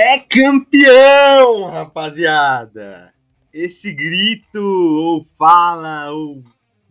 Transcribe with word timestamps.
é 0.00 0.18
campeão, 0.18 1.66
rapaziada! 1.66 3.12
Esse 3.52 3.92
grito, 3.92 4.58
ou 4.58 5.24
fala, 5.36 6.10
ou 6.10 6.42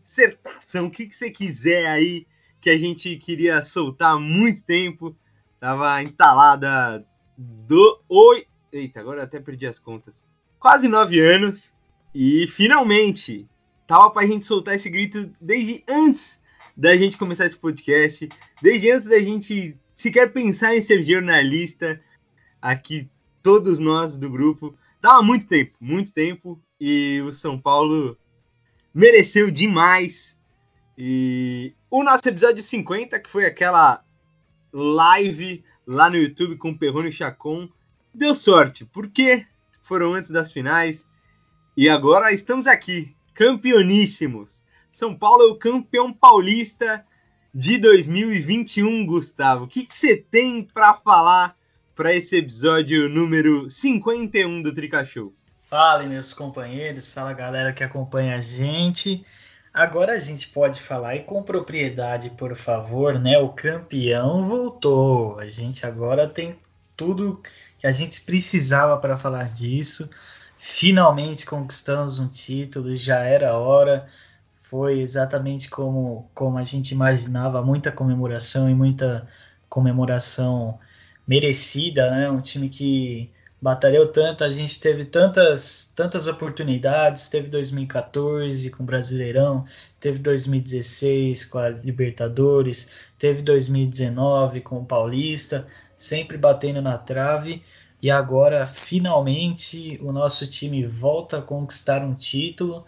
dissertação, 0.03 0.85
o 0.85 0.91
que, 0.91 1.07
que 1.07 1.15
você 1.15 1.31
quiser 1.31 1.87
aí, 1.87 2.27
que 2.61 2.69
a 2.69 2.77
gente 2.77 3.15
queria 3.15 3.63
soltar 3.63 4.13
há 4.13 4.19
muito 4.19 4.63
tempo, 4.63 5.15
tava 5.59 6.03
entalada 6.03 7.03
do. 7.35 7.99
Oi! 8.07 8.45
Eita, 8.71 8.99
agora 8.99 9.23
até 9.23 9.39
perdi 9.39 9.65
as 9.65 9.79
contas. 9.79 10.23
Quase 10.59 10.87
nove 10.87 11.19
anos, 11.19 11.73
e 12.13 12.45
finalmente 12.47 13.47
tava 13.87 14.11
pra 14.11 14.27
gente 14.27 14.45
soltar 14.45 14.75
esse 14.75 14.89
grito 14.89 15.33
desde 15.41 15.83
antes 15.89 16.39
da 16.77 16.95
gente 16.95 17.17
começar 17.17 17.47
esse 17.47 17.57
podcast, 17.57 18.29
desde 18.61 18.91
antes 18.91 19.07
da 19.07 19.19
gente 19.19 19.75
sequer 19.95 20.31
pensar 20.31 20.75
em 20.75 20.81
ser 20.81 21.01
jornalista, 21.03 21.99
aqui 22.61 23.09
todos 23.41 23.79
nós 23.79 24.17
do 24.17 24.29
grupo, 24.29 24.75
dava 25.01 25.21
muito 25.21 25.47
tempo, 25.47 25.75
muito 25.79 26.13
tempo, 26.13 26.61
e 26.79 27.21
o 27.25 27.31
São 27.31 27.59
Paulo 27.59 28.17
mereceu 28.93 29.49
demais. 29.49 30.39
E 30.97 31.73
o 31.89 32.03
nosso 32.03 32.27
episódio 32.27 32.61
50, 32.61 33.19
que 33.19 33.29
foi 33.29 33.45
aquela 33.45 34.03
live 34.73 35.63
lá 35.87 36.09
no 36.09 36.17
YouTube 36.17 36.57
com 36.57 36.71
o 36.71 36.77
Perrone 36.77 37.09
e 37.09 37.11
Chacon, 37.11 37.69
deu 38.13 38.35
sorte, 38.35 38.85
porque 38.85 39.45
foram 39.81 40.13
antes 40.13 40.29
das 40.29 40.51
finais, 40.51 41.07
e 41.75 41.87
agora 41.87 42.31
estamos 42.31 42.67
aqui, 42.67 43.15
campeoníssimos. 43.33 44.63
São 44.91 45.15
Paulo 45.15 45.43
é 45.43 45.47
o 45.47 45.55
campeão 45.55 46.11
paulista 46.11 47.05
de 47.53 47.77
2021, 47.77 49.05
Gustavo. 49.05 49.65
O 49.65 49.67
que 49.67 49.87
você 49.89 50.15
tem 50.17 50.63
para 50.63 50.93
falar 50.95 51.55
para 51.99 52.15
esse 52.15 52.37
episódio 52.37 53.09
número 53.09 53.69
51 53.69 54.61
do 54.61 54.73
Trica 54.73 55.03
Show? 55.03 55.33
Fala, 55.69 56.03
meus 56.03 56.33
companheiros, 56.33 57.11
fala 57.11 57.33
galera 57.33 57.73
que 57.73 57.83
acompanha 57.83 58.37
a 58.37 58.41
gente. 58.41 59.25
Agora 59.73 60.13
a 60.13 60.17
gente 60.17 60.47
pode 60.47 60.79
falar 60.79 61.17
e 61.17 61.23
com 61.23 61.43
propriedade, 61.43 62.29
por 62.29 62.55
favor, 62.55 63.19
né? 63.19 63.37
O 63.39 63.49
campeão 63.49 64.47
voltou. 64.47 65.37
A 65.39 65.47
gente 65.47 65.85
agora 65.85 66.25
tem 66.25 66.57
tudo 66.95 67.43
que 67.77 67.85
a 67.85 67.91
gente 67.91 68.21
precisava 68.21 68.95
para 68.95 69.17
falar 69.17 69.49
disso. 69.49 70.09
Finalmente 70.57 71.45
conquistamos 71.45 72.17
um 72.17 72.29
título, 72.29 72.95
já 72.95 73.25
era 73.25 73.57
hora. 73.57 74.07
Foi 74.55 75.01
exatamente 75.01 75.69
como, 75.69 76.31
como 76.33 76.57
a 76.59 76.63
gente 76.63 76.91
imaginava, 76.91 77.61
muita 77.61 77.91
comemoração 77.91 78.69
e 78.69 78.73
muita 78.73 79.27
comemoração 79.67 80.79
merecida, 81.29 82.09
né? 82.09 82.31
Um 82.31 82.41
time 82.41 82.67
que 82.67 83.29
batalhou 83.61 84.07
tanto, 84.07 84.43
a 84.43 84.51
gente 84.51 84.79
teve 84.79 85.05
tantas, 85.05 85.91
tantas 85.95 86.25
oportunidades, 86.25 87.29
teve 87.29 87.49
2014 87.49 88.71
com 88.71 88.81
o 88.81 88.85
Brasileirão, 88.85 89.63
teve 89.99 90.17
2016 90.17 91.45
com 91.45 91.59
a 91.59 91.69
Libertadores, 91.69 92.89
teve 93.19 93.43
2019 93.43 94.61
com 94.61 94.77
o 94.79 94.85
Paulista, 94.85 95.67
sempre 95.95 96.35
batendo 96.35 96.81
na 96.81 96.97
trave. 96.97 97.63
E 98.01 98.09
agora, 98.09 98.65
finalmente, 98.65 99.99
o 100.01 100.11
nosso 100.11 100.47
time 100.47 100.87
volta 100.87 101.37
a 101.39 101.41
conquistar 101.43 102.01
um 102.03 102.15
título. 102.15 102.85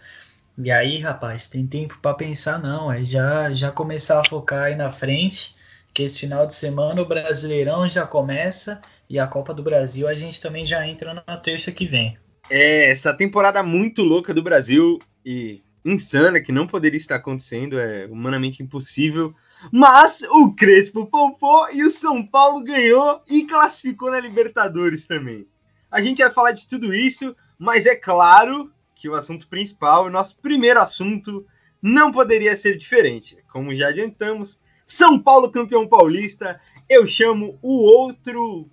E 0.57 0.71
aí, 0.71 0.99
rapaz, 0.99 1.47
tem 1.49 1.67
tempo 1.67 1.99
para 2.01 2.15
pensar 2.15 2.59
não, 2.59 2.91
é 2.91 3.03
já 3.03 3.53
já 3.53 3.71
começar 3.71 4.19
a 4.21 4.25
focar 4.25 4.63
aí 4.63 4.75
na 4.75 4.91
frente, 4.91 5.55
que 5.93 6.03
esse 6.03 6.21
final 6.21 6.45
de 6.47 6.53
semana 6.53 7.01
o 7.01 7.05
Brasileirão 7.05 7.87
já 7.87 8.05
começa 8.05 8.81
e 9.09 9.19
a 9.19 9.27
Copa 9.27 9.53
do 9.53 9.63
Brasil 9.63 10.07
a 10.07 10.15
gente 10.15 10.39
também 10.39 10.65
já 10.65 10.87
entra 10.87 11.13
na 11.13 11.37
terça 11.37 11.71
que 11.71 11.85
vem. 11.85 12.17
É, 12.49 12.89
essa 12.89 13.13
temporada 13.13 13.61
muito 13.63 14.03
louca 14.03 14.33
do 14.33 14.43
Brasil 14.43 14.99
e 15.25 15.61
insana 15.83 16.41
que 16.41 16.51
não 16.51 16.67
poderia 16.67 16.97
estar 16.97 17.15
acontecendo, 17.15 17.79
é 17.79 18.05
humanamente 18.05 18.61
impossível. 18.61 19.33
Mas 19.71 20.21
o 20.23 20.53
Crespo 20.53 21.05
poupou 21.05 21.67
e 21.71 21.83
o 21.83 21.91
São 21.91 22.25
Paulo 22.25 22.63
ganhou 22.63 23.21
e 23.27 23.45
classificou 23.45 24.11
na 24.11 24.19
Libertadores 24.19 25.05
também. 25.05 25.47
A 25.89 26.01
gente 26.01 26.23
vai 26.23 26.31
falar 26.31 26.51
de 26.51 26.67
tudo 26.67 26.93
isso, 26.93 27.35
mas 27.59 27.85
é 27.85 27.95
claro 27.95 28.71
que 28.95 29.09
o 29.09 29.15
assunto 29.15 29.47
principal, 29.47 30.05
o 30.05 30.09
nosso 30.09 30.37
primeiro 30.37 30.79
assunto, 30.79 31.45
não 31.81 32.11
poderia 32.11 32.55
ser 32.55 32.77
diferente. 32.77 33.37
Como 33.51 33.75
já 33.75 33.89
adiantamos, 33.89 34.59
São 34.91 35.17
Paulo 35.17 35.49
campeão 35.49 35.87
paulista, 35.87 36.59
eu 36.89 37.07
chamo 37.07 37.57
o 37.61 37.81
outro 37.81 38.69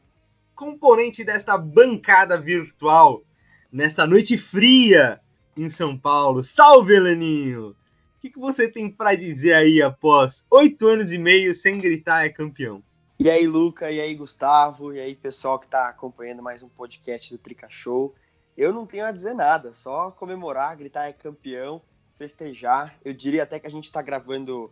componente 0.52 1.22
desta 1.22 1.56
bancada 1.56 2.36
virtual 2.36 3.22
nessa 3.70 4.04
noite 4.04 4.36
fria 4.36 5.20
em 5.56 5.70
São 5.70 5.96
Paulo. 5.96 6.42
Salve, 6.42 6.94
Elaninho! 6.94 7.68
O 7.68 8.20
que, 8.20 8.30
que 8.30 8.38
você 8.38 8.66
tem 8.66 8.90
para 8.90 9.14
dizer 9.14 9.54
aí 9.54 9.80
após 9.80 10.44
oito 10.50 10.88
anos 10.88 11.12
e 11.12 11.18
meio 11.18 11.54
sem 11.54 11.78
gritar 11.78 12.24
é 12.24 12.30
campeão? 12.30 12.82
E 13.20 13.30
aí, 13.30 13.46
Luca, 13.46 13.88
e 13.88 14.00
aí, 14.00 14.12
Gustavo, 14.16 14.92
e 14.92 14.98
aí, 14.98 15.14
pessoal 15.14 15.56
que 15.56 15.66
está 15.66 15.88
acompanhando 15.88 16.42
mais 16.42 16.64
um 16.64 16.68
podcast 16.68 17.32
do 17.32 17.38
Trica 17.38 17.68
Show. 17.70 18.12
Eu 18.56 18.72
não 18.72 18.86
tenho 18.86 19.06
a 19.06 19.12
dizer 19.12 19.34
nada, 19.34 19.72
só 19.72 20.10
comemorar, 20.10 20.76
gritar 20.76 21.06
é 21.06 21.12
campeão, 21.12 21.80
festejar. 22.16 22.98
Eu 23.04 23.14
diria 23.14 23.44
até 23.44 23.60
que 23.60 23.68
a 23.68 23.70
gente 23.70 23.84
está 23.84 24.02
gravando 24.02 24.68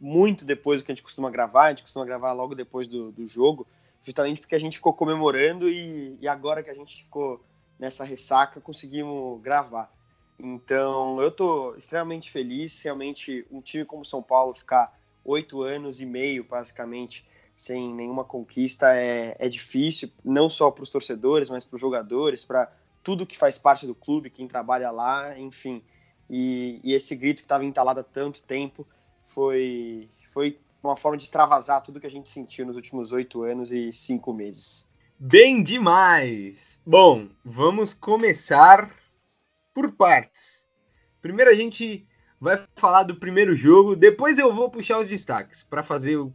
muito 0.00 0.44
depois 0.44 0.80
do 0.80 0.84
que 0.84 0.92
a 0.92 0.94
gente 0.94 1.02
costuma 1.02 1.30
gravar, 1.30 1.66
a 1.66 1.68
gente 1.70 1.82
costuma 1.82 2.04
gravar 2.04 2.32
logo 2.32 2.54
depois 2.54 2.88
do, 2.88 3.12
do 3.12 3.26
jogo, 3.26 3.66
justamente 4.02 4.40
porque 4.40 4.54
a 4.54 4.60
gente 4.60 4.76
ficou 4.76 4.92
comemorando 4.92 5.68
e, 5.68 6.18
e 6.20 6.28
agora 6.28 6.62
que 6.62 6.70
a 6.70 6.74
gente 6.74 7.04
ficou 7.04 7.44
nessa 7.78 8.04
ressaca, 8.04 8.60
conseguimos 8.60 9.40
gravar. 9.40 9.92
Então, 10.38 11.20
eu 11.20 11.28
estou 11.28 11.76
extremamente 11.76 12.30
feliz. 12.30 12.80
Realmente, 12.82 13.46
um 13.50 13.60
time 13.60 13.84
como 13.84 14.04
São 14.04 14.22
Paulo 14.22 14.54
ficar 14.54 14.98
oito 15.24 15.62
anos 15.62 16.00
e 16.00 16.06
meio, 16.06 16.44
basicamente, 16.44 17.26
sem 17.54 17.92
nenhuma 17.92 18.24
conquista 18.24 18.94
é, 18.94 19.34
é 19.38 19.48
difícil, 19.48 20.10
não 20.24 20.48
só 20.50 20.70
para 20.70 20.84
os 20.84 20.90
torcedores, 20.90 21.48
mas 21.48 21.64
para 21.64 21.76
os 21.76 21.80
jogadores, 21.80 22.44
para 22.44 22.70
tudo 23.02 23.26
que 23.26 23.36
faz 23.36 23.58
parte 23.58 23.86
do 23.86 23.94
clube, 23.94 24.30
quem 24.30 24.46
trabalha 24.46 24.90
lá, 24.90 25.38
enfim. 25.38 25.82
E, 26.28 26.80
e 26.82 26.92
esse 26.92 27.14
grito 27.16 27.38
que 27.38 27.44
estava 27.44 27.64
entalado 27.64 28.00
há 28.00 28.04
tanto 28.04 28.42
tempo 28.42 28.86
foi, 29.26 30.08
foi 30.32 30.58
uma 30.82 30.96
forma 30.96 31.18
de 31.18 31.24
extravasar 31.24 31.82
tudo 31.82 32.00
que 32.00 32.06
a 32.06 32.10
gente 32.10 32.30
sentiu 32.30 32.64
nos 32.64 32.76
últimos 32.76 33.12
oito 33.12 33.42
anos 33.42 33.70
e 33.70 33.92
cinco 33.92 34.32
meses. 34.32 34.88
Bem 35.18 35.62
demais! 35.62 36.80
Bom, 36.86 37.28
vamos 37.44 37.92
começar 37.92 38.90
por 39.74 39.92
partes. 39.92 40.68
Primeiro 41.20 41.50
a 41.50 41.54
gente 41.54 42.06
vai 42.40 42.62
falar 42.76 43.02
do 43.02 43.16
primeiro 43.16 43.54
jogo, 43.56 43.96
depois 43.96 44.38
eu 44.38 44.54
vou 44.54 44.70
puxar 44.70 45.00
os 45.00 45.08
destaques 45.08 45.62
para 45.62 45.82
fazer 45.82 46.16
o, 46.16 46.32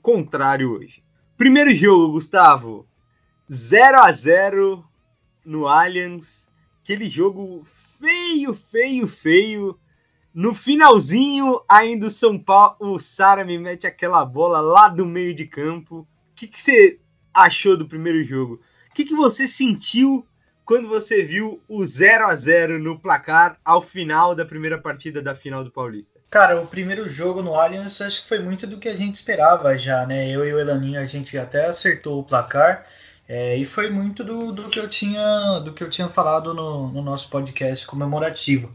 contrário 0.00 0.70
hoje. 0.72 1.02
Primeiro 1.36 1.74
jogo, 1.74 2.12
Gustavo, 2.12 2.86
0 3.52 4.02
a 4.02 4.12
0 4.12 4.84
no 5.44 5.66
Allianz, 5.66 6.48
aquele 6.80 7.08
jogo 7.08 7.64
feio, 7.98 8.54
feio, 8.54 9.08
feio. 9.08 9.80
No 10.32 10.54
finalzinho, 10.54 11.60
ainda 11.68 12.06
o 12.06 12.10
São 12.10 12.38
Paulo, 12.38 12.76
o 12.78 12.98
Sara 13.00 13.44
me 13.44 13.58
mete 13.58 13.86
aquela 13.86 14.24
bola 14.24 14.60
lá 14.60 14.88
do 14.88 15.04
meio 15.04 15.34
de 15.34 15.44
campo. 15.44 16.00
O 16.00 16.34
que, 16.34 16.46
que 16.46 16.60
você 16.60 16.98
achou 17.34 17.76
do 17.76 17.88
primeiro 17.88 18.22
jogo? 18.22 18.60
O 18.90 18.94
que, 18.94 19.04
que 19.04 19.14
você 19.14 19.48
sentiu 19.48 20.26
quando 20.64 20.88
você 20.88 21.24
viu 21.24 21.60
o 21.68 21.84
0 21.84 22.26
a 22.26 22.36
0 22.36 22.78
no 22.78 22.96
placar 22.96 23.58
ao 23.64 23.82
final 23.82 24.36
da 24.36 24.44
primeira 24.44 24.78
partida 24.78 25.20
da 25.20 25.34
final 25.34 25.64
do 25.64 25.70
Paulista? 25.72 26.20
Cara, 26.30 26.60
o 26.60 26.66
primeiro 26.66 27.08
jogo 27.08 27.42
no 27.42 27.56
Allianz 27.56 28.00
acho 28.00 28.22
que 28.22 28.28
foi 28.28 28.38
muito 28.38 28.68
do 28.68 28.78
que 28.78 28.88
a 28.88 28.94
gente 28.94 29.16
esperava 29.16 29.76
já, 29.76 30.06
né? 30.06 30.30
Eu 30.30 30.46
e 30.46 30.54
o 30.54 30.60
Elaninho 30.60 31.00
a 31.00 31.04
gente 31.04 31.36
até 31.36 31.66
acertou 31.66 32.20
o 32.20 32.24
placar. 32.24 32.86
É, 33.28 33.56
e 33.56 33.64
foi 33.64 33.90
muito 33.90 34.22
do, 34.22 34.52
do, 34.52 34.68
que 34.68 34.78
eu 34.78 34.88
tinha 34.88 35.58
do 35.58 35.72
que 35.72 35.82
eu 35.82 35.90
tinha 35.90 36.08
falado 36.08 36.54
no, 36.54 36.88
no 36.92 37.02
nosso 37.02 37.28
podcast 37.28 37.84
comemorativo. 37.84 38.72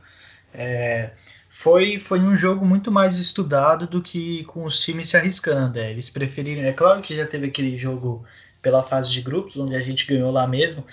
É, 0.53 1.11
foi, 1.57 1.97
foi 1.97 2.19
um 2.19 2.35
jogo 2.35 2.65
muito 2.65 2.91
mais 2.91 3.17
estudado 3.17 3.87
do 3.87 4.03
que 4.03 4.43
com 4.43 4.65
os 4.65 4.77
times 4.81 5.07
se 5.07 5.15
arriscando. 5.15 5.79
É. 5.79 5.89
Eles 5.89 6.09
preferiram. 6.09 6.61
É 6.63 6.73
claro 6.73 7.01
que 7.01 7.15
já 7.15 7.25
teve 7.25 7.47
aquele 7.47 7.77
jogo 7.77 8.25
pela 8.61 8.83
fase 8.83 9.09
de 9.09 9.21
grupos, 9.21 9.55
onde 9.55 9.73
a 9.73 9.81
gente 9.81 10.05
ganhou 10.05 10.31
lá 10.31 10.45
mesmo. 10.45 10.85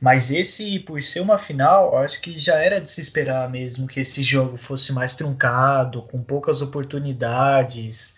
Mas 0.00 0.32
esse, 0.32 0.80
por 0.80 1.00
ser 1.02 1.20
uma 1.20 1.38
final, 1.38 1.96
acho 1.98 2.20
que 2.20 2.36
já 2.38 2.56
era 2.56 2.80
de 2.80 2.90
se 2.90 3.00
esperar 3.00 3.48
mesmo 3.48 3.86
que 3.86 4.00
esse 4.00 4.24
jogo 4.24 4.56
fosse 4.56 4.92
mais 4.92 5.14
truncado, 5.14 6.02
com 6.02 6.20
poucas 6.20 6.62
oportunidades. 6.62 8.16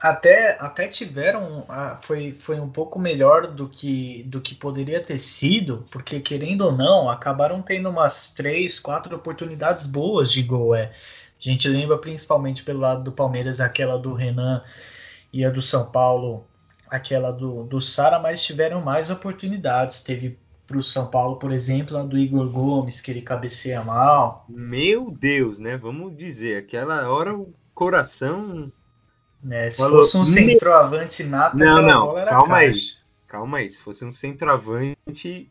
Até, 0.00 0.56
até 0.58 0.88
tiveram. 0.88 1.66
Foi, 2.02 2.32
foi 2.32 2.58
um 2.58 2.70
pouco 2.70 2.98
melhor 2.98 3.46
do 3.46 3.68
que, 3.68 4.22
do 4.24 4.40
que 4.40 4.54
poderia 4.54 5.00
ter 5.00 5.18
sido, 5.18 5.84
porque 5.90 6.20
querendo 6.20 6.62
ou 6.62 6.72
não, 6.72 7.10
acabaram 7.10 7.60
tendo 7.60 7.90
umas 7.90 8.32
três, 8.32 8.80
quatro 8.80 9.14
oportunidades 9.14 9.86
boas 9.86 10.32
de 10.32 10.42
gol. 10.42 10.74
É. 10.74 10.84
A 10.84 10.90
gente 11.38 11.68
lembra 11.68 11.98
principalmente 11.98 12.62
pelo 12.62 12.80
lado 12.80 13.04
do 13.04 13.12
Palmeiras, 13.12 13.60
aquela 13.60 13.98
do 13.98 14.14
Renan 14.14 14.62
e 15.32 15.44
a 15.44 15.50
do 15.50 15.62
São 15.62 15.90
Paulo 15.90 16.46
aquela 16.90 17.30
do, 17.30 17.62
do 17.64 17.80
Sara, 17.80 18.18
mas 18.18 18.42
tiveram 18.42 18.82
mais 18.82 19.10
oportunidades. 19.10 20.02
Teve 20.02 20.36
para 20.66 20.76
o 20.76 20.82
São 20.82 21.08
Paulo, 21.08 21.36
por 21.36 21.52
exemplo, 21.52 21.96
a 21.96 22.02
do 22.02 22.18
Igor 22.18 22.48
Gomes, 22.48 23.00
que 23.00 23.10
ele 23.10 23.22
cabeceia 23.22 23.82
mal. 23.82 24.44
Meu 24.48 25.10
Deus, 25.10 25.58
né? 25.58 25.76
Vamos 25.76 26.16
dizer, 26.16 26.58
aquela 26.58 27.08
hora 27.08 27.34
o 27.34 27.52
coração. 27.74 28.70
É, 29.48 29.70
se 29.70 29.78
Falou, 29.78 29.98
fosse 29.98 30.16
um 30.18 30.24
centroavante 30.24 31.24
nato, 31.24 31.56
não, 31.56 31.80
não, 31.82 32.14
calma 32.26 32.56
aí. 32.56 32.72
Calma 33.26 33.58
aí, 33.58 33.70
se 33.70 33.80
fosse 33.80 34.04
um 34.04 34.12
centroavante, 34.12 35.50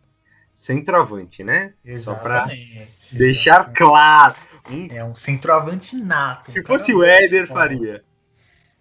centroavante, 0.53 1.43
né? 1.43 1.73
Exatamente. 1.83 2.97
Só 2.99 3.09
para 3.09 3.17
deixar 3.17 3.73
claro. 3.73 4.35
Um... 4.69 4.87
É 4.91 5.03
um 5.03 5.15
centroavante 5.15 5.95
nato. 5.97 6.51
Se 6.51 6.63
fosse 6.63 6.93
o 6.93 7.03
Éder, 7.03 7.47
faria. 7.47 8.03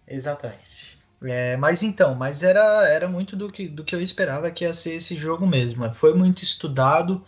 Exatamente. 0.07 0.99
É, 1.23 1.57
mas 1.57 1.83
então, 1.83 2.15
mas 2.15 2.43
era, 2.43 2.87
era 2.89 3.09
muito 3.09 3.37
do 3.37 3.51
que, 3.51 3.67
do 3.67 3.85
que 3.85 3.95
eu 3.95 4.01
esperava 4.01 4.51
que 4.51 4.65
ia 4.65 4.73
ser 4.73 4.95
esse 4.95 5.17
jogo 5.17 5.47
mesmo. 5.47 5.93
Foi 5.93 6.15
muito 6.15 6.43
estudado. 6.43 7.25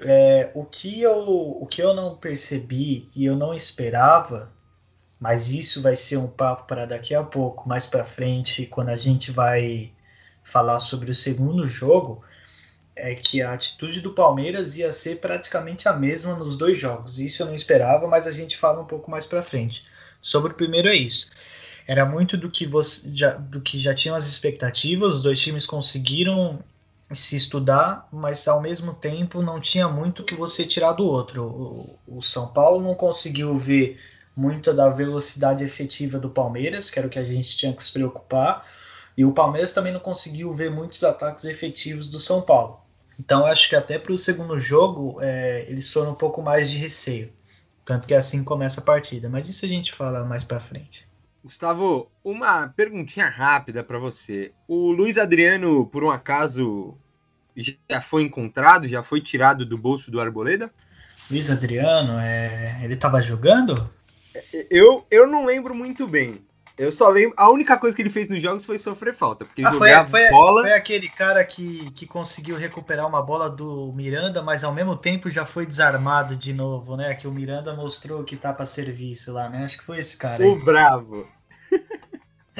É, 0.00 0.50
o, 0.54 0.64
que 0.64 1.02
eu, 1.02 1.26
o 1.28 1.66
que 1.66 1.82
eu 1.82 1.92
não 1.92 2.16
percebi 2.16 3.08
e 3.16 3.24
eu 3.24 3.34
não 3.34 3.52
esperava, 3.52 4.52
mas 5.20 5.50
isso 5.50 5.82
vai 5.82 5.96
ser 5.96 6.16
um 6.16 6.28
papo 6.28 6.64
para 6.64 6.86
daqui 6.86 7.14
a 7.14 7.22
pouco, 7.22 7.68
mais 7.68 7.86
para 7.86 8.04
frente, 8.04 8.66
quando 8.66 8.90
a 8.90 8.96
gente 8.96 9.30
vai 9.30 9.92
falar 10.44 10.80
sobre 10.80 11.10
o 11.10 11.14
segundo 11.14 11.66
jogo, 11.66 12.22
é 12.96 13.14
que 13.14 13.42
a 13.42 13.52
atitude 13.52 14.00
do 14.00 14.12
Palmeiras 14.12 14.76
ia 14.76 14.92
ser 14.92 15.20
praticamente 15.20 15.88
a 15.88 15.92
mesma 15.92 16.34
nos 16.34 16.56
dois 16.56 16.78
jogos. 16.78 17.18
Isso 17.18 17.42
eu 17.42 17.46
não 17.46 17.54
esperava, 17.54 18.08
mas 18.08 18.26
a 18.26 18.32
gente 18.32 18.56
fala 18.56 18.80
um 18.80 18.86
pouco 18.86 19.10
mais 19.10 19.26
para 19.26 19.42
frente. 19.42 19.86
Sobre 20.20 20.52
o 20.52 20.56
primeiro 20.56 20.88
é 20.88 20.94
isso 20.94 21.30
era 21.88 22.04
muito 22.04 22.36
do 22.36 22.50
que 22.50 22.66
você 22.66 23.10
já, 23.14 23.32
do 23.32 23.62
que 23.62 23.78
já 23.78 23.94
tinham 23.94 24.14
as 24.14 24.26
expectativas. 24.26 25.16
Os 25.16 25.22
dois 25.22 25.40
times 25.40 25.66
conseguiram 25.66 26.58
se 27.10 27.34
estudar, 27.34 28.06
mas 28.12 28.46
ao 28.46 28.60
mesmo 28.60 28.92
tempo 28.92 29.40
não 29.40 29.58
tinha 29.58 29.88
muito 29.88 30.22
que 30.22 30.34
você 30.34 30.66
tirar 30.66 30.92
do 30.92 31.06
outro. 31.06 31.44
O, 32.06 32.18
o 32.18 32.22
São 32.22 32.52
Paulo 32.52 32.84
não 32.84 32.94
conseguiu 32.94 33.56
ver 33.56 33.98
muita 34.38 34.72
da 34.72 34.88
velocidade 34.88 35.64
efetiva 35.64 36.16
do 36.16 36.30
Palmeiras, 36.30 36.92
que 36.92 36.98
era 37.00 37.08
o 37.08 37.10
que 37.10 37.18
a 37.18 37.24
gente 37.24 37.56
tinha 37.56 37.72
que 37.72 37.82
se 37.82 37.92
preocupar, 37.92 38.64
e 39.16 39.24
o 39.24 39.32
Palmeiras 39.32 39.72
também 39.72 39.92
não 39.92 39.98
conseguiu 39.98 40.54
ver 40.54 40.70
muitos 40.70 41.02
ataques 41.02 41.44
efetivos 41.44 42.06
do 42.06 42.20
São 42.20 42.40
Paulo. 42.40 42.80
Então 43.18 43.44
acho 43.44 43.68
que 43.68 43.74
até 43.74 43.98
para 43.98 44.12
o 44.12 44.16
segundo 44.16 44.56
jogo 44.56 45.18
é, 45.20 45.66
eles 45.68 45.92
foram 45.92 46.12
um 46.12 46.14
pouco 46.14 46.40
mais 46.40 46.70
de 46.70 46.78
receio. 46.78 47.32
Tanto 47.84 48.06
que 48.06 48.14
assim 48.14 48.44
começa 48.44 48.80
a 48.80 48.84
partida. 48.84 49.28
Mas 49.28 49.48
isso 49.48 49.64
a 49.64 49.68
gente 49.68 49.92
fala 49.92 50.24
mais 50.24 50.44
para 50.44 50.60
frente. 50.60 51.08
Gustavo, 51.42 52.08
uma 52.22 52.68
perguntinha 52.68 53.28
rápida 53.28 53.82
para 53.82 53.98
você. 53.98 54.52
O 54.68 54.92
Luiz 54.92 55.18
Adriano, 55.18 55.84
por 55.86 56.04
um 56.04 56.10
acaso, 56.10 56.96
já 57.90 58.00
foi 58.00 58.22
encontrado, 58.22 58.86
já 58.86 59.02
foi 59.02 59.20
tirado 59.20 59.66
do 59.66 59.76
bolso 59.76 60.12
do 60.12 60.20
Arboleda? 60.20 60.70
Luiz 61.28 61.50
Adriano, 61.50 62.20
é... 62.20 62.78
ele 62.84 62.94
estava 62.94 63.20
jogando? 63.20 63.97
Eu, 64.70 65.06
eu 65.10 65.26
não 65.26 65.44
lembro 65.44 65.74
muito 65.74 66.06
bem. 66.06 66.42
Eu 66.78 66.92
só 66.92 67.08
lembro. 67.08 67.34
A 67.36 67.50
única 67.50 67.76
coisa 67.76 67.94
que 67.94 68.00
ele 68.00 68.10
fez 68.10 68.28
nos 68.28 68.40
jogos 68.40 68.64
foi 68.64 68.78
sofrer 68.78 69.12
falta. 69.12 69.44
Porque 69.44 69.64
ah, 69.64 69.72
foi, 69.72 69.92
foi, 70.04 70.30
bola... 70.30 70.62
foi 70.62 70.72
aquele 70.72 71.08
cara 71.08 71.44
que, 71.44 71.90
que 71.90 72.06
conseguiu 72.06 72.56
recuperar 72.56 73.06
uma 73.08 73.20
bola 73.20 73.50
do 73.50 73.92
Miranda, 73.92 74.40
mas 74.42 74.62
ao 74.62 74.72
mesmo 74.72 74.96
tempo 74.96 75.28
já 75.28 75.44
foi 75.44 75.66
desarmado 75.66 76.36
de 76.36 76.52
novo, 76.52 76.96
né? 76.96 77.14
Que 77.14 77.26
o 77.26 77.32
Miranda 77.32 77.74
mostrou 77.74 78.22
que 78.22 78.36
tá 78.36 78.52
para 78.52 78.64
serviço 78.64 79.32
lá, 79.32 79.48
né? 79.48 79.64
Acho 79.64 79.78
que 79.78 79.84
foi 79.84 79.98
esse 79.98 80.16
cara. 80.16 80.46
O 80.46 80.54
aí. 80.54 80.64
bravo. 80.64 81.26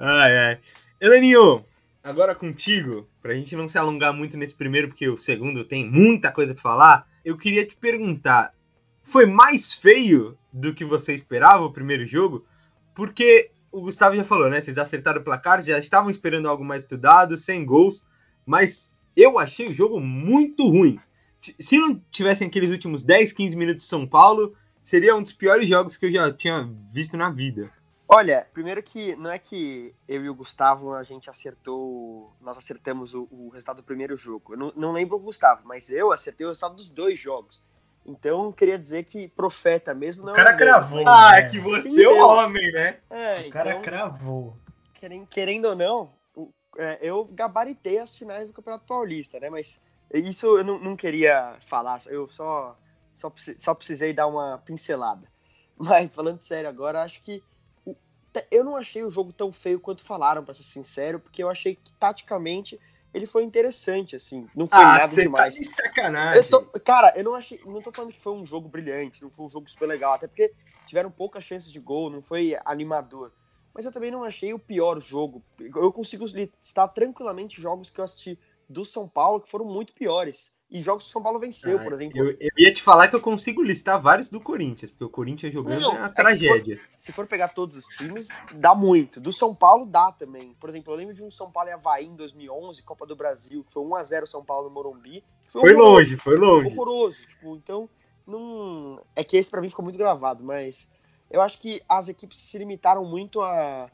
ai, 0.00 0.38
ai. 0.38 0.58
Heleninho, 1.00 1.64
agora 2.02 2.34
contigo, 2.34 3.08
pra 3.22 3.34
gente 3.34 3.54
não 3.54 3.68
se 3.68 3.78
alongar 3.78 4.12
muito 4.12 4.36
nesse 4.36 4.54
primeiro, 4.54 4.88
porque 4.88 5.08
o 5.08 5.16
segundo 5.16 5.64
tem 5.64 5.88
muita 5.88 6.32
coisa 6.32 6.54
pra 6.54 6.62
falar, 6.62 7.06
eu 7.24 7.38
queria 7.38 7.64
te 7.64 7.76
perguntar: 7.76 8.52
foi 9.06 9.26
mais 9.26 9.74
feio 9.74 10.36
do 10.52 10.74
que 10.74 10.84
você 10.84 11.14
esperava 11.14 11.64
o 11.64 11.72
primeiro 11.72 12.06
jogo? 12.06 12.44
porque 12.96 13.50
o 13.70 13.82
Gustavo 13.82 14.16
já 14.16 14.24
falou, 14.24 14.48
né? 14.48 14.58
Vocês 14.60 14.78
acertaram 14.78 15.20
o 15.20 15.24
placar, 15.24 15.62
já 15.62 15.78
estavam 15.78 16.10
esperando 16.10 16.48
algo 16.48 16.64
mais 16.64 16.82
estudado, 16.82 17.36
sem 17.36 17.64
gols, 17.64 18.02
mas 18.46 18.90
eu 19.14 19.38
achei 19.38 19.68
o 19.68 19.74
jogo 19.74 20.00
muito 20.00 20.66
ruim. 20.66 20.98
Se 21.60 21.78
não 21.78 22.02
tivessem 22.10 22.48
aqueles 22.48 22.70
últimos 22.70 23.02
10, 23.02 23.32
15 23.32 23.54
minutos 23.54 23.84
de 23.84 23.90
São 23.90 24.06
Paulo, 24.06 24.56
seria 24.82 25.14
um 25.14 25.22
dos 25.22 25.32
piores 25.32 25.68
jogos 25.68 25.98
que 25.98 26.06
eu 26.06 26.10
já 26.10 26.32
tinha 26.32 26.68
visto 26.90 27.18
na 27.18 27.28
vida. 27.28 27.70
Olha, 28.08 28.46
primeiro 28.54 28.82
que 28.82 29.14
não 29.16 29.30
é 29.30 29.38
que 29.38 29.92
eu 30.08 30.24
e 30.24 30.30
o 30.30 30.34
Gustavo 30.34 30.94
a 30.94 31.02
gente 31.02 31.28
acertou, 31.28 32.34
nós 32.40 32.56
acertamos 32.56 33.14
o, 33.14 33.28
o 33.30 33.50
resultado 33.50 33.76
do 33.76 33.82
primeiro 33.82 34.16
jogo. 34.16 34.54
Eu 34.54 34.58
não, 34.58 34.72
não 34.74 34.92
lembro 34.92 35.16
o 35.16 35.20
Gustavo, 35.20 35.62
mas 35.66 35.90
eu 35.90 36.12
acertei 36.12 36.46
o 36.46 36.48
resultado 36.48 36.76
dos 36.76 36.88
dois 36.88 37.18
jogos. 37.18 37.62
Então, 38.06 38.52
queria 38.52 38.78
dizer 38.78 39.04
que 39.04 39.26
profeta 39.28 39.92
mesmo 39.92 40.24
não 40.24 40.32
o 40.32 40.36
cara 40.36 40.50
é 40.50 40.56
cravou. 40.56 40.98
Deus, 40.98 41.08
Ah, 41.08 41.32
né? 41.32 41.48
que 41.48 41.58
você 41.58 41.90
Sim, 41.90 42.02
é 42.02 42.08
o 42.08 42.28
homem, 42.28 42.70
né? 42.72 42.98
É, 43.10 43.40
o 43.40 43.50
cara 43.50 43.70
então, 43.70 43.82
cravou. 43.82 44.56
Querendo, 44.94 45.26
querendo 45.26 45.64
ou 45.66 45.74
não, 45.74 46.12
é, 46.78 46.98
eu 47.02 47.24
gabaritei 47.24 47.98
as 47.98 48.14
finais 48.14 48.46
do 48.46 48.52
Campeonato 48.52 48.86
Paulista, 48.86 49.40
né? 49.40 49.50
Mas 49.50 49.82
isso 50.14 50.58
eu 50.58 50.64
não, 50.64 50.78
não 50.78 50.96
queria 50.96 51.56
falar, 51.66 52.00
eu 52.06 52.28
só, 52.28 52.78
só, 53.12 53.32
só 53.58 53.74
precisei 53.74 54.12
dar 54.12 54.28
uma 54.28 54.58
pincelada. 54.58 55.26
Mas, 55.76 56.14
falando 56.14 56.40
sério 56.42 56.68
agora, 56.68 57.02
acho 57.02 57.20
que 57.22 57.42
eu 58.50 58.62
não 58.62 58.76
achei 58.76 59.02
o 59.02 59.10
jogo 59.10 59.32
tão 59.32 59.50
feio 59.50 59.80
quanto 59.80 60.04
falaram, 60.04 60.44
para 60.44 60.54
ser 60.54 60.62
sincero, 60.62 61.18
porque 61.18 61.42
eu 61.42 61.48
achei 61.48 61.74
que 61.74 61.92
taticamente 61.94 62.78
ele 63.16 63.26
foi 63.26 63.42
interessante, 63.44 64.14
assim. 64.14 64.46
Não 64.54 64.68
foi 64.68 64.78
ah, 64.78 64.98
nada 64.98 65.14
tá 65.14 65.22
demais. 65.22 65.54
Tá 65.54 65.60
de 65.60 65.66
sacanagem. 65.66 66.36
Eu 66.36 66.48
tô, 66.48 66.62
cara, 66.80 67.14
eu 67.16 67.24
não 67.24 67.34
achei. 67.34 67.58
Não 67.64 67.80
tô 67.80 67.90
falando 67.90 68.12
que 68.12 68.20
foi 68.20 68.34
um 68.34 68.44
jogo 68.44 68.68
brilhante, 68.68 69.22
não 69.22 69.30
foi 69.30 69.46
um 69.46 69.48
jogo 69.48 69.70
super 69.70 69.86
legal, 69.86 70.12
até 70.12 70.26
porque 70.26 70.52
tiveram 70.84 71.10
poucas 71.10 71.42
chances 71.42 71.72
de 71.72 71.80
gol, 71.80 72.10
não 72.10 72.20
foi 72.20 72.58
animador. 72.62 73.32
Mas 73.74 73.86
eu 73.86 73.92
também 73.92 74.10
não 74.10 74.22
achei 74.22 74.52
o 74.52 74.58
pior 74.58 75.00
jogo. 75.00 75.42
Eu 75.58 75.90
consigo 75.92 76.26
listar 76.26 76.92
tranquilamente 76.92 77.60
jogos 77.60 77.88
que 77.88 78.00
eu 78.00 78.04
assisti 78.04 78.38
do 78.68 78.84
São 78.84 79.08
Paulo 79.08 79.40
que 79.40 79.48
foram 79.48 79.64
muito 79.64 79.94
piores. 79.94 80.52
E 80.68 80.82
jogos 80.82 81.04
que 81.04 81.10
o 81.10 81.12
São 81.12 81.22
Paulo 81.22 81.38
venceu, 81.38 81.78
ah, 81.78 81.82
por 81.82 81.92
exemplo. 81.92 82.18
Eu, 82.18 82.36
eu, 82.40 82.50
ia 82.58 82.74
te 82.74 82.82
falar 82.82 83.06
que 83.06 83.14
eu 83.14 83.20
consigo 83.20 83.62
listar 83.62 84.02
vários 84.02 84.28
do 84.28 84.40
Corinthians, 84.40 84.90
porque 84.90 85.04
o 85.04 85.08
Corinthians 85.08 85.52
jogando 85.52 85.80
não, 85.80 85.92
é 85.92 85.98
uma 85.98 86.06
é 86.06 86.12
tragédia. 86.12 86.76
Se 86.76 86.82
for, 86.82 86.98
se 86.98 87.12
for, 87.12 87.26
pegar 87.28 87.48
todos 87.48 87.76
os 87.76 87.84
times, 87.84 88.28
dá 88.52 88.74
muito. 88.74 89.20
Do 89.20 89.32
São 89.32 89.54
Paulo 89.54 89.86
dá 89.86 90.10
também. 90.10 90.54
Por 90.54 90.68
exemplo, 90.68 90.92
eu 90.92 90.96
lembro 90.96 91.14
de 91.14 91.22
um 91.22 91.30
São 91.30 91.52
Paulo 91.52 91.70
e 91.70 91.72
Havaí 91.72 92.06
em 92.06 92.16
2011, 92.16 92.82
Copa 92.82 93.06
do 93.06 93.14
Brasil, 93.14 93.62
que 93.62 93.72
foi 93.72 93.84
1x0 93.84 94.26
São 94.26 94.44
Paulo 94.44 94.68
no 94.68 94.74
Morumbi. 94.74 95.22
Foi, 95.46 95.60
foi 95.60 95.72
longe, 95.72 96.16
foi 96.16 96.36
longe. 96.36 96.68
Horroroso. 96.68 97.24
Tipo, 97.28 97.54
então, 97.54 97.88
não... 98.26 99.00
é 99.14 99.22
que 99.22 99.36
esse 99.36 99.48
para 99.48 99.60
mim 99.60 99.68
ficou 99.68 99.84
muito 99.84 99.98
gravado, 99.98 100.42
mas 100.42 100.90
eu 101.30 101.40
acho 101.40 101.60
que 101.60 101.80
as 101.88 102.08
equipes 102.08 102.38
se 102.38 102.58
limitaram 102.58 103.04
muito 103.04 103.40
a, 103.40 103.88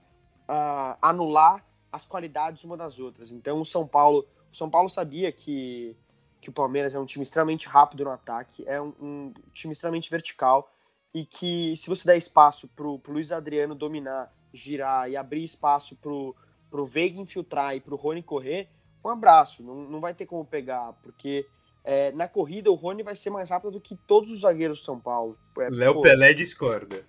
a 0.49 0.97
anular 1.03 1.63
as 1.93 2.07
qualidades 2.07 2.65
uma 2.65 2.79
das 2.79 2.99
outras. 2.99 3.31
Então, 3.31 3.61
o 3.61 3.67
São 3.67 3.87
Paulo, 3.87 4.27
o 4.51 4.57
São 4.57 4.71
Paulo 4.71 4.89
sabia 4.89 5.31
que 5.31 5.95
que 6.43 6.51
o 6.51 6.53
Palmeiras 6.53 6.93
é 6.93 6.99
um 6.99 7.07
time 7.07 7.23
extremamente 7.23 7.69
rápido 7.69 8.05
no 8.05 8.11
ataque, 8.11 8.65
é 8.67 8.83
um, 8.83 8.93
um 9.01 9.35
time 9.55 9.73
extremamente 9.73 10.11
vertical 10.11 10.69
e 11.15 11.25
que 11.25 11.73
se 11.77 11.89
você 11.89 12.05
der 12.05 12.17
espaço 12.17 12.67
pro, 12.67 12.99
pro 12.99 13.13
Luiz 13.13 13.31
Adriano 13.31 13.77
dominar, 13.77 14.35
girar 14.53 15.09
e 15.09 15.17
abrir 15.17 15.45
espaço 15.45 15.95
pro, 15.95 16.35
pro 16.69 16.85
Veiga 16.85 17.21
infiltrar 17.21 17.77
e 17.77 17.81
pro 17.81 17.95
Rony 17.95 18.25
correr, 18.25 18.69
um 19.05 19.09
abraço, 19.09 19.63
não, 19.63 19.85
não 19.89 20.01
vai 20.01 20.15
ter 20.15 20.27
como 20.27 20.45
pegar, 20.45 20.93
porque 20.95 21.47
é, 21.85 22.11
na 22.11 22.27
corrida 22.27 22.73
o 22.73 22.75
Rony 22.75 23.05
vai 23.05 23.15
ser 23.15 23.31
mais 23.31 23.49
rápido 23.49 23.73
do 23.73 23.81
que 23.81 23.95
todos 23.95 24.33
os 24.33 24.41
zagueiros 24.41 24.81
do 24.81 24.85
São 24.85 24.99
Paulo. 24.99 25.39
É, 25.61 25.71
Léo 25.71 26.03
Pelé 26.03 26.35
discorda. 26.35 27.07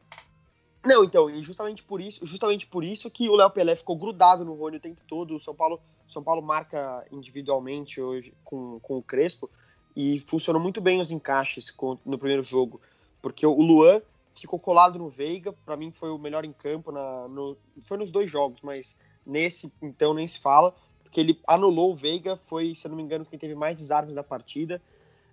Não, 0.85 1.03
então, 1.03 1.27
e 1.27 1.41
justamente 1.41 1.81
por 1.81 1.99
isso, 1.99 2.23
justamente 2.23 2.67
por 2.67 2.83
isso 2.83 3.09
que 3.09 3.29
o 3.29 3.35
Léo 3.35 3.49
Pelé 3.49 3.75
ficou 3.75 3.97
grudado 3.97 4.45
no 4.45 4.53
Rony 4.53 4.77
o 4.77 4.81
tempo 4.81 5.01
todo. 5.07 5.35
O 5.35 5.39
São 5.39 5.55
Paulo, 5.55 5.81
São 6.07 6.23
Paulo 6.23 6.41
marca 6.41 7.05
individualmente 7.11 8.01
hoje 8.01 8.33
com, 8.43 8.79
com 8.79 8.97
o 8.97 9.03
Crespo 9.03 9.49
e 9.95 10.19
funcionou 10.19 10.61
muito 10.61 10.81
bem 10.81 10.99
os 10.99 11.11
encaixes 11.11 11.69
com, 11.69 11.97
no 12.05 12.17
primeiro 12.17 12.43
jogo, 12.43 12.81
porque 13.21 13.45
o 13.45 13.61
Luan 13.61 14.01
ficou 14.33 14.59
colado 14.59 14.97
no 14.97 15.09
Veiga, 15.09 15.53
para 15.53 15.77
mim 15.77 15.91
foi 15.91 16.09
o 16.09 16.17
melhor 16.17 16.43
em 16.43 16.51
campo 16.51 16.91
na, 16.91 17.27
no, 17.27 17.57
foi 17.83 17.97
nos 17.97 18.11
dois 18.11 18.29
jogos, 18.29 18.61
mas 18.61 18.97
nesse 19.25 19.71
então 19.81 20.13
nem 20.13 20.27
se 20.27 20.39
fala, 20.39 20.75
porque 21.03 21.19
ele 21.19 21.39
anulou 21.47 21.91
o 21.91 21.95
Veiga, 21.95 22.35
foi, 22.35 22.73
se 22.73 22.85
eu 22.85 22.89
não 22.89 22.97
me 22.97 23.03
engano, 23.03 23.25
quem 23.25 23.37
teve 23.37 23.53
mais 23.53 23.75
desarmes 23.75 24.15
da 24.15 24.23
partida. 24.23 24.81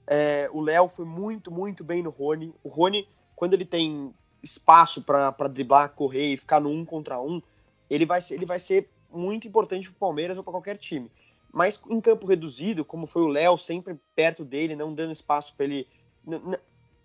É, 0.07 0.51
o 0.53 0.61
Léo 0.61 0.89
foi 0.89 1.05
muito, 1.05 1.51
muito 1.51 1.83
bem 1.83 2.03
no 2.03 2.11
Rony. 2.11 2.53
O 2.63 2.69
Rony, 2.69 3.09
quando 3.35 3.55
ele 3.55 3.65
tem 3.65 4.13
espaço 4.43 5.03
para 5.03 5.31
driblar, 5.49 5.91
correr 5.91 6.33
e 6.33 6.37
ficar 6.37 6.61
no 6.61 6.69
um 6.69 6.85
contra 6.85 7.21
um, 7.21 7.41
ele 7.89 8.05
vai 8.05 8.21
ser, 8.21 8.35
ele 8.35 8.47
vai 8.47 8.59
ser 8.59 8.91
muito 9.13 9.47
importante 9.47 9.89
para 9.89 9.97
o 9.97 9.99
Palmeiras 10.01 10.37
ou 10.37 10.43
para 10.43 10.53
qualquer 10.53 10.77
time. 10.77 11.11
Mas 11.53 11.81
em 11.89 12.01
campo 12.01 12.27
reduzido, 12.27 12.85
como 12.85 13.07
foi 13.07 13.23
o 13.23 13.29
Léo, 13.29 13.59
sempre 13.59 13.99
perto 14.15 14.45
dele, 14.45 14.77
não 14.77 14.95
dando 14.95 15.13
espaço 15.13 15.55
para 15.57 15.65
ele. 15.65 15.89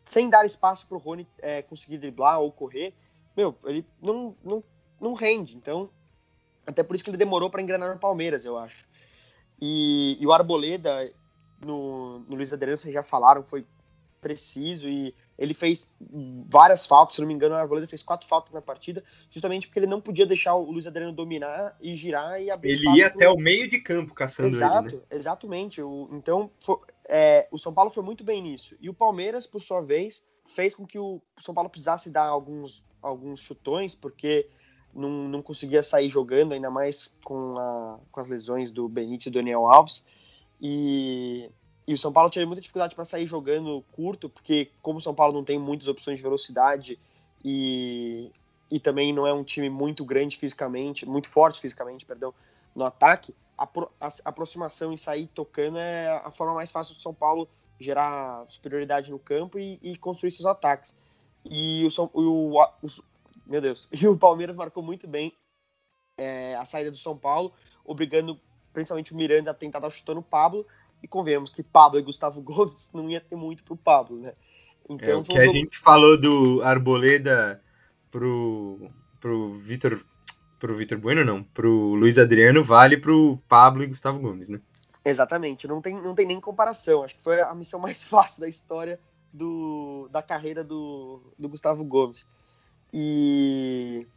Sem 0.05 0.29
dar 0.29 0.45
espaço 0.45 0.85
para 0.87 0.97
o 0.97 0.99
Rony 0.99 1.27
é, 1.39 1.63
conseguir 1.63 1.97
driblar 1.97 2.39
ou 2.39 2.51
correr, 2.51 2.93
meu, 3.35 3.55
ele 3.65 3.83
não, 3.99 4.35
não, 4.43 4.63
não 5.01 5.13
rende. 5.13 5.57
Então, 5.57 5.89
Até 6.65 6.83
por 6.83 6.95
isso 6.95 7.03
que 7.03 7.09
ele 7.09 7.17
demorou 7.17 7.49
para 7.49 7.61
engrenar 7.61 7.91
no 7.91 7.99
Palmeiras, 7.99 8.45
eu 8.45 8.57
acho. 8.57 8.85
E, 9.59 10.17
e 10.19 10.27
o 10.27 10.31
Arboleda, 10.31 11.11
no, 11.59 12.19
no 12.19 12.35
Luiz 12.35 12.53
Adriano, 12.53 12.77
vocês 12.77 12.93
já 12.93 13.01
falaram, 13.01 13.43
foi 13.43 13.65
preciso 14.21 14.87
e 14.87 15.13
ele 15.37 15.53
fez 15.53 15.89
várias 16.47 16.87
faltas, 16.87 17.15
se 17.15 17.21
não 17.21 17.27
me 17.27 17.33
engano, 17.33 17.55
o 17.55 17.57
Arboleda 17.57 17.87
fez 17.87 18.01
quatro 18.01 18.27
faltas 18.27 18.53
na 18.53 18.61
partida, 18.61 19.03
justamente 19.29 19.67
porque 19.67 19.79
ele 19.79 19.87
não 19.87 19.99
podia 19.99 20.25
deixar 20.25 20.55
o 20.55 20.71
Luiz 20.71 20.87
Adriano 20.87 21.11
dominar 21.11 21.75
e 21.81 21.93
girar 21.93 22.41
e 22.41 22.49
abrir 22.49 22.71
Ele 22.71 22.97
ia 22.97 23.07
até 23.07 23.29
o 23.29 23.37
meio 23.37 23.69
de 23.69 23.79
campo 23.79 24.13
caçando 24.13 24.49
Exato, 24.49 24.87
ele, 24.87 24.95
né? 24.97 25.03
exatamente. 25.11 25.81
O, 25.81 26.09
então, 26.13 26.49
foi, 26.59 26.77
é, 27.07 27.47
o 27.51 27.57
São 27.57 27.73
Paulo 27.73 27.91
foi 27.91 28.03
muito 28.03 28.23
bem 28.23 28.41
nisso. 28.41 28.75
E 28.79 28.89
o 28.89 28.93
Palmeiras, 28.93 29.45
por 29.45 29.61
sua 29.61 29.81
vez, 29.81 30.25
fez 30.45 30.73
com 30.73 30.85
que 30.85 30.97
o 30.97 31.21
São 31.39 31.53
Paulo 31.53 31.69
precisasse 31.69 32.09
dar 32.09 32.25
alguns, 32.25 32.83
alguns 33.01 33.39
chutões, 33.39 33.93
porque 33.93 34.47
não, 34.93 35.09
não 35.27 35.41
conseguia 35.41 35.83
sair 35.83 36.09
jogando, 36.09 36.53
ainda 36.53 36.71
mais 36.71 37.13
com, 37.25 37.57
a, 37.57 37.99
com 38.09 38.19
as 38.21 38.27
lesões 38.27 38.71
do 38.71 38.87
Benítez 38.87 39.27
e 39.27 39.29
do 39.29 39.33
Daniel 39.33 39.67
Alves. 39.67 40.03
E, 40.61 41.51
e 41.87 41.93
o 41.93 41.97
São 41.97 42.11
Paulo 42.11 42.29
tinha 42.29 42.45
muita 42.45 42.61
dificuldade 42.61 42.95
para 42.95 43.05
sair 43.05 43.27
jogando 43.27 43.83
curto, 43.91 44.29
porque 44.29 44.71
como 44.81 44.97
o 44.97 45.01
São 45.01 45.13
Paulo 45.13 45.33
não 45.33 45.43
tem 45.43 45.59
muitas 45.59 45.87
opções 45.87 46.17
de 46.17 46.23
velocidade 46.23 46.99
e, 47.43 48.31
e 48.71 48.79
também 48.79 49.13
não 49.13 49.27
é 49.27 49.33
um 49.33 49.43
time 49.43 49.69
muito 49.69 50.03
grande 50.03 50.37
fisicamente, 50.37 51.05
muito 51.05 51.29
forte 51.29 51.61
fisicamente, 51.61 52.05
perdão, 52.05 52.33
no 52.75 52.83
ataque, 52.83 53.35
a, 53.57 53.63
a, 53.63 54.07
a 54.07 54.11
aproximação 54.25 54.91
e 54.91 54.97
sair 54.97 55.27
tocando 55.27 55.77
é 55.77 56.09
a 56.23 56.31
forma 56.31 56.55
mais 56.55 56.71
fácil 56.71 56.95
do 56.95 57.01
São 57.01 57.13
Paulo 57.13 57.47
gerar 57.79 58.45
superioridade 58.47 59.11
no 59.11 59.19
campo 59.19 59.59
e, 59.59 59.79
e 59.81 59.95
construir 59.97 60.31
seus 60.31 60.45
ataques. 60.45 60.95
E 61.43 61.85
o, 61.85 62.09
o, 62.13 62.59
o, 62.59 62.87
meu 63.45 63.61
Deus. 63.61 63.87
E 63.93 64.07
o 64.07 64.17
Palmeiras 64.17 64.57
marcou 64.57 64.81
muito 64.81 65.07
bem 65.07 65.33
é, 66.17 66.55
a 66.55 66.65
saída 66.65 66.89
do 66.89 66.97
São 66.97 67.17
Paulo, 67.17 67.53
obrigando 67.83 68.39
principalmente 68.73 69.13
o 69.13 69.15
Miranda 69.15 69.51
a 69.51 69.53
tentar 69.53 69.79
dar 69.79 69.89
chutando 69.89 70.19
o 70.19 70.23
Pablo. 70.23 70.65
E 71.01 71.07
convenhamos 71.07 71.51
que 71.51 71.63
Pablo 71.63 71.99
e 71.99 72.03
Gustavo 72.03 72.41
Gomes 72.43 72.89
não 72.93 73.09
ia 73.09 73.21
ter 73.21 73.35
muito 73.35 73.63
pro 73.63 73.75
Pablo, 73.75 74.19
né? 74.19 74.33
Então, 74.89 75.09
é, 75.09 75.15
o 75.15 75.23
que 75.23 75.37
a 75.37 75.47
gente 75.47 75.77
falou 75.77 76.19
do 76.19 76.61
Arboleda 76.63 77.61
pro, 78.11 78.89
pro 79.19 79.57
Vitor 79.57 80.03
pro 80.59 80.75
Vitor 80.75 80.97
Bueno, 80.97 81.23
não, 81.23 81.43
pro 81.43 81.93
Luiz 81.93 82.17
Adriano, 82.17 82.63
vale 82.63 82.97
pro 82.97 83.37
Pablo 83.47 83.83
e 83.83 83.87
Gustavo 83.87 84.19
Gomes, 84.19 84.49
né? 84.49 84.59
Exatamente, 85.03 85.67
não 85.67 85.81
tem, 85.81 86.01
não 86.01 86.15
tem 86.15 86.25
nem 86.25 86.39
comparação. 86.39 87.03
Acho 87.03 87.15
que 87.15 87.21
foi 87.21 87.39
a 87.41 87.53
missão 87.53 87.79
mais 87.79 88.03
fácil 88.05 88.41
da 88.41 88.49
história 88.49 88.99
do, 89.31 90.07
da 90.11 90.23
carreira 90.23 90.63
do, 90.63 91.21
do 91.37 91.49
Gustavo 91.49 91.83
Gomes. 91.83 92.27
E, 92.91 94.07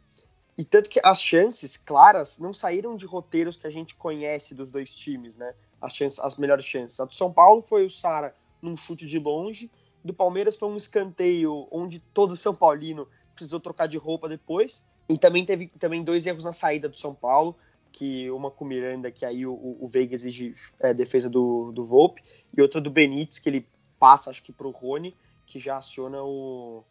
e 0.57 0.63
tanto 0.63 0.89
que 0.89 0.99
as 1.03 1.21
chances 1.21 1.77
claras 1.77 2.39
não 2.39 2.53
saíram 2.53 2.95
de 2.95 3.05
roteiros 3.05 3.57
que 3.57 3.67
a 3.67 3.69
gente 3.69 3.95
conhece 3.95 4.55
dos 4.55 4.71
dois 4.71 4.95
times, 4.95 5.35
né? 5.35 5.53
As, 5.81 5.95
chances, 5.95 6.19
as 6.19 6.35
melhores 6.35 6.65
chances. 6.65 6.99
A 6.99 7.05
do 7.05 7.15
São 7.15 7.31
Paulo 7.31 7.61
foi 7.61 7.85
o 7.85 7.89
Sara 7.89 8.35
num 8.61 8.75
chute 8.75 9.07
de 9.07 9.17
longe, 9.17 9.71
do 10.03 10.13
Palmeiras 10.13 10.55
foi 10.55 10.69
um 10.69 10.77
escanteio 10.77 11.67
onde 11.71 11.99
todo 11.99 12.35
São 12.35 12.55
Paulino 12.55 13.07
precisou 13.35 13.59
trocar 13.59 13.87
de 13.87 13.97
roupa 13.97 14.29
depois. 14.29 14.83
E 15.09 15.17
também 15.17 15.45
teve 15.45 15.67
também 15.79 16.03
dois 16.03 16.25
erros 16.25 16.43
na 16.43 16.53
saída 16.53 16.87
do 16.87 16.97
São 16.97 17.13
Paulo, 17.15 17.55
que 17.91 18.29
uma 18.29 18.51
com 18.51 18.63
o 18.63 18.67
Miranda, 18.67 19.11
que 19.11 19.25
aí 19.25 19.45
o, 19.45 19.53
o 19.53 19.87
Veiga 19.87 20.13
exige 20.13 20.53
é, 20.79 20.93
defesa 20.93 21.29
do, 21.29 21.71
do 21.71 21.83
Volpe, 21.83 22.23
e 22.55 22.61
outra 22.61 22.79
do 22.79 22.91
Benítez, 22.91 23.39
que 23.39 23.49
ele 23.49 23.67
passa, 23.99 24.29
acho 24.29 24.43
que, 24.43 24.51
para 24.51 24.67
o 24.67 24.71
Rony, 24.71 25.15
que 25.45 25.57
já 25.57 25.77
aciona 25.77 26.21
o, 26.23 26.83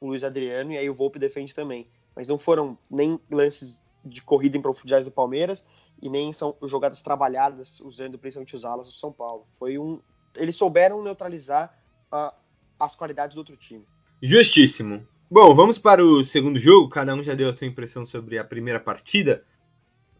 o 0.00 0.06
Luiz 0.06 0.22
Adriano, 0.22 0.72
e 0.72 0.78
aí 0.78 0.88
o 0.88 0.94
Volpe 0.94 1.18
defende 1.18 1.54
também. 1.54 1.88
Mas 2.14 2.28
não 2.28 2.36
foram 2.36 2.76
nem 2.90 3.18
lances 3.30 3.82
de 4.04 4.22
corrida 4.22 4.58
em 4.58 4.62
profundidade 4.62 5.04
do 5.04 5.10
Palmeiras, 5.10 5.64
e 6.02 6.10
nem 6.10 6.32
são 6.32 6.56
jogadas 6.64 7.00
trabalhadas 7.00 7.80
usando 7.80 8.18
principalmente 8.18 8.56
os 8.56 8.64
alas 8.64 8.88
do 8.88 8.92
São 8.92 9.12
Paulo. 9.12 9.46
Foi 9.58 9.78
um. 9.78 10.00
Eles 10.36 10.56
souberam 10.56 11.02
neutralizar 11.02 11.72
a, 12.10 12.34
as 12.78 12.96
qualidades 12.96 13.34
do 13.34 13.38
outro 13.38 13.56
time. 13.56 13.86
Justíssimo. 14.20 15.06
Bom, 15.30 15.54
vamos 15.54 15.78
para 15.78 16.04
o 16.04 16.24
segundo 16.24 16.58
jogo. 16.58 16.88
Cada 16.88 17.14
um 17.14 17.22
já 17.22 17.34
deu 17.34 17.48
a 17.48 17.52
sua 17.52 17.66
impressão 17.66 18.04
sobre 18.04 18.38
a 18.38 18.44
primeira 18.44 18.80
partida. 18.80 19.44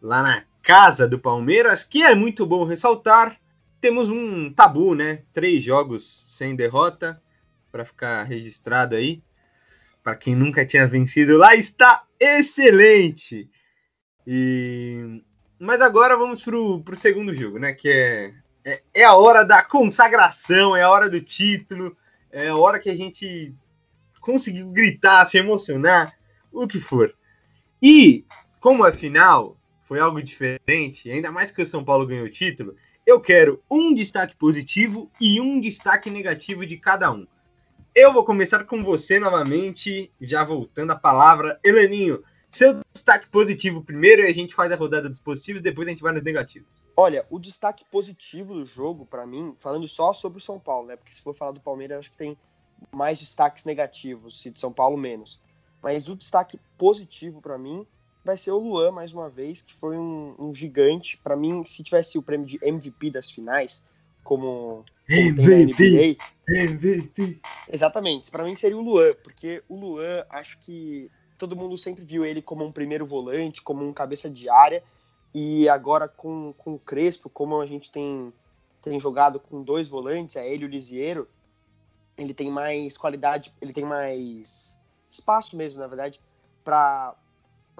Lá 0.01 0.23
na 0.23 0.43
casa 0.61 1.07
do 1.07 1.19
Palmeiras, 1.19 1.83
que 1.83 2.01
é 2.01 2.15
muito 2.15 2.45
bom 2.45 2.63
ressaltar. 2.63 3.39
Temos 3.81 4.09
um 4.09 4.51
tabu, 4.53 4.95
né? 4.95 5.23
Três 5.33 5.63
jogos 5.63 6.25
sem 6.29 6.55
derrota, 6.55 7.21
para 7.71 7.83
ficar 7.83 8.23
registrado 8.23 8.95
aí 8.95 9.21
para 10.03 10.15
quem 10.15 10.35
nunca 10.35 10.65
tinha 10.65 10.85
vencido 10.85 11.37
lá, 11.37 11.55
está 11.55 12.03
excelente. 12.19 13.49
E 14.27 15.23
mas 15.59 15.81
agora 15.81 16.17
vamos 16.17 16.43
pro, 16.43 16.81
pro 16.81 16.95
segundo 16.95 17.33
jogo, 17.33 17.59
né? 17.59 17.73
Que 17.73 17.89
é, 17.89 18.33
é, 18.65 18.81
é 18.93 19.03
a 19.03 19.15
hora 19.15 19.43
da 19.43 19.63
consagração, 19.63 20.75
é 20.75 20.83
a 20.83 20.89
hora 20.89 21.09
do 21.09 21.21
título, 21.21 21.95
é 22.31 22.49
a 22.49 22.55
hora 22.55 22.79
que 22.79 22.89
a 22.89 22.95
gente 22.95 23.53
conseguiu 24.19 24.69
gritar, 24.69 25.25
se 25.25 25.37
emocionar, 25.37 26.13
o 26.51 26.67
que 26.67 26.79
for. 26.79 27.13
E 27.81 28.25
como 28.59 28.85
a 28.85 28.91
final 28.91 29.57
foi 29.83 29.99
algo 29.99 30.21
diferente, 30.23 31.11
ainda 31.11 31.31
mais 31.31 31.51
que 31.51 31.61
o 31.61 31.67
São 31.67 31.83
Paulo 31.83 32.07
ganhou 32.07 32.25
o 32.25 32.31
título, 32.31 32.75
eu 33.05 33.19
quero 33.19 33.61
um 33.69 33.93
destaque 33.93 34.35
positivo 34.35 35.11
e 35.19 35.41
um 35.41 35.59
destaque 35.59 36.09
negativo 36.09 36.65
de 36.65 36.77
cada 36.77 37.11
um. 37.11 37.27
Eu 37.93 38.11
vou 38.11 38.23
começar 38.23 38.63
com 38.63 38.83
você 38.83 39.19
novamente, 39.19 40.09
já 40.19 40.43
voltando 40.43 40.91
a 40.91 40.95
palavra. 40.95 41.59
Heleninho, 41.63 42.23
seu 42.53 42.81
destaque 42.93 43.27
positivo 43.27 43.83
primeiro 43.83 44.21
e 44.21 44.27
a 44.27 44.33
gente 44.33 44.53
faz 44.53 44.71
a 44.71 44.75
rodada 44.75 45.09
dos 45.09 45.19
positivos, 45.19 45.61
depois 45.61 45.87
a 45.87 45.91
gente 45.91 46.03
vai 46.03 46.13
nos 46.13 46.23
negativos. 46.23 46.67
Olha, 46.95 47.25
o 47.29 47.39
destaque 47.39 47.83
positivo 47.91 48.53
do 48.53 48.65
jogo, 48.65 49.05
para 49.05 49.25
mim, 49.25 49.55
falando 49.57 49.87
só 49.87 50.13
sobre 50.13 50.37
o 50.37 50.41
São 50.41 50.59
Paulo, 50.59 50.87
né? 50.87 50.95
Porque 50.95 51.13
se 51.13 51.21
for 51.21 51.33
falar 51.33 51.51
do 51.51 51.59
Palmeiras, 51.59 51.99
acho 51.99 52.11
que 52.11 52.17
tem 52.17 52.37
mais 52.91 53.19
destaques 53.19 53.65
negativos, 53.65 54.45
e 54.45 54.51
de 54.51 54.59
São 54.59 54.71
Paulo 54.71 54.95
menos. 54.95 55.41
Mas 55.81 56.07
o 56.07 56.15
destaque 56.15 56.59
positivo 56.77 57.41
para 57.41 57.57
mim 57.57 57.87
vai 58.23 58.37
ser 58.37 58.51
o 58.51 58.59
Luan, 58.59 58.91
mais 58.91 59.11
uma 59.11 59.29
vez, 59.29 59.61
que 59.61 59.73
foi 59.73 59.97
um, 59.97 60.35
um 60.37 60.53
gigante. 60.53 61.17
Para 61.17 61.35
mim, 61.35 61.65
se 61.65 61.83
tivesse 61.83 62.17
o 62.17 62.23
prêmio 62.23 62.45
de 62.45 62.59
MVP 62.61 63.09
das 63.09 63.31
finais, 63.31 63.83
como, 64.23 64.85
como 65.09 65.51
MVP, 65.51 66.17
MVP. 66.47 67.41
Exatamente, 67.67 68.29
para 68.29 68.43
mim 68.43 68.55
seria 68.55 68.77
o 68.77 68.81
Luan, 68.81 69.13
porque 69.23 69.63
o 69.67 69.75
Luan, 69.75 70.25
acho 70.29 70.59
que 70.59 71.09
todo 71.43 71.57
mundo 71.57 71.77
sempre 71.77 72.05
viu 72.05 72.25
ele 72.25 72.41
como 72.41 72.63
um 72.63 72.71
primeiro 72.71 73.05
volante, 73.05 73.61
como 73.61 73.83
um 73.83 73.91
cabeça 73.91 74.29
de 74.29 74.47
área, 74.47 74.81
e 75.33 75.67
agora 75.67 76.07
com, 76.07 76.53
com 76.57 76.75
o 76.75 76.79
Crespo, 76.79 77.29
como 77.29 77.59
a 77.59 77.65
gente 77.65 77.91
tem, 77.91 78.31
tem 78.81 78.97
jogado 78.97 79.41
com 79.41 79.61
dois 79.61 79.89
volantes, 79.89 80.37
é 80.37 80.47
ele 80.47 80.63
e 80.63 80.65
o 80.65 80.69
Lisieiro, 80.69 81.27
ele 82.17 82.33
tem 82.33 82.49
mais 82.49 82.97
qualidade, 82.97 83.53
ele 83.61 83.73
tem 83.73 83.83
mais 83.83 84.79
espaço 85.11 85.57
mesmo, 85.57 85.81
na 85.81 85.87
verdade, 85.87 86.21
para 86.63 87.13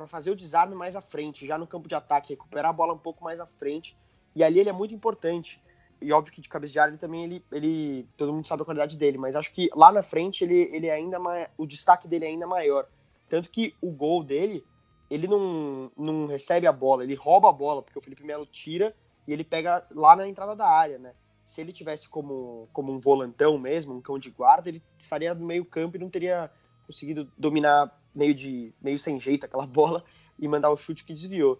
fazer 0.08 0.32
o 0.32 0.36
desarme 0.36 0.76
mais 0.76 0.98
à 0.98 1.02
frente, 1.02 1.48
já 1.48 1.58
no 1.58 1.66
campo 1.66 1.88
de 1.88 1.96
ataque, 1.96 2.34
recuperar 2.34 2.72
a 2.72 2.74
bola 2.74 2.94
um 2.94 2.98
pouco 2.98 3.24
mais 3.24 3.40
à 3.40 3.46
frente, 3.46 3.96
e 4.36 4.44
ali 4.44 4.60
ele 4.60 4.70
é 4.70 4.74
muito 4.74 4.94
importante. 4.94 5.64
E 6.02 6.12
óbvio 6.12 6.34
que 6.34 6.42
de 6.42 6.50
cabeça 6.50 6.74
de 6.74 6.80
área 6.80 6.92
ele 6.92 6.98
também 6.98 7.24
ele, 7.24 7.46
ele 7.50 8.06
todo 8.18 8.34
mundo 8.34 8.46
sabe 8.46 8.64
a 8.64 8.66
qualidade 8.66 8.98
dele, 8.98 9.18
mas 9.18 9.38
acho 9.38 9.54
que 9.54 9.70
lá 9.74 9.90
na 9.90 10.04
frente 10.04 10.44
ele, 10.44 10.70
ele 10.76 10.88
é 10.88 10.94
ainda 10.94 11.18
o 11.58 11.66
destaque 11.66 12.10
dele 12.10 12.26
é 12.26 12.28
ainda 12.28 12.46
maior. 12.46 12.86
Tanto 13.34 13.50
que 13.50 13.74
o 13.82 13.90
gol 13.90 14.24
dele, 14.24 14.64
ele 15.10 15.28
não, 15.28 15.92
não 15.98 16.28
recebe 16.28 16.68
a 16.68 16.72
bola, 16.72 17.04
ele 17.04 17.16
rouba 17.16 17.50
a 17.50 17.52
bola, 17.52 17.82
porque 17.82 17.98
o 17.98 18.02
Felipe 18.02 18.24
Melo 18.24 18.46
tira 18.46 18.96
e 19.28 19.34
ele 19.34 19.44
pega 19.44 19.84
lá 19.90 20.16
na 20.16 20.28
entrada 20.28 20.56
da 20.56 20.70
área, 20.70 21.00
né? 21.00 21.16
Se 21.44 21.60
ele 21.60 21.74
tivesse 21.74 22.08
como, 22.08 22.70
como 22.72 22.94
um 22.94 23.00
volantão 23.00 23.58
mesmo, 23.58 23.92
um 23.92 24.02
cão 24.02 24.20
de 24.20 24.30
guarda, 24.30 24.70
ele 24.70 24.84
estaria 25.00 25.34
no 25.34 25.48
meio 25.48 25.66
campo 25.66 25.98
e 25.98 26.00
não 26.00 26.12
teria 26.12 26.52
conseguido 26.86 27.28
dominar 27.36 28.00
meio 28.14 28.36
de 28.36 28.72
meio 28.80 29.00
sem 29.00 29.20
jeito 29.20 29.48
aquela 29.48 29.66
bola 29.66 30.04
e 30.38 30.48
mandar 30.48 30.70
o 30.70 30.78
chute 30.78 31.04
que 31.04 31.12
desviou. 31.12 31.60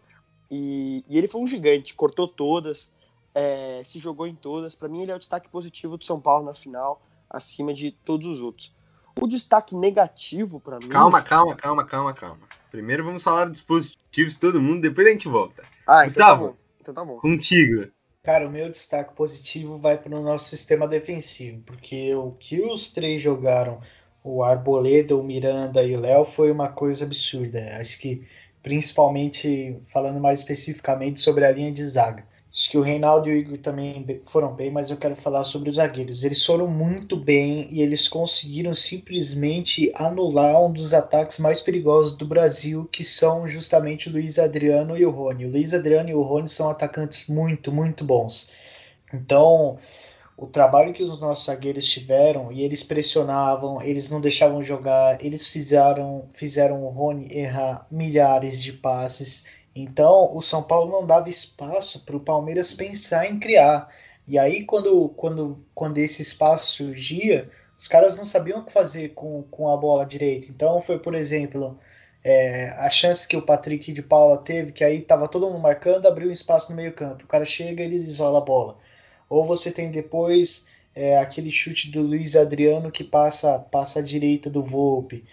E, 0.52 1.04
e 1.10 1.18
ele 1.18 1.28
foi 1.28 1.42
um 1.42 1.48
gigante, 1.48 1.96
cortou 1.96 2.28
todas, 2.28 2.94
é, 3.34 3.82
se 3.84 3.98
jogou 3.98 4.28
em 4.28 4.36
todas. 4.36 4.76
Para 4.76 4.90
mim, 4.90 5.02
ele 5.02 5.12
é 5.12 5.16
o 5.16 5.20
destaque 5.20 5.50
positivo 5.50 5.98
do 5.98 6.06
São 6.06 6.22
Paulo 6.22 6.46
na 6.46 6.54
final, 6.54 7.02
acima 7.28 7.74
de 7.74 7.90
todos 7.90 8.28
os 8.28 8.42
outros. 8.42 8.72
O 9.20 9.28
destaque 9.28 9.76
negativo 9.76 10.60
para 10.60 10.80
mim. 10.80 10.90
Calma, 10.90 11.22
calma, 11.22 11.56
calma, 11.56 11.86
calma, 11.86 12.14
calma. 12.14 12.42
Primeiro 12.72 13.04
vamos 13.04 13.24
falar 13.24 13.46
dos 13.46 13.62
positivos 13.62 14.34
de 14.34 14.40
todo 14.40 14.62
mundo, 14.62 14.82
depois 14.82 15.08
a 15.08 15.12
gente 15.12 15.28
volta. 15.28 15.64
Ah, 15.86 16.04
Gustavo, 16.04 16.46
então 16.46 16.46
tá 16.46 16.46
bom. 16.48 16.56
Então 16.82 16.94
tá 16.94 17.06
bom. 17.06 17.20
Contigo. 17.20 17.92
Cara, 18.24 18.48
o 18.48 18.52
meu 18.52 18.70
destaque 18.70 19.14
positivo 19.16 19.78
vai 19.78 19.98
para 19.98 20.16
o 20.16 20.22
nosso 20.22 20.50
sistema 20.50 20.88
defensivo, 20.88 21.62
porque 21.66 22.16
o 22.16 22.32
que 22.32 22.62
os 22.62 22.90
três 22.92 23.22
jogaram, 23.22 23.82
o 24.24 24.44
Arboleda, 24.44 25.16
o 25.16 25.24
Miranda 25.24 25.84
e 25.84 25.96
o 25.96 26.00
Léo, 26.00 26.24
foi 26.24 26.50
uma 26.50 26.70
coisa 26.70 27.06
absurda. 27.06 27.78
Acho 27.78 28.00
que, 28.00 28.26
principalmente, 28.62 29.78
falando 29.86 30.20
mais 30.20 30.40
especificamente 30.40 31.20
sobre 31.20 31.46
a 31.46 31.52
linha 31.52 31.72
de 31.72 31.86
zaga 31.86 32.26
Acho 32.56 32.70
que 32.70 32.78
o 32.78 32.82
Reinaldo 32.82 33.28
e 33.28 33.34
o 33.34 33.36
Igor 33.36 33.58
também 33.58 34.06
foram 34.26 34.54
bem, 34.54 34.70
mas 34.70 34.92
eu 34.92 34.98
quero 34.98 35.16
falar 35.16 35.44
sobre 35.44 35.72
os 35.72 35.78
zagueiros. 35.78 36.24
Eles 36.24 36.46
foram 36.46 36.68
muito 36.68 37.18
bem 37.18 37.68
e 37.72 37.82
eles 37.82 38.08
conseguiram 38.08 38.76
simplesmente 38.76 39.92
anular 39.96 40.64
um 40.64 40.72
dos 40.72 40.94
ataques 40.94 41.40
mais 41.40 41.60
perigosos 41.60 42.16
do 42.16 42.28
Brasil, 42.28 42.88
que 42.92 43.04
são 43.04 43.48
justamente 43.48 44.08
o 44.08 44.12
Luiz 44.12 44.38
Adriano 44.38 44.96
e 44.96 45.04
o 45.04 45.10
Rony. 45.10 45.46
O 45.48 45.50
Luiz 45.50 45.74
Adriano 45.74 46.10
e 46.10 46.14
o 46.14 46.22
Rony 46.22 46.48
são 46.48 46.70
atacantes 46.70 47.28
muito, 47.28 47.72
muito 47.72 48.06
bons. 48.06 48.52
Então, 49.12 49.80
o 50.38 50.46
trabalho 50.46 50.94
que 50.94 51.02
os 51.02 51.20
nossos 51.20 51.46
zagueiros 51.46 51.90
tiveram 51.90 52.52
e 52.52 52.62
eles 52.62 52.84
pressionavam, 52.84 53.82
eles 53.82 54.12
não 54.12 54.22
deixavam 54.22 54.62
jogar, 54.62 55.26
eles 55.26 55.52
fizeram, 55.52 56.30
fizeram 56.34 56.84
o 56.84 56.90
Rony 56.90 57.28
errar 57.32 57.88
milhares 57.90 58.62
de 58.62 58.74
passes 58.74 59.46
então, 59.76 60.36
o 60.36 60.42
São 60.42 60.64
Paulo 60.64 60.92
não 60.92 61.06
dava 61.06 61.30
espaço 61.30 62.06
para 62.06 62.16
o 62.16 62.20
Palmeiras 62.20 62.74
pensar 62.74 63.30
em 63.30 63.40
criar. 63.40 63.90
E 64.28 64.38
aí, 64.38 64.64
quando, 64.64 65.10
quando, 65.10 65.66
quando 65.74 65.98
esse 65.98 66.22
espaço 66.22 66.76
surgia, 66.76 67.50
os 67.78 67.88
caras 67.88 68.16
não 68.16 68.26
sabiam 68.26 68.60
o 68.60 68.66
que 68.66 68.72
fazer 68.72 69.10
com, 69.10 69.44
com 69.44 69.70
a 69.70 69.76
bola 69.76 70.06
direita. 70.06 70.48
Então, 70.50 70.82
foi, 70.82 71.00
por 71.00 71.16
exemplo, 71.16 71.78
é, 72.24 72.70
a 72.78 72.90
chance 72.90 73.28
que 73.28 73.36
o 73.36 73.42
Patrick 73.42 73.92
de 73.92 74.02
Paula 74.02 74.38
teve, 74.38 74.72
que 74.72 74.84
aí 74.84 75.00
estava 75.00 75.28
todo 75.28 75.48
mundo 75.50 75.60
marcando, 75.60 76.08
abriu 76.08 76.30
um 76.30 76.34
espaço 76.34 76.70
no 76.70 76.76
meio-campo. 76.76 77.24
O 77.26 77.28
cara 77.28 77.44
chega 77.44 77.84
e 77.84 77.86
ele 77.86 77.96
isola 77.96 78.38
a 78.38 78.42
bola. 78.42 78.78
Ou 79.30 79.46
você 79.46 79.72
tem 79.72 79.90
depois 79.92 80.68
é, 80.96 81.18
aquele 81.18 81.52
chute 81.52 81.92
do 81.92 82.02
Luiz 82.02 82.36
Adriano 82.36 82.92
que 82.92 83.04
passa, 83.04 83.60
passa 83.60 84.00
à 84.00 84.02
direita 84.04 84.50
do 84.50 84.64
Volpe. 84.64 85.26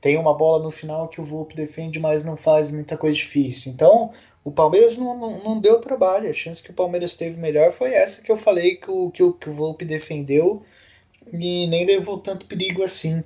Tem 0.00 0.16
uma 0.16 0.34
bola 0.34 0.62
no 0.62 0.70
final 0.70 1.08
que 1.08 1.20
o 1.20 1.24
Volpe 1.24 1.56
defende, 1.56 1.98
mas 1.98 2.24
não 2.24 2.36
faz 2.36 2.70
muita 2.70 2.96
coisa 2.96 3.16
difícil. 3.16 3.72
Então, 3.72 4.12
o 4.44 4.50
Palmeiras 4.50 4.96
não, 4.96 5.16
não, 5.16 5.44
não, 5.44 5.60
deu 5.60 5.80
trabalho. 5.80 6.30
A 6.30 6.32
chance 6.32 6.62
que 6.62 6.70
o 6.70 6.74
Palmeiras 6.74 7.16
teve 7.16 7.36
melhor 7.38 7.72
foi 7.72 7.92
essa 7.92 8.22
que 8.22 8.30
eu 8.30 8.36
falei 8.36 8.76
que 8.76 8.90
o, 8.90 9.10
que 9.10 9.22
o, 9.22 9.32
que 9.32 9.50
o 9.50 9.54
Volpe 9.54 9.84
defendeu 9.84 10.62
e 11.32 11.66
nem 11.66 11.84
levou 11.84 12.18
tanto 12.18 12.46
perigo 12.46 12.82
assim. 12.82 13.22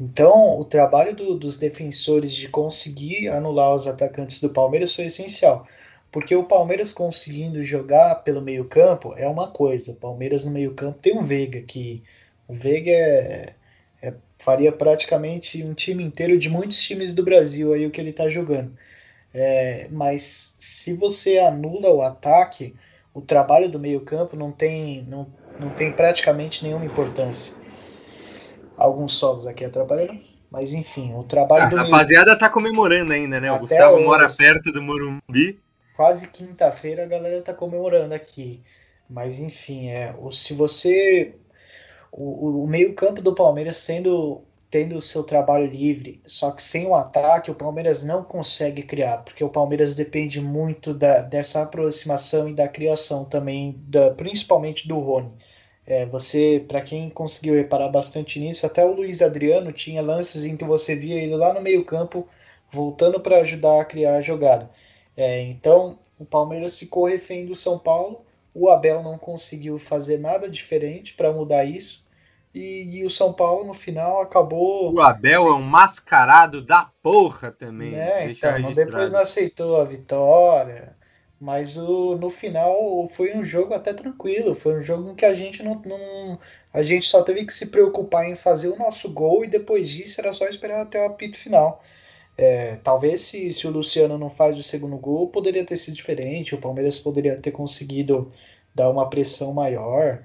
Então, 0.00 0.58
o 0.58 0.64
trabalho 0.64 1.14
do, 1.14 1.38
dos 1.38 1.58
defensores 1.58 2.32
de 2.32 2.48
conseguir 2.48 3.28
anular 3.28 3.74
os 3.74 3.86
atacantes 3.86 4.40
do 4.40 4.50
Palmeiras 4.50 4.94
foi 4.94 5.06
essencial. 5.06 5.66
Porque 6.10 6.34
o 6.34 6.44
Palmeiras 6.44 6.92
conseguindo 6.92 7.62
jogar 7.62 8.16
pelo 8.16 8.42
meio-campo 8.42 9.14
é 9.16 9.28
uma 9.28 9.50
coisa. 9.50 9.92
O 9.92 9.96
Palmeiras 9.96 10.44
no 10.44 10.50
meio-campo 10.50 10.98
tem 11.00 11.16
um 11.18 11.24
Veiga 11.24 11.62
que. 11.62 12.02
O 12.48 12.54
Veiga 12.54 12.90
é, 12.90 12.94
é 12.94 13.54
faria 14.42 14.72
praticamente 14.72 15.62
um 15.62 15.72
time 15.72 16.02
inteiro 16.02 16.36
de 16.36 16.48
muitos 16.48 16.82
times 16.82 17.14
do 17.14 17.22
Brasil 17.22 17.72
aí 17.72 17.86
o 17.86 17.92
que 17.92 18.00
ele 18.00 18.10
está 18.10 18.28
jogando. 18.28 18.72
É, 19.32 19.86
mas 19.90 20.56
se 20.58 20.92
você 20.94 21.38
anula 21.38 21.90
o 21.90 22.02
ataque, 22.02 22.74
o 23.14 23.20
trabalho 23.20 23.68
do 23.68 23.78
meio-campo 23.78 24.36
não 24.36 24.50
tem, 24.50 25.06
não, 25.08 25.28
não 25.60 25.70
tem 25.70 25.92
praticamente 25.92 26.64
nenhuma 26.64 26.84
importância. 26.84 27.54
Alguns 28.76 29.14
solos 29.14 29.46
aqui 29.46 29.64
atrapalhando, 29.64 30.18
mas 30.50 30.72
enfim, 30.72 31.14
o 31.14 31.22
trabalho 31.22 31.62
ah, 31.62 31.68
do 31.68 31.76
A 31.78 31.82
rapaziada 31.84 32.26
meio... 32.26 32.38
tá 32.38 32.50
comemorando 32.50 33.12
ainda, 33.12 33.40
né? 33.40 33.48
O 33.48 33.54
Até 33.54 33.60
Gustavo 33.60 33.94
hoje, 33.94 34.04
mora 34.04 34.28
perto 34.28 34.72
do 34.72 34.82
Morumbi. 34.82 35.60
Quase 35.94 36.26
quinta-feira 36.28 37.04
a 37.04 37.06
galera 37.06 37.40
tá 37.42 37.54
comemorando 37.54 38.12
aqui. 38.12 38.60
Mas 39.08 39.38
enfim, 39.38 39.88
é, 39.88 40.12
se 40.32 40.52
você 40.54 41.36
o, 42.12 42.64
o 42.64 42.66
meio-campo 42.66 43.22
do 43.22 43.34
Palmeiras 43.34 43.78
sendo 43.78 44.42
tendo 44.70 44.96
o 44.96 45.02
seu 45.02 45.22
trabalho 45.22 45.66
livre, 45.66 46.22
só 46.26 46.50
que 46.50 46.62
sem 46.62 46.86
o 46.86 46.94
ataque 46.94 47.50
o 47.50 47.54
Palmeiras 47.54 48.02
não 48.02 48.24
consegue 48.24 48.82
criar, 48.82 49.18
porque 49.18 49.44
o 49.44 49.50
Palmeiras 49.50 49.94
depende 49.94 50.40
muito 50.40 50.94
da, 50.94 51.20
dessa 51.20 51.62
aproximação 51.62 52.48
e 52.48 52.54
da 52.54 52.66
criação 52.66 53.22
também, 53.26 53.78
da, 53.86 54.12
principalmente 54.12 54.88
do 54.88 54.98
Rony. 54.98 55.30
É, 55.84 56.06
você, 56.06 56.64
para 56.66 56.80
quem 56.80 57.10
conseguiu 57.10 57.54
reparar 57.54 57.88
bastante 57.88 58.40
nisso, 58.40 58.64
até 58.64 58.82
o 58.82 58.94
Luiz 58.94 59.20
Adriano 59.20 59.72
tinha 59.72 60.00
lances 60.00 60.44
em 60.46 60.56
que 60.56 60.64
você 60.64 60.94
via 60.96 61.16
ele 61.22 61.36
lá 61.36 61.52
no 61.52 61.60
meio-campo 61.60 62.26
voltando 62.70 63.20
para 63.20 63.40
ajudar 63.40 63.80
a 63.80 63.84
criar 63.84 64.16
a 64.16 64.20
jogada. 64.22 64.70
É, 65.14 65.42
então, 65.42 65.98
o 66.18 66.24
Palmeiras 66.24 66.78
ficou 66.78 67.04
refém 67.04 67.44
do 67.44 67.54
São 67.54 67.78
Paulo. 67.78 68.24
O 68.54 68.70
Abel 68.70 69.02
não 69.02 69.18
conseguiu 69.18 69.78
fazer 69.78 70.18
nada 70.18 70.48
diferente 70.48 71.14
para 71.14 71.32
mudar 71.32 71.64
isso. 71.64 72.01
E, 72.54 72.98
e, 72.98 73.04
o 73.04 73.10
São 73.10 73.32
Paulo 73.32 73.64
no 73.64 73.72
final 73.72 74.20
acabou. 74.20 74.92
O 74.92 75.00
Abel 75.00 75.46
é 75.46 75.54
um 75.54 75.62
mascarado 75.62 76.60
da 76.60 76.90
porra 77.02 77.50
também. 77.50 77.94
É, 77.94 78.30
então, 78.30 78.72
depois 78.72 79.10
não 79.10 79.20
aceitou 79.20 79.80
a 79.80 79.84
vitória. 79.84 80.94
Mas 81.40 81.76
o, 81.76 82.16
no 82.16 82.30
final 82.30 83.08
foi 83.10 83.34
um 83.34 83.44
jogo 83.44 83.74
até 83.74 83.92
tranquilo. 83.92 84.54
Foi 84.54 84.76
um 84.76 84.82
jogo 84.82 85.10
em 85.10 85.14
que 85.14 85.24
a 85.24 85.34
gente 85.34 85.62
não, 85.62 85.80
não. 85.84 86.38
A 86.72 86.82
gente 86.82 87.06
só 87.06 87.22
teve 87.22 87.44
que 87.44 87.52
se 87.52 87.66
preocupar 87.66 88.28
em 88.28 88.36
fazer 88.36 88.68
o 88.68 88.78
nosso 88.78 89.10
gol 89.10 89.44
e 89.44 89.48
depois 89.48 89.88
disso 89.88 90.20
era 90.20 90.32
só 90.32 90.46
esperar 90.46 90.82
até 90.82 91.02
o 91.02 91.06
apito 91.06 91.36
final. 91.36 91.82
É, 92.36 92.76
talvez 92.76 93.22
se, 93.22 93.52
se 93.52 93.66
o 93.66 93.70
Luciano 93.70 94.16
não 94.16 94.30
faz 94.30 94.58
o 94.58 94.62
segundo 94.62 94.96
gol, 94.96 95.28
poderia 95.28 95.64
ter 95.64 95.76
sido 95.76 95.96
diferente. 95.96 96.54
O 96.54 96.60
Palmeiras 96.60 96.98
poderia 96.98 97.36
ter 97.36 97.50
conseguido 97.50 98.32
dar 98.74 98.90
uma 98.90 99.08
pressão 99.10 99.52
maior. 99.52 100.22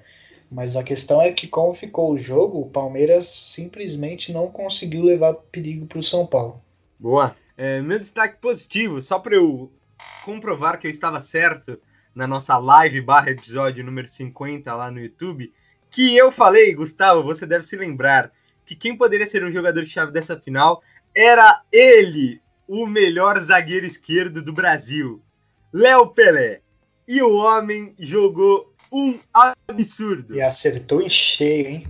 Mas 0.50 0.76
a 0.76 0.82
questão 0.82 1.20
é 1.20 1.30
que, 1.30 1.46
como 1.46 1.74
ficou 1.74 2.12
o 2.12 2.18
jogo, 2.18 2.60
o 2.60 2.70
Palmeiras 2.70 3.26
simplesmente 3.26 4.32
não 4.32 4.48
conseguiu 4.50 5.04
levar 5.04 5.34
perigo 5.34 5.86
para 5.86 5.98
o 5.98 6.02
São 6.02 6.26
Paulo. 6.26 6.62
Boa. 6.98 7.36
É, 7.56 7.82
meu 7.82 7.98
destaque 7.98 8.40
positivo, 8.40 9.02
só 9.02 9.18
para 9.18 9.34
eu 9.34 9.70
comprovar 10.24 10.78
que 10.78 10.86
eu 10.86 10.90
estava 10.90 11.20
certo 11.20 11.78
na 12.14 12.26
nossa 12.26 12.56
live 12.56 13.00
barra 13.00 13.30
episódio 13.30 13.84
número 13.84 14.08
50 14.08 14.74
lá 14.74 14.90
no 14.90 15.00
YouTube, 15.00 15.52
que 15.90 16.16
eu 16.16 16.30
falei, 16.30 16.74
Gustavo, 16.74 17.22
você 17.22 17.46
deve 17.46 17.64
se 17.64 17.76
lembrar, 17.76 18.32
que 18.64 18.76
quem 18.76 18.96
poderia 18.96 19.26
ser 19.26 19.44
um 19.44 19.52
jogador-chave 19.52 20.12
dessa 20.12 20.38
final 20.38 20.82
era 21.14 21.62
ele, 21.72 22.40
o 22.66 22.86
melhor 22.86 23.40
zagueiro 23.40 23.86
esquerdo 23.86 24.42
do 24.42 24.52
Brasil, 24.52 25.22
Léo 25.72 26.08
Pelé. 26.08 26.60
E 27.06 27.22
o 27.22 27.34
homem 27.34 27.94
jogou 27.98 28.74
um 28.92 29.18
absurdo. 29.68 30.34
E 30.34 30.40
acertou 30.40 31.02
em 31.02 31.08
cheio, 31.08 31.68
hein? 31.68 31.86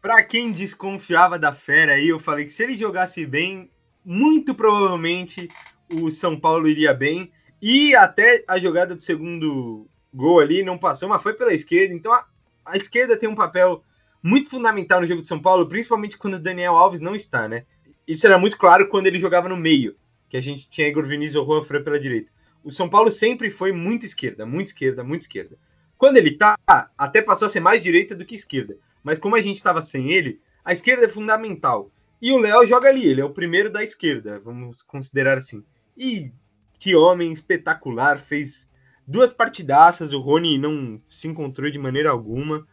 Pra 0.00 0.22
quem 0.22 0.52
desconfiava 0.52 1.38
da 1.38 1.54
fera 1.54 1.92
aí, 1.92 2.08
eu 2.08 2.20
falei 2.20 2.44
que 2.44 2.52
se 2.52 2.62
ele 2.62 2.76
jogasse 2.76 3.24
bem, 3.24 3.70
muito 4.04 4.54
provavelmente 4.54 5.48
o 5.90 6.10
São 6.10 6.38
Paulo 6.38 6.68
iria 6.68 6.92
bem. 6.92 7.32
E 7.60 7.94
até 7.94 8.44
a 8.46 8.58
jogada 8.58 8.94
do 8.94 9.00
segundo 9.00 9.88
gol 10.12 10.40
ali 10.40 10.62
não 10.62 10.76
passou, 10.76 11.08
mas 11.08 11.22
foi 11.22 11.32
pela 11.32 11.54
esquerda. 11.54 11.94
Então 11.94 12.12
a, 12.12 12.26
a 12.66 12.76
esquerda 12.76 13.16
tem 13.16 13.28
um 13.28 13.34
papel 13.34 13.82
muito 14.22 14.50
fundamental 14.50 15.00
no 15.00 15.06
jogo 15.06 15.22
de 15.22 15.28
São 15.28 15.40
Paulo, 15.40 15.68
principalmente 15.68 16.18
quando 16.18 16.34
o 16.34 16.40
Daniel 16.40 16.76
Alves 16.76 17.00
não 17.00 17.14
está, 17.14 17.48
né? 17.48 17.64
Isso 18.06 18.26
era 18.26 18.38
muito 18.38 18.58
claro 18.58 18.88
quando 18.88 19.06
ele 19.06 19.18
jogava 19.18 19.48
no 19.48 19.56
meio, 19.56 19.96
que 20.28 20.36
a 20.36 20.40
gente 20.40 20.68
tinha 20.68 20.88
Igor 20.88 21.04
Vinícius 21.04 21.36
ou 21.36 21.46
Juan 21.46 21.62
Fran 21.62 21.82
pela 21.82 21.98
direita. 21.98 22.30
O 22.64 22.70
São 22.70 22.88
Paulo 22.88 23.10
sempre 23.10 23.50
foi 23.50 23.72
muito 23.72 24.04
esquerda, 24.04 24.44
muito 24.44 24.68
esquerda, 24.68 25.02
muito 25.04 25.22
esquerda. 25.22 25.56
Quando 26.02 26.16
ele 26.16 26.32
tá, 26.32 26.58
até 26.98 27.22
passou 27.22 27.46
a 27.46 27.48
ser 27.48 27.60
mais 27.60 27.80
direita 27.80 28.12
do 28.12 28.24
que 28.24 28.34
esquerda. 28.34 28.76
Mas 29.04 29.20
como 29.20 29.36
a 29.36 29.40
gente 29.40 29.58
estava 29.58 29.84
sem 29.84 30.10
ele, 30.10 30.40
a 30.64 30.72
esquerda 30.72 31.04
é 31.04 31.08
fundamental. 31.08 31.92
E 32.20 32.32
o 32.32 32.38
Léo 32.38 32.66
joga 32.66 32.88
ali, 32.88 33.06
ele 33.06 33.20
é 33.20 33.24
o 33.24 33.30
primeiro 33.30 33.70
da 33.70 33.84
esquerda, 33.84 34.40
vamos 34.40 34.82
considerar 34.82 35.38
assim. 35.38 35.62
E 35.96 36.32
que 36.76 36.96
homem 36.96 37.32
espetacular, 37.32 38.18
fez 38.18 38.68
duas 39.06 39.32
partidaças, 39.32 40.12
o 40.12 40.18
Rony 40.18 40.58
não 40.58 41.00
se 41.08 41.28
encontrou 41.28 41.70
de 41.70 41.78
maneira 41.78 42.10
alguma. 42.10 42.66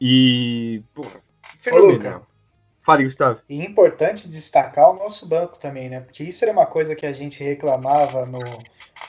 E. 0.00 0.82
Pô, 0.92 1.06
fenomenal. 1.60 2.26
Fale, 2.82 3.04
Gustavo. 3.04 3.40
E 3.48 3.62
importante 3.62 4.28
destacar 4.28 4.90
o 4.90 4.98
nosso 4.98 5.28
banco 5.28 5.60
também, 5.60 5.88
né? 5.88 6.00
Porque 6.00 6.24
isso 6.24 6.44
era 6.44 6.50
uma 6.50 6.66
coisa 6.66 6.96
que 6.96 7.06
a 7.06 7.12
gente 7.12 7.40
reclamava 7.40 8.26
no, 8.26 8.40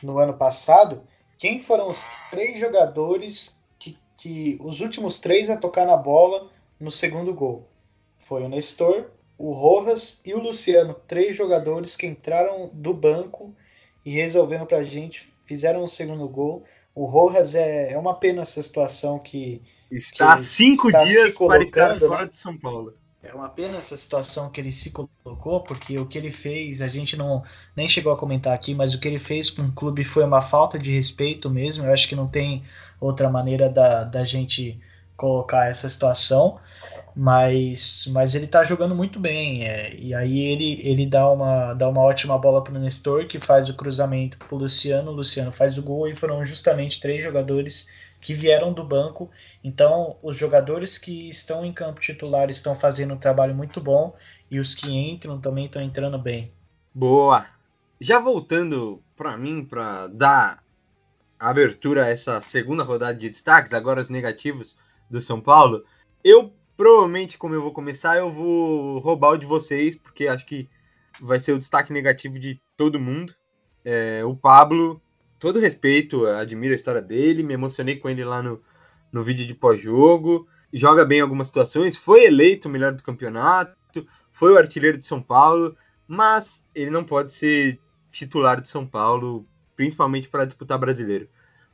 no 0.03 0.19
ano 0.19 0.35
passado 0.35 1.01
quem 1.39 1.63
foram 1.63 1.89
os 1.89 2.05
três 2.29 2.59
jogadores 2.59 3.59
que, 3.79 3.97
que 4.17 4.59
os 4.61 4.81
últimos 4.81 5.19
três 5.21 5.49
a 5.49 5.55
tocar 5.55 5.87
na 5.87 5.95
bola 5.95 6.51
no 6.77 6.91
segundo 6.91 7.33
gol? 7.33 7.65
Foi 8.19 8.43
o 8.43 8.49
Nestor, 8.49 9.09
o 9.37 9.53
Rojas 9.53 10.19
e 10.25 10.33
o 10.33 10.39
Luciano, 10.39 10.93
três 11.07 11.35
jogadores 11.35 11.95
que 11.95 12.05
entraram 12.05 12.69
do 12.73 12.93
banco 12.93 13.55
e 14.05 14.11
resolveram 14.11 14.65
para 14.65 14.79
a 14.79 14.83
gente, 14.83 15.33
fizeram 15.45 15.81
o 15.81 15.87
segundo 15.87 16.27
gol. 16.27 16.65
O 16.93 17.05
Rojas 17.05 17.55
é, 17.55 17.93
é 17.93 17.97
uma 17.97 18.13
pena 18.13 18.41
essa 18.41 18.61
situação 18.61 19.17
que 19.17 19.61
está 19.89 20.33
há 20.33 20.37
cinco 20.37 20.89
está 20.89 21.05
dias 21.05 21.37
para 21.37 21.63
estar 21.63 21.97
fora 21.97 22.23
né? 22.23 22.27
de 22.27 22.35
São 22.35 22.57
Paulo. 22.57 22.93
É 23.21 23.33
uma 23.33 23.49
pena 23.49 23.77
essa 23.77 23.97
situação 23.97 24.49
que 24.49 24.61
ele 24.61 24.71
se 24.71 24.91
colocou, 24.91 25.61
porque 25.63 25.99
o 25.99 26.05
que 26.05 26.17
ele 26.17 26.31
fez, 26.31 26.81
a 26.81 26.87
gente 26.87 27.17
não 27.17 27.43
nem 27.75 27.87
chegou 27.87 28.13
a 28.13 28.17
comentar 28.17 28.53
aqui, 28.53 28.73
mas 28.73 28.93
o 28.93 28.99
que 28.99 29.07
ele 29.09 29.19
fez 29.19 29.49
com 29.49 29.63
o 29.63 29.71
clube 29.73 30.05
foi 30.05 30.23
uma 30.23 30.41
falta 30.41 30.79
de 30.79 30.91
respeito 30.91 31.49
mesmo. 31.49 31.83
Eu 31.83 31.91
acho 31.91 32.07
que 32.07 32.15
não 32.15 32.27
tem 32.27 32.63
outra 32.99 33.29
maneira 33.29 33.69
da, 33.69 34.05
da 34.05 34.23
gente 34.23 34.79
colocar 35.17 35.67
essa 35.67 35.89
situação. 35.89 36.59
Mas, 37.15 38.05
mas 38.11 38.35
ele 38.35 38.47
tá 38.47 38.63
jogando 38.63 38.95
muito 38.95 39.19
bem. 39.19 39.65
É, 39.65 39.93
e 39.95 40.13
aí 40.13 40.39
ele, 40.39 40.79
ele 40.87 41.05
dá, 41.05 41.29
uma, 41.29 41.73
dá 41.73 41.89
uma 41.89 42.01
ótima 42.01 42.37
bola 42.37 42.63
pro 42.63 42.79
Nestor, 42.79 43.27
que 43.27 43.39
faz 43.39 43.67
o 43.69 43.73
cruzamento 43.73 44.37
pro 44.37 44.55
Luciano. 44.55 45.11
O 45.11 45.15
Luciano 45.15 45.51
faz 45.51 45.77
o 45.77 45.83
gol 45.83 46.07
e 46.07 46.15
foram 46.15 46.45
justamente 46.45 47.01
três 47.01 47.21
jogadores 47.21 47.89
que 48.21 48.33
vieram 48.33 48.73
do 48.73 48.83
banco. 48.83 49.29
Então, 49.63 50.17
os 50.21 50.37
jogadores 50.37 50.97
que 50.97 51.29
estão 51.29 51.65
em 51.65 51.73
campo 51.73 52.01
titular 52.01 52.49
estão 52.49 52.75
fazendo 52.75 53.13
um 53.13 53.17
trabalho 53.17 53.55
muito 53.55 53.81
bom 53.81 54.15
e 54.49 54.59
os 54.59 54.75
que 54.75 54.89
entram 54.89 55.39
também 55.39 55.65
estão 55.65 55.81
entrando 55.81 56.17
bem. 56.17 56.51
Boa! 56.93 57.47
Já 57.99 58.19
voltando 58.19 59.01
para 59.15 59.37
mim, 59.37 59.65
para 59.65 60.07
dar 60.07 60.63
abertura 61.37 62.05
a 62.05 62.09
essa 62.09 62.41
segunda 62.41 62.83
rodada 62.83 63.17
de 63.17 63.29
destaques, 63.29 63.73
agora 63.73 64.01
os 64.01 64.09
negativos 64.09 64.77
do 65.09 65.21
São 65.21 65.39
Paulo, 65.39 65.83
eu 66.23 66.53
provavelmente, 66.75 67.37
como 67.37 67.53
eu 67.53 67.61
vou 67.61 67.73
começar, 67.73 68.17
eu 68.17 68.31
vou 68.31 68.99
roubar 68.99 69.31
o 69.31 69.37
de 69.37 69.45
vocês, 69.45 69.95
porque 69.95 70.27
acho 70.27 70.45
que 70.45 70.69
vai 71.21 71.39
ser 71.39 71.53
o 71.53 71.59
destaque 71.59 71.91
negativo 71.91 72.39
de 72.39 72.61
todo 72.77 72.99
mundo. 72.99 73.33
É, 73.83 74.23
o 74.23 74.35
Pablo 74.35 75.01
todo 75.39 75.59
respeito, 75.59 76.25
admiro 76.25 76.73
a 76.73 76.75
história 76.75 77.01
dele, 77.01 77.43
me 77.43 77.53
emocionei 77.53 77.95
com 77.95 78.09
ele 78.09 78.23
lá 78.23 78.43
no, 78.43 78.61
no 79.11 79.23
vídeo 79.23 79.45
de 79.45 79.55
pós-jogo, 79.55 80.47
joga 80.73 81.05
bem 81.05 81.19
em 81.19 81.21
algumas 81.21 81.47
situações, 81.47 81.95
foi 81.95 82.25
eleito 82.25 82.67
o 82.67 82.71
melhor 82.71 82.93
do 82.93 83.03
campeonato, 83.03 83.75
foi 84.31 84.51
o 84.53 84.57
artilheiro 84.57 84.97
de 84.97 85.05
São 85.05 85.21
Paulo, 85.21 85.75
mas 86.07 86.65
ele 86.75 86.89
não 86.89 87.03
pode 87.03 87.33
ser 87.33 87.79
titular 88.11 88.61
de 88.61 88.69
São 88.69 88.85
Paulo, 88.85 89.45
principalmente 89.75 90.27
para 90.29 90.45
disputar 90.45 90.77
brasileiro. 90.77 91.27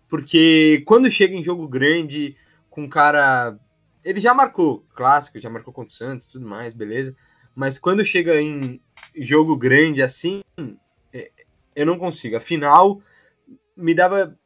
Porque 0.07 0.83
quando 0.85 1.09
chega 1.09 1.35
em 1.35 1.43
jogo 1.43 1.67
grande, 1.67 2.35
com 2.75 2.83
um 2.83 2.89
cara. 2.89 3.57
Ele 4.03 4.19
já 4.19 4.33
marcou 4.33 4.85
clássico, 4.93 5.39
já 5.39 5.49
marcou 5.49 5.73
contra 5.73 5.91
o 5.91 5.97
Santos 5.97 6.27
tudo 6.27 6.45
mais, 6.45 6.73
beleza. 6.73 7.15
Mas 7.55 7.77
quando 7.77 8.03
chega 8.05 8.39
em 8.39 8.79
jogo 9.15 9.55
grande 9.55 10.03
assim, 10.03 10.43
é, 11.11 11.31
eu 11.75 11.85
não 11.85 11.97
consigo. 11.97 12.35
Afinal, 12.35 13.01
me 13.75 13.93
dava 13.93 14.37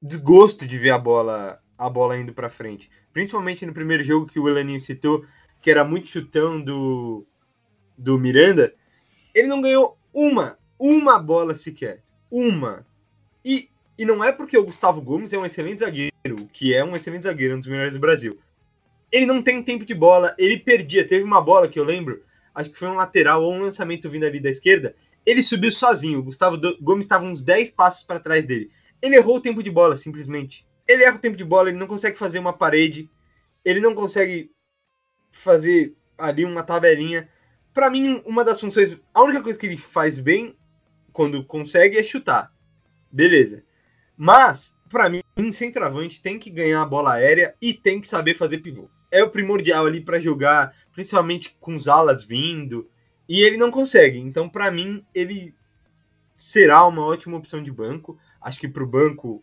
desgosto 0.00 0.66
de 0.66 0.78
ver 0.78 0.90
a 0.90 0.98
bola 0.98 1.60
a 1.78 1.88
bola 1.88 2.18
indo 2.18 2.34
para 2.34 2.50
frente. 2.50 2.90
Principalmente 3.12 3.64
no 3.64 3.72
primeiro 3.72 4.02
jogo 4.02 4.26
que 4.26 4.40
o 4.40 4.48
Elaninho 4.48 4.80
citou, 4.80 5.24
que 5.62 5.70
era 5.70 5.84
muito 5.84 6.08
chutão 6.08 6.60
do, 6.60 7.24
do 7.96 8.18
Miranda. 8.18 8.74
Ele 9.32 9.46
não 9.46 9.62
ganhou 9.62 9.96
uma, 10.12 10.58
uma 10.78 11.18
bola 11.18 11.54
sequer. 11.54 12.02
Uma. 12.28 12.84
E, 13.44 13.70
e 13.96 14.04
não 14.04 14.22
é 14.22 14.32
porque 14.32 14.58
o 14.58 14.64
Gustavo 14.64 15.00
Gomes 15.00 15.32
é 15.32 15.38
um 15.38 15.46
excelente 15.46 15.80
zagueiro, 15.80 16.48
que 16.52 16.74
é 16.74 16.84
um 16.84 16.96
excelente 16.96 17.22
zagueiro, 17.22 17.54
um 17.54 17.58
dos 17.58 17.68
melhores 17.68 17.94
do 17.94 18.00
Brasil. 18.00 18.38
Ele 19.10 19.24
não 19.24 19.40
tem 19.40 19.62
tempo 19.62 19.84
de 19.84 19.94
bola, 19.94 20.34
ele 20.36 20.58
perdia. 20.58 21.06
Teve 21.06 21.22
uma 21.22 21.40
bola 21.40 21.68
que 21.68 21.78
eu 21.78 21.84
lembro, 21.84 22.22
acho 22.54 22.70
que 22.70 22.78
foi 22.78 22.88
um 22.88 22.96
lateral 22.96 23.42
ou 23.42 23.54
um 23.54 23.60
lançamento 23.60 24.10
vindo 24.10 24.26
ali 24.26 24.40
da 24.40 24.50
esquerda. 24.50 24.94
Ele 25.28 25.42
subiu 25.42 25.70
sozinho. 25.70 26.20
O 26.20 26.22
Gustavo 26.22 26.58
Gomes 26.80 27.04
estava 27.04 27.26
uns 27.26 27.42
10 27.42 27.72
passos 27.72 28.02
para 28.02 28.18
trás 28.18 28.46
dele. 28.46 28.70
Ele 29.02 29.14
errou 29.14 29.36
o 29.36 29.40
tempo 29.42 29.62
de 29.62 29.70
bola, 29.70 29.94
simplesmente. 29.94 30.66
Ele 30.86 31.04
erra 31.04 31.16
o 31.16 31.20
tempo 31.20 31.36
de 31.36 31.44
bola, 31.44 31.68
ele 31.68 31.76
não 31.76 31.86
consegue 31.86 32.16
fazer 32.16 32.38
uma 32.38 32.54
parede, 32.54 33.10
ele 33.62 33.78
não 33.78 33.94
consegue 33.94 34.50
fazer 35.30 35.94
ali 36.16 36.46
uma 36.46 36.62
tabelinha. 36.62 37.28
Para 37.74 37.90
mim, 37.90 38.22
uma 38.24 38.42
das 38.42 38.58
funções, 38.58 38.96
a 39.12 39.22
única 39.22 39.42
coisa 39.42 39.58
que 39.58 39.66
ele 39.66 39.76
faz 39.76 40.18
bem 40.18 40.56
quando 41.12 41.44
consegue 41.44 41.98
é 41.98 42.02
chutar. 42.02 42.50
Beleza. 43.12 43.62
Mas, 44.16 44.74
para 44.88 45.10
mim, 45.10 45.20
centroavante 45.52 46.22
tem 46.22 46.38
que 46.38 46.48
ganhar 46.48 46.80
a 46.80 46.86
bola 46.86 47.12
aérea 47.12 47.54
e 47.60 47.74
tem 47.74 48.00
que 48.00 48.08
saber 48.08 48.32
fazer 48.32 48.58
pivô. 48.58 48.88
É 49.10 49.22
o 49.22 49.28
primordial 49.28 49.84
ali 49.84 50.00
para 50.00 50.18
jogar, 50.18 50.74
principalmente 50.90 51.54
com 51.60 51.74
os 51.74 51.86
alas 51.86 52.24
vindo, 52.24 52.88
e 53.28 53.42
ele 53.42 53.56
não 53.56 53.70
consegue. 53.70 54.18
Então, 54.18 54.48
para 54.48 54.70
mim, 54.70 55.04
ele 55.14 55.54
será 56.36 56.86
uma 56.86 57.04
ótima 57.04 57.36
opção 57.36 57.62
de 57.62 57.70
banco. 57.70 58.18
Acho 58.40 58.58
que 58.58 58.68
para 58.68 58.82
o 58.82 58.86
banco, 58.86 59.42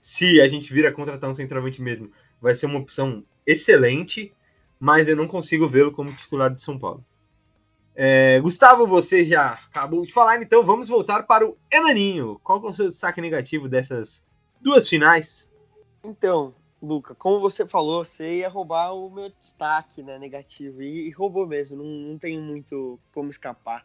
se 0.00 0.40
a 0.40 0.48
gente 0.48 0.72
vir 0.72 0.86
a 0.86 0.92
contratar 0.92 1.30
um 1.30 1.34
centroavante 1.34 1.80
mesmo, 1.80 2.10
vai 2.40 2.54
ser 2.54 2.66
uma 2.66 2.78
opção 2.78 3.22
excelente, 3.46 4.32
mas 4.80 5.08
eu 5.08 5.16
não 5.16 5.28
consigo 5.28 5.68
vê-lo 5.68 5.92
como 5.92 6.14
titular 6.14 6.52
de 6.52 6.62
São 6.62 6.78
Paulo. 6.78 7.04
É, 7.94 8.38
Gustavo, 8.40 8.86
você 8.86 9.24
já 9.24 9.52
acabou 9.52 10.04
de 10.04 10.12
falar, 10.12 10.40
então 10.40 10.62
vamos 10.62 10.88
voltar 10.88 11.24
para 11.24 11.46
o 11.46 11.56
Enaninho. 11.70 12.40
Qual 12.44 12.64
é 12.64 12.70
o 12.70 12.72
seu 12.72 12.88
destaque 12.88 13.20
negativo 13.20 13.68
dessas 13.68 14.24
duas 14.60 14.88
finais? 14.88 15.50
Então, 16.04 16.54
Luca, 16.80 17.14
como 17.14 17.40
você 17.40 17.66
falou, 17.66 18.04
você 18.04 18.38
ia 18.38 18.48
roubar 18.48 18.94
o 18.94 19.10
meu 19.10 19.30
destaque 19.30 20.02
né, 20.02 20.18
negativo, 20.18 20.80
e, 20.80 21.08
e 21.08 21.10
roubou 21.10 21.46
mesmo, 21.46 21.76
não, 21.76 21.84
não 21.84 22.18
tem 22.18 22.40
muito 22.40 22.98
como 23.12 23.30
escapar. 23.30 23.84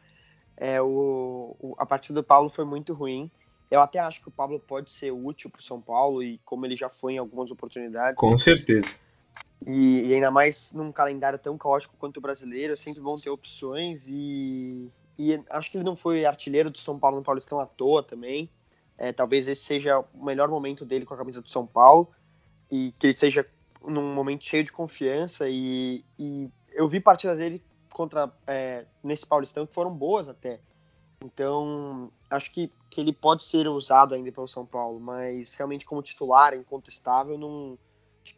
É, 0.56 0.80
o, 0.82 1.56
o, 1.60 1.76
a 1.80 1.86
partida 1.86 2.22
do 2.22 2.24
Paulo 2.24 2.50
foi 2.50 2.66
muito 2.66 2.94
ruim. 2.94 3.32
Eu 3.72 3.82
até 3.82 3.98
acho 3.98 4.22
que 4.22 4.28
o 4.28 4.32
Pablo 4.32 4.60
pode 4.60 4.92
ser 4.92 5.12
útil 5.12 5.50
para 5.50 5.60
o 5.60 5.64
São 5.64 5.82
Paulo 5.82 6.22
e 6.22 6.40
como 6.46 6.66
ele 6.66 6.76
já 6.76 6.90
foi 6.90 7.14
em 7.14 7.18
algumas 7.18 7.50
oportunidades. 7.50 8.16
Com 8.18 8.38
certeza. 8.38 8.88
E, 9.66 10.10
e, 10.10 10.14
ainda 10.14 10.30
mais 10.30 10.72
num 10.74 10.92
calendário 10.92 11.40
tão 11.40 11.58
caótico 11.58 11.96
quanto 11.98 12.18
o 12.18 12.22
brasileiro, 12.22 12.78
sempre 12.78 13.02
vão 13.02 13.18
ter 13.18 13.32
opções 13.32 14.08
e, 14.08 14.92
e 15.18 15.42
acho 15.50 15.72
que 15.72 15.78
ele 15.78 15.86
não 15.86 15.96
foi 15.96 16.26
artilheiro 16.26 16.70
do 16.70 16.78
São 16.78 17.00
Paulo 17.00 17.18
no 17.18 17.24
Paulistão 17.24 17.60
à 17.60 17.66
toa 17.66 18.04
também. 18.04 18.48
É, 18.96 19.12
talvez 19.12 19.48
esse 19.48 19.64
seja 19.64 20.06
o 20.14 20.24
melhor 20.24 20.50
momento 20.50 20.86
dele 20.86 21.06
com 21.06 21.16
a 21.16 21.18
camisa 21.18 21.42
do 21.42 21.50
São 21.50 21.66
Paulo 21.66 22.12
e 22.74 22.92
que 22.98 23.06
ele 23.06 23.14
seja 23.14 23.48
num 23.86 24.16
momento 24.16 24.44
cheio 24.44 24.64
de 24.64 24.72
confiança 24.72 25.48
e, 25.48 26.04
e 26.18 26.50
eu 26.72 26.88
vi 26.88 27.00
partidas 27.00 27.38
dele 27.38 27.64
contra 27.92 28.34
é, 28.48 28.88
nesse 29.04 29.28
Paulistão 29.28 29.68
que 29.68 29.74
foram 29.76 29.94
boas 29.94 30.28
até. 30.28 30.60
Então, 31.24 32.12
acho 32.32 32.52
que, 32.52 32.72
que 32.90 33.00
ele 33.00 33.14
pode 33.14 33.46
ser 33.46 33.68
usado 33.68 34.16
ainda 34.16 34.32
pelo 34.32 34.48
São 34.48 34.66
Paulo, 34.66 35.00
mas 35.00 35.54
realmente 35.54 35.86
como 35.86 36.02
titular, 36.02 36.56
incontestável, 36.56 37.38
não 37.38 37.78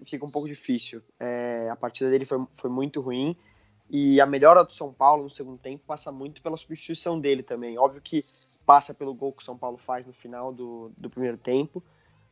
fica 0.03 0.25
um 0.25 0.29
pouco 0.29 0.49
difícil. 0.49 1.01
É, 1.17 1.69
a 1.71 1.75
partida 1.77 2.09
dele 2.09 2.25
foi, 2.25 2.45
foi 2.51 2.69
muito 2.69 2.99
ruim 2.99 3.37
e 3.89 4.19
a 4.19 4.25
melhora 4.25 4.65
do 4.65 4.73
São 4.73 4.91
Paulo 4.91 5.23
no 5.23 5.29
segundo 5.29 5.59
tempo 5.59 5.81
passa 5.87 6.11
muito 6.11 6.41
pela 6.41 6.57
substituição 6.57 7.21
dele 7.21 7.41
também. 7.41 7.77
Óbvio 7.77 8.01
que 8.01 8.25
passa 8.65 8.93
pelo 8.93 9.13
gol 9.13 9.31
que 9.31 9.43
o 9.43 9.45
São 9.45 9.57
Paulo 9.57 9.77
faz 9.77 10.05
no 10.05 10.11
final 10.11 10.51
do, 10.51 10.91
do 10.97 11.09
primeiro 11.09 11.37
tempo, 11.37 11.81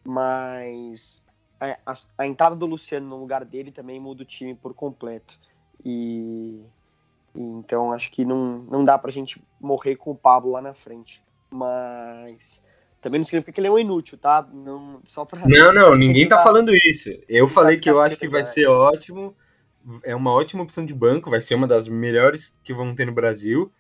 mas 0.03 1.23
a, 1.63 1.77
a, 1.85 1.93
a 2.17 2.27
entrada 2.27 2.55
do 2.55 2.65
Luciano 2.65 3.07
no 3.07 3.19
lugar 3.19 3.45
dele 3.45 3.71
também 3.71 3.99
muda 3.99 4.23
o 4.23 4.25
time 4.25 4.53
por 4.53 4.73
completo. 4.73 5.39
E 5.83 6.61
então 7.35 7.91
acho 7.91 8.11
que 8.11 8.23
não, 8.23 8.59
não 8.69 8.83
dá 8.83 8.97
pra 8.97 9.11
gente 9.11 9.41
morrer 9.59 9.95
com 9.95 10.11
o 10.11 10.15
Pablo 10.15 10.51
lá 10.51 10.61
na 10.61 10.73
frente. 10.73 11.23
Mas 11.49 12.63
também 13.01 13.19
não 13.19 13.25
significa 13.25 13.51
que 13.51 13.59
ele 13.59 13.67
é 13.67 13.71
um 13.71 13.79
inútil, 13.79 14.17
tá? 14.17 14.47
Não, 14.51 15.01
só 15.05 15.25
pra... 15.25 15.41
não, 15.47 15.73
não 15.73 15.95
ninguém 15.97 16.27
tá 16.27 16.43
falando 16.43 16.73
isso. 16.73 17.09
Eu 17.27 17.47
falei 17.47 17.79
que 17.79 17.89
eu 17.89 18.01
acho 18.01 18.17
que 18.17 18.27
vai 18.27 18.43
ser 18.43 18.67
ótimo. 18.67 19.35
É 20.03 20.15
uma 20.15 20.31
ótima 20.31 20.63
opção 20.63 20.85
de 20.85 20.93
banco, 20.93 21.29
vai 21.29 21.41
ser 21.41 21.55
uma 21.55 21.67
das 21.67 21.87
melhores 21.87 22.57
que 22.63 22.73
vão 22.73 22.95
ter 22.95 23.05
no 23.05 23.11
Brasil. 23.11 23.71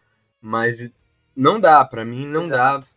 Mas 0.41 0.91
não 1.35 1.59
dá, 1.59 1.83
para 1.85 2.03
mim 2.03 2.27
não 2.27 2.43
Exato. 2.43 2.81
dá 2.81 2.87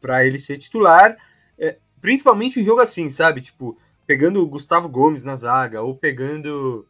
para 0.00 0.26
ele 0.26 0.38
ser 0.38 0.58
titular. 0.58 1.16
É, 1.56 1.78
principalmente 2.00 2.60
em 2.60 2.64
jogo 2.64 2.80
assim, 2.80 3.10
sabe? 3.10 3.40
Tipo, 3.40 3.78
pegando 4.08 4.42
o 4.42 4.48
Gustavo 4.48 4.88
Gomes 4.88 5.22
na 5.22 5.36
zaga, 5.36 5.82
ou 5.82 5.94
pegando 5.94 6.88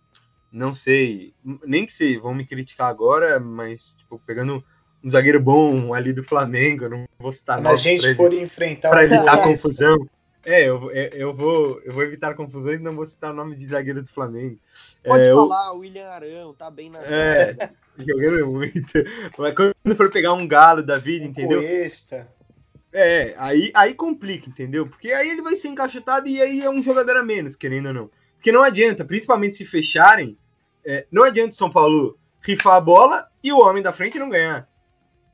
não 0.52 0.72
sei, 0.72 1.34
nem 1.66 1.84
que 1.84 1.92
se 1.92 2.16
vão 2.16 2.32
me 2.32 2.46
criticar 2.46 2.88
agora, 2.88 3.40
mas 3.40 3.92
tipo, 3.98 4.22
pegando 4.24 4.64
um 5.02 5.10
zagueiro 5.10 5.40
bom 5.40 5.92
ali 5.92 6.12
do 6.12 6.22
Flamengo, 6.22 6.88
não 6.88 7.06
vou 7.18 7.32
citar 7.32 7.58
Quando 7.58 7.66
a 7.66 7.76
gente 7.76 8.14
for 8.14 8.32
enfrentar 8.32 8.90
para 8.90 9.04
evitar 9.04 9.42
confusão. 9.42 10.08
É, 10.44 10.66
eu, 10.66 10.90
é, 10.92 11.10
eu, 11.12 11.34
vou, 11.34 11.80
eu 11.84 11.92
vou 11.92 12.04
evitar 12.04 12.34
confusões 12.34 12.78
e 12.78 12.82
não 12.82 12.94
vou 12.94 13.04
citar 13.04 13.32
o 13.32 13.36
nome 13.36 13.56
de 13.56 13.68
zagueiro 13.68 14.00
do 14.00 14.08
Flamengo. 14.08 14.56
Pode 15.04 15.24
é, 15.24 15.32
falar, 15.32 15.68
eu... 15.68 15.78
William 15.78 16.06
Arão, 16.06 16.54
tá 16.54 16.70
bem 16.70 16.88
na 16.88 17.00
É, 17.00 17.70
jogando 17.98 18.46
muito. 18.46 18.92
Mas 19.36 19.54
quando 19.54 19.96
for 19.96 20.10
pegar 20.10 20.32
um 20.34 20.46
galo 20.46 20.82
da 20.84 20.96
vida, 20.96 21.26
um 21.26 21.28
entendeu? 21.28 21.60
Cuesta. 21.60 22.28
É, 22.92 23.34
aí, 23.36 23.70
aí 23.74 23.94
complica, 23.94 24.48
entendeu? 24.48 24.86
Porque 24.86 25.12
aí 25.12 25.28
ele 25.28 25.42
vai 25.42 25.56
ser 25.56 25.68
encaixotado 25.68 26.26
e 26.26 26.40
aí 26.40 26.62
é 26.62 26.70
um 26.70 26.82
jogador 26.82 27.16
a 27.16 27.22
menos, 27.22 27.54
querendo 27.54 27.86
ou 27.86 27.94
não. 27.94 28.10
Porque 28.36 28.52
não 28.52 28.62
adianta, 28.62 29.04
principalmente 29.04 29.56
se 29.56 29.64
fecharem, 29.64 30.38
é, 30.84 31.06
não 31.10 31.24
adianta 31.24 31.54
São 31.54 31.70
Paulo 31.70 32.18
rifar 32.40 32.76
a 32.76 32.80
bola 32.80 33.28
e 33.42 33.52
o 33.52 33.60
homem 33.60 33.82
da 33.82 33.92
frente 33.92 34.18
não 34.18 34.30
ganhar. 34.30 34.68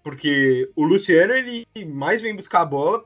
Porque 0.03 0.71
o 0.75 0.85
Luciano, 0.85 1.33
ele 1.33 1.67
mais 1.87 2.21
vem 2.21 2.35
buscar 2.35 2.63
a 2.63 2.67
bola, 2.67 3.05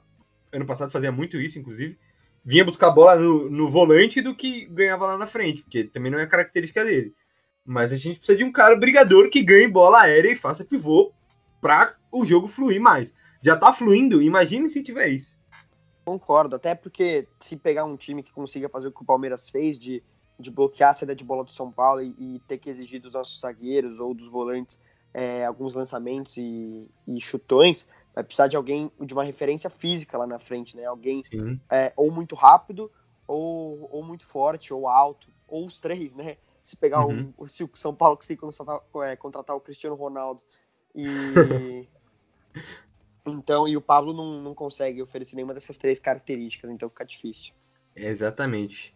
ano 0.53 0.67
passado 0.67 0.91
fazia 0.91 1.13
muito 1.13 1.39
isso, 1.41 1.59
inclusive, 1.59 1.99
vinha 2.45 2.65
buscar 2.65 2.89
a 2.89 2.93
bola 2.93 3.17
no, 3.17 3.51
no 3.51 3.69
volante 3.69 4.23
do 4.23 4.35
que 4.35 4.67
ganhava 4.67 5.07
lá 5.07 5.19
na 5.19 5.27
frente, 5.27 5.63
porque 5.63 5.85
também 5.85 6.11
não 6.11 6.19
é 6.19 6.27
característica 6.27 6.85
dele. 6.85 7.15
Mas 7.65 7.93
a 7.93 7.97
gente 7.97 8.19
precisa 8.19 8.39
de 8.39 8.45
um 8.45 8.51
cara 8.51 8.75
brigador 8.77 9.29
que 9.29 9.43
ganhe 9.43 9.69
bola 9.69 10.03
aérea 10.03 10.33
e 10.33 10.37
faça 10.37 10.65
pivô 10.65 11.13
para 11.61 11.95
o 12.11 12.25
jogo 12.25 12.49
fluir 12.49 12.81
mais. 12.81 13.13
Já 13.41 13.57
tá 13.57 13.73
fluindo, 13.73 14.21
imagine 14.21 14.69
se 14.69 14.83
tiver 14.83 15.09
isso. 15.09 15.39
Concordo, 16.05 16.57
até 16.57 16.75
porque 16.75 17.29
se 17.39 17.57
pegar 17.57 17.85
um 17.85 17.97
time 17.97 18.23
que 18.23 18.33
consiga 18.33 18.69
fazer 18.69 18.89
o 18.89 18.93
que 18.93 19.03
o 19.03 19.07
Palmeiras 19.07 19.51
fez, 19.51 19.79
de 19.79 20.03
de 20.39 20.51
bloquear 20.51 20.91
a 20.91 20.95
saída 20.95 21.17
de 21.17 21.25
bola 21.25 21.43
do 21.43 21.51
São 21.51 21.73
Paulo 21.73 22.01
e, 22.01 22.15
e 22.19 22.39
ter 22.47 22.59
que 22.59 22.71
exigir 22.71 23.01
dos 23.01 23.15
nossos 23.15 23.41
zagueiros 23.41 23.99
ou 23.99 24.15
dos 24.15 24.29
volantes 24.29 24.81
é, 25.13 25.45
alguns 25.45 25.75
lançamentos 25.75 26.37
e, 26.37 26.89
e, 27.07 27.21
chutões, 27.21 27.89
vai 28.15 28.23
precisar 28.23 28.47
de 28.47 28.57
alguém, 28.57 28.93
de 29.01 29.13
uma 29.13 29.25
referência 29.25 29.69
física 29.69 30.17
lá 30.17 30.27
na 30.27 30.39
frente, 30.39 30.77
né? 30.77 30.85
Alguém 30.85 31.23
é, 31.71 31.93
ou 31.97 32.13
muito 32.13 32.37
rápido, 32.37 32.91
ou, 33.27 33.89
ou 33.91 34.05
muito 34.05 34.27
forte, 34.27 34.73
ou 34.73 34.87
alto, 34.87 35.29
ou 35.49 35.67
os 35.67 35.81
três, 35.81 36.15
né? 36.15 36.37
Se 36.63 36.77
pegar 36.77 37.05
uhum. 37.05 37.33
o, 37.37 37.49
se 37.49 37.65
o 37.65 37.71
São 37.75 37.95
Paulo 37.95 38.17
conseguir 38.17 38.39
contratar, 38.39 38.81
é, 39.03 39.17
contratar 39.17 39.57
o 39.57 39.61
Cristiano 39.61 39.97
Ronaldo 39.97 40.43
e. 40.95 41.09
então, 43.33 43.67
e 43.69 43.77
o 43.77 43.81
Pablo 43.81 44.13
não, 44.13 44.43
não 44.43 44.55
consegue 44.55 45.03
oferecer 45.03 45.37
nenhuma 45.37 45.55
dessas 45.55 45.77
três 45.77 45.99
características, 45.99 46.71
então 46.71 46.89
fica 46.89 47.05
difícil. 47.05 47.53
exatamente. 47.95 48.95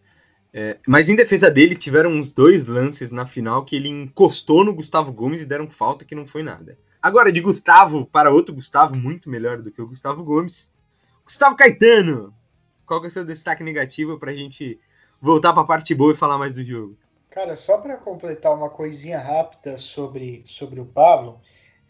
É, 0.54 0.78
mas 0.86 1.08
em 1.08 1.16
defesa 1.16 1.50
dele, 1.50 1.74
tiveram 1.74 2.10
uns 2.10 2.30
dois 2.30 2.66
lances 2.66 3.10
na 3.10 3.26
final 3.26 3.64
que 3.64 3.74
ele 3.74 3.88
encostou 3.88 4.62
no 4.62 4.74
Gustavo 4.74 5.10
Gomes 5.10 5.40
e 5.40 5.46
deram 5.46 5.68
falta 5.68 6.04
que 6.04 6.14
não 6.14 6.26
foi 6.26 6.42
nada. 6.42 6.78
Agora, 7.00 7.32
de 7.32 7.40
Gustavo 7.40 8.06
para 8.06 8.30
outro 8.30 8.54
Gustavo, 8.54 8.94
muito 8.94 9.30
melhor 9.30 9.62
do 9.62 9.72
que 9.72 9.80
o 9.80 9.88
Gustavo 9.88 10.22
Gomes. 10.22 10.72
Gustavo 11.24 11.56
Caetano, 11.56 12.34
qual 12.86 13.00
que 13.00 13.06
é 13.06 13.08
o 13.08 13.10
seu 13.10 13.24
destaque 13.24 13.64
negativo 13.64 14.18
para 14.18 14.30
a 14.30 14.34
gente 14.34 14.78
voltar 15.20 15.52
para 15.52 15.62
a 15.62 15.66
parte 15.66 15.94
boa 15.94 16.12
e 16.12 16.16
falar 16.16 16.36
mais 16.36 16.56
do 16.56 16.64
jogo? 16.64 16.96
Cara, 17.30 17.56
só 17.56 17.78
para 17.78 17.96
completar 17.96 18.54
uma 18.54 18.68
coisinha 18.68 19.18
rápida 19.18 19.78
sobre, 19.78 20.42
sobre 20.44 20.80
o 20.80 20.84
Pablo, 20.84 21.40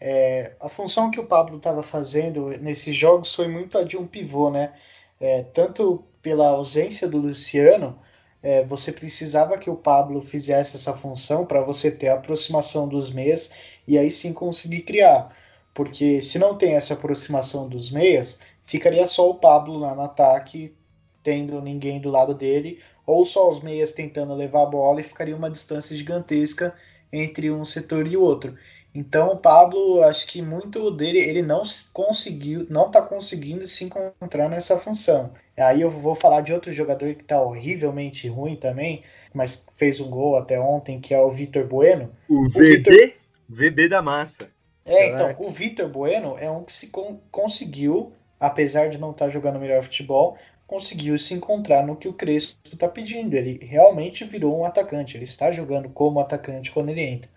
é, 0.05 0.51
a 0.59 0.67
função 0.67 1.09
que 1.09 1.19
o 1.19 1.25
Pablo 1.25 1.55
estava 1.55 1.81
fazendo 1.81 2.49
nesses 2.59 2.93
jogos 2.93 3.33
foi 3.33 3.47
muito 3.47 3.77
a 3.77 3.85
de 3.85 3.95
um 3.95 4.05
pivô, 4.05 4.49
né? 4.51 4.73
É, 5.17 5.43
tanto 5.43 6.03
pela 6.21 6.49
ausência 6.49 7.07
do 7.07 7.17
Luciano, 7.19 7.97
é, 8.41 8.65
você 8.65 8.91
precisava 8.91 9.57
que 9.57 9.69
o 9.69 9.77
Pablo 9.77 10.19
fizesse 10.21 10.75
essa 10.75 10.93
função 10.93 11.45
para 11.45 11.61
você 11.61 11.89
ter 11.89 12.09
a 12.09 12.15
aproximação 12.15 12.85
dos 12.85 13.13
meias 13.13 13.53
e 13.87 13.97
aí 13.97 14.11
sim 14.11 14.33
conseguir 14.33 14.81
criar. 14.81 15.33
Porque 15.73 16.21
se 16.21 16.37
não 16.37 16.57
tem 16.57 16.73
essa 16.75 16.95
aproximação 16.95 17.69
dos 17.69 17.89
meias, 17.89 18.41
ficaria 18.61 19.07
só 19.07 19.29
o 19.29 19.35
Pablo 19.35 19.77
lá 19.77 19.95
no 19.95 20.01
ataque, 20.01 20.75
tendo 21.23 21.61
ninguém 21.61 22.01
do 22.01 22.11
lado 22.11 22.33
dele, 22.33 22.81
ou 23.05 23.25
só 23.25 23.49
os 23.49 23.61
meias 23.61 23.93
tentando 23.93 24.33
levar 24.35 24.63
a 24.63 24.65
bola 24.65 24.99
e 24.99 25.03
ficaria 25.03 25.35
uma 25.35 25.49
distância 25.49 25.95
gigantesca 25.95 26.75
entre 27.11 27.49
um 27.51 27.63
setor 27.63 28.05
e 28.05 28.17
o 28.17 28.21
outro. 28.21 28.57
Então 28.93 29.31
o 29.31 29.37
Pablo, 29.37 30.03
acho 30.03 30.27
que 30.27 30.41
muito 30.41 30.91
dele, 30.91 31.17
ele 31.17 31.41
não 31.41 31.63
conseguiu, 31.91 32.67
não 32.69 32.87
está 32.87 33.01
conseguindo 33.01 33.65
se 33.65 33.83
encontrar 33.83 34.47
nessa 34.49 34.79
função. 34.79 35.31
Aí 35.57 35.81
eu 35.81 35.89
vou 35.89 36.13
falar 36.13 36.41
de 36.41 36.53
outro 36.53 36.71
jogador 36.71 37.13
que 37.15 37.23
está 37.23 37.41
horrivelmente 37.41 38.27
ruim 38.27 38.55
também, 38.55 39.01
mas 39.33 39.65
fez 39.73 39.99
um 39.99 40.09
gol 40.09 40.35
até 40.35 40.59
ontem, 40.59 40.99
que 40.99 41.13
é 41.13 41.19
o 41.19 41.29
Vitor 41.29 41.65
Bueno. 41.65 42.11
O, 42.29 42.45
o 42.45 42.49
VB, 42.49 42.59
Victor... 42.59 43.13
VB 43.49 43.89
da 43.89 44.01
massa. 44.01 44.47
É, 44.85 45.09
Caraca. 45.09 45.31
então, 45.31 45.47
o 45.47 45.51
Vitor 45.51 45.89
Bueno 45.89 46.35
é 46.37 46.49
um 46.49 46.63
que 46.63 46.73
se 46.73 46.87
con 46.87 47.19
conseguiu, 47.31 48.13
apesar 48.39 48.89
de 48.89 48.97
não 48.97 49.11
estar 49.11 49.25
tá 49.25 49.31
jogando 49.31 49.59
melhor 49.59 49.81
futebol, 49.81 50.37
conseguiu 50.67 51.17
se 51.17 51.33
encontrar 51.33 51.85
no 51.85 51.95
que 51.95 52.07
o 52.07 52.13
Crespo 52.13 52.57
está 52.65 52.87
pedindo. 52.87 53.35
Ele 53.35 53.59
realmente 53.63 54.23
virou 54.23 54.59
um 54.59 54.65
atacante, 54.65 55.17
ele 55.17 55.23
está 55.23 55.51
jogando 55.51 55.89
como 55.89 56.19
atacante 56.19 56.71
quando 56.71 56.89
ele 56.89 57.01
entra. 57.01 57.31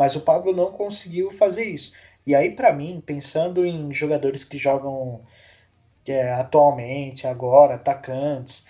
Mas 0.00 0.16
o 0.16 0.22
Pablo 0.22 0.54
não 0.54 0.72
conseguiu 0.72 1.30
fazer 1.30 1.64
isso. 1.64 1.92
E 2.26 2.34
aí, 2.34 2.52
para 2.52 2.72
mim, 2.72 3.02
pensando 3.04 3.66
em 3.66 3.92
jogadores 3.92 4.44
que 4.44 4.56
jogam 4.56 5.20
é, 6.08 6.32
atualmente, 6.32 7.26
agora, 7.26 7.74
atacantes, 7.74 8.66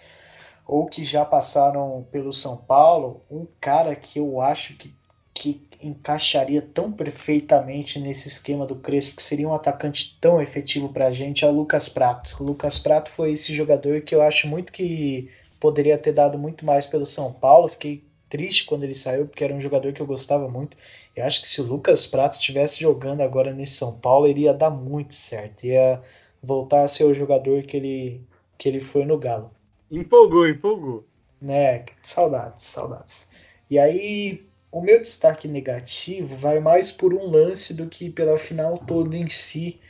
ou 0.66 0.87
que 0.87 1.05
já 1.05 1.25
passaram 1.25 2.05
pelo 2.11 2.33
São 2.33 2.57
Paulo, 2.57 3.25
um 3.31 3.47
cara 3.61 3.95
que 3.95 4.19
eu 4.19 4.40
acho 4.40 4.77
que, 4.77 4.93
que 5.33 5.69
encaixaria 5.81 6.61
tão 6.61 6.90
perfeitamente 6.90 8.01
nesse 8.01 8.27
esquema 8.27 8.66
do 8.66 8.75
Crespo, 8.75 9.14
que 9.14 9.23
seria 9.23 9.49
um 9.49 9.55
atacante 9.55 10.19
tão 10.21 10.43
efetivo 10.43 10.88
para 10.88 11.07
a 11.07 11.12
gente, 11.12 11.45
é 11.45 11.49
o 11.49 11.53
Lucas 11.53 11.88
Prato. 11.88 12.38
O 12.40 12.43
Lucas 12.43 12.77
Prato 12.81 13.09
foi 13.09 13.31
esse 13.31 13.55
jogador 13.55 14.01
que 14.01 14.16
eu 14.16 14.21
acho 14.21 14.49
muito 14.49 14.73
que 14.73 15.31
poderia 15.61 15.97
ter 15.97 16.12
dado 16.12 16.37
muito 16.37 16.66
mais 16.66 16.87
pelo 16.87 17.07
São 17.07 17.33
Paulo. 17.33 17.69
Fiquei 17.69 18.10
triste 18.31 18.64
quando 18.64 18.85
ele 18.85 18.95
saiu, 18.95 19.27
porque 19.27 19.45
era 19.45 19.53
um 19.53 19.61
jogador 19.61 19.93
que 19.93 20.01
eu 20.01 20.07
gostava 20.07 20.49
muito. 20.49 20.77
Eu 21.14 21.25
acho 21.25 21.43
que 21.43 21.49
se 21.49 21.61
o 21.61 21.66
Lucas 21.66 22.07
Prato 22.07 22.37
estivesse 22.37 22.81
jogando 22.81 23.21
agora 23.21 23.53
nesse 23.53 23.75
São 23.75 23.99
Paulo, 23.99 24.29
iria 24.29 24.55
dar 24.55 24.71
muito 24.71 25.14
certo. 25.14 25.64
Ia 25.64 26.01
voltar 26.43 26.85
a 26.85 26.88
ser 26.88 27.05
o 27.05 27.12
jogador 27.12 27.64
que 27.64 27.77
ele, 27.77 28.23
que 28.57 28.69
ele 28.69 28.81
foi 28.81 29.05
no 29.05 29.19
Galo. 29.19 29.51
Empolgou, 29.90 30.49
empolgou. 30.49 31.05
Né, 31.43 31.85
saudades, 32.03 32.64
saudades. 32.64 33.29
E 33.69 33.79
aí, 33.79 34.47
o 34.71 34.81
meu 34.81 35.01
destaque 35.01 35.49
negativo 35.49 36.37
vai 36.37 36.61
mais 36.61 36.93
por 36.93 37.14
um 37.14 37.25
lance 37.25 37.75
do 37.75 37.87
que 37.87 38.11
pela 38.11 38.38
final 38.38 38.79
toda 38.79 39.16
em 39.16 39.29
si, 39.29 39.81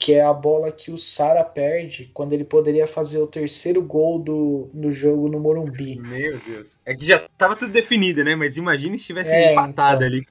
que 0.00 0.14
é 0.14 0.22
a 0.22 0.32
bola 0.32 0.72
que 0.72 0.90
o 0.90 0.96
Sara 0.96 1.44
perde 1.44 2.10
quando 2.14 2.32
ele 2.32 2.42
poderia 2.42 2.86
fazer 2.86 3.18
o 3.18 3.26
terceiro 3.26 3.82
gol 3.82 4.18
do, 4.18 4.70
no 4.72 4.90
jogo 4.90 5.28
no 5.28 5.38
Morumbi. 5.38 6.00
Meu 6.00 6.40
Deus. 6.40 6.78
É 6.86 6.96
que 6.96 7.04
já 7.04 7.16
estava 7.16 7.54
tudo 7.54 7.70
definido, 7.70 8.24
né? 8.24 8.34
Mas 8.34 8.56
imagina 8.56 8.96
se 8.96 9.04
tivesse 9.04 9.34
é, 9.34 9.52
empatado 9.52 10.02
então. 10.02 10.06
ali. 10.06 10.26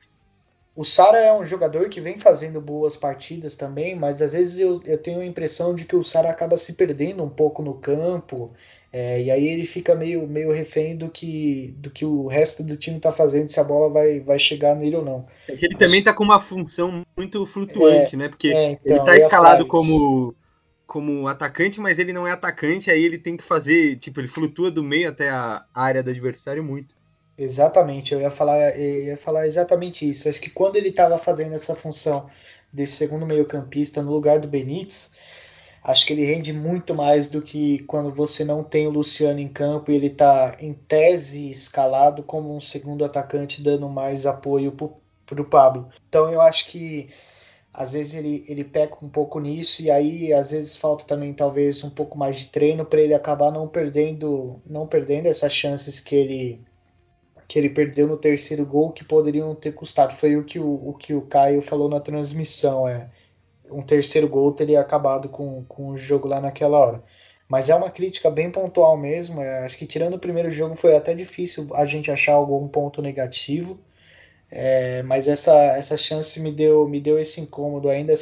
O 0.76 0.84
Sara 0.84 1.20
é 1.20 1.32
um 1.32 1.46
jogador 1.46 1.88
que 1.88 2.02
vem 2.02 2.18
fazendo 2.18 2.60
boas 2.60 2.98
partidas 2.98 3.54
também, 3.54 3.96
mas 3.96 4.24
às 4.24 4.34
vezes 4.34 4.58
eu, 4.58 4.82
eu 4.86 4.98
tenho 4.98 5.20
a 5.20 5.26
impressão 5.26 5.76
de 5.76 5.86
que 5.86 5.96
o 5.96 6.04
Sara 6.04 6.32
acaba 6.32 6.58
se 6.58 6.74
perdendo 6.74 7.24
um 7.24 7.30
pouco 7.30 7.62
no 7.62 7.76
campo, 7.76 8.52
é, 8.92 9.22
e 9.22 9.30
aí 9.30 9.48
ele 9.48 9.68
fica 9.68 9.94
meio, 9.94 10.28
meio 10.28 10.52
refém 10.52 10.98
do 10.98 11.10
que, 11.10 11.76
do 11.78 11.92
que 11.92 12.04
o 12.04 12.26
resto 12.26 12.64
do 12.64 12.76
time 12.76 12.98
está 12.98 13.12
fazendo, 13.12 13.48
se 13.48 13.60
a 13.60 13.64
bola 13.64 13.88
vai, 13.88 14.20
vai 14.20 14.40
chegar 14.40 14.76
nele 14.76 14.96
ou 14.96 15.06
não. 15.06 15.28
É 15.48 15.56
que 15.56 15.66
ele 15.66 15.76
mas, 15.76 15.86
também 15.86 16.00
está 16.00 16.12
com 16.12 16.24
uma 16.24 16.40
função 16.40 17.06
muito 17.16 17.46
flutuante, 17.46 18.16
é, 18.16 18.18
né? 18.18 18.30
Porque 18.30 18.50
é, 18.50 18.72
então, 18.72 18.82
ele 18.86 19.00
está 19.00 19.16
escalado 19.16 19.68
como, 19.68 20.34
como 20.88 21.28
atacante, 21.28 21.80
mas 21.80 22.00
ele 22.00 22.12
não 22.12 22.26
é 22.26 22.32
atacante, 22.32 22.90
aí 22.90 23.04
ele 23.04 23.20
tem 23.20 23.38
que 23.38 23.44
fazer, 23.44 23.98
tipo, 23.98 24.20
ele 24.20 24.28
flutua 24.28 24.72
do 24.72 24.84
meio 24.84 25.08
até 25.08 25.30
a 25.30 25.64
área 25.74 26.02
do 26.02 26.10
adversário 26.10 26.64
muito. 26.64 26.96
Exatamente, 27.38 28.14
eu 28.14 28.20
ia 28.20 28.32
falar, 28.32 28.78
eu 28.78 29.06
ia 29.06 29.18
falar 29.18 29.46
exatamente 29.46 30.10
isso. 30.10 30.28
Acho 30.28 30.42
que 30.42 30.50
quando 30.50 30.76
ele 30.76 30.90
estava 30.90 31.18
fazendo 31.18 31.54
essa 31.54 31.76
função 31.76 32.28
desse 32.74 32.94
segundo 32.94 33.26
meio-campista 33.26 34.02
no 34.02 34.12
lugar 34.12 34.40
do 34.40 34.48
Benítez, 34.48 35.14
acho 35.84 36.06
que 36.06 36.14
ele 36.14 36.26
rende 36.26 36.54
muito 36.54 36.94
mais 36.94 37.30
do 37.30 37.42
que 37.42 37.80
quando 37.84 38.12
você 38.12 38.44
não 38.44 38.64
tem 38.64 38.88
o 38.88 38.92
Luciano 38.92 39.40
em 39.40 39.48
campo 39.48 39.92
e 39.92 39.96
ele 39.96 40.08
está 40.08 40.56
em 40.60 40.74
tese 40.74 41.50
escalado 41.50 42.24
como 42.24 42.56
um 42.56 42.62
segundo 42.62 43.06
atacante, 43.06 43.64
dando 43.64 43.90
mais 43.90 44.26
apoio 44.26 44.72
para 44.72 45.42
o 45.42 45.46
Pablo. 45.46 45.90
Então 46.08 46.32
eu 46.32 46.42
acho 46.42 46.68
que 46.68 47.10
às 47.74 47.94
vezes 47.94 48.14
ele, 48.14 48.44
ele 48.48 48.64
peca 48.64 48.98
um 49.04 49.10
pouco 49.10 49.40
nisso 49.40 49.82
e 49.82 49.92
aí 49.92 50.34
às 50.34 50.52
vezes 50.52 50.76
falta 50.76 51.06
também 51.06 51.34
talvez 51.34 51.84
um 51.84 51.90
pouco 51.90 52.18
mais 52.18 52.40
de 52.40 52.48
treino 52.52 52.86
para 52.86 53.02
ele 53.02 53.14
acabar 53.14 53.52
não 53.52 53.68
perdendo 53.68 54.62
não 54.66 54.88
perdendo 54.88 55.28
essas 55.28 55.54
chances 55.54 56.00
que 56.02 56.16
ele 56.16 56.62
que 57.48 57.58
ele 57.58 57.70
perdeu 57.70 58.08
no 58.08 58.16
terceiro 58.18 58.66
gol 58.66 58.92
que 58.92 59.04
poderiam 59.04 59.56
ter 59.56 59.74
custado. 59.74 60.14
Foi 60.16 60.38
o 60.38 60.46
que 60.46 60.60
o, 60.60 60.90
o 60.90 60.94
que 60.94 61.16
o 61.16 61.24
Caio 61.24 61.62
falou 61.64 61.90
na 61.90 62.00
transmissão. 62.00 62.88
É, 62.88 63.10
um 63.72 63.82
terceiro 63.82 64.28
gol 64.28 64.52
teria 64.52 64.82
acabado 64.82 65.30
com, 65.30 65.64
com 65.66 65.90
o 65.90 65.98
jogo 65.98 66.28
lá 66.28 66.42
naquela 66.42 66.78
hora. 66.78 67.04
Mas 67.48 67.70
é 67.70 67.76
uma 67.76 67.90
crítica 67.90 68.30
bem 68.30 68.52
pontual 68.52 68.96
mesmo. 68.96 69.42
É, 69.42 69.66
acho 69.66 69.78
que 69.78 69.86
tirando 69.88 70.14
o 70.16 70.20
primeiro 70.20 70.52
jogo 70.52 70.76
foi 70.76 70.96
até 70.96 71.16
difícil 71.16 71.68
a 71.74 71.84
gente 71.86 72.12
achar 72.12 72.34
algum 72.34 72.68
ponto 72.68 73.02
negativo. 73.02 73.80
É, 74.52 75.04
mas 75.04 75.28
essa, 75.28 75.56
essa 75.76 75.98
chance 75.98 76.40
me 76.40 76.52
deu, 76.52 76.88
me 76.88 77.02
deu 77.02 77.20
esse 77.20 77.42
incômodo. 77.42 77.90
Ainda 77.90 78.14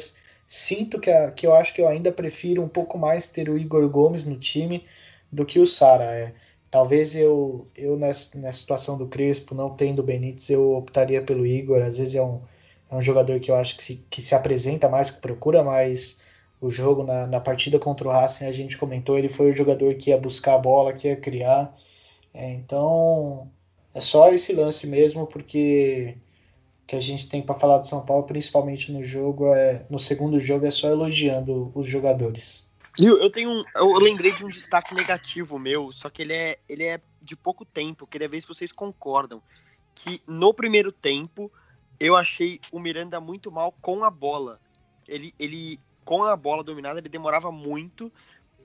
sinto 0.46 0.98
que, 1.00 1.10
a, 1.10 1.30
que 1.30 1.46
eu 1.46 1.54
acho 1.54 1.74
que 1.74 1.80
eu 1.82 1.88
ainda 1.88 2.10
prefiro 2.10 2.62
um 2.62 2.68
pouco 2.68 2.98
mais 2.98 3.28
ter 3.28 3.48
o 3.50 3.58
Igor 3.58 3.86
Gomes 3.88 4.24
no 4.24 4.38
time 4.38 4.86
do 5.30 5.44
que 5.44 5.58
o 5.60 5.66
Sara. 5.66 6.04
É. 6.04 6.32
Talvez 6.70 7.14
eu, 7.16 7.66
eu 7.76 7.96
nessa, 7.98 8.38
nessa 8.38 8.58
situação 8.60 8.96
do 8.98 9.06
Crespo, 9.08 9.54
não 9.54 9.70
tendo 9.74 10.00
o 10.00 10.02
Benítez, 10.02 10.50
eu 10.50 10.72
optaria 10.76 11.22
pelo 11.22 11.46
Igor. 11.46 11.82
Às 11.82 11.98
vezes 11.98 12.14
é 12.14 12.22
um, 12.22 12.40
é 12.90 12.94
um 12.94 13.02
jogador 13.02 13.38
que 13.40 13.50
eu 13.50 13.56
acho 13.56 13.76
que 13.76 13.82
se, 13.82 14.04
que 14.10 14.22
se 14.22 14.34
apresenta 14.34 14.88
mais, 14.88 15.10
que 15.10 15.20
procura 15.20 15.62
mais 15.62 16.20
o 16.60 16.70
jogo. 16.70 17.02
Na, 17.02 17.26
na 17.26 17.40
partida 17.40 17.78
contra 17.78 18.08
o 18.08 18.10
Racing, 18.10 18.46
a 18.46 18.52
gente 18.52 18.78
comentou, 18.78 19.18
ele 19.18 19.28
foi 19.28 19.50
o 19.50 19.52
jogador 19.52 19.94
que 19.94 20.10
ia 20.10 20.18
buscar 20.18 20.54
a 20.54 20.58
bola, 20.58 20.92
que 20.92 21.08
ia 21.08 21.16
criar. 21.16 21.74
É, 22.32 22.50
então, 22.52 23.50
é 23.94 24.00
só 24.00 24.32
esse 24.32 24.52
lance 24.52 24.86
mesmo, 24.86 25.26
porque 25.26 26.16
que 26.86 26.96
a 26.96 27.00
gente 27.00 27.28
tem 27.28 27.42
para 27.42 27.54
falar 27.54 27.78
do 27.78 27.86
São 27.86 28.00
Paulo, 28.00 28.22
principalmente 28.22 28.90
no 28.90 29.04
jogo, 29.04 29.54
é, 29.54 29.84
no 29.90 29.98
segundo 29.98 30.38
jogo, 30.38 30.64
é 30.64 30.70
só 30.70 30.88
elogiando 30.88 31.70
os 31.74 31.86
jogadores. 31.86 32.66
Eu 32.98 33.30
tenho 33.30 33.50
um, 33.50 33.62
eu 33.76 33.92
lembrei 33.98 34.32
de 34.32 34.44
um 34.44 34.48
destaque 34.48 34.94
negativo 34.94 35.58
meu, 35.58 35.92
só 35.92 36.08
que 36.10 36.22
ele 36.22 36.32
é, 36.32 36.58
ele 36.68 36.82
é 36.82 36.98
de 37.20 37.36
pouco 37.36 37.64
tempo. 37.64 38.04
Eu 38.04 38.08
queria 38.08 38.28
ver 38.28 38.40
se 38.40 38.48
vocês 38.48 38.72
concordam. 38.72 39.40
Que 39.94 40.22
no 40.26 40.54
primeiro 40.54 40.90
tempo 40.90 41.52
eu 42.00 42.16
achei 42.16 42.60
o 42.70 42.78
Miranda 42.78 43.20
muito 43.20 43.50
mal 43.50 43.72
com 43.80 44.04
a 44.04 44.10
bola. 44.10 44.60
Ele, 45.06 45.34
ele 45.38 45.80
com 46.04 46.24
a 46.24 46.36
bola 46.36 46.62
dominada, 46.62 47.00
ele 47.00 47.08
demorava 47.08 47.50
muito 47.50 48.12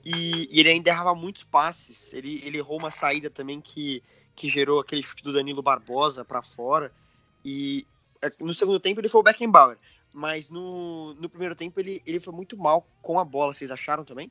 e, 0.04 0.48
e 0.50 0.60
ele 0.60 0.70
ainda 0.70 0.90
errava 0.90 1.14
muitos 1.14 1.44
passes. 1.44 2.12
Ele, 2.12 2.40
ele 2.44 2.58
errou 2.58 2.78
uma 2.78 2.90
saída 2.90 3.28
também 3.28 3.60
que, 3.60 4.02
que 4.34 4.48
gerou 4.48 4.80
aquele 4.80 5.02
chute 5.02 5.24
do 5.24 5.32
Danilo 5.32 5.62
Barbosa 5.62 6.24
para 6.24 6.42
fora. 6.42 6.92
E 7.44 7.86
é, 8.22 8.32
no 8.40 8.54
segundo 8.54 8.78
tempo 8.78 9.00
ele 9.00 9.08
foi 9.08 9.20
o 9.20 9.24
Beckenbauer. 9.24 9.78
Mas 10.12 10.48
no, 10.48 11.14
no 11.14 11.28
primeiro 11.28 11.56
tempo 11.56 11.80
ele, 11.80 12.00
ele 12.06 12.20
foi 12.20 12.32
muito 12.32 12.56
mal 12.56 12.86
com 13.02 13.18
a 13.18 13.24
bola. 13.24 13.52
Vocês 13.52 13.70
acharam 13.70 14.04
também? 14.04 14.30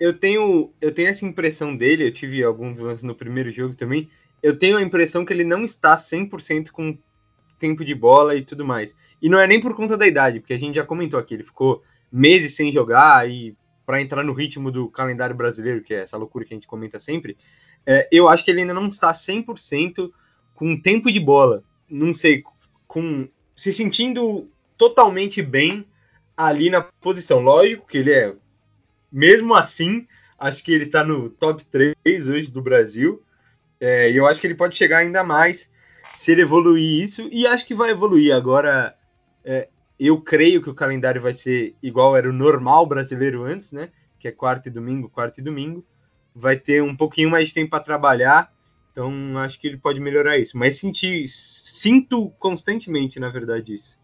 Eu 0.00 0.18
tenho, 0.18 0.72
eu 0.80 0.92
tenho 0.92 1.08
essa 1.08 1.24
impressão 1.24 1.76
dele. 1.76 2.06
Eu 2.08 2.12
tive 2.12 2.42
alguns 2.42 2.78
lances 2.80 3.04
no 3.04 3.14
primeiro 3.14 3.50
jogo 3.50 3.74
também. 3.74 4.10
Eu 4.42 4.58
tenho 4.58 4.76
a 4.76 4.82
impressão 4.82 5.24
que 5.24 5.32
ele 5.32 5.44
não 5.44 5.64
está 5.64 5.94
100% 5.94 6.70
com 6.70 6.98
tempo 7.58 7.84
de 7.84 7.94
bola 7.94 8.34
e 8.36 8.42
tudo 8.42 8.64
mais. 8.64 8.94
E 9.20 9.28
não 9.28 9.38
é 9.38 9.46
nem 9.46 9.60
por 9.60 9.74
conta 9.74 9.96
da 9.96 10.06
idade, 10.06 10.40
porque 10.40 10.54
a 10.54 10.58
gente 10.58 10.76
já 10.76 10.84
comentou 10.84 11.18
aqui. 11.18 11.34
Ele 11.34 11.44
ficou 11.44 11.82
meses 12.10 12.54
sem 12.54 12.70
jogar 12.70 13.28
e 13.28 13.56
para 13.84 14.00
entrar 14.00 14.24
no 14.24 14.32
ritmo 14.32 14.70
do 14.70 14.88
calendário 14.88 15.36
brasileiro, 15.36 15.82
que 15.82 15.94
é 15.94 15.98
essa 15.98 16.16
loucura 16.16 16.44
que 16.44 16.54
a 16.54 16.56
gente 16.56 16.66
comenta 16.66 16.98
sempre, 16.98 17.36
é, 17.86 18.08
eu 18.10 18.28
acho 18.28 18.44
que 18.44 18.50
ele 18.50 18.60
ainda 18.60 18.72
não 18.72 18.88
está 18.88 19.12
100% 19.12 20.10
com 20.54 20.80
tempo 20.80 21.12
de 21.12 21.20
bola. 21.20 21.62
Não 21.88 22.14
sei, 22.14 22.42
com 22.86 23.28
se 23.56 23.72
sentindo 23.72 24.48
totalmente 24.76 25.42
bem 25.42 25.86
ali 26.36 26.70
na 26.70 26.82
posição. 26.82 27.40
Lógico 27.40 27.86
que 27.86 27.98
ele 27.98 28.12
é, 28.12 28.34
mesmo 29.12 29.54
assim, 29.54 30.06
acho 30.38 30.62
que 30.62 30.72
ele 30.72 30.84
está 30.84 31.04
no 31.04 31.30
top 31.30 31.64
3 31.64 31.94
hoje 32.26 32.50
do 32.50 32.62
Brasil. 32.62 33.22
É, 33.80 34.10
e 34.10 34.16
eu 34.16 34.26
acho 34.26 34.40
que 34.40 34.46
ele 34.46 34.54
pode 34.54 34.76
chegar 34.76 34.98
ainda 34.98 35.22
mais 35.22 35.70
se 36.16 36.32
ele 36.32 36.42
evoluir 36.42 37.02
isso. 37.02 37.28
E 37.30 37.46
acho 37.46 37.66
que 37.66 37.74
vai 37.74 37.90
evoluir. 37.90 38.34
Agora, 38.34 38.96
é, 39.44 39.68
eu 39.98 40.20
creio 40.20 40.62
que 40.62 40.70
o 40.70 40.74
calendário 40.74 41.20
vai 41.20 41.34
ser 41.34 41.74
igual 41.82 42.16
era 42.16 42.28
o 42.28 42.32
normal 42.32 42.86
brasileiro 42.86 43.44
antes, 43.44 43.72
né? 43.72 43.90
Que 44.18 44.28
é 44.28 44.32
quarta 44.32 44.68
e 44.68 44.72
domingo, 44.72 45.08
quarta 45.08 45.40
e 45.40 45.44
domingo. 45.44 45.84
Vai 46.34 46.56
ter 46.56 46.82
um 46.82 46.96
pouquinho 46.96 47.30
mais 47.30 47.48
de 47.48 47.54
tempo 47.54 47.70
para 47.70 47.84
trabalhar. 47.84 48.52
Então, 48.90 49.38
acho 49.38 49.58
que 49.58 49.66
ele 49.66 49.76
pode 49.76 50.00
melhorar 50.00 50.38
isso. 50.38 50.56
Mas 50.56 50.78
senti, 50.78 51.26
sinto 51.28 52.30
constantemente, 52.38 53.18
na 53.18 53.28
verdade, 53.28 53.74
isso. 53.74 53.98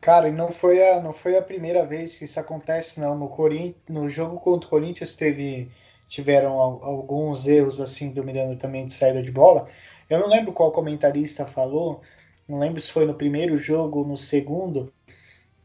Cara, 0.00 0.28
e 0.28 0.32
não 0.32 0.50
foi 0.50 0.84
a, 0.84 1.00
não 1.00 1.12
foi 1.12 1.36
a 1.36 1.42
primeira 1.42 1.84
vez 1.84 2.18
que 2.18 2.24
isso 2.24 2.40
acontece, 2.40 3.00
não. 3.00 3.16
No, 3.16 3.28
Corin... 3.28 3.76
no 3.88 4.10
jogo 4.10 4.40
contra 4.40 4.66
o 4.66 4.70
Corinthians 4.70 5.14
teve, 5.14 5.70
tiveram 6.08 6.58
alguns 6.58 7.46
erros 7.46 7.80
assim 7.80 8.12
do 8.12 8.24
Miranda 8.24 8.56
também 8.56 8.86
de 8.86 8.92
saída 8.92 9.22
de 9.22 9.30
bola. 9.30 9.68
Eu 10.12 10.20
não 10.20 10.28
lembro 10.28 10.52
qual 10.52 10.70
comentarista 10.72 11.46
falou, 11.46 12.02
não 12.48 12.58
lembro 12.58 12.80
se 12.80 12.92
foi 12.92 13.06
no 13.06 13.14
primeiro 13.14 13.56
jogo 13.56 14.00
ou 14.00 14.06
no 14.06 14.16
segundo, 14.16 14.92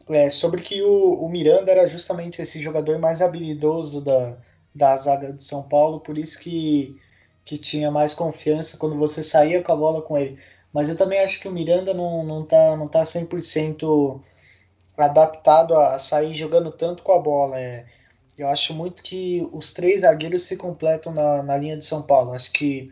é, 0.10 0.30
sobre 0.30 0.62
que 0.62 0.82
o, 0.82 1.16
o 1.16 1.30
Miranda 1.30 1.72
era 1.72 1.88
justamente 1.88 2.42
esse 2.42 2.62
jogador 2.62 2.98
mais 2.98 3.22
habilidoso 3.22 4.02
da, 4.02 4.38
da 4.74 4.96
zaga 4.96 5.34
de 5.34 5.44
São 5.44 5.64
Paulo, 5.64 6.00
por 6.00 6.18
isso 6.18 6.40
que, 6.40 6.96
que 7.44 7.58
tinha 7.58 7.92
mais 7.92 8.14
confiança 8.14 8.78
quando 8.78 8.98
você 8.98 9.22
saía 9.22 9.62
com 9.62 9.72
a 9.72 9.76
bola 9.76 10.02
com 10.02 10.18
ele. 10.18 10.40
Mas 10.72 10.88
eu 10.90 10.96
também 10.96 11.20
acho 11.20 11.40
que 11.42 11.48
o 11.48 11.52
Miranda 11.52 11.94
não, 11.94 12.24
não 12.24 12.46
tá, 12.46 12.76
não 12.78 12.88
tá 12.88 13.04
100% 13.04 14.22
adaptado 14.98 15.76
a 15.76 16.00
sair 16.00 16.34
jogando 16.34 16.72
tanto 16.72 17.04
com 17.04 17.12
a 17.14 17.20
bola. 17.20 17.60
É, 17.60 17.86
eu 18.38 18.48
acho 18.48 18.74
muito 18.74 19.04
que 19.04 19.48
os 19.52 19.74
três 19.74 20.02
zagueiros 20.02 20.46
se 20.46 20.56
completam 20.58 21.14
na, 21.14 21.44
na 21.44 21.58
linha 21.58 21.78
de 21.78 21.86
São 21.86 22.02
Paulo. 22.04 22.34
Acho 22.34 22.52
que 22.54 22.92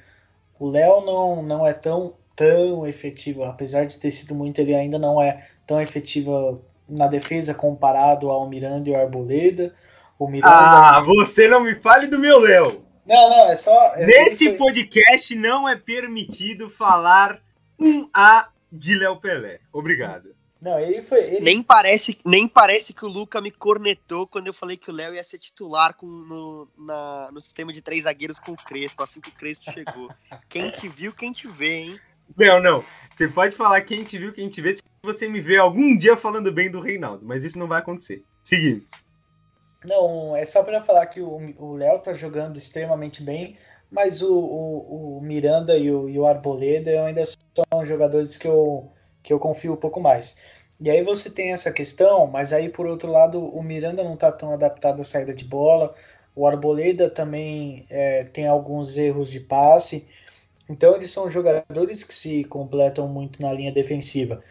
o 0.59 0.69
Léo 0.69 1.01
não, 1.01 1.43
não 1.43 1.67
é 1.67 1.73
tão, 1.73 2.15
tão 2.35 2.85
efetivo, 2.87 3.43
apesar 3.43 3.85
de 3.85 3.97
ter 3.97 4.11
sido 4.11 4.33
muito, 4.33 4.59
ele 4.59 4.73
ainda 4.73 4.97
não 4.97 5.21
é 5.21 5.47
tão 5.65 5.81
efetivo 5.81 6.63
na 6.87 7.07
defesa 7.07 7.53
comparado 7.53 8.29
ao 8.29 8.47
Miranda 8.47 8.89
e 8.89 8.95
ao 8.95 9.01
Arboleda. 9.01 9.73
O 10.17 10.27
Miranda... 10.27 10.55
Ah, 10.55 11.01
você 11.01 11.47
não 11.47 11.61
me 11.61 11.75
fale 11.75 12.07
do 12.07 12.19
meu 12.19 12.39
Léo! 12.39 12.83
Não, 13.05 13.29
não, 13.29 13.49
é 13.49 13.55
só. 13.55 13.93
É 13.95 14.05
Nesse 14.05 14.53
podcast 14.53 15.35
não 15.35 15.69
é 15.69 15.75
permitido 15.75 16.69
falar 16.69 17.39
um 17.79 18.09
A 18.13 18.49
de 18.71 18.95
Léo 18.95 19.17
Pelé. 19.17 19.59
Obrigado. 19.71 20.34
Não, 20.65 20.79
ele 20.79 21.03
foi. 21.03 21.19
Ele... 21.19 21.41
Nem, 21.41 21.61
parece, 21.61 22.17
nem 22.25 22.47
parece 22.47 22.91
que 22.91 23.05
o 23.05 23.07
Luca 23.07 23.39
me 23.39 23.51
cornetou 23.51 24.25
quando 24.25 24.47
eu 24.47 24.53
falei 24.53 24.75
que 24.75 24.89
o 24.89 24.93
Léo 24.93 25.13
ia 25.13 25.23
ser 25.23 25.37
titular 25.37 25.93
com, 25.93 26.07
no, 26.07 26.67
na, 26.75 27.29
no 27.31 27.39
sistema 27.39 27.71
de 27.71 27.83
três 27.83 28.05
zagueiros 28.05 28.39
com 28.39 28.53
o 28.53 28.57
Crespo, 28.57 29.03
assim 29.03 29.21
que 29.21 29.29
o 29.29 29.33
Crespo 29.33 29.71
chegou. 29.71 30.09
Quem 30.49 30.71
te 30.71 30.89
viu, 30.89 31.13
quem 31.13 31.31
te 31.31 31.47
vê, 31.47 31.81
hein? 31.81 31.95
Não, 32.35 32.59
não. 32.59 32.83
Você 33.13 33.27
pode 33.27 33.55
falar 33.55 33.79
quem 33.81 34.03
te 34.03 34.17
viu, 34.17 34.33
quem 34.33 34.49
te 34.49 34.59
vê, 34.59 34.73
se 34.73 34.81
você 35.03 35.29
me 35.29 35.39
vê 35.39 35.57
algum 35.57 35.95
dia 35.95 36.17
falando 36.17 36.51
bem 36.51 36.71
do 36.71 36.79
Reinaldo, 36.79 37.23
mas 37.23 37.43
isso 37.43 37.59
não 37.59 37.67
vai 37.67 37.79
acontecer. 37.79 38.23
Seguimos. 38.43 38.89
Não, 39.83 40.35
é 40.35 40.45
só 40.45 40.63
para 40.63 40.81
falar 40.81 41.05
que 41.05 41.21
o 41.21 41.73
Léo 41.73 41.99
tá 41.99 42.11
jogando 42.11 42.57
extremamente 42.57 43.21
bem, 43.21 43.55
mas 43.91 44.23
o, 44.23 44.33
o, 44.33 45.17
o 45.19 45.21
Miranda 45.21 45.77
e 45.77 45.91
o, 45.91 46.09
e 46.09 46.17
o, 46.17 46.25
Arboleda 46.25 47.05
ainda 47.05 47.23
são 47.23 47.85
jogadores 47.85 48.35
que 48.35 48.47
eu, 48.47 48.91
que 49.21 49.31
eu 49.31 49.39
confio 49.39 49.73
um 49.73 49.77
pouco 49.77 49.99
mais. 49.99 50.35
E 50.79 50.89
aí 50.89 51.03
você 51.03 51.29
tem 51.29 51.51
essa 51.51 51.71
questão, 51.71 52.27
mas 52.27 52.51
aí 52.53 52.69
por 52.69 52.85
outro 52.85 53.09
lado 53.09 53.39
o 53.43 53.63
Miranda 53.63 54.03
não 54.03 54.15
está 54.15 54.31
tão 54.31 54.53
adaptado 54.53 55.01
à 55.01 55.05
saída 55.05 55.33
de 55.33 55.45
bola, 55.45 55.95
o 56.35 56.45
Arboleda 56.47 57.09
também 57.09 57.85
é, 57.89 58.25
tem 58.25 58.45
alguns 58.47 58.97
erros 58.97 59.31
de 59.31 59.39
passe, 59.39 60.05
então 60.69 60.95
eles 60.95 61.11
são 61.11 61.29
jogadores 61.31 62.03
que 62.03 62.13
se 62.13 62.43
completam 62.45 63.07
muito 63.07 63.41
na 63.41 63.53
linha 63.53 63.71
defensiva. 63.71 64.43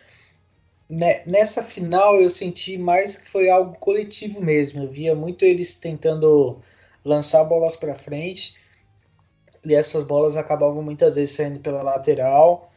Nessa 1.27 1.63
final 1.63 2.21
eu 2.21 2.31
senti 2.31 2.79
mais 2.79 3.17
que 3.17 3.29
foi 3.31 3.49
algo 3.51 3.77
coletivo 3.79 4.41
mesmo. 4.43 4.83
Eu 4.83 4.89
via 4.91 5.15
muito 5.15 5.45
eles 5.45 5.75
tentando 5.75 6.61
lançar 7.05 7.43
bolas 7.45 7.75
para 7.75 7.95
frente 7.95 8.61
e 9.65 9.75
essas 9.75 10.05
bolas 10.05 10.37
acabavam 10.37 10.83
muitas 10.83 11.15
vezes 11.17 11.37
saindo 11.37 11.61
pela 11.61 11.83
lateral. 11.83 12.71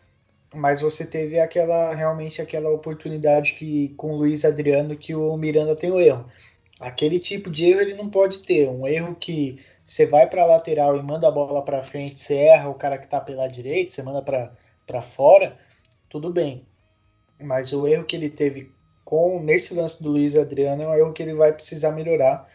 Mas 0.53 0.81
você 0.81 1.05
teve 1.05 1.39
aquela 1.39 1.93
realmente 1.93 2.41
aquela 2.41 2.69
oportunidade 2.69 3.53
que 3.53 3.89
com 3.89 4.13
o 4.13 4.17
Luiz 4.17 4.45
Adriano 4.45 4.95
que 4.95 5.13
o 5.13 5.35
Miranda 5.37 5.75
tem 5.75 5.91
o 5.91 5.99
erro. 5.99 6.25
Aquele 6.79 7.19
tipo 7.19 7.49
de 7.49 7.65
erro 7.65 7.81
ele 7.81 7.93
não 7.95 8.09
pode 8.09 8.41
ter. 8.41 8.69
Um 8.69 8.87
erro 8.87 9.15
que 9.15 9.59
você 9.85 10.05
vai 10.05 10.27
para 10.29 10.43
a 10.43 10.45
lateral 10.45 10.97
e 10.97 11.01
manda 11.01 11.27
a 11.27 11.31
bola 11.31 11.61
para 11.63 11.81
frente, 11.81 12.19
você 12.19 12.35
erra 12.35 12.69
o 12.69 12.75
cara 12.75 12.97
que 12.97 13.05
está 13.05 13.21
pela 13.21 13.47
direita, 13.47 13.91
você 13.91 14.03
manda 14.03 14.21
para 14.21 15.01
fora, 15.01 15.57
tudo 16.09 16.31
bem. 16.31 16.65
Mas 17.39 17.71
o 17.71 17.87
erro 17.87 18.05
que 18.05 18.15
ele 18.15 18.29
teve 18.29 18.71
com 19.05 19.39
nesse 19.41 19.73
lance 19.73 20.03
do 20.03 20.09
Luiz 20.09 20.35
Adriano 20.35 20.83
é 20.83 20.87
um 20.87 20.93
erro 20.93 21.13
que 21.13 21.23
ele 21.23 21.33
vai 21.33 21.53
precisar 21.53 21.91
melhorar, 21.91 22.49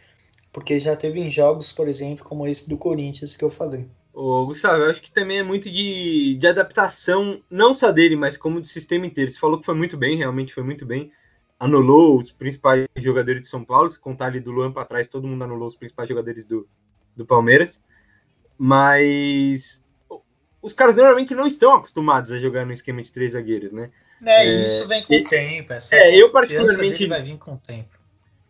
porque 0.52 0.78
já 0.78 0.94
teve 0.94 1.18
em 1.20 1.30
jogos, 1.30 1.72
por 1.72 1.88
exemplo, 1.88 2.24
como 2.24 2.46
esse 2.46 2.68
do 2.68 2.76
Corinthians 2.76 3.36
que 3.36 3.44
eu 3.44 3.50
falei. 3.50 3.88
Ô, 4.12 4.44
Gustavo, 4.44 4.82
eu 4.82 4.90
acho 4.90 5.00
que 5.00 5.10
também 5.10 5.38
é 5.38 5.42
muito 5.42 5.70
de, 5.70 6.34
de 6.34 6.46
adaptação, 6.46 7.42
não 7.50 7.72
só 7.72 7.90
dele, 7.90 8.14
mas 8.14 8.36
como 8.36 8.60
do 8.60 8.66
sistema 8.66 9.06
inteiro. 9.06 9.30
Você 9.30 9.38
falou 9.38 9.58
que 9.58 9.64
foi 9.64 9.74
muito 9.74 9.96
bem, 9.96 10.16
realmente 10.16 10.52
foi 10.52 10.62
muito 10.62 10.84
bem. 10.84 11.10
Anulou 11.58 12.18
os 12.18 12.30
principais 12.30 12.86
jogadores 12.96 13.40
de 13.40 13.48
São 13.48 13.64
Paulo, 13.64 13.90
se 13.90 13.98
contar 13.98 14.26
ali 14.26 14.40
do 14.40 14.50
Luan 14.50 14.70
para 14.70 14.84
trás, 14.84 15.06
todo 15.06 15.26
mundo 15.26 15.44
anulou 15.44 15.68
os 15.68 15.76
principais 15.76 16.08
jogadores 16.08 16.44
do, 16.44 16.68
do 17.16 17.24
Palmeiras, 17.24 17.80
mas 18.58 19.82
os 20.60 20.72
caras 20.72 20.96
normalmente 20.96 21.34
não 21.34 21.46
estão 21.46 21.72
acostumados 21.72 22.32
a 22.32 22.38
jogar 22.38 22.66
no 22.66 22.72
esquema 22.72 23.02
de 23.02 23.10
três 23.10 23.32
zagueiros, 23.32 23.72
né? 23.72 23.90
É, 24.24 24.46
é 24.46 24.64
isso 24.64 24.86
vem 24.86 25.02
com 25.02 25.14
o 25.14 25.28
tempo. 25.28 25.72
Essa 25.72 25.94
é, 25.96 26.14
eu 26.14 26.30
particularmente 26.30 27.06
vai 27.06 27.22
vir 27.22 27.38
com 27.38 27.54
o 27.54 27.58
tempo. 27.58 27.98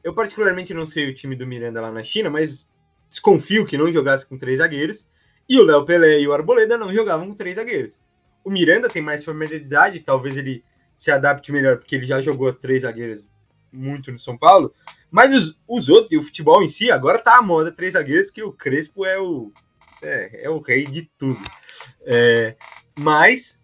Eu 0.03 0.13
particularmente 0.13 0.75
não 0.75 0.87
sei 0.87 1.09
o 1.09 1.15
time 1.15 1.37
do 1.37 1.47
Miranda 1.47 1.81
lá 1.81 1.93
na 1.93 2.03
China, 2.03 2.29
mas 2.29 2.69
desconfio 3.09 3.65
que 3.65 3.79
não 3.79 3.93
jogasse 3.93 4.27
com 4.27 4.37
três 4.37 4.59
zagueiros. 4.59 5.07
E 5.49 5.59
o 5.59 5.65
Léo 5.65 5.85
Pelé 5.85 6.21
e 6.21 6.29
o 6.29 6.33
Arboleda 6.33 6.79
não 6.79 6.93
jogavam 6.93 7.29
com 7.29 7.35
três 7.35 7.57
zagueiros. 7.57 8.01
O 8.45 8.51
Miranda 8.51 8.89
tem 8.89 9.03
mais 9.03 9.25
familiaridade, 9.25 10.01
talvez 10.01 10.37
ele 10.37 10.65
se 10.97 11.11
adapte 11.11 11.53
melhor, 11.53 11.79
porque 11.79 11.97
ele 11.97 12.07
já 12.07 12.21
jogou 12.21 12.53
três 12.53 12.83
zagueiros 12.83 13.27
muito 13.73 14.13
no 14.13 14.19
São 14.19 14.37
Paulo. 14.37 14.75
Mas 15.11 15.33
os, 15.33 15.59
os 15.67 15.89
outros, 15.89 16.13
e 16.13 16.17
o 16.17 16.23
futebol 16.23 16.63
em 16.63 16.69
si, 16.69 16.91
agora 16.91 17.19
tá 17.19 17.39
a 17.39 17.43
moda 17.43 17.73
três 17.73 17.93
zagueiros, 17.95 18.31
que 18.31 18.43
o 18.43 18.53
Crespo 18.53 19.05
é 19.05 19.19
o, 19.19 19.53
é, 20.03 20.45
é 20.45 20.51
o 20.51 20.61
rei 20.61 20.87
de 20.87 21.11
tudo. 21.19 21.41
É, 22.03 22.57
mas 22.97 23.61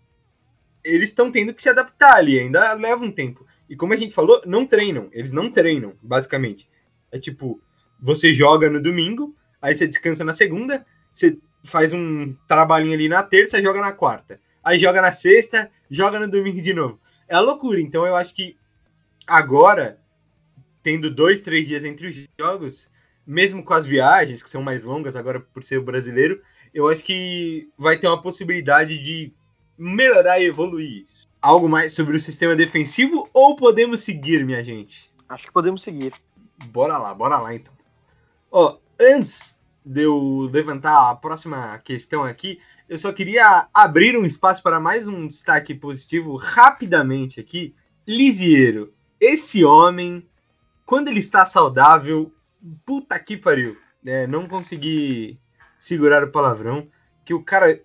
eles 0.83 1.11
estão 1.11 1.31
tendo 1.31 1.53
que 1.53 1.63
se 1.63 1.69
adaptar 1.69 2.17
ali, 2.17 2.39
ainda 2.39 2.73
leva 2.75 3.05
um 3.05 3.13
tempo. 3.13 3.47
E 3.69 3.77
como 3.77 3.93
a 3.93 3.97
gente 3.97 4.15
falou, 4.15 4.41
não 4.47 4.67
treinam, 4.67 5.09
eles 5.13 5.33
não 5.33 5.51
treinam, 5.51 5.95
basicamente. 6.03 6.69
É 7.13 7.19
tipo, 7.19 7.61
você 8.01 8.33
joga 8.33 8.71
no 8.71 8.83
domingo, 8.83 9.35
aí 9.61 9.75
você 9.75 9.87
descansa 9.87 10.25
na 10.25 10.33
segunda, 10.33 10.87
você 11.13 11.39
faz 11.69 11.93
um 11.93 12.35
trabalhinho 12.47 12.95
ali 12.95 13.09
na 13.09 13.23
terça, 13.23 13.63
joga 13.63 13.81
na 13.81 13.93
quarta. 13.93 14.41
Aí 14.63 14.79
joga 14.79 15.01
na 15.01 15.13
sexta, 15.13 15.71
joga 15.91 16.19
no 16.19 16.29
domingo 16.29 16.61
de 16.61 16.75
novo. 16.75 17.01
É 17.29 17.35
a 17.35 17.41
loucura. 17.41 17.81
Então 17.81 18.07
eu 18.07 18.17
acho 18.17 18.35
que 18.35 18.57
agora 19.27 19.99
tendo 20.83 21.11
dois, 21.11 21.41
três 21.41 21.67
dias 21.67 21.85
entre 21.85 22.07
os 22.07 22.29
jogos, 22.41 22.91
mesmo 23.27 23.63
com 23.63 23.75
as 23.75 23.85
viagens, 23.85 24.43
que 24.43 24.49
são 24.49 24.63
mais 24.63 24.83
longas 24.83 25.15
agora 25.15 25.39
por 25.41 25.63
ser 25.63 25.79
o 25.79 25.83
brasileiro, 25.83 26.41
eu 26.73 26.89
acho 26.89 27.03
que 27.03 27.69
vai 27.77 27.99
ter 27.99 28.07
uma 28.07 28.23
possibilidade 28.23 28.99
de 28.99 29.33
melhorar 29.77 30.41
e 30.41 30.47
evoluir 30.47 31.03
isso. 31.03 31.29
Algo 31.41 31.69
mais 31.69 31.93
sobre 31.93 32.17
o 32.17 32.21
sistema 32.21 32.57
defensivo 32.57 33.29
ou 33.33 33.55
podemos 33.55 34.03
seguir, 34.03 34.45
minha 34.45 34.65
gente? 34.65 35.13
Acho 35.29 35.47
que 35.47 35.53
podemos 35.53 35.83
seguir. 35.83 36.13
Bora 36.67 36.97
lá, 36.97 37.15
bora 37.15 37.39
lá 37.39 37.55
então. 37.55 37.73
Ó, 38.51 38.79
antes 38.99 39.58
de 39.89 40.03
eu 40.03 40.51
levantar 40.53 41.11
a 41.11 41.17
próxima 41.17 41.79
questão 41.79 42.23
aqui, 42.23 42.61
eu 42.87 42.99
só 42.99 43.11
queria 43.11 43.69
abrir 43.73 44.19
um 44.19 44.27
espaço 44.27 44.63
para 44.63 44.79
mais 44.79 45.09
um 45.09 45.27
destaque 45.27 45.75
positivo 45.75 46.37
rapidamente 46.37 47.41
aqui. 47.41 47.75
Lisieiro, 48.07 48.93
esse 49.19 49.65
homem, 49.65 50.29
quando 50.85 51.09
ele 51.09 51.21
está 51.21 51.47
saudável, 51.47 52.31
puta 52.85 53.19
que 53.19 53.35
pariu. 53.35 53.79
É, 54.05 54.27
não 54.27 54.47
consegui 54.47 55.41
segurar 55.79 56.23
o 56.23 56.31
palavrão, 56.31 56.87
que 57.25 57.33
o 57.33 57.43
cara 57.43 57.81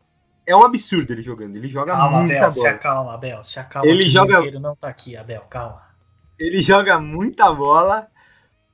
é 0.46 0.54
um 0.54 0.66
absurdo 0.66 1.14
ele 1.14 1.22
jogando. 1.22 1.56
Ele 1.56 1.70
joga 1.70 1.94
calma, 1.94 2.20
muita 2.20 2.36
Abel, 2.36 2.52
bola. 2.52 2.52
Se 2.52 2.68
acalma, 2.68 3.14
Abel. 3.14 3.44
Se 3.46 3.60
acalma. 3.60 3.90
Ele 3.90 4.10
joga. 4.10 4.42
O 4.42 4.60
não 4.60 4.76
tá 4.76 4.90
aqui, 4.90 5.16
Abel. 5.16 5.42
Calma. 5.50 5.82
Ele 6.38 6.62
joga 6.62 7.00
muita 7.00 7.52
bola. 7.54 8.08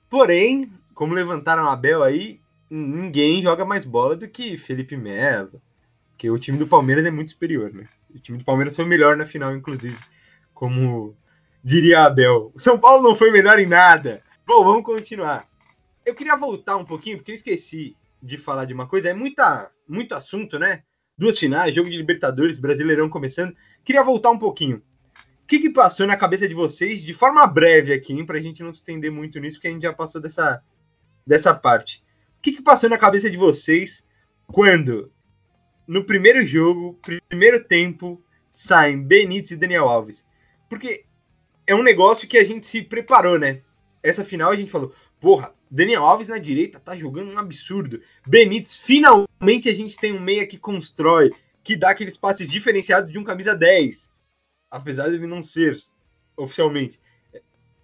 Porém, 0.10 0.74
como 0.96 1.14
levantaram 1.14 1.68
a 1.68 1.74
Abel 1.74 2.02
aí, 2.02 2.42
ninguém 2.70 3.42
joga 3.42 3.66
mais 3.66 3.86
bola 3.86 4.16
do 4.16 4.28
que 4.28 4.58
Felipe 4.58 4.96
Melo. 4.96 5.62
Porque 6.12 6.30
o 6.30 6.38
time 6.38 6.58
do 6.58 6.68
Palmeiras 6.68 7.06
é 7.06 7.12
muito 7.12 7.32
superior, 7.32 7.74
né? 7.74 7.88
O 8.14 8.20
time 8.20 8.38
do 8.38 8.44
Palmeiras 8.44 8.76
foi 8.76 8.86
melhor 8.86 9.16
na 9.16 9.26
final, 9.26 9.56
inclusive. 9.56 9.98
Como 10.54 11.16
diria 11.64 12.04
Abel. 12.04 12.52
O 12.54 12.60
São 12.60 12.78
Paulo 12.78 13.02
não 13.02 13.16
foi 13.16 13.32
melhor 13.32 13.60
em 13.60 13.66
nada. 13.66 14.22
Bom, 14.46 14.64
vamos 14.64 14.84
continuar. 14.84 15.48
Eu 16.06 16.16
queria 16.16 16.36
voltar 16.36 16.76
um 16.76 16.86
pouquinho, 16.86 17.18
porque 17.18 17.32
eu 17.32 17.36
esqueci 17.36 17.96
de 18.22 18.38
falar 18.38 18.66
de 18.66 18.74
uma 18.74 18.88
coisa. 18.88 19.10
É 19.10 19.14
muita, 19.14 19.72
muito 19.88 20.14
assunto, 20.14 20.60
né? 20.60 20.84
Duas 21.18 21.38
finais, 21.38 21.74
jogo 21.74 21.90
de 21.90 21.98
Libertadores, 21.98 22.60
Brasileirão 22.60 23.10
começando. 23.10 23.56
Queria 23.84 24.04
voltar 24.04 24.32
um 24.32 24.40
pouquinho. 24.40 24.78
O 25.44 25.48
que, 25.48 25.60
que 25.60 25.70
passou 25.70 26.06
na 26.06 26.18
cabeça 26.18 26.48
de 26.48 26.54
vocês, 26.54 27.02
de 27.02 27.14
forma 27.14 27.46
breve 27.48 27.92
aqui, 27.92 28.14
hein, 28.14 28.26
pra 28.26 28.40
gente 28.40 28.62
não 28.62 28.72
se 28.72 28.80
estender 28.80 29.12
muito 29.12 29.40
nisso, 29.40 29.58
porque 29.58 29.68
a 29.68 29.72
gente 29.72 29.84
já 29.84 29.94
passou 29.94 30.22
dessa, 30.22 30.62
dessa 31.26 31.54
parte. 31.54 32.04
O 32.40 32.42
que, 32.42 32.54
que 32.54 32.62
passou 32.62 32.90
na 32.90 32.98
cabeça 32.98 33.30
de 33.30 33.36
vocês 33.36 34.02
quando, 34.48 35.12
no 35.86 36.06
primeiro 36.06 36.46
jogo, 36.46 36.98
primeiro 37.30 37.62
tempo, 37.66 38.24
saem 38.50 39.04
Benítez 39.04 39.52
e 39.52 39.58
Daniel 39.58 39.90
Alves? 39.90 40.26
Porque 40.70 41.04
é 41.68 41.76
um 41.76 41.84
negócio 41.84 42.30
que 42.30 42.38
a 42.38 42.44
gente 42.46 42.66
se 42.66 42.82
preparou, 42.82 43.38
né? 43.38 43.62
Essa 44.02 44.24
final 44.24 44.52
a 44.52 44.56
gente 44.56 44.72
falou, 44.72 44.96
porra, 45.20 45.54
Daniel 45.70 46.06
Alves 46.06 46.30
na 46.30 46.38
direita 46.38 46.80
tá 46.80 46.96
jogando 46.96 47.30
um 47.30 47.38
absurdo. 47.38 48.02
Benítez, 48.26 48.78
finalmente 48.78 49.68
a 49.68 49.76
gente 49.76 49.98
tem 49.98 50.14
um 50.14 50.22
meia 50.22 50.48
que 50.48 50.58
constrói, 50.58 51.32
que 51.62 51.76
dá 51.76 51.90
aqueles 51.90 52.16
passes 52.16 52.50
diferenciados 52.50 53.12
de 53.12 53.20
um 53.20 53.24
camisa 53.26 53.54
10. 53.54 54.10
Apesar 54.72 55.10
de 55.10 55.16
ele 55.16 55.28
não 55.28 55.44
ser 55.44 55.78
oficialmente. 56.38 57.02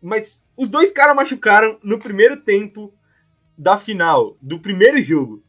Mas 0.01 0.45
os 0.55 0.69
dois 0.69 0.91
caras 0.91 1.13
machucaram 1.13 1.77
no 1.83 1.99
primeiro 1.99 2.37
tempo 2.37 2.93
da 3.57 3.77
final, 3.77 4.37
do 4.41 4.59
primeiro 4.59 5.01
jogo. 5.01 5.43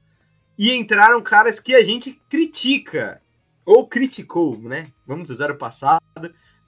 E 0.58 0.72
entraram 0.72 1.22
caras 1.22 1.60
que 1.60 1.74
a 1.74 1.84
gente 1.84 2.20
critica. 2.28 3.20
Ou 3.64 3.86
criticou, 3.86 4.58
né? 4.58 4.92
Vamos 5.06 5.28
usar 5.28 5.50
o 5.50 5.58
passado, 5.58 6.02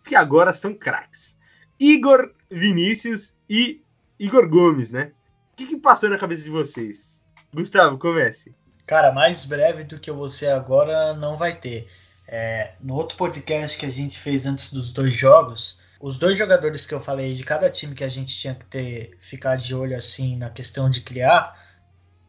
que 0.05 0.15
agora 0.15 0.53
são 0.53 0.75
craques. 0.75 1.37
Igor 1.79 2.33
Vinícius 2.51 3.35
e 3.49 3.81
Igor 4.19 4.49
Gomes, 4.49 4.91
né? 4.91 5.13
O 5.53 5.57
que, 5.57 5.67
que 5.67 5.77
passou 5.77 6.11
na 6.11 6.19
cabeça 6.19 6.43
de 6.43 6.51
vocês? 6.51 7.23
Gustavo, 7.55 7.99
comece. 7.99 8.55
Cara, 8.87 9.13
mais 9.13 9.45
breve 9.45 9.85
do 9.85 9.99
que 9.99 10.11
você 10.11 10.49
agora 10.49 11.15
não 11.15 11.37
vai 11.37 11.55
ter. 11.55 11.89
É, 12.27 12.75
no 12.81 12.95
outro 12.95 13.17
podcast 13.17 13.79
que 13.79 13.87
a 13.87 13.91
gente 13.91 14.19
fez 14.19 14.45
antes 14.45 14.73
dos 14.73 14.93
dois 14.93 15.15
jogos, 15.15 15.79
os 16.01 16.19
dois 16.19 16.39
jogadores 16.39 16.87
que 16.87 16.95
eu 16.95 17.01
falei 17.01 17.35
de 17.35 17.45
cada 17.45 17.69
time 17.71 17.95
que 17.95 18.05
a 18.05 18.09
gente 18.09 18.39
tinha 18.39 18.55
que 18.55 18.65
ter 18.65 19.17
ficar 19.21 19.57
de 19.57 19.75
olho 19.75 19.97
assim 19.97 20.37
na 20.37 20.49
questão 20.49 20.89
de 20.89 21.01
criar, 21.01 21.55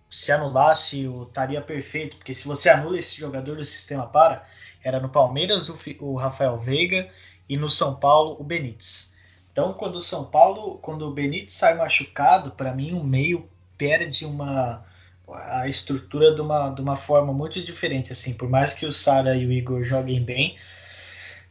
se 0.09 0.31
anulasse, 0.31 1.07
o 1.07 1.23
estaria 1.23 1.61
perfeito, 1.61 2.17
porque 2.17 2.33
se 2.33 2.47
você 2.47 2.69
anula 2.69 2.97
esse 2.97 3.19
jogador, 3.19 3.57
o 3.59 3.65
sistema 3.65 4.07
para. 4.07 4.43
Era 4.83 4.99
no 4.99 5.09
Palmeiras 5.09 5.69
o, 5.69 5.77
o 5.99 6.15
Rafael 6.15 6.57
Veiga 6.57 7.09
e 7.47 7.57
no 7.57 7.69
São 7.69 7.95
Paulo 7.95 8.35
o 8.39 8.43
Benítez. 8.43 9.13
Então, 9.51 9.73
quando 9.73 9.95
o 9.95 10.01
São 10.01 10.25
Paulo, 10.25 10.77
quando 10.79 11.07
o 11.07 11.13
Benítez 11.13 11.53
sai 11.53 11.75
machucado, 11.75 12.51
para 12.51 12.73
mim 12.73 12.93
o 12.93 13.03
meio 13.03 13.49
perde 13.77 14.25
uma 14.25 14.83
a 15.31 15.67
estrutura 15.67 16.33
de 16.33 16.41
uma, 16.41 16.69
de 16.69 16.81
uma 16.81 16.95
forma 16.95 17.31
muito 17.31 17.61
diferente. 17.61 18.11
Assim, 18.11 18.33
por 18.33 18.49
mais 18.49 18.73
que 18.73 18.85
o 18.85 18.91
Sara 18.91 19.35
e 19.35 19.45
o 19.45 19.51
Igor 19.51 19.83
joguem 19.83 20.23
bem, 20.23 20.57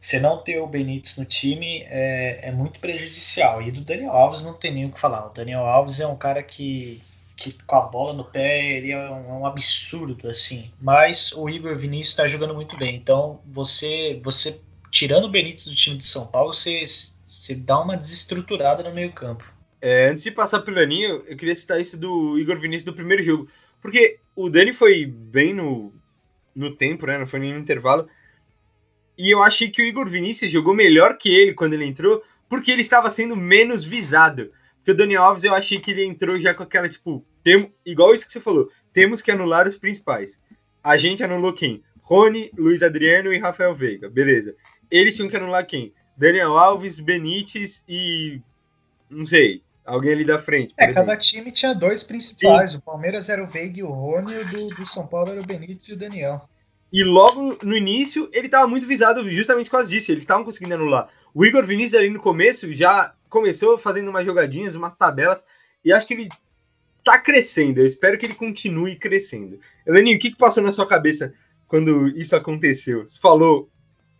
você 0.01 0.21
não 0.21 0.39
ter 0.39 0.59
o 0.61 0.67
Benítez 0.67 1.17
no 1.19 1.25
time 1.25 1.83
é, 1.89 2.49
é 2.49 2.53
muito 2.53 2.79
prejudicial. 2.79 3.61
E 3.61 3.71
do 3.71 3.81
Daniel 3.81 4.13
Alves 4.13 4.43
não 4.43 4.55
tem 4.55 4.73
nem 4.73 4.87
o 4.87 4.93
que 4.93 5.01
falar. 5.01 5.27
O 5.27 5.33
Daniel 5.33 5.67
Alves 5.67 6.01
é 6.01 6.07
um 6.07 6.17
cara 6.17 6.43
que, 6.43 7.03
que 7.37 7.53
com 7.65 7.77
a 7.77 7.81
bola 7.81 8.13
no 8.13 8.25
pé 8.25 8.77
ele 8.77 8.93
é 8.93 9.11
um, 9.11 9.41
um 9.41 9.47
absurdo 9.47 10.29
assim. 10.29 10.71
Mas 10.81 11.33
o 11.33 11.49
Igor 11.49 11.77
Vinícius 11.77 12.11
está 12.11 12.29
jogando 12.29 12.55
muito 12.55 12.77
bem. 12.77 12.95
Então 12.95 13.41
você 13.47 14.21
você 14.23 14.61
tirando 14.91 15.25
o 15.25 15.29
Benítez 15.29 15.67
do 15.67 15.75
time 15.75 15.97
de 15.97 16.07
São 16.07 16.27
Paulo, 16.27 16.55
você, 16.55 16.85
você 17.27 17.55
dá 17.55 17.81
uma 17.81 17.97
desestruturada 17.97 18.83
no 18.83 18.95
meio 18.95 19.13
campo. 19.13 19.45
É, 19.81 20.09
antes 20.09 20.25
de 20.25 20.31
passar 20.31 20.61
pelo 20.61 20.79
Aninho, 20.79 21.23
eu 21.27 21.37
queria 21.37 21.55
citar 21.55 21.81
isso 21.81 21.97
do 21.97 22.39
Igor 22.39 22.59
Vinícius 22.59 22.85
do 22.85 22.93
primeiro 22.93 23.23
jogo. 23.23 23.49
Porque 23.81 24.19
o 24.35 24.51
Dani 24.51 24.73
foi 24.73 25.07
bem 25.07 25.55
no, 25.55 25.93
no 26.55 26.75
tempo, 26.75 27.07
né? 27.07 27.17
Não 27.17 27.27
foi 27.27 27.39
no 27.39 27.59
intervalo. 27.59 28.09
E 29.19 29.31
eu 29.31 29.43
achei 29.43 29.69
que 29.69 29.83
o 29.83 29.85
Igor 29.85 30.07
Vinícius 30.07 30.51
jogou 30.51 30.73
melhor 30.73 31.19
que 31.19 31.29
ele 31.29 31.53
quando 31.53 31.73
ele 31.73 31.85
entrou, 31.85 32.23
porque 32.49 32.71
ele 32.71 32.83
estava 32.83 33.11
sendo 33.11 33.37
menos 33.37 33.85
visado. 33.85 34.53
Porque 34.77 34.93
o 34.93 34.95
Dani 34.95 35.17
Alves 35.17 35.43
eu 35.43 35.53
achei 35.53 35.81
que 35.81 35.91
ele 35.91 36.05
entrou 36.05 36.39
já 36.39 36.55
com 36.55 36.63
aquela, 36.63 36.89
tipo, 36.89 37.25
tem, 37.43 37.73
igual 37.85 38.15
isso 38.15 38.27
que 38.27 38.33
você 38.33 38.41
falou, 38.41 38.71
temos 38.93 39.21
que 39.21 39.31
anular 39.31 39.67
os 39.67 39.77
principais. 39.77 40.39
A 40.83 40.97
gente 40.97 41.23
anulou 41.23 41.53
quem? 41.53 41.83
Rony, 42.01 42.51
Luiz 42.57 42.83
Adriano 42.83 43.33
e 43.33 43.39
Rafael 43.39 43.75
Veiga. 43.75 44.09
Beleza. 44.09 44.55
Eles 44.91 45.15
tinham 45.15 45.29
que 45.29 45.37
anular 45.37 45.67
quem? 45.67 45.93
Daniel 46.17 46.57
Alves, 46.57 46.99
Benítez 46.99 47.85
e. 47.89 48.41
Não 49.11 49.25
sei. 49.25 49.63
Alguém 49.85 50.13
ali 50.13 50.25
da 50.25 50.39
frente. 50.39 50.75
É, 50.77 50.93
cada 50.93 51.17
time 51.17 51.51
tinha 51.51 51.75
dois 51.75 52.05
principais. 52.05 52.73
Sim. 52.73 52.79
O 52.79 52.81
Palmeiras 52.83 53.29
era 53.29 53.43
o 53.43 53.47
Veiga 53.47 53.81
e 53.81 53.83
o 53.83 53.91
Rony, 53.91 54.33
e 54.33 54.39
o 54.39 54.47
do, 54.47 54.67
do, 54.75 54.87
São 54.87 55.07
Paulo 55.07 55.31
era 55.31 55.41
o 55.41 55.47
Benítez 55.47 55.89
e 55.89 55.93
o 55.93 55.97
Daniel. 55.97 56.49
E 56.93 57.05
logo 57.05 57.59
no 57.63 57.77
início, 57.77 58.29
ele 58.33 58.47
estava 58.47 58.67
muito 58.67 58.87
visado 58.87 59.29
justamente 59.31 59.67
por 59.67 59.79
causa 59.79 59.89
disso. 59.89 60.11
Eles 60.11 60.23
estavam 60.23 60.45
conseguindo 60.45 60.75
anular. 60.75 61.09
O 61.35 61.45
Igor 61.45 61.65
Vinícius 61.65 62.01
ali 62.01 62.11
no 62.11 62.21
começo 62.21 62.73
já 62.73 63.15
começou 63.29 63.77
fazendo 63.77 64.09
umas 64.09 64.25
jogadinhas, 64.25 64.75
umas 64.75 64.95
tabelas, 64.95 65.45
e 65.85 65.93
acho 65.93 66.07
que 66.07 66.15
ele 66.15 66.29
tá 67.05 67.19
crescendo. 67.19 67.79
Eu 67.79 67.87
espero 67.87 68.19
que 68.19 68.27
ele 68.27 68.35
continue 68.35 68.97
crescendo. 68.97 69.61
Eleninho, 69.87 70.17
o 70.17 70.21
que, 70.21 70.31
que 70.31 70.37
passou 70.37 70.63
na 70.63 70.73
sua 70.73 70.87
cabeça 70.87 71.35
quando 71.67 72.09
isso 72.09 72.35
aconteceu? 72.35 73.07
Você 73.07 73.21
falou, 73.21 73.69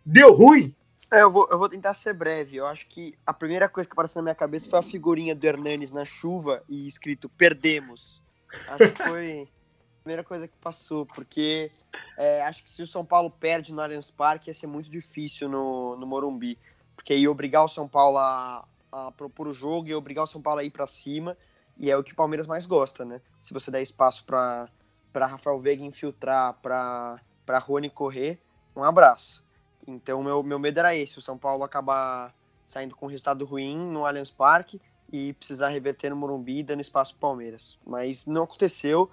deu 0.05 0.33
ruim? 0.33 0.73
É, 1.11 1.23
eu 1.23 1.31
vou, 1.31 1.47
eu 1.51 1.57
vou 1.57 1.67
tentar 1.67 1.95
ser 1.95 2.13
breve. 2.13 2.57
Eu 2.57 2.67
acho 2.67 2.87
que 2.87 3.15
a 3.25 3.33
primeira 3.33 3.67
coisa 3.67 3.89
que 3.89 3.93
apareceu 3.93 4.19
na 4.19 4.25
minha 4.25 4.35
cabeça 4.35 4.69
foi 4.69 4.79
a 4.79 4.83
figurinha 4.83 5.35
do 5.35 5.45
Hernanes 5.45 5.91
na 5.91 6.05
chuva 6.05 6.63
e 6.69 6.87
escrito 6.87 7.27
perdemos. 7.29 8.21
Acho 8.67 8.91
que 8.91 9.03
foi 9.03 9.41
a 9.41 10.03
primeira 10.03 10.23
coisa 10.23 10.47
que 10.47 10.57
passou, 10.61 11.05
porque 11.07 11.71
é, 12.17 12.43
acho 12.43 12.63
que 12.63 12.71
se 12.71 12.81
o 12.81 12.87
São 12.87 13.05
Paulo 13.05 13.29
perde 13.31 13.73
no 13.73 13.81
Allianz 13.81 14.11
Parque 14.11 14.49
ia 14.49 14.53
ser 14.53 14.67
muito 14.67 14.89
difícil 14.89 15.47
no, 15.49 15.95
no 15.95 16.05
Morumbi, 16.05 16.57
porque 16.95 17.15
ia 17.15 17.31
obrigar 17.31 17.63
o 17.63 17.69
São 17.69 17.87
Paulo 17.87 18.17
a, 18.17 18.67
a 18.91 19.11
propor 19.11 19.47
o 19.47 19.53
jogo, 19.53 19.87
ia 19.87 19.97
obrigar 19.97 20.23
o 20.23 20.27
São 20.27 20.41
Paulo 20.41 20.59
a 20.59 20.63
ir 20.63 20.69
para 20.69 20.87
cima, 20.87 21.37
e 21.77 21.89
é 21.89 21.97
o 21.97 22.03
que 22.03 22.11
o 22.11 22.15
Palmeiras 22.15 22.45
mais 22.45 22.65
gosta, 22.65 23.05
né? 23.05 23.21
Se 23.39 23.53
você 23.53 23.71
der 23.71 23.81
espaço 23.81 24.25
para 24.25 24.69
Rafael 25.15 25.57
Veiga 25.59 25.83
infiltrar, 25.83 26.53
para 26.61 27.59
Rony 27.59 27.89
correr, 27.89 28.39
um 28.75 28.83
abraço. 28.83 29.43
Então, 29.87 30.21
meu, 30.21 30.43
meu 30.43 30.59
medo 30.59 30.77
era 30.77 30.93
esse: 30.95 31.17
o 31.17 31.21
São 31.21 31.37
Paulo 31.37 31.63
acabar 31.63 32.35
saindo 32.65 32.95
com 32.95 33.05
um 33.05 33.09
resultado 33.09 33.45
ruim 33.45 33.77
no 33.77 34.05
Allianz 34.05 34.29
Parque 34.29 34.79
e 35.11 35.33
precisar 35.33 35.69
reverter 35.69 36.09
no 36.09 36.15
Morumbi, 36.15 36.61
dando 36.61 36.81
espaço 36.81 37.13
para 37.13 37.29
Palmeiras. 37.29 37.79
Mas 37.85 38.25
não 38.25 38.43
aconteceu. 38.43 39.09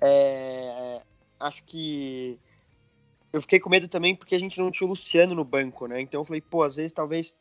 É, 0.00 1.00
acho 1.40 1.64
que 1.64 2.38
eu 3.32 3.40
fiquei 3.40 3.58
com 3.58 3.70
medo 3.70 3.88
também 3.88 4.14
porque 4.14 4.34
a 4.34 4.38
gente 4.38 4.58
não 4.58 4.70
tinha 4.70 4.86
o 4.86 4.90
Luciano 4.90 5.34
no 5.34 5.44
banco, 5.44 5.86
né? 5.86 6.00
Então 6.00 6.20
eu 6.20 6.24
falei, 6.24 6.40
pô, 6.40 6.62
às 6.62 6.76
vezes 6.76 6.92
talvez 6.92 7.38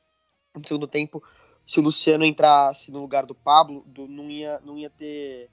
no 0.56 0.68
segundo 0.68 0.88
tempo, 0.88 1.24
se 1.66 1.80
o 1.80 1.84
Luciano 1.84 2.26
entrasse 2.26 2.92
no 2.92 3.00
lugar 3.00 3.26
do 3.26 3.36
Pablo, 3.36 3.84
do, 3.88 4.08
não, 4.08 4.30
ia, 4.30 4.60
não 4.62 4.78
ia 4.78 4.90
ter. 4.90 5.50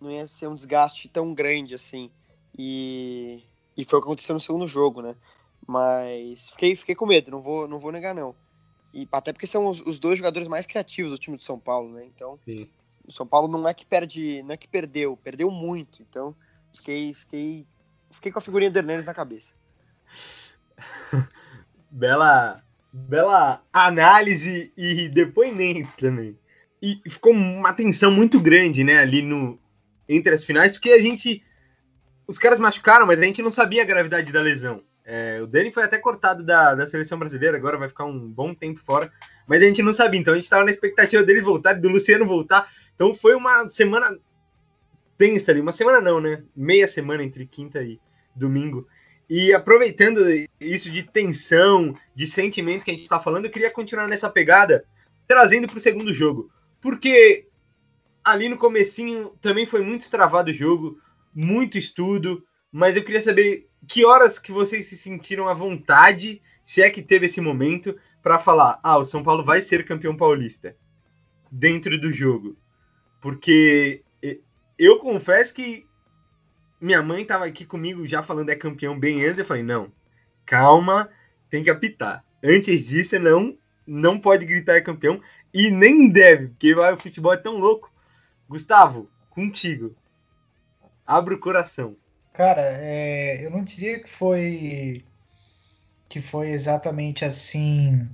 Não 0.00 0.10
ia 0.10 0.26
ser 0.26 0.46
um 0.46 0.54
desgaste 0.54 1.08
tão 1.08 1.34
grande 1.34 1.74
assim. 1.74 2.10
E, 2.56 3.42
e 3.76 3.84
foi 3.84 3.98
o 3.98 4.02
que 4.02 4.06
aconteceu 4.06 4.32
no 4.32 4.40
segundo 4.40 4.66
jogo, 4.68 5.02
né? 5.02 5.16
Mas 5.66 6.50
fiquei, 6.50 6.76
fiquei 6.76 6.94
com 6.94 7.04
medo, 7.04 7.30
não 7.30 7.42
vou, 7.42 7.66
não 7.66 7.80
vou 7.80 7.90
negar, 7.90 8.14
não. 8.14 8.34
E 8.94 9.06
até 9.10 9.32
porque 9.32 9.46
são 9.46 9.66
os, 9.66 9.80
os 9.80 9.98
dois 9.98 10.16
jogadores 10.18 10.48
mais 10.48 10.66
criativos 10.66 11.10
do 11.10 11.18
time 11.18 11.36
do 11.36 11.42
São 11.42 11.58
Paulo, 11.58 11.92
né? 11.92 12.04
Então, 12.04 12.38
Sim. 12.44 12.70
o 13.06 13.12
São 13.12 13.26
Paulo 13.26 13.48
não 13.48 13.68
é 13.68 13.74
que 13.74 13.84
perde, 13.84 14.42
não 14.44 14.52
é 14.52 14.56
que 14.56 14.68
perdeu, 14.68 15.16
perdeu 15.16 15.50
muito. 15.50 16.00
Então, 16.00 16.34
fiquei, 16.72 17.12
fiquei, 17.12 17.66
fiquei 18.10 18.32
com 18.32 18.38
a 18.38 18.42
figurinha 18.42 18.70
do 18.70 18.78
Hernandes 18.78 19.04
na 19.04 19.14
cabeça. 19.14 19.54
bela, 21.90 22.62
bela 22.92 23.62
análise 23.72 24.72
e 24.76 25.08
depoimento 25.08 25.90
também. 25.98 26.38
E 26.80 27.00
ficou 27.08 27.32
uma 27.32 27.72
tensão 27.72 28.10
muito 28.10 28.40
grande, 28.40 28.84
né, 28.84 28.98
ali 28.98 29.22
no 29.22 29.58
entre 30.08 30.32
as 30.32 30.44
finais, 30.44 30.72
porque 30.72 30.90
a 30.90 31.02
gente 31.02 31.44
os 32.26 32.38
caras 32.38 32.58
machucaram, 32.58 33.06
mas 33.06 33.18
a 33.18 33.22
gente 33.22 33.42
não 33.42 33.50
sabia 33.50 33.82
a 33.82 33.86
gravidade 33.86 34.30
da 34.30 34.40
lesão. 34.40 34.82
É, 35.04 35.40
o 35.42 35.46
Dani 35.46 35.72
foi 35.72 35.82
até 35.82 35.96
cortado 35.96 36.44
da, 36.44 36.74
da 36.74 36.86
seleção 36.86 37.18
brasileira, 37.18 37.56
agora 37.56 37.78
vai 37.78 37.88
ficar 37.88 38.04
um 38.04 38.28
bom 38.28 38.54
tempo 38.54 38.78
fora, 38.80 39.10
mas 39.46 39.62
a 39.62 39.64
gente 39.64 39.82
não 39.82 39.94
sabia, 39.94 40.20
então 40.20 40.34
a 40.34 40.36
gente 40.36 40.44
estava 40.44 40.64
na 40.64 40.70
expectativa 40.70 41.22
deles 41.22 41.42
voltarem, 41.42 41.80
do 41.80 41.88
Luciano 41.88 42.26
voltar. 42.26 42.70
Então 42.94 43.14
foi 43.14 43.34
uma 43.34 43.70
semana 43.70 44.06
tensa 45.18 45.50
ali, 45.50 45.60
uma 45.60 45.72
semana 45.72 46.00
não, 46.00 46.20
né? 46.20 46.44
Meia 46.56 46.86
semana 46.86 47.24
entre 47.24 47.44
quinta 47.44 47.82
e 47.82 48.00
domingo. 48.34 48.86
E 49.28 49.52
aproveitando 49.52 50.20
isso 50.58 50.90
de 50.90 51.02
tensão, 51.02 51.94
de 52.14 52.26
sentimento 52.26 52.84
que 52.84 52.90
a 52.90 52.94
gente 52.94 53.02
está 53.02 53.20
falando, 53.20 53.44
eu 53.44 53.50
queria 53.50 53.70
continuar 53.70 54.06
nessa 54.06 54.30
pegada, 54.30 54.84
trazendo 55.26 55.66
para 55.66 55.76
o 55.76 55.80
segundo 55.80 56.14
jogo. 56.14 56.50
Porque 56.80 57.46
ali 58.24 58.48
no 58.48 58.56
comecinho 58.56 59.32
também 59.40 59.66
foi 59.66 59.82
muito 59.82 60.08
travado 60.08 60.50
o 60.50 60.54
jogo, 60.54 60.98
muito 61.34 61.76
estudo, 61.76 62.42
mas 62.72 62.96
eu 62.96 63.04
queria 63.04 63.20
saber 63.20 63.68
que 63.86 64.04
horas 64.04 64.38
que 64.38 64.52
vocês 64.52 64.86
se 64.86 64.96
sentiram 64.96 65.48
à 65.48 65.52
vontade, 65.52 66.40
se 66.64 66.80
é 66.80 66.88
que 66.88 67.02
teve 67.02 67.26
esse 67.26 67.40
momento, 67.40 67.96
para 68.22 68.38
falar: 68.38 68.78
ah, 68.82 68.98
o 68.98 69.04
São 69.04 69.22
Paulo 69.22 69.44
vai 69.44 69.60
ser 69.60 69.84
campeão 69.84 70.16
paulista 70.16 70.76
dentro 71.50 71.98
do 72.00 72.12
jogo. 72.12 72.56
Porque 73.20 74.02
eu 74.78 74.98
confesso 74.98 75.52
que 75.52 75.86
minha 76.80 77.02
mãe 77.02 77.22
estava 77.22 77.44
aqui 77.44 77.64
comigo 77.64 78.06
já 78.06 78.22
falando 78.22 78.50
é 78.50 78.56
campeão 78.56 78.98
bem 78.98 79.24
antes. 79.24 79.38
Eu 79.38 79.44
falei: 79.44 79.62
não, 79.62 79.92
calma, 80.46 81.10
tem 81.50 81.62
que 81.62 81.70
apitar. 81.70 82.24
Antes 82.42 82.84
disso, 82.84 83.18
não, 83.18 83.56
não 83.86 84.20
pode 84.20 84.46
gritar 84.46 84.76
é 84.76 84.80
campeão 84.80 85.20
e 85.52 85.70
nem 85.70 86.08
deve, 86.08 86.48
porque 86.48 86.74
o 86.74 86.96
futebol 86.96 87.32
é 87.32 87.36
tão 87.36 87.58
louco. 87.58 87.92
Gustavo, 88.48 89.10
contigo. 89.30 89.94
Abre 91.06 91.34
o 91.34 91.40
coração. 91.40 91.96
Cara, 92.32 92.62
é, 92.62 93.44
eu 93.44 93.50
não 93.50 93.64
diria 93.64 93.98
que 93.98 94.08
foi 94.08 95.04
que 96.08 96.22
foi 96.22 96.50
exatamente 96.50 97.24
assim 97.24 98.08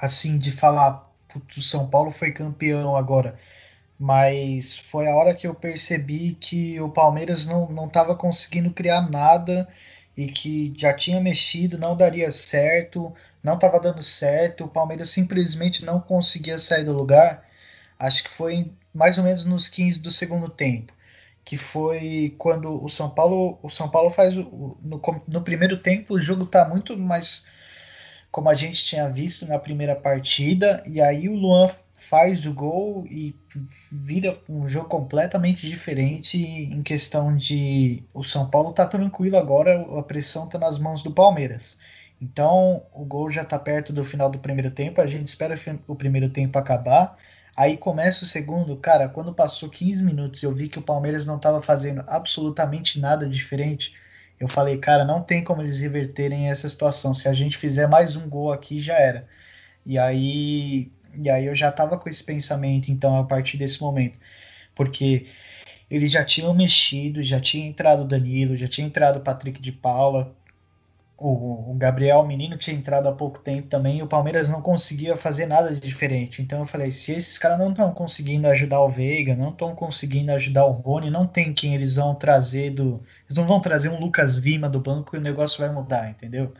assim 0.00 0.36
de 0.38 0.50
falar 0.50 1.08
o 1.56 1.62
São 1.62 1.88
Paulo 1.88 2.10
foi 2.10 2.32
campeão 2.32 2.96
agora, 2.96 3.36
mas 4.04 4.78
foi 4.78 5.08
a 5.08 5.16
hora 5.16 5.34
que 5.34 5.46
eu 5.46 5.54
percebi 5.54 6.34
que 6.34 6.78
o 6.78 6.90
Palmeiras 6.90 7.46
não 7.46 7.68
não 7.70 7.86
estava 7.86 8.14
conseguindo 8.14 8.70
criar 8.70 9.00
nada 9.10 9.66
e 10.16 10.26
que 10.28 10.74
já 10.76 10.92
tinha 10.94 11.20
mexido, 11.20 11.78
não 11.78 11.96
daria 11.96 12.30
certo, 12.30 13.14
não 13.42 13.54
estava 13.54 13.80
dando 13.80 14.02
certo, 14.02 14.64
o 14.64 14.68
Palmeiras 14.68 15.08
simplesmente 15.10 15.84
não 15.86 16.00
conseguia 16.00 16.58
sair 16.58 16.84
do 16.84 16.92
lugar. 16.92 17.48
Acho 17.98 18.24
que 18.24 18.30
foi 18.30 18.70
mais 18.92 19.16
ou 19.18 19.24
menos 19.24 19.44
nos 19.46 19.68
15 19.70 20.00
do 20.00 20.10
segundo 20.10 20.48
tempo 20.50 20.92
que 21.44 21.56
foi 21.56 22.34
quando 22.38 22.84
o 22.84 22.88
São 22.90 23.10
Paulo 23.10 23.58
o 23.62 23.70
São 23.70 23.88
Paulo 23.90 24.10
faz 24.10 24.36
o, 24.36 24.78
no, 24.82 25.00
no 25.28 25.42
primeiro 25.42 25.78
tempo 25.78 26.14
o 26.14 26.20
jogo 26.20 26.46
tá 26.46 26.68
muito 26.68 26.96
mais 26.98 27.46
como 28.30 28.48
a 28.48 28.54
gente 28.54 28.84
tinha 28.84 29.08
visto 29.08 29.46
na 29.46 29.58
primeira 29.58 29.94
partida 29.96 30.82
e 30.86 31.00
aí 31.00 31.28
o 31.28 31.36
Luan 31.36 31.68
faz 32.14 32.46
o 32.46 32.54
gol 32.54 33.04
e 33.10 33.34
vira 33.90 34.38
um 34.48 34.68
jogo 34.68 34.88
completamente 34.88 35.68
diferente 35.68 36.40
em 36.40 36.80
questão 36.80 37.34
de 37.34 38.04
o 38.14 38.22
São 38.22 38.48
Paulo 38.48 38.72
tá 38.72 38.86
tranquilo 38.86 39.36
agora 39.36 39.80
a 39.98 40.02
pressão 40.04 40.48
tá 40.48 40.56
nas 40.56 40.78
mãos 40.78 41.02
do 41.02 41.10
Palmeiras 41.10 41.76
então 42.20 42.86
o 42.92 43.04
gol 43.04 43.28
já 43.30 43.44
tá 43.44 43.58
perto 43.58 43.92
do 43.92 44.04
final 44.04 44.30
do 44.30 44.38
primeiro 44.38 44.70
tempo 44.70 45.00
a 45.00 45.06
gente 45.06 45.26
espera 45.26 45.58
o 45.88 45.96
primeiro 45.96 46.28
tempo 46.30 46.56
acabar 46.56 47.16
Aí 47.56 47.76
começa 47.76 48.24
o 48.24 48.26
segundo, 48.26 48.76
cara, 48.76 49.08
quando 49.08 49.32
passou 49.32 49.68
15 49.68 50.02
minutos 50.02 50.42
eu 50.42 50.52
vi 50.52 50.68
que 50.68 50.78
o 50.80 50.82
Palmeiras 50.82 51.24
não 51.24 51.36
estava 51.36 51.62
fazendo 51.62 52.02
absolutamente 52.08 52.98
nada 52.98 53.28
diferente, 53.28 53.94
eu 54.40 54.48
falei, 54.48 54.78
cara, 54.78 55.04
não 55.04 55.22
tem 55.22 55.44
como 55.44 55.62
eles 55.62 55.78
reverterem 55.78 56.50
essa 56.50 56.68
situação. 56.68 57.14
Se 57.14 57.28
a 57.28 57.32
gente 57.32 57.56
fizer 57.56 57.86
mais 57.86 58.16
um 58.16 58.28
gol 58.28 58.52
aqui, 58.52 58.80
já 58.80 58.94
era. 58.94 59.28
E 59.86 59.98
aí, 59.98 60.90
e 61.20 61.30
aí 61.30 61.46
eu 61.46 61.54
já 61.54 61.70
tava 61.72 61.98
com 61.98 62.08
esse 62.08 62.24
pensamento, 62.24 62.90
então, 62.90 63.16
a 63.18 63.24
partir 63.24 63.56
desse 63.56 63.80
momento. 63.80 64.18
Porque 64.74 65.26
eles 65.90 66.12
já 66.12 66.24
tinham 66.24 66.54
mexido, 66.54 67.22
já 67.22 67.40
tinha 67.40 67.66
entrado 67.66 68.02
o 68.02 68.08
Danilo, 68.08 68.56
já 68.56 68.68
tinha 68.68 68.86
entrado 68.86 69.18
o 69.18 69.20
Patrick 69.20 69.60
de 69.60 69.72
Paula, 69.72 70.34
o, 71.16 71.70
o 71.70 71.74
Gabriel 71.74 72.20
o 72.20 72.26
Menino 72.26 72.56
tinha 72.56 72.76
entrado 72.76 73.08
há 73.08 73.12
pouco 73.12 73.38
tempo 73.38 73.68
também, 73.68 73.98
e 73.98 74.02
o 74.02 74.06
Palmeiras 74.06 74.48
não 74.48 74.60
conseguia 74.60 75.16
fazer 75.16 75.46
nada 75.46 75.72
de 75.72 75.80
diferente. 75.80 76.42
Então 76.42 76.60
eu 76.60 76.66
falei, 76.66 76.90
se 76.90 77.12
esses 77.14 77.38
caras 77.38 77.58
não 77.58 77.70
estão 77.70 77.92
conseguindo 77.92 78.48
ajudar 78.48 78.80
o 78.80 78.88
Veiga, 78.88 79.36
não 79.36 79.50
estão 79.50 79.74
conseguindo 79.74 80.32
ajudar 80.32 80.66
o 80.66 80.72
Rony, 80.72 81.10
não 81.10 81.26
tem 81.26 81.54
quem 81.54 81.74
eles 81.74 81.96
vão 81.96 82.14
trazer 82.14 82.70
do. 82.70 83.02
Eles 83.26 83.36
não 83.36 83.46
vão 83.46 83.60
trazer 83.60 83.88
um 83.90 84.00
Lucas 84.00 84.38
Lima 84.38 84.68
do 84.68 84.80
banco 84.80 85.14
e 85.14 85.18
o 85.18 85.22
negócio 85.22 85.58
vai 85.60 85.72
mudar, 85.72 86.10
entendeu? 86.10 86.52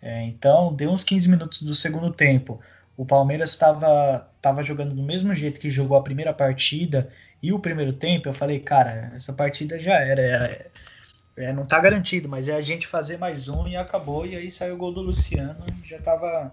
É, 0.00 0.24
então, 0.24 0.72
deu 0.74 0.90
uns 0.90 1.02
15 1.04 1.28
minutos 1.28 1.62
do 1.62 1.74
segundo 1.74 2.12
tempo. 2.12 2.60
O 2.98 3.06
Palmeiras 3.06 3.50
estava 3.50 4.28
tava 4.42 4.60
jogando 4.60 4.92
do 4.92 5.04
mesmo 5.04 5.32
jeito 5.32 5.60
que 5.60 5.70
jogou 5.70 5.96
a 5.96 6.02
primeira 6.02 6.34
partida 6.34 7.08
e 7.40 7.52
o 7.52 7.58
primeiro 7.60 7.92
tempo. 7.92 8.28
Eu 8.28 8.32
falei, 8.32 8.58
cara, 8.58 9.12
essa 9.14 9.32
partida 9.32 9.78
já 9.78 9.94
era. 9.94 10.20
É, 10.20 10.70
é, 11.36 11.52
não 11.52 11.64
tá 11.64 11.78
garantido, 11.78 12.28
mas 12.28 12.48
é 12.48 12.54
a 12.54 12.60
gente 12.60 12.88
fazer 12.88 13.16
mais 13.16 13.48
um 13.48 13.68
e 13.68 13.76
acabou. 13.76 14.26
E 14.26 14.34
aí 14.34 14.50
saiu 14.50 14.74
o 14.74 14.76
gol 14.76 14.92
do 14.92 15.00
Luciano, 15.00 15.64
já 15.84 16.00
tava. 16.00 16.52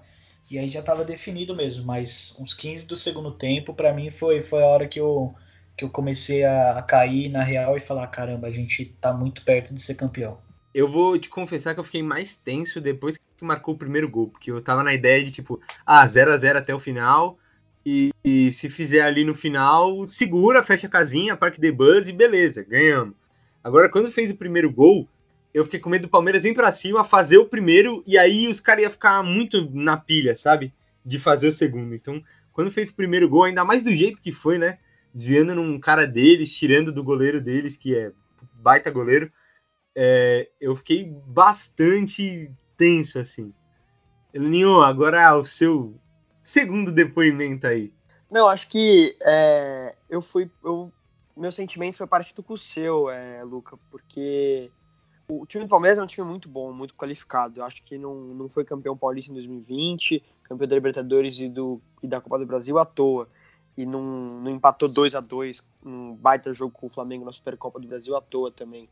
E 0.52 0.60
aí 0.60 0.70
já 0.70 0.84
tava 0.84 1.04
definido 1.04 1.56
mesmo. 1.56 1.84
Mas 1.84 2.36
uns 2.40 2.54
15 2.54 2.86
do 2.86 2.96
segundo 2.96 3.32
tempo, 3.32 3.74
para 3.74 3.92
mim, 3.92 4.12
foi, 4.12 4.40
foi 4.44 4.62
a 4.62 4.68
hora 4.68 4.88
que 4.88 5.00
eu, 5.00 5.34
que 5.76 5.84
eu 5.84 5.90
comecei 5.90 6.44
a, 6.44 6.78
a 6.78 6.84
cair 6.84 7.28
na 7.28 7.42
real 7.44 7.76
e 7.76 7.80
falar: 7.80 8.06
caramba, 8.08 8.46
a 8.46 8.52
gente 8.52 8.86
tá 9.02 9.12
muito 9.12 9.44
perto 9.44 9.74
de 9.74 9.82
ser 9.82 9.96
campeão. 9.96 10.38
Eu 10.72 10.88
vou 10.88 11.18
te 11.18 11.28
confessar 11.28 11.74
que 11.74 11.80
eu 11.80 11.84
fiquei 11.84 12.04
mais 12.04 12.36
tenso 12.38 12.80
depois 12.80 13.18
que 13.38 13.46
marcou 13.46 13.76
o 13.76 13.78
primeiro 13.78 14.10
gol, 14.10 14.30
porque 14.30 14.52
eu 14.52 14.62
tava 14.62 14.84
na 14.84 14.94
ideia 14.94 15.24
de 15.24 15.32
tipo, 15.32 15.60
ah, 15.86 16.06
0 16.06 16.32
a 16.32 16.38
0 16.38 16.60
até 16.60 16.74
o 16.74 16.80
final. 16.80 17.38
E, 17.86 18.12
e 18.24 18.52
se 18.52 18.68
fizer 18.68 19.02
ali 19.02 19.24
no 19.24 19.36
final, 19.36 20.08
segura, 20.08 20.64
fecha 20.64 20.88
a 20.88 20.90
casinha, 20.90 21.38
parque 21.38 21.62
de 21.62 21.72
buzz 21.72 22.08
e 22.08 22.12
beleza, 22.12 22.64
ganhamos. 22.64 23.14
Agora, 23.64 23.90
quando 23.90 24.12
fez 24.12 24.32
o 24.32 24.36
primeiro 24.36 24.72
gol, 24.72 25.08
eu 25.54 25.64
fiquei 25.64 25.80
com 25.80 25.90
medo 25.90 26.04
do 26.04 26.10
Palmeiras 26.10 26.44
vir 26.44 26.54
para 26.54 26.72
cima, 26.72 27.04
fazer 27.04 27.38
o 27.38 27.46
primeiro, 27.46 28.04
e 28.08 28.18
aí 28.18 28.48
os 28.48 28.60
caras 28.60 28.84
iam 28.84 28.92
ficar 28.92 29.24
muito 29.24 29.70
na 29.72 29.96
pilha, 29.96 30.36
sabe? 30.36 30.74
De 31.06 31.20
fazer 31.20 31.48
o 31.48 31.54
segundo. 31.54 31.94
Então, 31.94 32.24
quando 32.52 32.72
fez 32.72 32.90
o 32.90 32.96
primeiro 32.96 33.30
gol, 33.30 33.44
ainda 33.44 33.64
mais 33.64 33.84
do 33.84 33.94
jeito 33.94 34.22
que 34.22 34.32
foi, 34.32 34.58
né? 34.58 34.80
Desviando 35.14 35.56
num 35.56 35.80
cara 35.80 36.08
deles, 36.08 36.52
tirando 36.52 36.92
do 36.92 37.04
goleiro 37.04 37.40
deles, 37.40 37.78
que 37.78 37.96
é 37.96 38.12
baita 38.54 38.90
goleiro, 38.90 39.32
é, 39.96 40.50
eu 40.60 40.76
fiquei 40.76 41.06
bastante 41.26 42.52
tenso, 42.78 43.20
assim. 43.20 43.54
Elinho, 44.34 44.82
agora 44.82 45.36
o 45.36 45.44
seu 45.44 45.96
segundo 46.44 46.92
depoimento 46.92 47.68
aí. 47.68 47.94
Não, 48.30 48.48
acho 48.48 48.68
que 48.68 49.16
é, 49.22 49.96
eu 50.10 50.22
fui. 50.22 50.50
Eu 50.64 50.92
meu 51.36 51.52
sentimento 51.52 51.98
foi 51.98 52.08
parecido 52.08 52.42
com 52.42 52.54
o 52.54 52.58
seu, 52.58 53.10
é, 53.10 53.44
Luca, 53.44 53.78
porque 53.92 54.72
o 55.28 55.46
time 55.46 55.66
do 55.66 55.70
Palmeiras 55.70 56.00
é 56.00 56.04
um 56.04 56.08
time 56.08 56.26
muito 56.26 56.48
bom, 56.48 56.72
muito 56.72 56.96
qualificado. 56.96 57.60
Eu 57.60 57.66
acho 57.66 57.84
que 57.84 57.98
não, 57.98 58.16
não 58.16 58.48
foi 58.48 58.64
campeão 58.64 58.96
paulista 58.96 59.32
em 59.32 59.36
2020, 59.36 60.24
campeão 60.44 60.68
da 60.68 60.76
Libertadores 60.76 61.38
e, 61.40 61.50
do, 61.50 61.82
e 62.02 62.08
da 62.08 62.22
Copa 62.22 62.40
do 62.40 62.46
Brasil 62.46 62.80
à 62.80 62.86
toa. 62.86 63.28
E 63.78 63.86
não, 63.86 64.02
não 64.02 64.52
empatou 64.52 64.88
2 64.88 65.16
a 65.16 65.20
2 65.20 65.62
um 65.86 66.16
baita 66.16 66.54
jogo 66.54 66.74
com 66.74 66.88
o 66.88 66.90
Flamengo 66.90 67.26
na 67.26 67.34
Supercopa 67.34 67.80
do 67.80 67.88
Brasil 67.88 68.16
à 68.16 68.22
toa 68.22 68.50
também. 68.50 68.88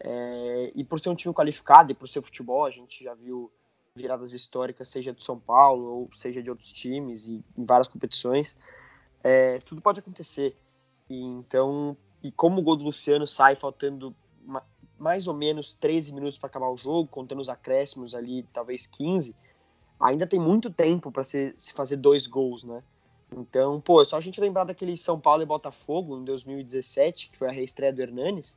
É, 0.00 0.72
e 0.74 0.84
por 0.84 1.00
ser 1.00 1.08
um 1.08 1.14
time 1.14 1.34
qualificado 1.34 1.92
e 1.92 1.94
por 1.94 2.08
ser 2.08 2.22
futebol, 2.22 2.64
a 2.64 2.70
gente 2.70 3.02
já 3.02 3.14
viu 3.14 3.50
viradas 3.94 4.32
históricas, 4.32 4.88
seja 4.88 5.12
do 5.12 5.22
São 5.22 5.38
Paulo 5.38 5.84
ou 5.84 6.10
seja 6.12 6.42
de 6.42 6.50
outros 6.50 6.72
times 6.72 7.26
e 7.26 7.44
em 7.56 7.64
várias 7.64 7.88
competições. 7.88 8.56
É, 9.22 9.58
tudo 9.60 9.80
pode 9.80 10.00
acontecer. 10.00 10.56
E 11.08 11.22
então, 11.22 11.96
e 12.22 12.32
como 12.32 12.60
o 12.60 12.64
gol 12.64 12.76
do 12.76 12.84
Luciano 12.84 13.26
sai 13.26 13.54
faltando 13.54 14.14
mais 14.98 15.26
ou 15.26 15.34
menos 15.34 15.74
13 15.74 16.12
minutos 16.12 16.38
para 16.38 16.48
acabar 16.48 16.68
o 16.68 16.76
jogo, 16.76 17.08
contando 17.08 17.40
os 17.40 17.48
acréscimos 17.48 18.14
ali, 18.14 18.42
talvez 18.52 18.86
15, 18.86 19.34
ainda 19.98 20.26
tem 20.26 20.40
muito 20.40 20.70
tempo 20.70 21.10
para 21.10 21.24
se, 21.24 21.54
se 21.56 21.72
fazer 21.72 21.96
dois 21.96 22.26
gols, 22.26 22.64
né? 22.64 22.82
Então, 23.36 23.80
pô, 23.80 24.00
é 24.00 24.04
só 24.04 24.16
a 24.16 24.20
gente 24.20 24.40
lembrar 24.40 24.64
daquele 24.64 24.96
São 24.96 25.18
Paulo 25.18 25.42
e 25.42 25.46
Botafogo 25.46 26.16
em 26.16 26.24
2017, 26.24 27.30
que 27.30 27.38
foi 27.38 27.48
a 27.48 27.52
reestreia 27.52 27.92
do 27.92 28.00
Hernanes, 28.00 28.56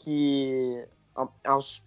que 0.00 0.86
aos 1.44 1.82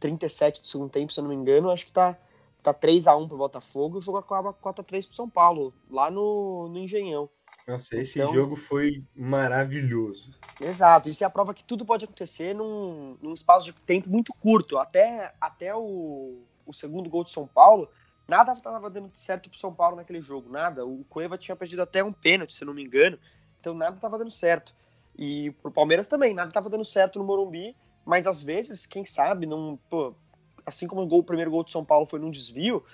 37 0.00 0.62
do 0.62 0.68
segundo 0.68 0.90
tempo, 0.90 1.12
se 1.12 1.20
eu 1.20 1.22
não 1.22 1.30
me 1.30 1.36
engano, 1.36 1.70
acho 1.70 1.86
que 1.86 1.92
tá, 1.92 2.18
tá 2.62 2.72
3 2.72 3.06
a 3.06 3.16
1 3.16 3.28
pro 3.28 3.36
Botafogo 3.36 3.96
e 3.96 3.98
o 3.98 4.02
jogo 4.02 4.18
acaba 4.18 4.52
4 4.52 4.80
a 4.80 4.84
3 4.84 5.06
pro 5.06 5.14
São 5.14 5.28
Paulo, 5.28 5.74
lá 5.90 6.10
no, 6.10 6.68
no 6.68 6.78
Engenhão. 6.78 7.28
Nossa, 7.66 7.98
esse 7.98 8.18
então, 8.18 8.32
jogo 8.32 8.56
foi 8.56 9.04
maravilhoso. 9.14 10.34
Exato, 10.58 11.10
isso 11.10 11.22
é 11.22 11.26
a 11.26 11.30
prova 11.30 11.52
que 11.52 11.62
tudo 11.62 11.84
pode 11.84 12.04
acontecer 12.06 12.54
num, 12.54 13.18
num 13.20 13.34
espaço 13.34 13.66
de 13.66 13.74
tempo 13.74 14.08
muito 14.08 14.32
curto. 14.32 14.78
Até, 14.78 15.34
até 15.38 15.74
o, 15.74 16.42
o 16.64 16.72
segundo 16.72 17.10
gol 17.10 17.24
de 17.24 17.32
São 17.32 17.46
Paulo, 17.46 17.90
nada 18.26 18.52
estava 18.52 18.88
dando 18.88 19.12
certo 19.16 19.50
pro 19.50 19.58
São 19.58 19.74
Paulo 19.74 19.96
naquele 19.96 20.22
jogo, 20.22 20.50
nada. 20.50 20.86
O 20.86 21.04
Cueva 21.10 21.36
tinha 21.36 21.54
perdido 21.54 21.82
até 21.82 22.02
um 22.02 22.12
pênalti, 22.12 22.54
se 22.54 22.64
não 22.64 22.72
me 22.72 22.82
engano, 22.82 23.18
então 23.60 23.74
nada 23.74 23.96
estava 23.96 24.16
dando 24.16 24.30
certo. 24.30 24.74
E 25.18 25.50
pro 25.62 25.72
Palmeiras 25.72 26.06
também, 26.06 26.32
nada 26.32 26.48
estava 26.48 26.70
dando 26.70 26.84
certo 26.84 27.18
no 27.18 27.24
Morumbi, 27.24 27.74
mas 28.06 28.26
às 28.26 28.40
vezes, 28.40 28.86
quem 28.86 29.04
sabe, 29.04 29.46
não, 29.46 29.76
pô, 29.90 30.14
assim 30.64 30.86
como 30.86 31.02
o, 31.02 31.06
gol, 31.06 31.18
o 31.18 31.24
primeiro 31.24 31.50
gol 31.50 31.64
do 31.64 31.72
São 31.72 31.84
Paulo 31.84 32.06
foi 32.06 32.20
num 32.20 32.30
desvio, 32.30 32.84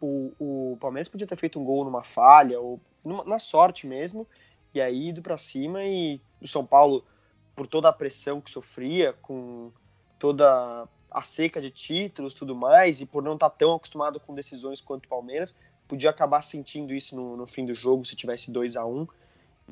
o, 0.00 0.32
o 0.38 0.78
Palmeiras 0.80 1.08
podia 1.08 1.26
ter 1.26 1.36
feito 1.36 1.60
um 1.60 1.64
gol 1.64 1.84
numa 1.84 2.02
falha, 2.02 2.58
ou 2.58 2.80
numa, 3.04 3.22
na 3.24 3.38
sorte 3.38 3.86
mesmo, 3.86 4.26
e 4.72 4.80
aí 4.80 5.10
ido 5.10 5.20
para 5.20 5.36
cima 5.36 5.84
e 5.84 6.20
o 6.40 6.48
São 6.48 6.64
Paulo, 6.64 7.04
por 7.54 7.66
toda 7.66 7.88
a 7.88 7.92
pressão 7.92 8.40
que 8.40 8.50
sofria, 8.50 9.12
com 9.20 9.70
toda 10.18 10.88
a 11.10 11.22
seca 11.22 11.60
de 11.60 11.70
títulos 11.70 12.32
tudo 12.32 12.54
mais, 12.54 13.00
e 13.00 13.06
por 13.06 13.22
não 13.22 13.34
estar 13.34 13.50
tá 13.50 13.56
tão 13.58 13.74
acostumado 13.74 14.18
com 14.18 14.34
decisões 14.34 14.80
quanto 14.80 15.04
o 15.04 15.08
Palmeiras, 15.08 15.54
podia 15.86 16.10
acabar 16.10 16.42
sentindo 16.42 16.94
isso 16.94 17.14
no, 17.14 17.36
no 17.36 17.46
fim 17.46 17.66
do 17.66 17.74
jogo 17.74 18.04
se 18.04 18.16
tivesse 18.16 18.50
2 18.50 18.76
a 18.76 18.84
1 18.84 19.00
um, 19.00 19.06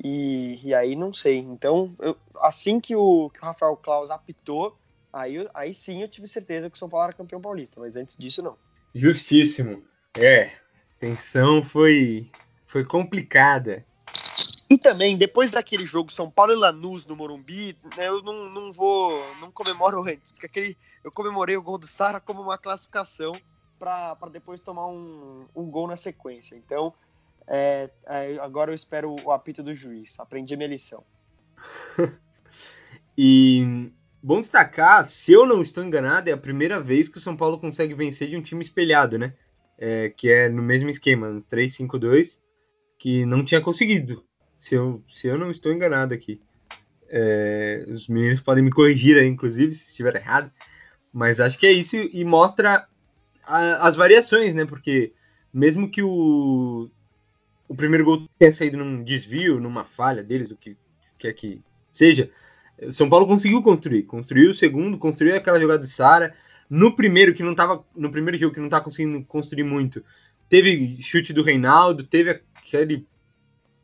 e, 0.03 0.59
e 0.63 0.73
aí 0.73 0.95
não 0.95 1.11
sei. 1.13 1.37
Então, 1.37 1.95
eu, 1.99 2.17
assim 2.41 2.79
que 2.79 2.95
o, 2.95 3.29
que 3.29 3.39
o 3.39 3.45
Rafael 3.45 3.75
Claus 3.77 4.09
apitou, 4.09 4.77
aí, 5.11 5.47
aí 5.53 5.73
sim 5.73 6.01
eu 6.01 6.07
tive 6.07 6.27
certeza 6.27 6.69
que 6.69 6.75
o 6.75 6.79
São 6.79 6.89
Paulo 6.89 7.05
era 7.05 7.13
campeão 7.13 7.41
paulista, 7.41 7.79
mas 7.79 7.95
antes 7.95 8.17
disso 8.17 8.41
não. 8.41 8.57
Justíssimo. 8.93 9.83
É, 10.15 10.51
tensão 10.99 11.63
foi, 11.63 12.29
foi 12.65 12.83
complicada. 12.85 13.85
E 14.69 14.77
também, 14.77 15.17
depois 15.17 15.49
daquele 15.49 15.85
jogo 15.85 16.11
São 16.11 16.29
Paulo 16.29 16.51
e 16.51 16.55
Lanús 16.55 17.05
no 17.05 17.15
Morumbi, 17.15 17.77
né, 17.95 18.07
eu 18.07 18.21
não, 18.21 18.49
não 18.49 18.73
vou, 18.73 19.23
não 19.35 19.49
comemoro 19.49 20.01
antes, 20.03 20.31
porque 20.31 20.45
aquele, 20.45 20.77
eu 21.03 21.11
comemorei 21.11 21.55
o 21.55 21.61
gol 21.61 21.77
do 21.77 21.87
Sara 21.87 22.19
como 22.19 22.41
uma 22.41 22.57
classificação 22.57 23.33
para 23.79 24.15
depois 24.31 24.59
tomar 24.59 24.87
um, 24.87 25.45
um 25.55 25.69
gol 25.69 25.87
na 25.87 25.95
sequência. 25.95 26.55
Então, 26.55 26.93
é, 27.47 27.89
é, 28.05 28.37
agora 28.39 28.71
eu 28.71 28.75
espero 28.75 29.15
o 29.23 29.31
apito 29.31 29.63
do 29.63 29.73
juiz. 29.73 30.19
Aprendi 30.19 30.53
a 30.53 30.57
minha 30.57 30.69
lição. 30.69 31.03
e 33.17 33.89
bom 34.21 34.41
destacar, 34.41 35.07
se 35.07 35.31
eu 35.31 35.45
não 35.45 35.61
estou 35.61 35.83
enganado, 35.83 36.29
é 36.29 36.33
a 36.33 36.37
primeira 36.37 36.79
vez 36.79 37.07
que 37.07 37.17
o 37.17 37.21
São 37.21 37.37
Paulo 37.37 37.57
consegue 37.57 37.93
vencer 37.93 38.29
de 38.29 38.35
um 38.35 38.41
time 38.41 38.61
espelhado, 38.61 39.17
né? 39.17 39.33
É, 39.77 40.09
que 40.09 40.29
é 40.29 40.49
no 40.49 40.61
mesmo 40.61 40.89
esquema, 40.89 41.29
no 41.29 41.41
3-5-2, 41.41 42.39
que 42.97 43.25
não 43.25 43.45
tinha 43.45 43.61
conseguido. 43.61 44.25
Se 44.59 44.75
eu, 44.75 45.03
se 45.09 45.27
eu 45.27 45.37
não 45.37 45.51
estou 45.51 45.71
enganado 45.71 46.13
aqui. 46.13 46.41
É, 47.09 47.85
os 47.87 48.09
meninos 48.09 48.41
podem 48.41 48.63
me 48.63 48.71
corrigir 48.71 49.17
aí, 49.17 49.27
inclusive, 49.27 49.73
se 49.73 49.89
estiver 49.89 50.15
errado. 50.15 50.51
Mas 51.13 51.39
acho 51.39 51.57
que 51.57 51.65
é 51.65 51.71
isso 51.71 51.95
e 51.95 52.25
mostra 52.25 52.87
a, 53.45 53.87
as 53.87 53.95
variações, 53.95 54.53
né? 54.53 54.65
Porque 54.65 55.13
mesmo 55.53 55.89
que 55.89 56.03
o 56.03 56.89
o 57.67 57.75
primeiro 57.75 58.05
gol 58.05 58.27
tenha 58.39 58.53
saído 58.53 58.77
num 58.77 59.03
desvio, 59.03 59.59
numa 59.59 59.83
falha 59.83 60.23
deles, 60.23 60.51
o 60.51 60.57
que 60.57 60.77
quer 61.17 61.33
que 61.33 61.61
seja, 61.91 62.29
o 62.81 62.93
São 62.93 63.09
Paulo 63.09 63.27
conseguiu 63.27 63.61
construir. 63.61 64.03
Construiu 64.03 64.51
o 64.51 64.53
segundo, 64.53 64.97
construiu 64.97 65.35
aquela 65.35 65.59
jogada 65.59 65.83
de 65.83 65.89
Sara. 65.89 66.35
No 66.69 66.95
primeiro, 66.95 67.33
que 67.33 67.43
não 67.43 67.55
tava. 67.55 67.83
No 67.95 68.11
primeiro 68.11 68.37
jogo, 68.37 68.53
que 68.53 68.61
não 68.61 68.69
tá 68.69 68.79
conseguindo 68.79 69.23
construir 69.25 69.63
muito, 69.63 70.03
teve 70.47 70.97
chute 71.01 71.33
do 71.33 71.41
Reinaldo, 71.41 72.03
teve 72.03 72.29
aquele 72.29 73.05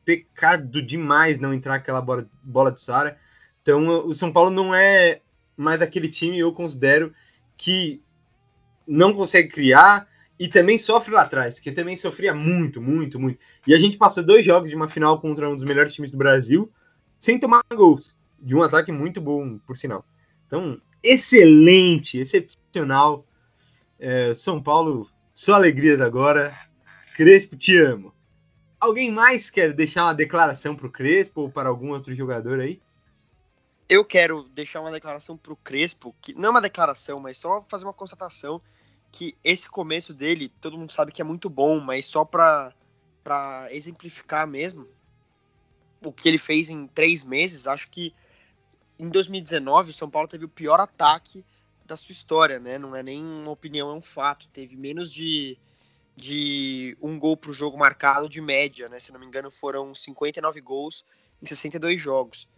pecado 0.06 0.82
demais 0.82 1.40
não 1.40 1.54
entrar 1.54 1.76
aquela 1.76 2.02
bola, 2.02 2.30
bola 2.44 2.72
de 2.72 2.82
Sara. 2.82 3.18
Então, 3.62 4.08
o 4.08 4.14
São 4.14 4.32
Paulo 4.32 4.52
não 4.52 4.76
é 4.76 5.22
mais 5.56 5.82
aquele 5.82 6.10
time, 6.10 6.38
eu 6.38 6.52
considero, 6.52 7.14
que 7.56 8.02
não 8.86 9.14
consegue 9.14 9.48
criar, 9.48 10.08
e 10.40 10.48
também 10.48 10.78
sofre 10.78 11.14
lá 11.14 11.22
atrás, 11.22 11.60
que 11.60 11.72
também 11.72 11.96
sofria 11.96 12.34
muito, 12.34 12.82
muito, 12.82 13.20
muito. 13.20 13.40
E 13.68 13.74
a 13.74 13.78
gente 13.78 13.98
passou 13.98 14.24
dois 14.24 14.46
jogos 14.46 14.70
de 14.70 14.76
uma 14.76 14.88
final 14.88 15.20
contra 15.20 15.50
um 15.50 15.56
dos 15.56 15.64
melhores 15.64 15.94
times 15.94 16.12
do 16.12 16.18
Brasil 16.18 16.72
sem 17.20 17.40
tomar 17.40 17.62
gols. 17.74 18.16
De 18.40 18.54
um 18.54 18.62
ataque 18.62 18.92
muito 18.92 19.22
bom, 19.22 19.58
por 19.60 19.78
sinal. 19.78 20.06
Então, 20.46 20.82
excelente, 21.02 22.20
excepcional. 22.20 23.26
É, 23.98 24.34
São 24.34 24.62
Paulo, 24.62 25.10
só 25.34 25.54
alegrias 25.54 26.02
agora. 26.02 26.54
Crespo, 27.16 27.56
te 27.56 27.78
amo. 27.78 28.14
Alguém 28.80 29.10
mais 29.10 29.50
quer 29.50 29.72
deixar 29.72 30.04
uma 30.04 30.14
declaração 30.14 30.76
para 30.76 30.88
o 30.88 30.92
Crespo 30.92 31.42
ou 31.42 31.50
para 31.50 31.70
algum 31.70 31.92
outro 31.92 32.14
jogador 32.14 32.60
aí? 32.60 32.82
Eu 33.88 34.04
quero 34.04 34.44
deixar 34.50 34.82
uma 34.82 34.92
declaração 34.92 35.38
para 35.38 35.54
o 35.54 35.56
Crespo, 35.56 36.14
que 36.22 36.34
não 36.34 36.48
é 36.48 36.52
uma 36.52 36.62
declaração, 36.62 37.20
mas 37.20 37.38
só 37.38 37.64
fazer 37.70 37.86
uma 37.86 37.94
constatação 37.94 38.60
que 39.14 39.38
esse 39.44 39.70
começo 39.70 40.12
dele, 40.12 40.52
todo 40.60 40.78
mundo 40.78 40.92
sabe 40.92 41.12
que 41.12 41.22
é 41.22 41.24
muito 41.24 41.48
bom, 41.48 41.80
mas 41.80 42.08
só 42.08 42.26
para 42.26 42.74
exemplificar 43.70 44.48
mesmo 44.48 44.88
o 46.04 46.12
que 46.12 46.28
ele 46.28 46.40
fez 46.40 46.70
em 46.70 46.88
três 46.88 47.24
meses, 47.24 47.68
acho 47.68 47.90
que 47.92 48.14
em 48.98 49.08
2019 49.08 49.92
o 49.92 49.94
São 49.94 50.10
Paulo 50.10 50.28
teve 50.28 50.46
o 50.46 50.50
pior 50.50 50.80
ataque 50.80 51.46
da 51.86 51.96
sua 51.96 52.12
história, 52.12 52.60
né? 52.60 52.80
Não 52.80 52.96
é 52.96 53.04
nem 53.04 53.24
uma 53.24 53.52
opinião, 53.52 53.92
é 53.92 53.94
um 53.94 54.02
fato. 54.02 54.48
Teve 54.50 54.76
menos 54.76 55.14
de, 55.14 55.60
de 56.18 56.98
um 57.00 57.20
gol 57.20 57.38
para 57.38 57.52
o 57.52 57.54
jogo 57.54 57.78
marcado 57.78 58.28
de 58.28 58.42
média, 58.42 58.90
né? 58.90 59.00
Se 59.00 59.12
não 59.12 59.20
me 59.20 59.28
engano, 59.28 59.52
foram 59.52 59.94
59 59.94 60.60
gols 60.60 61.06
em 61.42 61.46
62 61.46 62.02
jogos. 62.02 62.50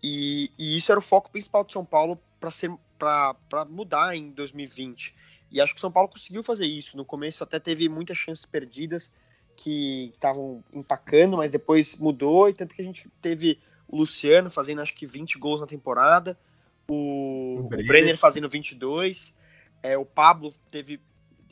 E, 0.00 0.52
e 0.56 0.76
isso 0.76 0.92
era 0.92 0.98
o 1.00 1.02
foco 1.02 1.30
principal 1.30 1.64
do 1.64 1.72
São 1.72 1.84
Paulo 1.84 2.20
para 2.38 3.64
mudar 3.68 4.14
em 4.16 4.30
2020. 4.30 5.14
E 5.50 5.60
acho 5.60 5.72
que 5.72 5.78
o 5.78 5.80
São 5.80 5.92
Paulo 5.92 6.08
conseguiu 6.08 6.42
fazer 6.42 6.66
isso. 6.66 6.96
No 6.96 7.04
começo 7.04 7.42
até 7.42 7.58
teve 7.58 7.88
muitas 7.88 8.16
chances 8.16 8.44
perdidas 8.44 9.12
que 9.56 10.12
estavam 10.14 10.62
empacando, 10.72 11.36
mas 11.36 11.50
depois 11.50 11.98
mudou, 11.98 12.48
e 12.48 12.54
tanto 12.54 12.74
que 12.74 12.82
a 12.82 12.84
gente 12.84 13.08
teve 13.20 13.58
o 13.88 13.96
Luciano 13.96 14.50
fazendo 14.50 14.80
acho 14.80 14.94
que 14.94 15.06
20 15.06 15.38
gols 15.38 15.60
na 15.60 15.66
temporada, 15.66 16.38
o, 16.88 17.56
o, 17.58 17.62
Brenner. 17.64 17.84
o 17.84 17.88
Brenner 17.88 18.18
fazendo 18.18 18.48
22, 18.48 19.34
é, 19.82 19.98
o 19.98 20.04
Pablo 20.04 20.54
teve 20.70 21.00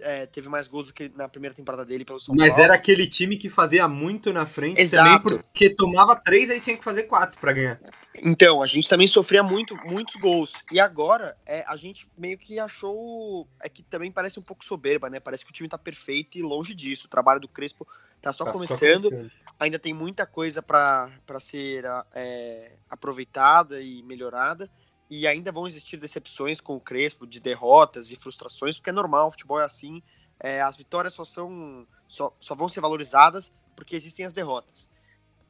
é, 0.01 0.27
teve 0.27 0.49
mais 0.49 0.69
gols 0.69 0.89
do 0.89 0.95
que 0.95 1.11
na 1.15 1.29
primeira 1.29 1.55
temporada 1.55 1.85
dele 1.85 2.05
pelo 2.05 2.21
São 2.21 2.35
Mas 2.35 2.51
Paulo. 2.51 2.65
era 2.65 2.75
aquele 2.75 3.07
time 3.07 3.37
que 3.37 3.49
fazia 3.49 3.89
muito 3.89 4.33
na 4.33 4.47
frente 4.47 4.81
Exato. 4.81 5.29
também, 5.29 5.43
porque 5.43 5.71
tomava 5.71 6.17
três 6.17 6.51
aí 6.51 6.61
tinha 6.61 6.77
que 6.77 6.85
fazer 6.85 7.05
quatro 7.05 7.39
para 7.41 7.53
ganhar. 7.53 7.81
Então, 8.23 8.63
a 8.63 8.67
gente 8.67 8.89
também 8.89 9.07
sofria 9.07 9.43
muito, 9.43 9.77
muitos 9.85 10.17
gols. 10.17 10.55
E 10.73 10.81
agora, 10.81 11.37
é, 11.45 11.65
a 11.67 11.77
gente 11.77 12.09
meio 12.17 12.39
que 12.39 12.59
achou. 12.59 13.47
É 13.61 13.69
que 13.69 13.83
também 13.83 14.11
parece 14.11 14.39
um 14.39 14.43
pouco 14.43 14.65
soberba, 14.65 15.11
né? 15.11 15.21
Parece 15.21 15.45
que 15.45 15.51
o 15.51 15.55
time 15.55 15.69
tá 15.69 15.77
perfeito 15.77 16.39
e 16.39 16.43
longe 16.43 16.75
disso. 16.75 17.07
O 17.07 17.11
trabalho 17.11 17.41
do 17.41 17.49
Crespo 17.49 17.87
tá 18.23 18.33
só, 18.33 18.45
tá 18.45 18.53
começando. 18.53 19.03
só 19.03 19.11
começando. 19.11 19.33
Ainda 19.59 19.79
tem 19.79 19.95
muita 19.95 20.27
coisa 20.27 20.63
para 20.63 21.11
ser 21.41 21.85
é, 22.15 22.73
aproveitada 22.89 23.81
e 23.81 24.03
melhorada 24.03 24.71
e 25.09 25.27
ainda 25.27 25.53
vão 25.53 25.67
existir 25.67 25.97
decepções 25.97 26.61
com 26.61 26.77
o 26.77 26.81
Crespo, 26.81 27.27
de 27.27 27.39
derrotas 27.39 28.11
e 28.11 28.17
frustrações, 28.17 28.77
porque 28.77 28.91
é 28.91 28.93
normal, 28.93 29.29
o 29.29 29.31
futebol 29.31 29.61
é 29.61 29.65
assim, 29.65 30.03
é, 30.41 30.61
as 30.61 30.77
vitórias 30.77 31.15
só 31.15 31.25
são 31.25 31.87
só, 32.09 32.35
só 32.41 32.55
vão 32.55 32.69
ser 32.69 32.81
valorizadas 32.81 33.53
porque 33.75 33.95
existem 33.95 34.25
as 34.25 34.33
derrotas. 34.33 34.89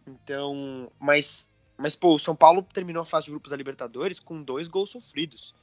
Então, 0.07 0.91
mas 0.99 1.53
mas 1.79 1.95
pô, 1.95 2.15
o 2.15 2.19
São 2.19 2.35
Paulo 2.35 2.63
terminou 2.63 3.03
a 3.03 3.07
fase 3.07 3.27
de 3.27 3.33
grupos 3.33 3.51
da 3.51 3.57
Libertadores 3.57 4.19
com 4.19 4.43
dois 4.43 4.67
gols 4.67 4.91
sofridos. 4.91 5.55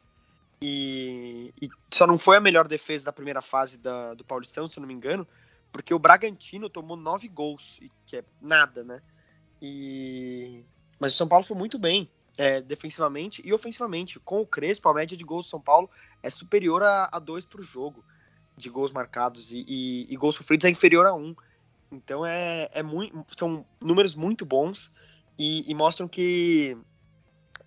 E, 0.62 1.54
e 1.62 1.68
só 1.91 2.06
não 2.06 2.18
foi 2.18 2.38
a 2.38 2.41
melhor 2.41 2.68
defesa 2.68 3.06
da 3.06 3.14
primeira 3.14 3.41
fase 3.41 3.78
da, 3.78 4.14
do 4.14 4.24
Paulistão, 4.24 4.70
se 4.70 4.78
eu 4.78 4.82
não 4.82 4.88
me 4.88 4.94
engano, 4.94 5.28
porque 5.72 5.94
o 5.94 6.00
Bragantino 6.00 6.70
tomou 6.70 6.96
nove 6.96 7.28
gols, 7.28 7.80
que 8.06 8.18
é 8.18 8.24
nada, 8.39 8.84
né? 8.84 9.02
E 9.62 10.64
mas 11.00 11.14
o 11.14 11.18
São 11.18 11.28
Paulo 11.28 11.44
foi 11.44 11.58
muito 11.58 11.78
bem 11.78 12.08
é, 12.38 12.61
defensivamente 12.61 13.41
e 13.45 13.53
ofensivamente. 13.53 14.19
Com 14.19 14.41
o 14.41 14.45
Crespo, 14.45 14.89
a 14.89 14.93
média 14.93 15.17
de 15.17 15.23
gols 15.23 15.45
do 15.45 15.49
São 15.49 15.61
Paulo 15.61 15.89
é 16.21 16.29
superior 16.29 16.84
a, 16.84 17.09
a 17.11 17.19
dois 17.19 17.45
para 17.45 17.59
o 17.59 17.63
jogo 17.63 18.03
de 18.55 18.69
gols 18.69 18.91
marcados 18.91 19.51
e, 19.51 19.65
e, 19.67 20.07
e, 20.09 20.15
gols 20.15 20.36
sofridos 20.36 20.65
é 20.65 20.69
inferior 20.69 21.05
a 21.05 21.13
um. 21.13 21.36
Então 21.91 22.25
é, 22.25 22.69
é 22.71 22.84
muito, 22.84 23.25
são 23.38 23.65
números 23.81 24.15
muito 24.15 24.45
bons 24.45 24.91
e, 25.38 25.69
e 25.69 25.75
mostram 25.75 26.07
que, 26.07 26.77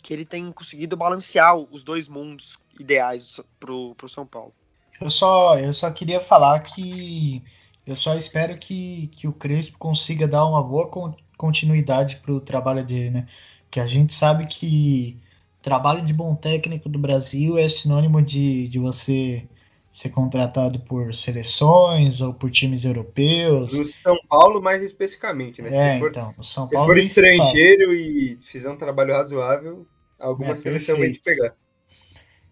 que 0.03 0.13
ele 0.13 0.25
tem 0.25 0.51
conseguido 0.53 0.97
balancear 0.97 1.57
os 1.57 1.83
dois 1.83 2.09
mundos 2.09 2.59
ideais 2.79 3.41
para 3.59 3.73
o 3.73 4.09
São 4.09 4.27
Paulo. 4.27 4.53
Eu 5.01 5.11
só, 5.11 5.59
eu 5.59 5.73
só 5.75 5.91
queria 5.91 6.21
falar 6.21 6.61
que 6.61 7.43
eu 7.87 7.95
só 7.95 8.17
espero 8.17 8.59
que, 8.59 9.09
que 9.09 9.29
o 9.29 9.33
Crespo 9.33 9.79
consiga 9.79 10.27
dar 10.27 10.45
uma 10.47 10.63
boa 10.63 10.91
continuidade 11.37 12.17
para 12.17 12.33
o 12.33 12.41
trabalho 12.41 12.85
dele, 12.85 13.11
né? 13.11 13.27
Que 13.71 13.81
a 13.81 13.87
gente 13.87 14.15
sabe 14.15 14.47
que 14.47 15.19
trabalho 15.63 16.03
de 16.03 16.13
bom 16.13 16.35
técnico 16.35 16.89
do 16.89 16.99
Brasil 16.99 17.59
é 17.59 17.69
sinônimo 17.69 18.23
de, 18.23 18.69
de 18.69 18.79
você 18.79 19.47
ser 19.91 20.11
contratado 20.11 20.79
por 20.81 21.15
seleções 21.15 22.21
ou 22.21 22.35
por 22.35 22.51
times 22.51 22.85
europeus. 22.85 23.73
No 23.73 23.85
São 23.85 24.17
Paulo, 24.29 24.61
mais 24.61 24.83
especificamente, 24.83 25.63
né? 25.63 25.75
É, 25.75 25.95
se 25.95 26.01
for, 26.01 26.11
então, 26.11 26.35
o 26.37 26.45
São 26.45 26.69
Paulo. 26.69 26.87
Se 27.01 27.15
for 27.15 27.25
estrangeiro 27.25 27.95
e 27.95 28.39
fizer 28.43 28.69
um 28.69 28.77
trabalho 28.77 29.15
razoável, 29.15 29.87
alguma 30.19 30.53
é, 30.53 30.57
seleção 30.57 30.99
vai 30.99 31.13
te 31.13 31.21
pegar. 31.21 31.55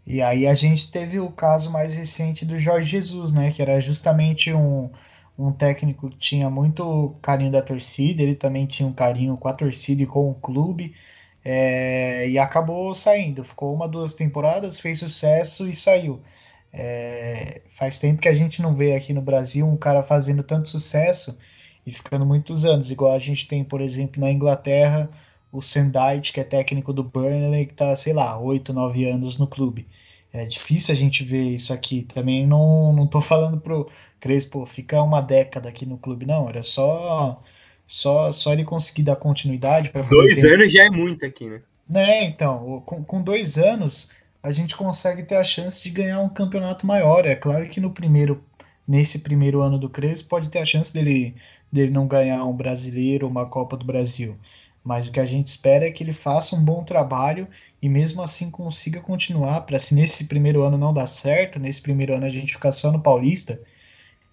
E 0.06 0.20
aí 0.20 0.46
a 0.46 0.54
gente 0.54 0.90
teve 0.90 1.20
o 1.20 1.30
caso 1.30 1.70
mais 1.70 1.94
recente 1.94 2.44
do 2.44 2.58
Jorge 2.58 2.88
Jesus, 2.88 3.32
né? 3.32 3.52
Que 3.52 3.62
era 3.62 3.80
justamente 3.80 4.52
um, 4.52 4.90
um 5.39 5.53
técnico 5.53 6.11
que 6.11 6.18
tinha 6.18 6.49
muito 6.51 7.16
carinho 7.22 7.51
da 7.53 7.62
torcida, 7.62 8.22
ele 8.22 8.35
também 8.37 8.66
tinha 8.66 8.89
um 8.89 8.93
carinho 8.93 9.37
com 9.37 9.49
a 9.49 9.53
torcida 9.53 10.03
e 10.03 10.07
com 10.07 10.30
o 10.30 10.35
clube. 10.35 10.95
é, 11.45 12.28
e 12.28 12.39
acabou 12.39 12.95
saindo. 12.95 13.45
Ficou 13.45 13.74
uma, 13.74 13.89
duas 13.89 14.14
temporadas, 14.14 14.80
fez 14.80 14.99
sucesso 15.01 15.68
e 15.68 15.74
saiu. 15.74 16.22
É, 16.72 17.62
faz 17.70 17.99
tempo 17.99 18.20
que 18.20 18.28
a 18.28 18.35
gente 18.35 18.61
não 18.62 18.74
vê 18.74 18.95
aqui 18.97 19.12
no 19.14 19.22
Brasil 19.22 19.66
um 19.66 19.76
cara 19.76 20.03
fazendo 20.03 20.43
tanto 20.43 20.68
sucesso 20.68 21.39
e 21.87 21.93
ficando 21.93 22.26
muitos 22.26 22.64
anos, 22.64 22.91
igual 22.91 23.12
a 23.12 23.18
gente 23.18 23.47
tem, 23.47 23.64
por 23.64 23.80
exemplo, 23.80 24.20
na 24.20 24.30
Inglaterra, 24.32 25.11
o 25.53 25.61
Sendite, 25.62 26.32
que 26.32 26.41
é 26.41 26.45
técnico 26.45 26.93
do 26.93 27.05
Burnley, 27.05 27.66
que 27.66 27.72
está, 27.72 27.95
sei 27.97 28.12
lá, 28.12 28.39
8, 28.39 28.72
9 28.72 29.05
anos 29.09 29.39
no 29.39 29.47
clube. 29.47 29.89
É 30.35 30.45
difícil 30.45 30.93
a 30.93 30.97
gente 30.97 31.22
ver 31.22 31.55
isso 31.55 31.72
aqui. 31.72 32.03
Também 32.03 32.45
não, 32.45 32.93
não 32.93 33.07
tô 33.07 33.20
falando 33.20 33.61
pro 33.61 33.89
Crespo 34.18 34.66
ficar 34.66 35.03
uma 35.05 35.20
década 35.20 35.68
aqui 35.68 35.87
no 35.87 35.97
clube, 35.97 36.26
não. 36.26 36.49
Era 36.49 36.61
só 36.61 37.41
só, 37.87 38.32
só 38.32 38.53
ele 38.53 38.64
conseguir 38.64 39.05
dar 39.05 39.14
continuidade 39.14 39.91
para 39.91 40.03
Dois 40.03 40.41
ser... 40.41 40.55
anos 40.55 40.72
já 40.72 40.85
é 40.85 40.91
muito 40.91 41.24
aqui, 41.24 41.49
né? 41.49 41.61
Né, 41.89 42.24
então, 42.24 42.82
com, 42.87 43.05
com 43.05 43.22
dois 43.22 43.59
anos 43.59 44.11
a 44.43 44.51
gente 44.51 44.74
consegue 44.74 45.22
ter 45.22 45.37
a 45.37 45.45
chance 45.45 45.82
de 45.82 45.91
ganhar 45.91 46.20
um 46.20 46.28
campeonato 46.28 46.87
maior. 46.87 47.26
É 47.26 47.35
claro 47.35 47.68
que 47.68 47.80
no 47.80 47.91
primeiro, 47.91 48.43
nesse 48.89 49.20
primeiro 49.20 49.62
ano 49.62 49.78
do 49.78 49.89
Crespo, 49.89 50.30
pode 50.30 50.51
ter 50.51 50.59
a 50.59 50.64
chance 50.64 50.93
dele, 50.93 51.35
dele 51.70 51.91
não 51.91 52.07
ganhar 52.07 52.45
um 52.45 52.57
brasileiro, 52.57 53.28
uma 53.28 53.47
Copa 53.47 53.76
do 53.76 53.87
Brasil. 53.87 54.37
Mas 54.85 55.09
o 55.09 55.12
que 55.12 55.18
a 55.18 55.24
gente 55.24 55.47
espera 55.47 55.87
é 55.87 55.91
que 55.91 56.05
ele 56.05 56.12
faça 56.12 56.55
um 56.55 56.62
bom 56.62 56.85
trabalho 56.85 57.49
e 57.80 57.89
mesmo 57.89 58.20
assim 58.20 58.51
consiga 58.51 59.01
continuar 59.01 59.62
para 59.62 59.78
se 59.78 59.95
nesse 59.95 60.26
primeiro 60.26 60.62
ano 60.62 60.76
não 60.76 60.93
dar 60.93 61.07
certo, 61.07 61.59
nesse 61.59 61.80
primeiro 61.80 62.14
ano 62.14 62.26
a 62.26 62.28
gente 62.28 62.53
ficar 62.53 62.70
só 62.70 62.93
no 62.93 63.01
Paulista, 63.01 63.59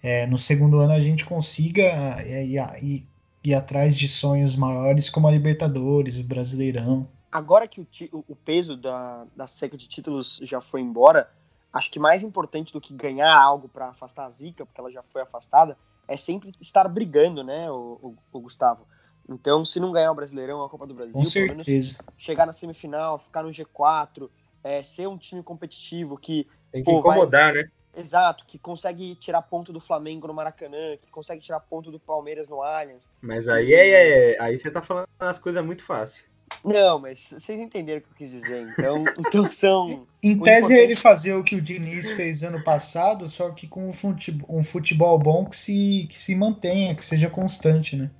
é, 0.02 0.26
no 0.26 0.36
segundo 0.36 0.78
ano 0.78 0.92
a 0.92 1.00
gente 1.00 1.24
consiga 1.24 1.82
é, 2.20 2.44
ir, 2.44 2.60
ir, 2.82 3.06
ir, 3.42 3.54
atrás 3.54 3.96
de 3.96 4.06
sonhos 4.06 4.54
maiores 4.54 5.08
como 5.08 5.26
a 5.26 5.30
Libertadores, 5.30 6.18
o 6.18 6.24
Brasileirão. 6.24 7.08
Agora 7.30 7.66
que 7.66 7.80
o, 8.12 8.24
o 8.28 8.36
peso 8.36 8.76
da, 8.76 9.26
da 9.34 9.46
seca 9.46 9.76
de 9.76 9.88
títulos 9.88 10.38
já 10.42 10.60
foi 10.60 10.82
embora, 10.82 11.30
acho 11.72 11.90
que 11.90 11.98
mais 11.98 12.22
importante 12.22 12.74
do 12.74 12.80
que 12.80 12.92
ganhar 12.92 13.34
algo 13.34 13.68
para 13.68 13.88
afastar 13.88 14.26
a 14.26 14.30
zica, 14.30 14.66
porque 14.66 14.78
ela 14.78 14.92
já 14.92 15.02
foi 15.02 15.22
afastada, 15.22 15.78
é 16.06 16.16
sempre 16.16 16.52
estar 16.60 16.86
brigando, 16.88 17.42
né, 17.42 17.70
o, 17.70 17.98
o, 18.02 18.16
o 18.32 18.40
Gustavo? 18.40 18.86
Então, 19.28 19.64
se 19.64 19.78
não 19.78 19.92
ganhar 19.92 20.10
o 20.10 20.14
Brasileirão, 20.14 20.62
a 20.64 20.68
Copa 20.68 20.86
do 20.86 20.94
Brasil, 20.94 21.12
Com 21.12 21.24
certeza. 21.24 21.98
chegar 22.16 22.46
na 22.46 22.52
semifinal, 22.52 23.18
ficar 23.18 23.42
no 23.42 23.50
G4, 23.50 24.28
é, 24.62 24.82
ser 24.82 25.08
um 25.08 25.16
time 25.16 25.42
competitivo 25.42 26.16
que. 26.16 26.46
Tem 26.70 26.82
que 26.82 26.90
pô, 26.90 26.98
incomodar, 26.98 27.52
vai... 27.52 27.62
né? 27.62 27.70
Exato, 27.94 28.46
que 28.46 28.58
consegue 28.58 29.14
tirar 29.16 29.42
ponto 29.42 29.72
do 29.72 29.78
Flamengo 29.78 30.26
no 30.26 30.32
Maracanã, 30.32 30.96
que 30.96 31.10
consegue 31.10 31.42
tirar 31.42 31.60
ponto 31.60 31.90
do 31.90 32.00
Palmeiras 32.00 32.48
no 32.48 32.62
Allianz. 32.62 33.12
Mas 33.20 33.48
aí 33.48 33.74
é, 33.74 34.32
é 34.32 34.40
aí 34.40 34.56
você 34.56 34.70
tá 34.70 34.80
falando 34.80 35.06
as 35.18 35.38
coisas 35.38 35.62
muito 35.62 35.84
fáceis. 35.84 36.24
Não, 36.64 36.98
mas 36.98 37.30
vocês 37.30 37.60
entenderam 37.60 38.00
o 38.00 38.02
que 38.02 38.08
eu 38.10 38.14
quis 38.16 38.30
dizer. 38.30 38.66
Então, 38.70 39.04
então 39.18 39.50
são. 39.50 40.06
Em 40.22 40.38
tese, 40.38 40.74
é 40.74 40.82
ele 40.82 40.96
fazer 40.96 41.34
o 41.34 41.44
que 41.44 41.56
o 41.56 41.60
Diniz 41.60 42.10
fez 42.10 42.42
ano 42.42 42.62
passado, 42.62 43.28
só 43.28 43.50
que 43.50 43.66
com 43.66 43.88
um 43.88 43.92
futebol, 43.92 44.46
um 44.50 44.62
futebol 44.62 45.18
bom 45.18 45.44
que 45.44 45.56
se, 45.56 46.06
que 46.08 46.18
se 46.18 46.34
mantenha, 46.34 46.94
que 46.94 47.04
seja 47.04 47.28
constante, 47.28 47.96
né? 47.96 48.10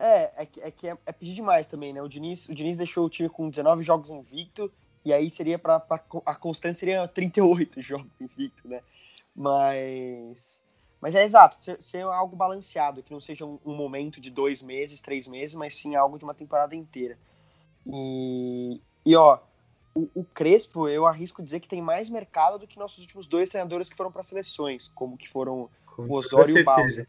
É, 0.00 0.32
é 0.34 0.46
que, 0.46 0.60
é, 0.62 0.70
que 0.70 0.88
é, 0.88 0.96
é, 1.04 1.12
pedir 1.12 1.34
demais 1.34 1.66
também, 1.66 1.92
né? 1.92 2.00
O 2.00 2.08
Diniz, 2.08 2.48
o 2.48 2.54
Diniz 2.54 2.78
deixou 2.78 3.04
o 3.04 3.10
time 3.10 3.28
com 3.28 3.50
19 3.50 3.82
jogos 3.82 4.10
invicto, 4.10 4.72
e 5.04 5.12
aí 5.12 5.28
seria 5.28 5.58
para 5.58 5.76
a 6.24 6.34
constância 6.34 6.80
seria 6.80 7.06
38 7.06 7.80
jogos 7.82 8.10
invicto, 8.18 8.66
né? 8.66 8.80
Mas 9.36 10.62
mas 11.02 11.14
é 11.14 11.22
exato, 11.22 11.56
ser, 11.62 11.80
ser 11.82 12.02
algo 12.02 12.34
balanceado, 12.34 13.02
que 13.02 13.12
não 13.12 13.20
seja 13.20 13.44
um, 13.44 13.58
um, 13.64 13.74
momento 13.74 14.20
de 14.20 14.30
dois 14.30 14.62
meses, 14.62 15.00
três 15.00 15.26
meses, 15.26 15.54
mas 15.54 15.74
sim 15.74 15.94
algo 15.94 16.18
de 16.18 16.24
uma 16.24 16.34
temporada 16.34 16.74
inteira. 16.74 17.18
E, 17.86 18.80
e 19.04 19.16
ó, 19.16 19.38
o, 19.94 20.08
o, 20.14 20.24
Crespo, 20.24 20.88
eu 20.88 21.06
arrisco 21.06 21.42
dizer 21.42 21.60
que 21.60 21.68
tem 21.68 21.80
mais 21.80 22.10
mercado 22.10 22.58
do 22.58 22.66
que 22.66 22.78
nossos 22.78 22.98
últimos 22.98 23.26
dois 23.26 23.48
treinadores 23.48 23.88
que 23.88 23.96
foram 23.96 24.12
para 24.12 24.22
seleções, 24.22 24.88
como 24.88 25.16
que 25.16 25.28
foram 25.28 25.70
com 25.86 26.02
o 26.02 26.12
Osório 26.12 26.58
e 26.58 26.60
o 26.60 26.64
Bausa 26.64 27.06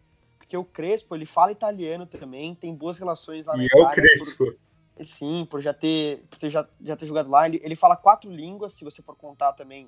porque 0.52 0.58
o 0.58 0.66
Crespo, 0.66 1.16
ele 1.16 1.26
fala 1.26 1.54
italiano 1.54 2.06
também, 2.06 2.54
tem 2.54 2.76
boas 2.76 2.98
relações 2.98 3.46
lá 3.46 3.56
na 3.56 3.64
e 3.64 3.68
Itália. 3.68 3.86
é 3.86 3.88
o 3.88 3.94
Crespo. 3.94 4.36
Por, 4.36 5.08
sim, 5.08 5.48
por 5.50 5.62
já 5.62 5.74
ter, 5.74 6.26
por 6.30 6.38
ter, 6.38 6.50
já, 6.50 6.68
já 6.82 6.98
ter 6.98 7.06
jogado 7.06 7.30
lá. 7.30 7.48
Ele, 7.48 7.62
ele 7.64 7.76
fala 7.76 7.96
quatro 7.96 8.30
línguas, 8.30 8.74
se 8.74 8.84
você 8.84 9.02
for 9.02 9.16
contar 9.16 9.54
também 9.54 9.88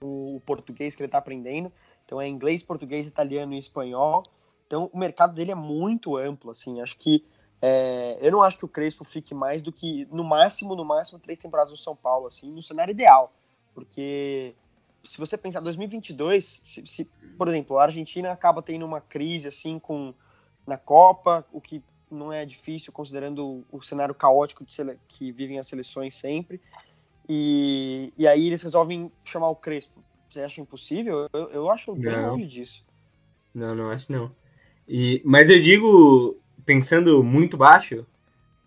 o, 0.00 0.36
o 0.36 0.40
português 0.42 0.94
que 0.94 1.02
ele 1.02 1.08
está 1.08 1.18
aprendendo. 1.18 1.72
Então 2.04 2.20
é 2.20 2.28
inglês, 2.28 2.62
português, 2.62 3.08
italiano 3.08 3.52
e 3.52 3.58
espanhol. 3.58 4.22
Então 4.64 4.88
o 4.92 4.98
mercado 4.98 5.34
dele 5.34 5.50
é 5.50 5.56
muito 5.56 6.16
amplo, 6.16 6.52
assim. 6.52 6.80
Acho 6.80 6.96
que 6.96 7.26
é, 7.60 8.16
eu 8.20 8.30
não 8.30 8.42
acho 8.42 8.58
que 8.58 8.64
o 8.64 8.68
Crespo 8.68 9.02
fique 9.02 9.34
mais 9.34 9.60
do 9.60 9.72
que 9.72 10.06
no 10.12 10.22
máximo, 10.22 10.76
no 10.76 10.84
máximo 10.84 11.18
três 11.18 11.36
temporadas 11.40 11.72
no 11.72 11.76
São 11.76 11.96
Paulo, 11.96 12.28
assim, 12.28 12.52
no 12.52 12.62
cenário 12.62 12.92
ideal, 12.92 13.32
porque 13.74 14.54
se 15.04 15.18
você 15.18 15.36
pensar 15.36 15.60
2022, 15.60 16.44
se, 16.44 16.86
se, 16.86 17.04
por 17.36 17.48
exemplo, 17.48 17.78
a 17.78 17.84
Argentina 17.84 18.30
acaba 18.30 18.62
tendo 18.62 18.84
uma 18.84 19.00
crise 19.00 19.48
assim 19.48 19.78
com 19.78 20.14
na 20.66 20.76
Copa, 20.76 21.44
o 21.52 21.60
que 21.60 21.82
não 22.10 22.32
é 22.32 22.44
difícil 22.44 22.92
considerando 22.92 23.64
o, 23.70 23.80
cenário 23.82 24.14
caótico 24.14 24.64
sele, 24.68 24.98
que 25.08 25.30
vivem 25.30 25.58
as 25.58 25.66
seleções 25.66 26.16
sempre. 26.16 26.60
E, 27.28 28.12
e 28.18 28.26
aí 28.26 28.46
eles 28.46 28.62
resolvem 28.62 29.10
chamar 29.24 29.48
o 29.48 29.56
Crespo. 29.56 30.02
Você 30.30 30.40
acha 30.40 30.60
impossível? 30.60 31.28
Eu, 31.32 31.50
eu 31.50 31.70
acho 31.70 31.94
bem 31.94 32.14
longe 32.26 32.46
disso. 32.46 32.84
Não, 33.54 33.74
não 33.74 33.90
acho 33.90 34.12
não. 34.12 34.30
E, 34.88 35.22
mas 35.24 35.50
eu 35.50 35.60
digo, 35.60 36.36
pensando 36.64 37.22
muito 37.22 37.56
baixo, 37.56 38.06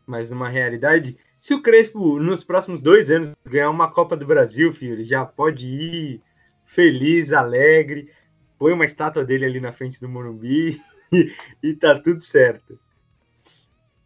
mas 0.05 0.31
numa 0.31 0.49
realidade, 0.49 1.17
se 1.43 1.53
o 1.53 1.61
Crespo, 1.61 2.19
nos 2.19 2.41
próximos 2.41 2.81
dois 2.81 3.11
anos, 3.11 3.35
ganhar 3.43 3.69
uma 3.69 3.91
Copa 3.91 4.15
do 4.15 4.25
Brasil, 4.25 4.71
filho, 4.71 4.93
ele 4.93 5.03
já 5.03 5.25
pode 5.25 5.67
ir 5.67 6.21
feliz, 6.63 7.33
alegre, 7.33 8.09
põe 8.57 8.71
uma 8.71 8.85
estátua 8.85 9.25
dele 9.25 9.43
ali 9.43 9.59
na 9.59 9.73
frente 9.73 9.99
do 9.99 10.07
Morumbi 10.07 10.81
e, 11.61 11.73
tá 11.73 11.99
tudo 11.99 12.21
certo. 12.21 12.79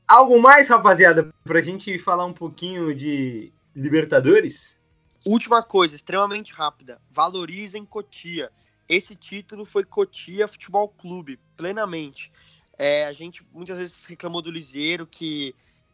Algo 0.07 0.41
mais, 0.41 0.67
rapaziada, 0.67 1.31
pra 1.43 1.61
gente 1.61 1.99
falar 1.99 2.25
um 2.25 2.33
pouquinho 2.33 2.95
de 2.95 3.53
Libertadores? 3.75 4.75
Última 5.23 5.61
coisa, 5.61 5.95
extremamente 5.95 6.51
rápida. 6.53 6.99
Valorizem 7.11 7.85
Cotia. 7.85 8.49
Esse 8.89 9.15
título 9.15 9.63
foi 9.63 9.83
Cotia 9.83 10.47
Futebol 10.47 10.89
Clube, 10.89 11.39
plenamente. 11.55 12.31
É, 12.79 13.05
a 13.05 13.13
gente 13.13 13.45
muitas 13.53 13.77
vezes 13.77 14.07
reclamou 14.07 14.41
do 14.41 14.49
Liseiro 14.49 15.05
que 15.05 15.53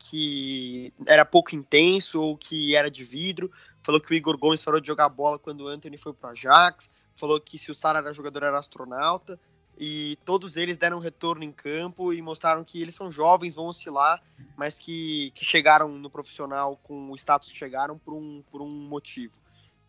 que 0.10 0.93
era 1.06 1.24
pouco 1.24 1.56
intenso 1.56 2.22
ou 2.22 2.38
que 2.38 2.76
era 2.76 2.91
de 2.91 3.04
vidro. 3.04 3.51
Falou 3.82 4.01
que 4.01 4.12
o 4.12 4.14
Igor 4.14 4.38
Gomes 4.38 4.62
parou 4.62 4.82
de 4.82 4.88
jogar 4.88 5.08
bola 5.08 5.39
quando 5.39 5.62
o 5.62 5.68
Anthony 5.68 5.97
foi 5.97 6.14
para 6.14 6.30
o 6.30 6.32
Ajax. 6.32 6.91
Falou 7.16 7.39
que 7.39 7.58
se 7.58 7.72
o 7.72 7.76
Sara 7.76 7.99
era 7.99 8.14
jogador, 8.14 8.43
era 8.43 8.58
astronauta. 8.58 9.39
E 9.78 10.18
todos 10.26 10.58
eles 10.58 10.78
deram 10.78 10.99
retorno 10.99 11.43
em 11.43 11.51
campo 11.51 12.14
e 12.14 12.22
mostraram 12.22 12.64
que 12.64 12.82
eles 12.82 12.93
são 12.93 13.10
jovens, 13.10 13.56
vão 13.56 13.68
oscilar, 13.68 14.22
mas 14.56 14.78
que, 14.78 15.32
que 15.34 15.43
chegaram 15.43 15.89
no 15.89 16.10
profissional 16.10 16.78
com 16.84 17.10
o 17.10 17.16
status 17.16 17.51
que 17.51 17.58
chegaram 17.58 17.97
por 17.97 18.14
um, 18.14 18.43
por 18.51 18.62
um 18.62 18.70
motivo. 18.70 19.34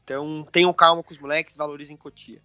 Então 0.03 0.47
tenham 0.51 0.73
calma 0.73 1.03
com 1.03 1.13
os 1.13 1.19
moleques, 1.19 1.57
valorizem 1.57 1.97
Cotia. 1.97 2.41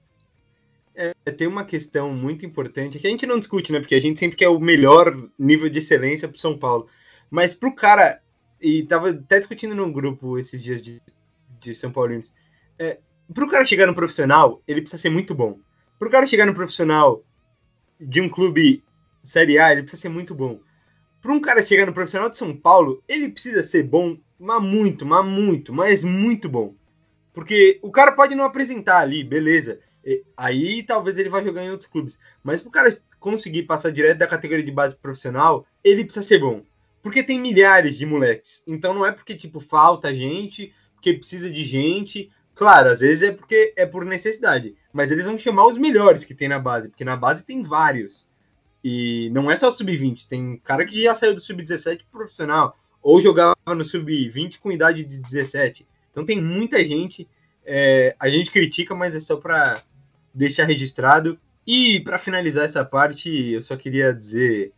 É, 0.95 1.13
tem 1.31 1.47
uma 1.47 1.63
questão 1.63 2.11
muito 2.11 2.45
importante 2.45 2.99
que 2.99 3.07
a 3.07 3.09
gente 3.09 3.25
não 3.25 3.39
discute, 3.39 3.71
né? 3.71 3.79
Porque 3.79 3.95
a 3.95 4.01
gente 4.01 4.19
sempre 4.19 4.35
quer 4.35 4.49
o 4.49 4.59
melhor 4.59 5.15
nível 5.37 5.69
de 5.69 5.79
excelência 5.79 6.27
para 6.27 6.37
São 6.37 6.57
Paulo. 6.57 6.89
Mas 7.29 7.53
pro 7.53 7.73
cara, 7.73 8.21
e 8.61 8.83
tava 8.83 9.11
até 9.11 9.39
discutindo 9.39 9.75
no 9.75 9.91
grupo 9.91 10.37
esses 10.37 10.61
dias 10.61 10.81
de, 10.81 11.01
de 11.59 11.75
São 11.75 11.91
Paulinos, 11.91 12.33
é, 12.77 12.99
pro 13.33 13.49
cara 13.49 13.65
chegar 13.65 13.85
no 13.85 13.95
profissional, 13.95 14.61
ele 14.67 14.81
precisa 14.81 15.01
ser 15.01 15.09
muito 15.09 15.35
bom. 15.35 15.59
Pro 15.97 16.09
cara 16.09 16.25
chegar 16.25 16.45
no 16.45 16.53
profissional 16.53 17.23
de 17.99 18.21
um 18.21 18.29
clube 18.29 18.83
Série 19.23 19.59
A, 19.59 19.71
ele 19.71 19.81
precisa 19.81 20.03
ser 20.03 20.09
muito 20.09 20.33
bom. 20.33 20.59
Para 21.21 21.33
um 21.33 21.41
cara 21.41 21.61
chegar 21.61 21.85
no 21.85 21.93
profissional 21.93 22.29
de 22.29 22.37
São 22.37 22.55
Paulo, 22.55 23.03
ele 23.07 23.29
precisa 23.29 23.61
ser 23.63 23.83
bom, 23.83 24.17
mas 24.39 24.61
muito, 24.61 25.05
mas 25.05 25.25
muito, 25.25 25.73
mas 25.73 26.03
muito 26.03 26.47
bom. 26.47 26.73
Porque 27.33 27.77
o 27.81 27.91
cara 27.91 28.13
pode 28.13 28.35
não 28.35 28.45
apresentar 28.45 28.99
ali, 28.99 29.23
beleza. 29.23 29.79
Aí 30.37 30.81
talvez 30.83 31.19
ele 31.19 31.29
vá 31.29 31.43
jogar 31.43 31.63
em 31.63 31.71
outros 31.71 31.89
clubes. 31.89 32.17
Mas 32.41 32.61
para 32.61 32.69
o 32.69 32.71
cara 32.71 32.97
conseguir 33.19 33.63
passar 33.63 33.91
direto 33.91 34.17
da 34.17 34.27
categoria 34.27 34.63
de 34.63 34.71
base 34.71 34.95
profissional, 34.95 35.65
ele 35.83 36.05
precisa 36.05 36.25
ser 36.25 36.39
bom. 36.39 36.63
Porque 37.01 37.23
tem 37.23 37.39
milhares 37.39 37.97
de 37.97 38.05
moleques. 38.05 38.63
Então 38.67 38.93
não 38.93 39.05
é 39.05 39.11
porque, 39.11 39.35
tipo, 39.35 39.59
falta 39.59 40.13
gente, 40.13 40.73
porque 40.95 41.13
precisa 41.13 41.49
de 41.49 41.63
gente. 41.63 42.29
Claro, 42.53 42.89
às 42.89 42.99
vezes 42.99 43.23
é 43.23 43.31
porque 43.31 43.73
é 43.75 43.85
por 43.85 44.03
necessidade. 44.05 44.75
Mas 44.91 45.11
eles 45.11 45.25
vão 45.25 45.37
chamar 45.37 45.67
os 45.67 45.77
melhores 45.77 46.25
que 46.25 46.35
tem 46.35 46.49
na 46.49 46.59
base, 46.59 46.89
porque 46.89 47.05
na 47.05 47.15
base 47.15 47.45
tem 47.45 47.61
vários. 47.61 48.27
E 48.83 49.29
não 49.31 49.49
é 49.49 49.55
só 49.55 49.69
sub-20, 49.69 50.27
tem 50.27 50.57
cara 50.57 50.85
que 50.85 51.01
já 51.01 51.13
saiu 51.13 51.33
do 51.33 51.41
sub-17 51.41 52.05
profissional, 52.11 52.77
ou 53.01 53.19
jogava 53.19 53.55
no 53.67 53.83
sub-20 53.83 54.59
com 54.59 54.71
idade 54.71 55.03
de 55.03 55.19
17. 55.19 55.87
Então 56.11 56.25
tem 56.25 56.41
muita 56.41 56.83
gente. 56.83 57.27
É, 57.65 58.15
a 58.19 58.29
gente 58.29 58.51
critica, 58.51 58.95
mas 58.95 59.15
é 59.15 59.19
só 59.19 59.37
para 59.37 59.83
deixar 60.33 60.65
registrado. 60.65 61.39
E 61.65 61.99
para 62.01 62.17
finalizar 62.17 62.65
essa 62.65 62.83
parte, 62.83 63.29
eu 63.51 63.61
só 63.61 63.77
queria 63.77 64.13
dizer: 64.13 64.73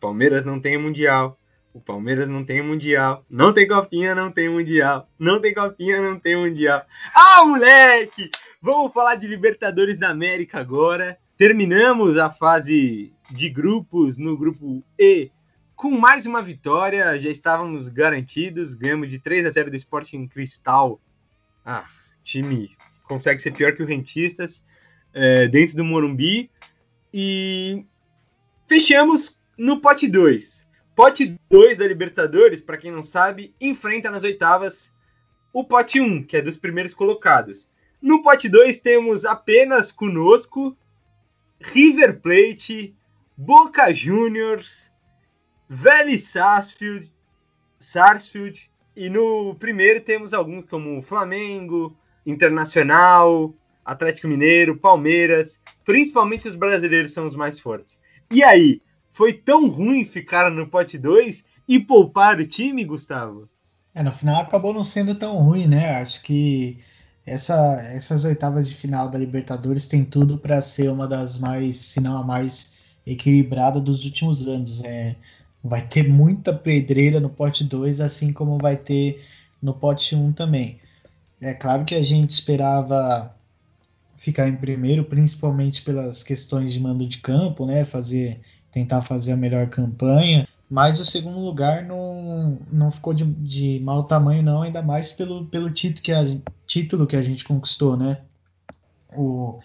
Palmeiras 0.00 0.44
não 0.44 0.60
tem 0.60 0.76
mundial. 0.76 1.38
O 1.76 1.80
Palmeiras 1.82 2.26
não 2.26 2.42
tem 2.42 2.62
mundial. 2.62 3.22
Não 3.28 3.52
tem 3.52 3.68
copinha, 3.68 4.14
não 4.14 4.32
tem 4.32 4.48
mundial. 4.48 5.10
Não 5.18 5.38
tem 5.38 5.52
copinha, 5.52 6.00
não 6.00 6.18
tem 6.18 6.34
mundial. 6.34 6.82
Ah, 7.14 7.44
moleque! 7.44 8.30
Vamos 8.62 8.94
falar 8.94 9.16
de 9.16 9.26
Libertadores 9.26 9.98
da 9.98 10.08
América 10.08 10.58
agora. 10.58 11.18
Terminamos 11.36 12.16
a 12.16 12.30
fase 12.30 13.12
de 13.30 13.50
grupos 13.50 14.16
no 14.16 14.38
grupo 14.38 14.82
E 14.98 15.30
com 15.74 15.90
mais 15.90 16.24
uma 16.24 16.40
vitória. 16.40 17.20
Já 17.20 17.28
estávamos 17.28 17.90
garantidos. 17.90 18.72
Ganhamos 18.72 19.10
de 19.10 19.18
3 19.18 19.44
a 19.44 19.50
0 19.50 19.68
do 19.68 19.76
Sporting 19.76 20.26
Cristal. 20.28 20.98
Ah, 21.62 21.84
time 22.24 22.74
consegue 23.06 23.42
ser 23.42 23.50
pior 23.50 23.76
que 23.76 23.82
o 23.82 23.86
Rentistas 23.86 24.64
é, 25.12 25.46
dentro 25.46 25.76
do 25.76 25.84
Morumbi. 25.84 26.50
E 27.12 27.84
fechamos 28.66 29.38
no 29.58 29.78
pote 29.82 30.08
2. 30.08 30.55
Pote 30.96 31.38
2 31.50 31.76
da 31.76 31.86
Libertadores, 31.86 32.62
para 32.62 32.78
quem 32.78 32.90
não 32.90 33.04
sabe, 33.04 33.54
enfrenta 33.60 34.10
nas 34.10 34.24
oitavas 34.24 34.90
o 35.52 35.62
pote 35.62 36.00
1, 36.00 36.04
um, 36.04 36.22
que 36.22 36.38
é 36.38 36.40
dos 36.40 36.56
primeiros 36.56 36.94
colocados. 36.94 37.70
No 38.00 38.22
pote 38.22 38.48
2 38.48 38.78
temos 38.78 39.26
apenas 39.26 39.92
conosco 39.92 40.74
River 41.60 42.18
Plate, 42.20 42.96
Boca 43.36 43.92
Juniors, 43.92 44.90
Vélez 45.68 46.22
Sarsfield, 46.30 47.12
Sarsfield 47.78 48.70
e 48.96 49.10
no 49.10 49.54
primeiro 49.56 50.00
temos 50.00 50.32
alguns 50.32 50.64
como 50.64 51.02
Flamengo, 51.02 51.94
Internacional, 52.24 53.54
Atlético 53.84 54.28
Mineiro, 54.28 54.78
Palmeiras, 54.78 55.60
principalmente 55.84 56.48
os 56.48 56.54
brasileiros 56.54 57.12
são 57.12 57.26
os 57.26 57.36
mais 57.36 57.60
fortes. 57.60 58.00
E 58.30 58.42
aí, 58.42 58.80
foi 59.16 59.32
tão 59.32 59.70
ruim 59.70 60.04
ficar 60.04 60.50
no 60.50 60.66
pote 60.66 60.98
2 60.98 61.46
e 61.66 61.80
poupar 61.80 62.38
o 62.38 62.46
time, 62.46 62.84
Gustavo? 62.84 63.48
É, 63.94 64.02
no 64.02 64.12
final 64.12 64.42
acabou 64.42 64.74
não 64.74 64.84
sendo 64.84 65.14
tão 65.14 65.38
ruim, 65.38 65.66
né? 65.66 66.02
Acho 66.02 66.22
que 66.22 66.78
essa, 67.24 67.56
essas 67.94 68.24
oitavas 68.24 68.68
de 68.68 68.74
final 68.74 69.08
da 69.08 69.18
Libertadores 69.18 69.88
tem 69.88 70.04
tudo 70.04 70.36
para 70.36 70.60
ser 70.60 70.90
uma 70.90 71.08
das 71.08 71.38
mais, 71.38 71.78
se 71.78 71.98
não 71.98 72.18
a 72.18 72.22
mais 72.22 72.74
equilibrada 73.06 73.80
dos 73.80 74.04
últimos 74.04 74.46
anos. 74.46 74.84
É, 74.84 75.16
vai 75.64 75.80
ter 75.80 76.06
muita 76.06 76.52
pedreira 76.52 77.18
no 77.18 77.30
pote 77.30 77.64
2, 77.64 78.02
assim 78.02 78.34
como 78.34 78.58
vai 78.58 78.76
ter 78.76 79.24
no 79.62 79.72
pote 79.72 80.14
1 80.14 80.26
um 80.26 80.30
também. 80.30 80.78
É 81.40 81.54
claro 81.54 81.86
que 81.86 81.94
a 81.94 82.02
gente 82.02 82.32
esperava 82.32 83.34
ficar 84.18 84.46
em 84.46 84.56
primeiro, 84.56 85.04
principalmente 85.04 85.80
pelas 85.80 86.22
questões 86.22 86.70
de 86.70 86.80
mando 86.80 87.08
de 87.08 87.16
campo, 87.16 87.64
né? 87.64 87.82
Fazer 87.82 88.42
tentar 88.76 89.00
fazer 89.00 89.32
a 89.32 89.36
melhor 89.36 89.68
campanha. 89.68 90.46
Mas 90.68 91.00
o 91.00 91.04
segundo 91.04 91.38
lugar 91.38 91.82
não, 91.82 92.58
não 92.70 92.90
ficou 92.90 93.14
de, 93.14 93.24
de 93.24 93.80
mau 93.82 94.04
tamanho, 94.04 94.42
não, 94.42 94.60
ainda 94.60 94.82
mais 94.82 95.10
pelo, 95.10 95.46
pelo 95.46 95.70
título, 95.70 96.02
que 96.02 96.12
a, 96.12 96.22
título 96.66 97.06
que 97.06 97.16
a 97.16 97.22
gente 97.22 97.42
conquistou, 97.42 97.96
né? 97.96 98.18
O, 99.16 99.58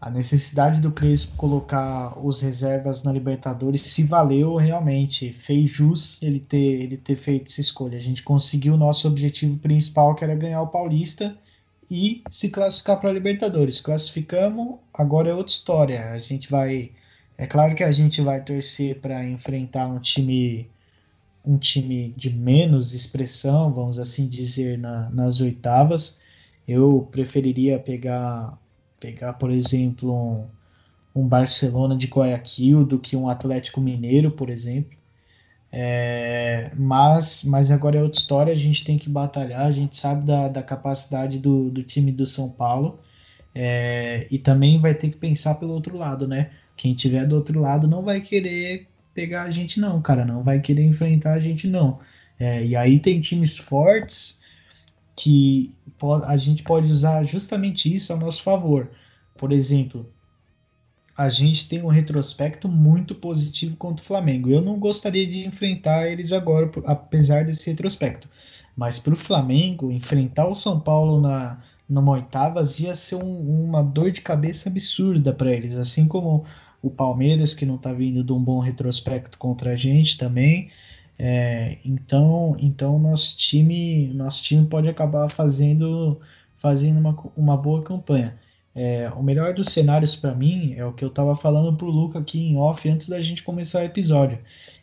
a 0.00 0.10
necessidade 0.10 0.80
do 0.80 0.90
Crespo 0.90 1.36
colocar 1.36 2.18
os 2.18 2.40
reservas 2.40 3.04
na 3.04 3.12
Libertadores 3.12 3.82
se 3.82 4.02
valeu 4.02 4.56
realmente. 4.56 5.30
Fez 5.30 5.70
jus 5.70 6.20
ele 6.20 6.40
ter, 6.40 6.82
ele 6.82 6.96
ter 6.96 7.14
feito 7.14 7.46
essa 7.46 7.60
escolha. 7.60 7.96
A 7.96 8.02
gente 8.02 8.24
conseguiu 8.24 8.74
o 8.74 8.78
nosso 8.78 9.06
objetivo 9.06 9.56
principal, 9.58 10.16
que 10.16 10.24
era 10.24 10.34
ganhar 10.34 10.60
o 10.62 10.68
Paulista 10.68 11.36
e 11.88 12.24
se 12.32 12.50
classificar 12.50 12.98
para 12.98 13.10
a 13.10 13.12
Libertadores. 13.12 13.80
Classificamos, 13.80 14.78
agora 14.92 15.28
é 15.28 15.34
outra 15.34 15.52
história. 15.52 16.10
A 16.10 16.18
gente 16.18 16.50
vai 16.50 16.90
é 17.38 17.46
claro 17.46 17.74
que 17.74 17.84
a 17.84 17.92
gente 17.92 18.20
vai 18.20 18.42
torcer 18.42 19.00
para 19.00 19.24
enfrentar 19.24 19.86
um 19.86 19.98
time 19.98 20.70
um 21.46 21.58
time 21.58 22.12
de 22.16 22.30
menos 22.30 22.92
expressão, 22.92 23.72
vamos 23.72 23.98
assim 23.98 24.28
dizer, 24.28 24.76
na, 24.78 25.08
nas 25.10 25.40
oitavas. 25.40 26.20
Eu 26.66 27.08
preferiria 27.12 27.78
pegar, 27.78 28.58
pegar 28.98 29.34
por 29.34 29.50
exemplo, 29.52 30.12
um, 30.12 30.46
um 31.14 31.28
Barcelona 31.28 31.96
de 31.96 32.08
Guayaquil 32.08 32.84
do 32.84 32.98
que 32.98 33.16
um 33.16 33.28
Atlético 33.28 33.80
Mineiro, 33.80 34.32
por 34.32 34.50
exemplo. 34.50 34.96
É, 35.70 36.72
mas, 36.76 37.44
mas 37.44 37.70
agora 37.70 37.98
é 37.98 38.02
outra 38.02 38.18
história, 38.18 38.52
a 38.52 38.56
gente 38.56 38.84
tem 38.84 38.98
que 38.98 39.10
batalhar, 39.10 39.66
a 39.66 39.72
gente 39.72 39.96
sabe 39.96 40.24
da, 40.26 40.48
da 40.48 40.62
capacidade 40.62 41.38
do, 41.38 41.70
do 41.70 41.82
time 41.82 42.10
do 42.10 42.24
São 42.24 42.50
Paulo 42.50 42.98
é, 43.54 44.26
e 44.30 44.38
também 44.38 44.80
vai 44.80 44.94
ter 44.94 45.10
que 45.10 45.16
pensar 45.16 45.56
pelo 45.56 45.72
outro 45.72 45.96
lado, 45.96 46.26
né? 46.26 46.50
Quem 46.76 46.94
tiver 46.94 47.26
do 47.26 47.36
outro 47.36 47.60
lado 47.60 47.88
não 47.88 48.02
vai 48.02 48.20
querer 48.20 48.86
pegar 49.14 49.44
a 49.44 49.50
gente, 49.50 49.80
não, 49.80 50.00
cara. 50.02 50.24
Não 50.24 50.42
vai 50.42 50.60
querer 50.60 50.84
enfrentar 50.84 51.34
a 51.34 51.40
gente, 51.40 51.66
não. 51.66 51.98
É, 52.38 52.64
e 52.64 52.76
aí 52.76 52.98
tem 52.98 53.20
times 53.20 53.56
fortes 53.56 54.40
que 55.16 55.74
a 56.26 56.36
gente 56.36 56.62
pode 56.62 56.92
usar 56.92 57.22
justamente 57.24 57.92
isso 57.92 58.12
a 58.12 58.16
nosso 58.16 58.42
favor. 58.42 58.90
Por 59.36 59.52
exemplo, 59.52 60.06
a 61.16 61.30
gente 61.30 61.66
tem 61.66 61.82
um 61.82 61.88
retrospecto 61.88 62.68
muito 62.68 63.14
positivo 63.14 63.76
contra 63.76 64.02
o 64.02 64.06
Flamengo. 64.06 64.50
Eu 64.50 64.60
não 64.60 64.78
gostaria 64.78 65.26
de 65.26 65.46
enfrentar 65.46 66.06
eles 66.06 66.32
agora, 66.32 66.70
apesar 66.84 67.44
desse 67.46 67.70
retrospecto. 67.70 68.28
Mas 68.76 68.98
para 68.98 69.14
o 69.14 69.16
Flamengo, 69.16 69.90
enfrentar 69.90 70.46
o 70.46 70.54
São 70.54 70.78
Paulo 70.78 71.18
na, 71.18 71.58
numa 71.88 72.12
oitavas 72.12 72.80
ia 72.80 72.94
ser 72.94 73.16
um, 73.16 73.64
uma 73.64 73.82
dor 73.82 74.10
de 74.10 74.20
cabeça 74.20 74.68
absurda 74.68 75.32
para 75.32 75.50
eles. 75.50 75.78
Assim 75.78 76.06
como 76.06 76.44
o 76.86 76.90
Palmeiras, 76.90 77.52
que 77.52 77.66
não 77.66 77.74
está 77.74 77.92
vindo 77.92 78.22
de 78.22 78.32
um 78.32 78.42
bom 78.42 78.60
retrospecto 78.60 79.36
contra 79.38 79.72
a 79.72 79.76
gente 79.76 80.16
também. 80.16 80.70
É, 81.18 81.78
então, 81.84 82.56
então 82.60 82.98
nosso 82.98 83.36
time, 83.36 84.08
nosso 84.14 84.42
time 84.42 84.66
pode 84.66 84.88
acabar 84.88 85.28
fazendo, 85.28 86.20
fazendo 86.54 86.98
uma, 87.00 87.16
uma 87.36 87.56
boa 87.56 87.82
campanha. 87.82 88.38
É, 88.72 89.10
o 89.16 89.22
melhor 89.22 89.52
dos 89.54 89.70
cenários 89.70 90.14
para 90.14 90.34
mim 90.34 90.74
é 90.76 90.84
o 90.84 90.92
que 90.92 91.04
eu 91.04 91.08
estava 91.08 91.34
falando 91.34 91.76
pro 91.76 91.90
Luca 91.90 92.18
aqui 92.20 92.38
em 92.38 92.56
off 92.56 92.88
antes 92.88 93.08
da 93.08 93.20
gente 93.20 93.42
começar 93.42 93.80
o 93.80 93.84
episódio. 93.84 94.38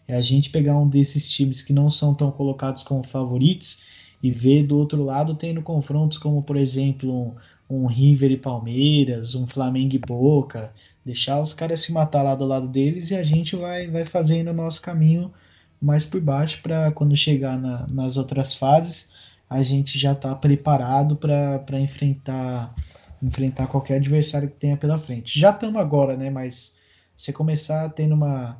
É 0.05 0.15
a 0.15 0.21
gente 0.21 0.49
pegar 0.49 0.77
um 0.77 0.89
desses 0.89 1.31
times 1.31 1.61
que 1.61 1.71
não 1.71 1.89
são 1.89 2.13
tão 2.13 2.31
colocados 2.31 2.83
como 2.83 3.05
favoritos 3.05 3.81
e 4.21 4.29
ver 4.29 4.63
do 4.67 4.77
outro 4.77 5.03
lado 5.03 5.35
tendo 5.35 5.61
confrontos 5.61 6.17
como, 6.17 6.43
por 6.43 6.57
exemplo, 6.57 7.13
um, 7.13 7.35
um 7.69 7.85
River 7.85 8.31
e 8.31 8.37
Palmeiras, 8.37 9.35
um 9.35 9.47
Flamengo 9.47 9.95
e 9.95 9.99
Boca, 9.99 10.73
Deixar 11.05 11.41
os 11.41 11.53
caras 11.53 11.81
se 11.81 11.91
matar 11.91 12.21
lá 12.23 12.35
do 12.35 12.45
lado 12.45 12.67
deles 12.67 13.11
e 13.11 13.15
a 13.15 13.23
gente 13.23 13.55
vai, 13.55 13.87
vai 13.87 14.05
fazendo 14.05 14.49
o 14.49 14.53
nosso 14.53 14.81
caminho 14.81 15.33
mais 15.81 16.05
por 16.05 16.21
baixo 16.21 16.61
para 16.61 16.91
quando 16.91 17.15
chegar 17.15 17.57
na, 17.57 17.85
nas 17.87 18.15
outras 18.15 18.53
fases 18.55 19.11
a 19.53 19.61
gente 19.61 19.99
já 19.99 20.13
está 20.13 20.33
preparado 20.33 21.15
para 21.15 21.79
enfrentar 21.79 22.73
enfrentar 23.21 23.67
qualquer 23.67 23.95
adversário 23.95 24.49
que 24.49 24.55
tenha 24.55 24.75
pela 24.75 24.97
frente. 24.99 25.39
Já 25.39 25.51
estamos 25.51 25.79
agora, 25.79 26.17
né? 26.17 26.29
Mas 26.29 26.75
se 27.15 27.31
começar 27.31 27.87
tendo 27.89 28.15
uma 28.15 28.57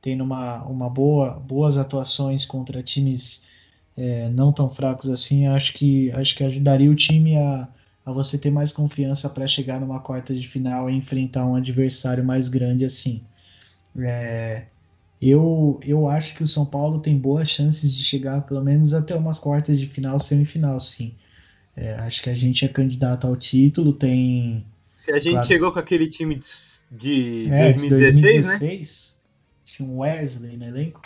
tendo 0.00 0.22
uma, 0.22 0.62
uma 0.64 0.90
boa 0.90 1.32
boas 1.40 1.78
atuações 1.78 2.44
contra 2.44 2.82
times 2.82 3.44
é, 3.96 4.28
não 4.28 4.52
tão 4.52 4.70
fracos 4.70 5.10
assim, 5.10 5.46
acho 5.46 5.72
que 5.72 6.12
acho 6.12 6.36
que 6.36 6.44
ajudaria 6.44 6.90
o 6.90 6.94
time 6.94 7.36
a, 7.36 7.66
a 8.06 8.12
você 8.12 8.38
ter 8.38 8.50
mais 8.50 8.72
confiança 8.72 9.28
para 9.28 9.48
chegar 9.48 9.80
numa 9.80 9.98
quarta 9.98 10.32
de 10.32 10.46
final 10.46 10.88
e 10.88 10.94
enfrentar 10.94 11.44
um 11.44 11.56
adversário 11.56 12.24
mais 12.24 12.48
grande 12.48 12.84
assim. 12.84 13.20
É, 13.98 14.66
eu, 15.20 15.80
eu 15.84 16.08
acho 16.08 16.36
que 16.36 16.44
o 16.44 16.46
São 16.46 16.64
Paulo 16.64 17.00
tem 17.00 17.18
boas 17.18 17.50
chances 17.50 17.92
de 17.92 18.04
chegar 18.04 18.42
pelo 18.42 18.62
menos 18.62 18.94
até 18.94 19.12
umas 19.16 19.40
quartas 19.40 19.80
de 19.80 19.88
final, 19.88 20.20
semifinal, 20.20 20.78
sim. 20.78 21.16
É, 21.76 21.94
acho 21.94 22.22
que 22.22 22.30
a 22.30 22.34
gente 22.34 22.64
é 22.64 22.68
candidato 22.68 23.26
ao 23.26 23.36
título, 23.36 23.92
tem. 23.92 24.64
Se 24.94 25.10
a 25.10 25.18
gente 25.18 25.32
claro, 25.32 25.46
chegou 25.46 25.72
com 25.72 25.78
aquele 25.80 26.08
time 26.08 26.38
de, 26.90 27.48
é, 27.50 27.72
2016, 27.72 27.82
de 27.82 28.20
2016, 28.22 29.16
né? 29.16 29.22
Tinha 29.64 29.88
um 29.88 29.98
Wesley 29.98 30.56
no 30.56 30.64
elenco. 30.64 31.02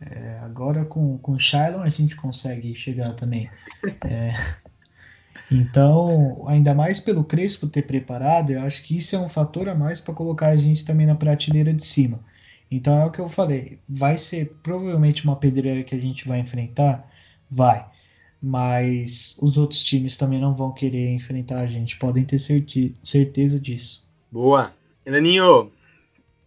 É, 0.00 0.40
agora 0.42 0.84
com, 0.84 1.16
com 1.18 1.32
o 1.32 1.38
Shylon 1.38 1.80
a 1.80 1.88
gente 1.88 2.16
consegue 2.16 2.74
chegar 2.74 3.14
também. 3.14 3.48
É, 4.04 4.34
então, 5.50 6.44
ainda 6.48 6.74
mais 6.74 7.00
pelo 7.00 7.24
Crespo 7.24 7.66
ter 7.66 7.82
preparado, 7.82 8.50
eu 8.50 8.60
acho 8.60 8.82
que 8.84 8.96
isso 8.96 9.14
é 9.14 9.18
um 9.18 9.28
fator 9.28 9.68
a 9.68 9.74
mais 9.74 10.00
para 10.00 10.14
colocar 10.14 10.48
a 10.48 10.56
gente 10.56 10.84
também 10.84 11.06
na 11.06 11.14
prateleira 11.14 11.72
de 11.72 11.84
cima. 11.84 12.20
Então 12.70 12.94
é 12.94 13.04
o 13.04 13.10
que 13.10 13.20
eu 13.20 13.28
falei, 13.28 13.78
vai 13.88 14.16
ser 14.16 14.56
provavelmente 14.62 15.22
uma 15.24 15.36
pedreira 15.36 15.84
que 15.84 15.94
a 15.94 15.98
gente 15.98 16.26
vai 16.26 16.40
enfrentar, 16.40 17.08
vai. 17.48 17.86
Mas 18.42 19.38
os 19.40 19.56
outros 19.56 19.82
times 19.82 20.16
também 20.16 20.40
não 20.40 20.54
vão 20.54 20.72
querer 20.72 21.14
enfrentar 21.14 21.60
a 21.60 21.66
gente, 21.66 21.96
podem 21.98 22.24
ter 22.24 22.38
certeza 22.38 23.60
disso. 23.60 24.06
Boa. 24.30 24.74
Elaninho, 25.06 25.70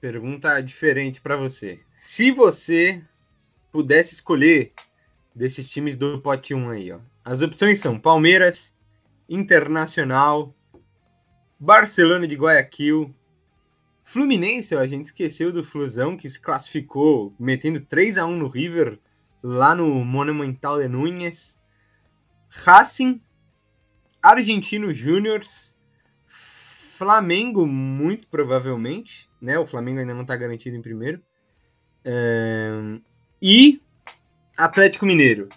pergunta 0.01 0.59
diferente 0.61 1.21
para 1.21 1.37
você. 1.37 1.79
Se 1.97 2.31
você 2.31 3.01
pudesse 3.71 4.13
escolher 4.13 4.73
desses 5.33 5.69
times 5.69 5.95
do 5.95 6.19
pote 6.19 6.53
1 6.53 6.69
aí, 6.69 6.91
ó. 6.91 6.99
As 7.23 7.41
opções 7.41 7.79
são 7.79 7.99
Palmeiras, 7.99 8.73
Internacional, 9.29 10.55
Barcelona 11.59 12.27
de 12.27 12.35
Guayaquil, 12.35 13.13
Fluminense, 14.03 14.73
a 14.73 14.87
gente 14.87 15.07
esqueceu 15.07 15.51
do 15.51 15.63
Flusão, 15.63 16.15
que 16.15 16.29
se 16.29 16.39
classificou 16.39 17.35
metendo 17.37 17.81
3 17.81 18.17
a 18.17 18.25
1 18.25 18.37
no 18.37 18.47
River 18.47 18.97
lá 19.43 19.75
no 19.75 20.05
Monumental 20.05 20.79
de 20.79 20.87
Núñez. 20.87 21.59
Racing, 22.49 23.21
Argentino 24.23 24.93
Júniors, 24.93 25.77
Flamengo, 26.25 27.67
muito 27.67 28.29
provavelmente, 28.29 29.29
né? 29.41 29.59
O 29.59 29.67
Flamengo 29.67 29.99
ainda 29.99 30.13
não 30.13 30.21
está 30.21 30.37
garantido 30.37 30.77
em 30.77 30.81
primeiro. 30.81 31.21
É... 32.05 32.69
E 33.41 33.81
Atlético 34.57 35.05
Mineiro. 35.05 35.49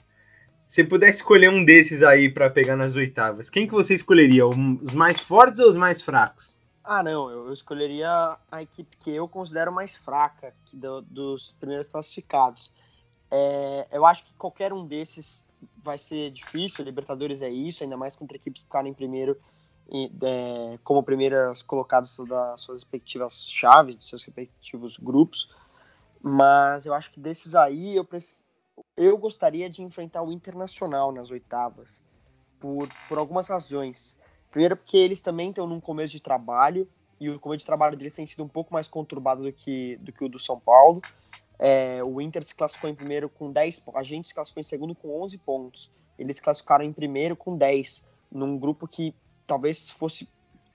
Se 0.71 0.85
pudesse 0.85 1.19
escolher 1.19 1.51
um 1.51 1.65
desses 1.65 2.01
aí 2.01 2.33
para 2.33 2.49
pegar 2.49 2.77
nas 2.77 2.95
oitavas, 2.95 3.51
quem 3.51 3.67
que 3.67 3.73
você 3.73 3.93
escolheria? 3.93 4.47
Os 4.47 4.95
mais 4.95 5.19
fortes 5.19 5.59
ou 5.59 5.69
os 5.69 5.77
mais 5.77 6.01
fracos? 6.01 6.61
Ah, 6.85 7.03
não, 7.03 7.29
eu 7.29 7.53
escolheria 7.53 8.37
a 8.49 8.63
equipe 8.63 8.97
que 8.99 9.11
eu 9.11 9.27
considero 9.27 9.73
mais 9.73 9.97
fraca 9.97 10.55
do, 10.73 11.03
dos 11.03 11.57
primeiros 11.59 11.89
classificados. 11.89 12.73
É, 13.29 13.89
eu 13.91 14.07
acho 14.07 14.25
que 14.25 14.33
qualquer 14.35 14.73
um 14.73 14.87
desses 14.87 15.45
vai 15.83 15.99
ser 15.99 16.31
difícil, 16.31 16.85
Libertadores 16.85 17.43
é 17.43 17.51
isso, 17.51 17.83
ainda 17.83 17.97
mais 17.97 18.15
contra 18.15 18.37
equipes 18.37 18.63
que 18.63 18.69
ficarem 18.69 18.95
primeiro 18.95 19.37
é, 19.93 20.79
como 20.85 21.03
primeiras 21.03 21.63
colocadas 21.63 22.17
das 22.29 22.61
suas 22.61 22.85
respectivas 22.85 23.51
chaves, 23.51 23.97
dos 23.97 24.09
seus 24.09 24.23
respectivos 24.23 24.99
grupos. 24.99 25.53
Mas 26.23 26.87
eu 26.87 26.95
acho 26.95 27.11
que 27.11 27.19
desses 27.19 27.57
aí 27.57 27.97
eu 27.97 28.05
prefiro 28.05 28.39
eu 28.97 29.17
gostaria 29.17 29.69
de 29.71 29.83
enfrentar 29.83 30.23
o 30.23 30.33
Internacional 30.33 31.13
nas 31.13 31.31
oitavas, 31.31 32.03
por, 32.59 32.89
por 33.09 33.19
algumas 33.19 33.49
razões. 33.49 34.19
Primeiro, 34.51 34.77
porque 34.77 34.97
eles 34.97 35.23
também 35.23 35.51
estão 35.51 35.67
num 35.67 35.81
começo 35.81 36.13
de 36.13 36.21
trabalho, 36.21 36.89
e 37.19 37.29
o 37.29 37.39
começo 37.39 37.61
de 37.61 37.67
trabalho 37.67 37.97
deles 37.97 38.13
tem 38.13 38.27
sido 38.27 38.43
um 38.43 38.49
pouco 38.49 38.73
mais 38.73 38.89
conturbado 38.89 39.43
do 39.43 39.53
que, 39.53 39.97
do 39.97 40.11
que 40.13 40.25
o 40.25 40.29
do 40.29 40.39
São 40.39 40.59
Paulo. 40.59 41.03
É, 41.59 42.03
o 42.03 42.21
Inter 42.21 42.43
se 42.45 42.55
classificou 42.55 42.89
em 42.89 42.95
primeiro 42.95 43.29
com 43.29 43.53
10 43.53 43.85
a 43.95 44.03
gente 44.03 44.29
se 44.29 44.35
classificou 44.35 44.63
em 44.63 44.65
segundo 44.65 44.95
com 44.95 45.23
11 45.23 45.37
pontos. 45.39 45.91
Eles 46.19 46.37
se 46.37 46.43
classificaram 46.43 46.85
em 46.85 46.93
primeiro 46.93 47.37
com 47.37 47.57
10, 47.57 48.03
num 48.31 48.59
grupo 48.59 48.89
que 48.89 49.15
talvez 49.47 49.91
fosse 49.91 50.29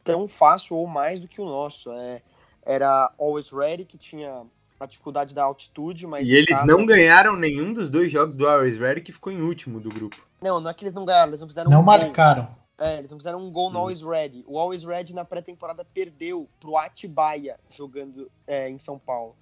tão 0.03 0.27
fácil 0.27 0.77
ou 0.77 0.85
mais 0.85 1.19
do 1.19 1.27
que 1.27 1.41
o 1.41 1.45
nosso. 1.45 1.91
É, 1.91 2.21
era 2.63 3.11
Always 3.17 3.49
Ready, 3.49 3.85
que 3.85 3.97
tinha 3.97 4.45
a 4.79 4.85
dificuldade 4.85 5.33
da 5.33 5.43
altitude, 5.43 6.05
mas. 6.05 6.29
E 6.29 6.35
eles 6.35 6.57
casa... 6.57 6.65
não 6.65 6.85
ganharam 6.85 7.35
nenhum 7.35 7.73
dos 7.73 7.89
dois 7.89 8.11
jogos 8.11 8.35
do 8.35 8.47
Always 8.47 8.77
Ready, 8.77 9.01
que 9.01 9.11
ficou 9.11 9.31
em 9.31 9.41
último 9.41 9.79
do 9.79 9.89
grupo. 9.89 10.17
Não, 10.41 10.59
não 10.59 10.69
é 10.69 10.73
que 10.73 10.83
eles 10.83 10.93
não 10.93 11.05
ganharam, 11.05 11.29
eles 11.29 11.41
não 11.41 11.47
fizeram 11.47 11.71
Não 11.71 11.79
um 11.81 11.83
marcaram. 11.83 12.45
Gol. 12.45 12.65
É, 12.77 12.97
eles 12.97 13.09
não 13.09 13.17
fizeram 13.17 13.39
um 13.39 13.49
gol 13.49 13.69
no 13.69 13.77
hum. 13.77 13.81
Always 13.81 14.01
Ready. 14.01 14.43
O 14.47 14.59
Always 14.59 14.83
Ready 14.83 15.13
na 15.15 15.23
pré-temporada 15.23 15.85
perdeu 15.85 16.49
pro 16.59 16.77
Atibaia 16.77 17.57
jogando 17.69 18.29
é, 18.45 18.69
em 18.69 18.77
São 18.77 18.99
Paulo. 18.99 19.35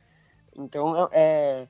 Então, 0.56 1.10
é. 1.12 1.68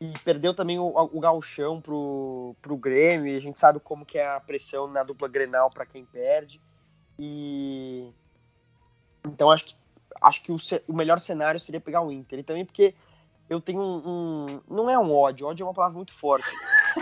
E 0.00 0.18
perdeu 0.20 0.54
também 0.54 0.78
o, 0.78 0.86
o 0.86 1.20
galchão 1.20 1.78
pro, 1.80 2.56
pro 2.62 2.76
Grêmio. 2.76 3.26
E 3.26 3.36
a 3.36 3.40
gente 3.40 3.58
sabe 3.58 3.80
como 3.80 4.06
que 4.06 4.18
é 4.18 4.26
a 4.26 4.40
pressão 4.40 4.86
na 4.86 5.02
dupla 5.02 5.28
Grenal 5.28 5.68
para 5.68 5.84
quem 5.84 6.06
perde. 6.06 6.60
E. 7.18 8.10
Então 9.26 9.50
acho 9.50 9.66
que 9.66 9.74
acho 10.20 10.42
que 10.42 10.52
o, 10.52 10.56
o, 10.88 10.92
melhor 10.92 11.18
cenário 11.20 11.58
seria 11.58 11.80
pegar 11.80 12.02
o 12.02 12.12
Inter. 12.12 12.40
E 12.40 12.42
também 12.42 12.64
porque 12.64 12.94
eu 13.48 13.60
tenho 13.60 13.80
um, 13.80 14.02
um, 14.06 14.60
Não 14.68 14.90
é 14.90 14.98
um 14.98 15.12
ódio, 15.12 15.46
ódio 15.46 15.64
é 15.64 15.66
uma 15.66 15.74
palavra 15.74 15.96
muito 15.96 16.12
forte, 16.12 16.48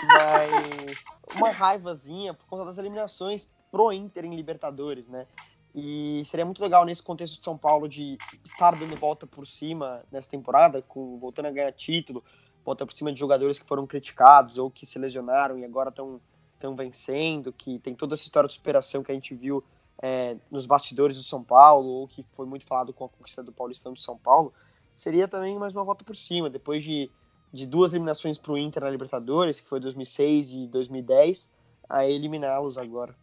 mas 0.06 1.04
uma 1.34 1.50
raivazinha 1.50 2.32
por 2.32 2.46
conta 2.46 2.64
das 2.64 2.78
eliminações 2.78 3.50
pro 3.70 3.92
Inter 3.92 4.24
em 4.24 4.34
Libertadores, 4.34 5.08
né? 5.08 5.26
E 5.74 6.22
seria 6.24 6.44
muito 6.46 6.62
legal 6.62 6.84
nesse 6.84 7.02
contexto 7.02 7.38
de 7.38 7.44
São 7.44 7.56
Paulo 7.56 7.88
de 7.88 8.16
estar 8.44 8.74
dando 8.76 8.96
volta 8.96 9.26
por 9.26 9.46
cima 9.46 10.02
nessa 10.10 10.28
temporada, 10.28 10.80
com, 10.82 11.18
voltando 11.18 11.46
a 11.46 11.50
ganhar 11.50 11.72
título, 11.72 12.24
volta 12.64 12.86
por 12.86 12.94
cima 12.94 13.12
de 13.12 13.20
jogadores 13.20 13.58
que 13.58 13.66
foram 13.66 13.86
criticados 13.86 14.58
ou 14.58 14.70
que 14.70 14.86
se 14.86 14.98
lesionaram 14.98 15.58
e 15.58 15.64
agora 15.64 15.90
estão 15.90 16.74
vencendo, 16.74 17.52
que 17.52 17.78
tem 17.78 17.94
toda 17.94 18.14
essa 18.14 18.24
história 18.24 18.48
de 18.48 18.54
superação 18.54 19.02
que 19.02 19.12
a 19.12 19.14
gente 19.14 19.34
viu 19.34 19.62
é, 20.01 20.36
nos 20.51 20.66
bastidores 20.66 21.16
do 21.16 21.22
São 21.22 21.42
Paulo, 21.42 21.88
ou 21.88 22.09
que 22.09 22.24
foi 22.34 22.46
muito 22.46 22.66
falado 22.66 22.92
com 22.92 23.05
a 23.05 23.09
conquista 23.09 23.42
do 23.42 23.53
Paulistão 23.53 23.92
de 23.92 24.01
São 24.01 24.16
Paulo, 24.16 24.53
seria 24.94 25.26
também 25.26 25.59
mais 25.59 25.74
uma 25.74 25.84
volta 25.84 26.05
por 26.05 26.16
cima. 26.16 26.49
Depois 26.49 26.84
de, 26.84 27.11
de 27.53 27.66
duas 27.66 27.92
eliminações 27.92 28.38
para 28.38 28.53
o 28.53 28.59
Inter 28.59 28.84
na 28.84 28.90
Libertadores, 28.90 29.61
que 29.61 29.68
foi 29.68 29.80
2006 29.80 30.51
e 30.53 30.66
2010, 30.68 31.53
a 31.88 32.07
eliminá-los 32.07 32.78
agora. 32.78 33.14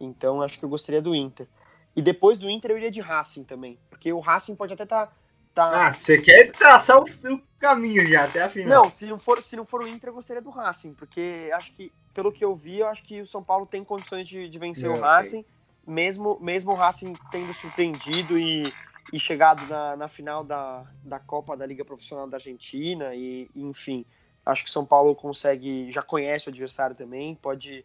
Então 0.00 0.42
acho 0.42 0.58
que 0.58 0.64
eu 0.64 0.68
gostaria 0.68 1.00
do 1.00 1.14
Inter. 1.14 1.48
E 1.94 2.02
depois 2.02 2.36
do 2.36 2.50
Inter 2.50 2.72
eu 2.72 2.78
iria 2.78 2.90
de 2.90 3.00
Racing 3.00 3.44
também, 3.44 3.78
porque 3.88 4.12
o 4.12 4.18
Racing 4.18 4.56
pode 4.56 4.72
até 4.72 4.82
estar. 4.82 5.06
Tá, 5.54 5.70
tá... 5.70 5.86
Ah, 5.86 5.92
você 5.92 6.20
quer 6.20 6.50
traçar 6.50 7.00
o 7.00 7.06
seu 7.06 7.40
caminho 7.60 8.04
já 8.08 8.24
até 8.24 8.42
a 8.42 8.50
final? 8.50 8.84
Não, 8.84 8.90
se 8.90 9.06
não 9.06 9.20
for, 9.20 9.40
se 9.40 9.54
não 9.54 9.64
for 9.64 9.82
o 9.82 9.86
Inter, 9.86 10.10
eu 10.10 10.14
gostaria 10.14 10.42
do 10.42 10.50
Racing, 10.50 10.94
porque 10.94 11.48
acho 11.54 11.72
que, 11.74 11.92
pelo 12.12 12.32
que 12.32 12.44
eu 12.44 12.52
vi, 12.56 12.80
eu 12.80 12.88
acho 12.88 13.04
que 13.04 13.20
o 13.20 13.26
São 13.26 13.44
Paulo 13.44 13.64
tem 13.64 13.84
condições 13.84 14.26
de, 14.26 14.48
de 14.48 14.58
vencer 14.58 14.90
o 14.90 14.98
Racing 14.98 15.44
mesmo, 15.86 16.38
mesmo 16.40 16.72
o 16.72 16.74
Racing 16.74 17.14
tendo 17.30 17.52
surpreendido 17.54 18.38
e, 18.38 18.72
e 19.12 19.18
chegado 19.18 19.66
na, 19.66 19.96
na 19.96 20.08
final 20.08 20.44
da, 20.44 20.84
da 21.02 21.18
Copa 21.18 21.56
da 21.56 21.66
Liga 21.66 21.84
Profissional 21.84 22.28
da 22.28 22.36
Argentina, 22.36 23.14
e, 23.14 23.50
enfim, 23.54 24.04
acho 24.44 24.64
que 24.64 24.70
São 24.70 24.84
Paulo 24.84 25.14
consegue, 25.14 25.90
já 25.90 26.02
conhece 26.02 26.48
o 26.48 26.50
adversário 26.50 26.96
também, 26.96 27.34
pode, 27.34 27.84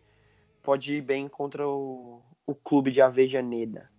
pode 0.61 0.95
ir 0.95 1.01
bem 1.01 1.27
contra 1.27 1.67
o, 1.67 2.21
o 2.45 2.55
clube 2.55 2.91
de 2.91 3.01
Avejaneda. 3.01 3.89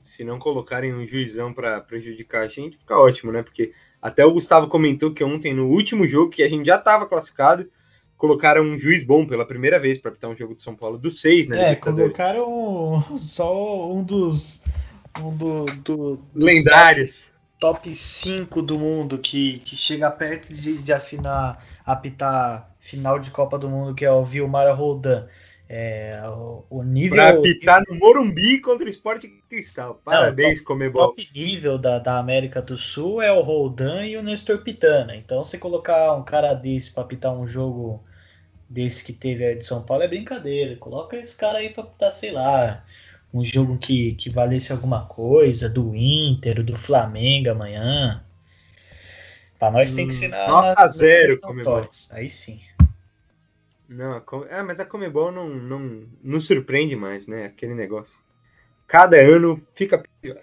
Se 0.00 0.24
não 0.24 0.38
colocarem 0.38 0.94
um 0.94 1.06
juizão 1.06 1.52
para 1.52 1.80
prejudicar 1.80 2.44
a 2.44 2.48
gente, 2.48 2.78
fica 2.78 2.98
ótimo, 2.98 3.32
né? 3.32 3.42
Porque 3.42 3.74
até 4.00 4.24
o 4.24 4.32
Gustavo 4.32 4.68
comentou 4.68 5.12
que 5.12 5.24
ontem, 5.24 5.52
no 5.52 5.66
último 5.66 6.06
jogo, 6.06 6.30
que 6.30 6.42
a 6.42 6.48
gente 6.48 6.66
já 6.66 6.76
estava 6.76 7.06
classificado, 7.06 7.70
colocaram 8.18 8.64
um 8.64 8.76
juiz 8.76 9.02
bom 9.04 9.24
pela 9.24 9.46
primeira 9.46 9.78
vez 9.78 9.96
para 9.96 10.10
apitar 10.10 10.28
um 10.28 10.36
jogo 10.36 10.54
de 10.54 10.62
São 10.62 10.74
Paulo, 10.74 10.98
dos 10.98 11.20
seis, 11.20 11.46
né? 11.46 11.72
É, 11.72 11.76
colocaram 11.76 13.02
só 13.16 13.90
um 13.90 14.02
dos. 14.02 14.60
Um 15.18 15.34
do, 15.34 15.64
do 15.64 16.20
lendários. 16.34 17.32
Top 17.58 17.92
5 17.92 18.62
do 18.62 18.78
mundo 18.78 19.18
que, 19.18 19.58
que 19.60 19.74
chega 19.74 20.08
perto 20.12 20.52
de, 20.52 20.78
de 20.78 20.92
afinar, 20.92 21.64
apitar 21.84 22.72
final 22.78 23.18
de 23.18 23.32
Copa 23.32 23.58
do 23.58 23.68
Mundo, 23.68 23.96
que 23.96 24.04
é 24.04 24.12
o 24.12 24.24
Vilmar 24.24 24.72
Roldan. 24.76 25.26
É, 25.68 26.22
o, 26.24 26.64
o 26.70 26.82
nível. 26.82 27.16
Pra 27.16 27.30
apitar 27.30 27.82
no 27.88 27.96
Morumbi 27.96 28.60
contra 28.60 28.86
o 28.86 28.88
Esporte 28.88 29.28
Cristal. 29.50 30.00
Parabéns, 30.04 30.60
Comebol. 30.60 31.02
O 31.02 31.06
top 31.08 31.28
nível 31.34 31.76
da, 31.76 31.98
da 31.98 32.18
América 32.18 32.62
do 32.62 32.76
Sul 32.76 33.20
é 33.20 33.32
o 33.32 33.42
Roldan 33.42 34.06
e 34.06 34.16
o 34.16 34.22
Nestor 34.22 34.58
Pitana. 34.58 35.16
Então, 35.16 35.42
você 35.42 35.58
colocar 35.58 36.14
um 36.14 36.22
cara 36.22 36.54
desse 36.54 36.92
para 36.92 37.02
apitar 37.02 37.32
um 37.32 37.46
jogo 37.46 38.02
desse 38.68 39.04
que 39.04 39.12
teve 39.12 39.44
aí 39.44 39.54
de 39.54 39.64
São 39.64 39.82
Paulo 39.82 40.02
é 40.02 40.08
brincadeira. 40.08 40.76
Coloca 40.76 41.16
esse 41.16 41.36
cara 41.36 41.58
aí 41.58 41.70
pra 41.70 41.84
tá, 41.84 42.10
sei 42.10 42.30
lá, 42.30 42.84
um 43.32 43.44
jogo 43.44 43.78
que, 43.78 44.14
que 44.14 44.30
valesse 44.30 44.72
alguma 44.72 45.06
coisa, 45.06 45.68
do 45.68 45.94
Inter, 45.94 46.62
do 46.62 46.76
Flamengo 46.76 47.50
amanhã. 47.50 48.24
Pra 49.58 49.70
nós 49.70 49.92
hum, 49.92 49.96
tem 49.96 50.06
que 50.06 50.14
ser 50.14 50.28
na, 50.28 50.48
nota 50.48 50.74
nas, 50.82 50.96
zero, 50.96 51.40
nas 51.42 52.12
Aí 52.12 52.28
sim. 52.30 52.60
Não, 53.88 54.22
é, 54.50 54.62
mas 54.62 54.78
a 54.78 54.84
Comebol 54.84 55.32
não, 55.32 55.48
não, 55.48 56.02
não 56.22 56.40
surpreende 56.40 56.94
mais, 56.94 57.26
né? 57.26 57.46
Aquele 57.46 57.74
negócio. 57.74 58.18
Cada 58.86 59.16
ano 59.16 59.60
fica 59.74 60.02
pior. 60.20 60.42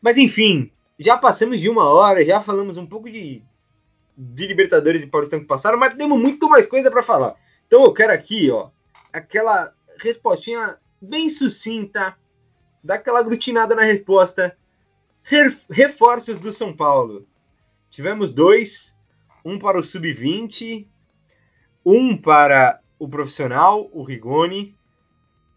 Mas 0.00 0.16
enfim, 0.16 0.70
já 0.98 1.16
passamos 1.16 1.58
de 1.58 1.68
uma 1.68 1.84
hora, 1.84 2.24
já 2.24 2.40
falamos 2.40 2.76
um 2.76 2.86
pouco 2.86 3.10
de 3.10 3.42
de 4.20 4.48
Libertadores 4.48 5.00
e 5.00 5.06
Paulistão 5.06 5.38
que 5.38 5.46
passaram, 5.46 5.78
mas 5.78 5.94
temos 5.94 6.20
muito 6.20 6.48
mais 6.48 6.66
coisa 6.66 6.90
para 6.90 7.04
falar. 7.04 7.36
Então 7.68 7.84
eu 7.84 7.94
quero 7.94 8.12
aqui, 8.12 8.50
ó, 8.50 8.70
aquela 9.12 9.72
respostinha 9.96 10.76
bem 11.00 11.30
sucinta, 11.30 12.16
daquela 12.82 13.20
aglutinada 13.20 13.76
na 13.76 13.82
resposta. 13.82 14.56
Reforços 15.70 16.38
do 16.38 16.52
São 16.52 16.74
Paulo. 16.74 17.26
Tivemos 17.90 18.32
dois, 18.32 18.96
um 19.44 19.58
para 19.58 19.78
o 19.78 19.84
sub-20, 19.84 20.86
um 21.84 22.16
para 22.16 22.80
o 22.98 23.08
profissional, 23.08 23.88
o 23.92 24.02
Rigoni, 24.02 24.76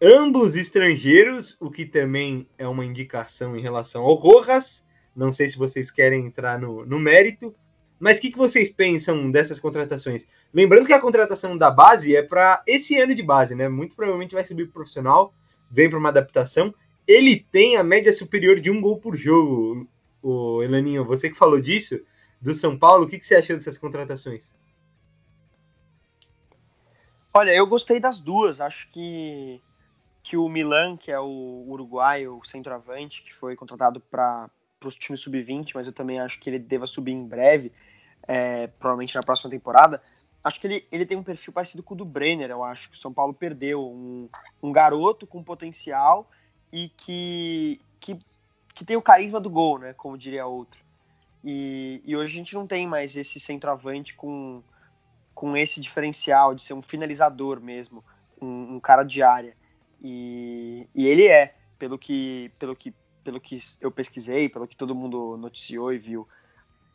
ambos 0.00 0.54
estrangeiros, 0.56 1.56
o 1.58 1.70
que 1.70 1.84
também 1.84 2.48
é 2.56 2.68
uma 2.68 2.84
indicação 2.84 3.56
em 3.56 3.60
relação 3.60 4.02
ao 4.02 4.14
Rojas. 4.14 4.84
Não 5.16 5.32
sei 5.32 5.50
se 5.50 5.58
vocês 5.58 5.90
querem 5.90 6.26
entrar 6.26 6.58
no, 6.58 6.86
no 6.86 6.98
mérito. 6.98 7.54
Mas 8.02 8.18
o 8.18 8.20
que, 8.20 8.32
que 8.32 8.36
vocês 8.36 8.68
pensam 8.68 9.30
dessas 9.30 9.60
contratações? 9.60 10.26
Lembrando 10.52 10.88
que 10.88 10.92
a 10.92 11.00
contratação 11.00 11.56
da 11.56 11.70
base 11.70 12.16
é 12.16 12.20
para 12.20 12.60
esse 12.66 12.98
ano 12.98 13.14
de 13.14 13.22
base, 13.22 13.54
né? 13.54 13.68
Muito 13.68 13.94
provavelmente 13.94 14.34
vai 14.34 14.44
subir 14.44 14.64
pro 14.64 14.72
profissional, 14.72 15.32
vem 15.70 15.88
para 15.88 16.00
uma 16.00 16.08
adaptação. 16.08 16.74
Ele 17.06 17.38
tem 17.38 17.76
a 17.76 17.84
média 17.84 18.12
superior 18.12 18.58
de 18.58 18.72
um 18.72 18.80
gol 18.80 18.98
por 18.98 19.16
jogo, 19.16 19.88
o 20.20 20.64
Elaninho. 20.64 21.04
Você 21.04 21.30
que 21.30 21.38
falou 21.38 21.60
disso, 21.60 22.00
do 22.40 22.52
São 22.54 22.76
Paulo, 22.76 23.04
o 23.04 23.08
que, 23.08 23.20
que 23.20 23.24
você 23.24 23.36
achou 23.36 23.54
dessas 23.54 23.78
contratações? 23.78 24.52
Olha, 27.32 27.54
eu 27.54 27.68
gostei 27.68 28.00
das 28.00 28.20
duas. 28.20 28.60
Acho 28.60 28.90
que, 28.90 29.62
que 30.24 30.36
o 30.36 30.48
Milan, 30.48 30.96
que 30.96 31.12
é 31.12 31.20
o 31.20 31.66
uruguaio, 31.68 32.36
o 32.38 32.44
centroavante, 32.44 33.22
que 33.22 33.32
foi 33.32 33.54
contratado 33.54 34.00
para 34.00 34.50
os 34.84 34.96
times 34.96 35.20
sub-20, 35.20 35.70
mas 35.76 35.86
eu 35.86 35.92
também 35.92 36.18
acho 36.18 36.40
que 36.40 36.50
ele 36.50 36.58
deva 36.58 36.84
subir 36.84 37.12
em 37.12 37.24
breve 37.24 37.70
é, 38.26 38.66
provavelmente 38.66 39.14
na 39.14 39.22
próxima 39.22 39.50
temporada, 39.50 40.02
acho 40.42 40.60
que 40.60 40.66
ele, 40.66 40.88
ele 40.90 41.06
tem 41.06 41.16
um 41.16 41.22
perfil 41.22 41.52
parecido 41.52 41.82
com 41.82 41.94
o 41.94 41.96
do 41.96 42.04
Brenner, 42.04 42.50
eu 42.50 42.64
acho 42.64 42.90
que 42.90 42.96
o 42.96 43.00
São 43.00 43.12
Paulo 43.12 43.32
perdeu 43.32 43.86
um, 43.86 44.28
um 44.62 44.72
garoto 44.72 45.26
com 45.26 45.42
potencial 45.42 46.30
e 46.72 46.88
que, 46.88 47.80
que, 48.00 48.18
que 48.74 48.84
tem 48.84 48.96
o 48.96 49.02
carisma 49.02 49.40
do 49.40 49.50
gol, 49.50 49.78
né? 49.78 49.92
Como 49.92 50.18
diria 50.18 50.46
outro. 50.46 50.80
E, 51.44 52.00
e 52.04 52.16
hoje 52.16 52.34
a 52.34 52.36
gente 52.36 52.54
não 52.54 52.66
tem 52.66 52.86
mais 52.86 53.16
esse 53.16 53.38
centroavante 53.38 54.14
com, 54.14 54.62
com 55.34 55.56
esse 55.56 55.80
diferencial 55.80 56.54
de 56.54 56.62
ser 56.62 56.74
um 56.74 56.82
finalizador 56.82 57.60
mesmo, 57.60 58.04
um, 58.40 58.76
um 58.76 58.80
cara 58.80 59.02
de 59.02 59.22
área. 59.22 59.56
E, 60.00 60.88
e 60.94 61.06
ele 61.06 61.26
é, 61.26 61.54
pelo 61.78 61.98
que, 61.98 62.50
pelo, 62.58 62.74
que, 62.74 62.94
pelo 63.22 63.40
que 63.40 63.58
eu 63.80 63.90
pesquisei, 63.90 64.48
pelo 64.48 64.66
que 64.66 64.76
todo 64.76 64.94
mundo 64.94 65.36
noticiou 65.36 65.92
e 65.92 65.98
viu. 65.98 66.28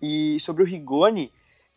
E 0.01 0.39
sobre 0.39 0.63
o 0.63 0.65
Rigoni, 0.65 1.31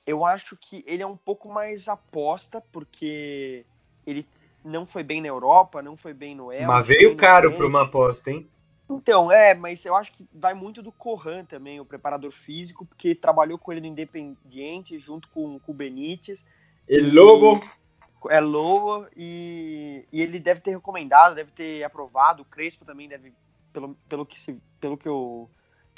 eu 0.06 0.24
acho 0.24 0.56
que 0.56 0.84
ele 0.86 1.02
é 1.02 1.06
um 1.06 1.16
pouco 1.16 1.48
mais 1.48 1.88
aposta, 1.88 2.62
porque 2.72 3.64
ele 4.06 4.26
não 4.64 4.86
foi 4.86 5.02
bem 5.02 5.20
na 5.20 5.28
Europa, 5.28 5.82
não 5.82 5.96
foi 5.96 6.12
bem 6.12 6.34
no 6.34 6.52
El. 6.52 6.66
Mas 6.66 6.86
veio 6.86 7.16
caro 7.16 7.52
para 7.52 7.66
uma 7.66 7.82
aposta, 7.82 8.30
hein? 8.30 8.48
Então, 8.88 9.30
é, 9.30 9.54
mas 9.54 9.84
eu 9.84 9.94
acho 9.94 10.10
que 10.12 10.26
vai 10.34 10.52
muito 10.52 10.82
do 10.82 10.90
Corran 10.90 11.44
também, 11.44 11.78
o 11.78 11.84
preparador 11.84 12.32
físico, 12.32 12.84
porque 12.84 13.14
trabalhou 13.14 13.56
com 13.56 13.70
ele 13.70 13.80
no 13.80 13.86
Independiente, 13.86 14.98
junto 14.98 15.28
com, 15.28 15.60
com 15.60 15.72
o 15.72 15.74
Benítez. 15.74 16.44
É 16.88 16.98
Lobo. 16.98 17.62
É 18.28 18.40
Lobo, 18.40 19.06
e, 19.16 20.04
e 20.12 20.20
ele 20.20 20.40
deve 20.40 20.60
ter 20.60 20.72
recomendado, 20.72 21.36
deve 21.36 21.52
ter 21.52 21.84
aprovado. 21.84 22.42
O 22.42 22.44
Crespo 22.44 22.84
também 22.84 23.08
deve, 23.08 23.32
pelo, 23.72 23.96
pelo, 24.08 24.26
que, 24.26 24.38
se, 24.38 24.60
pelo, 24.80 24.96
que, 24.96 25.08
eu, 25.08 25.48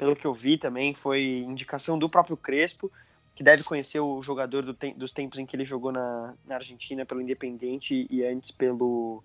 pelo 0.02 0.16
que 0.16 0.26
eu 0.26 0.34
vi 0.34 0.58
também, 0.58 0.92
foi 0.92 1.44
indicação 1.46 1.96
do 1.96 2.08
próprio 2.08 2.36
Crespo, 2.36 2.90
que 3.36 3.44
deve 3.44 3.62
conhecer 3.62 4.00
o 4.00 4.20
jogador 4.20 4.64
do 4.64 4.74
te, 4.74 4.92
dos 4.94 5.12
tempos 5.12 5.38
em 5.38 5.46
que 5.46 5.54
ele 5.54 5.64
jogou 5.64 5.92
na, 5.92 6.34
na 6.44 6.56
Argentina 6.56 7.06
pelo 7.06 7.20
Independente 7.20 8.08
e 8.10 8.24
antes 8.24 8.50
pelo, 8.50 9.22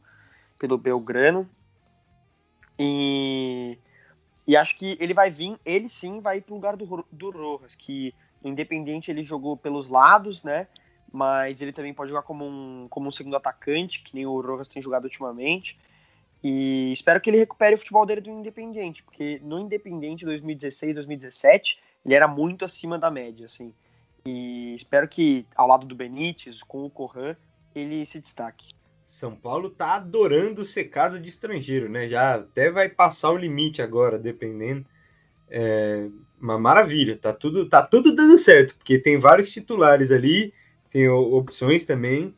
pelo 0.59 0.78
Belgrano. 0.78 1.49
E, 2.78 3.80
e 4.45 4.55
acho 4.55 4.78
que 4.78 4.95
ele 4.99 5.15
vai 5.15 5.32
vir, 5.32 5.59
ele 5.65 5.89
sim 5.89 6.19
vai 6.21 6.41
para 6.41 6.51
o 6.53 6.55
lugar 6.57 6.78
do, 6.78 7.07
do 7.11 7.32
Rojas, 7.32 7.73
que 7.73 8.13
independente 8.43 9.09
ele 9.09 9.23
jogou 9.23 9.57
pelos 9.57 9.89
lados, 9.89 10.43
né? 10.43 10.67
Mas 11.11 11.59
ele 11.59 11.73
também 11.73 11.91
pode 11.91 12.11
jogar 12.11 12.21
como 12.21 12.45
um, 12.45 12.86
como 12.88 13.09
um 13.09 13.11
segundo 13.11 13.36
atacante, 13.36 14.03
que 14.03 14.13
nem 14.13 14.28
o 14.28 14.39
Rojas 14.39 14.67
tem 14.67 14.80
jogado 14.80 15.05
ultimamente. 15.05 15.75
E 16.44 16.94
espero 16.94 17.20
que 17.20 17.30
ele 17.30 17.38
recupere 17.38 17.76
o 17.76 17.78
futebol 17.78 18.06
dele 18.06 18.22
do 18.22 18.30
Independente, 18.30 19.04
porque 19.04 19.42
no 19.44 19.60
Independente 19.60 20.26
2016, 20.26 20.96
2017, 20.96 21.80
ele 22.06 22.14
era 22.14 22.28
muito 22.28 22.64
acima 22.64 22.98
da 22.98 23.10
média, 23.10 23.46
assim. 23.46 23.74
E 24.26 24.76
espero 24.76 25.08
que 25.08 25.46
ao 25.56 25.68
lado 25.68 25.86
do 25.86 25.96
Benítez, 25.96 26.62
com 26.62 26.86
o 26.86 26.90
Corran, 26.90 27.36
ele 27.74 28.06
se 28.06 28.20
destaque. 28.20 28.68
São 29.06 29.36
Paulo 29.36 29.70
tá 29.70 29.96
adorando 29.96 30.66
ser 30.66 30.86
casa 30.86 31.20
de 31.20 31.30
estrangeiro, 31.30 31.90
né? 31.90 32.10
Já 32.10 32.36
até 32.36 32.70
vai 32.70 32.90
passar 32.90 33.32
o 33.32 33.38
limite 33.38 33.82
agora, 33.82 34.20
dependendo. 34.20 34.86
É 35.50 36.10
uma 36.40 36.60
maravilha, 36.60 37.18
tá 37.18 37.34
tudo, 37.34 37.68
tá 37.68 37.82
tudo 37.82 38.14
dando 38.14 38.38
certo, 38.38 38.76
porque 38.76 39.00
tem 39.00 39.18
vários 39.18 39.50
titulares 39.50 40.12
ali, 40.12 40.54
tem 40.92 41.08
opções 41.10 41.86
também. 41.86 42.36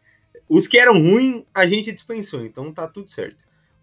Os 0.47 0.68
que 0.68 0.78
eram 0.78 0.93
ruins, 0.93 1.43
a 1.54 1.66
gente 1.66 1.91
dispensou, 1.91 2.45
então 2.45 2.72
tá 2.72 2.88
tudo 2.88 3.10
certo. 3.10 3.38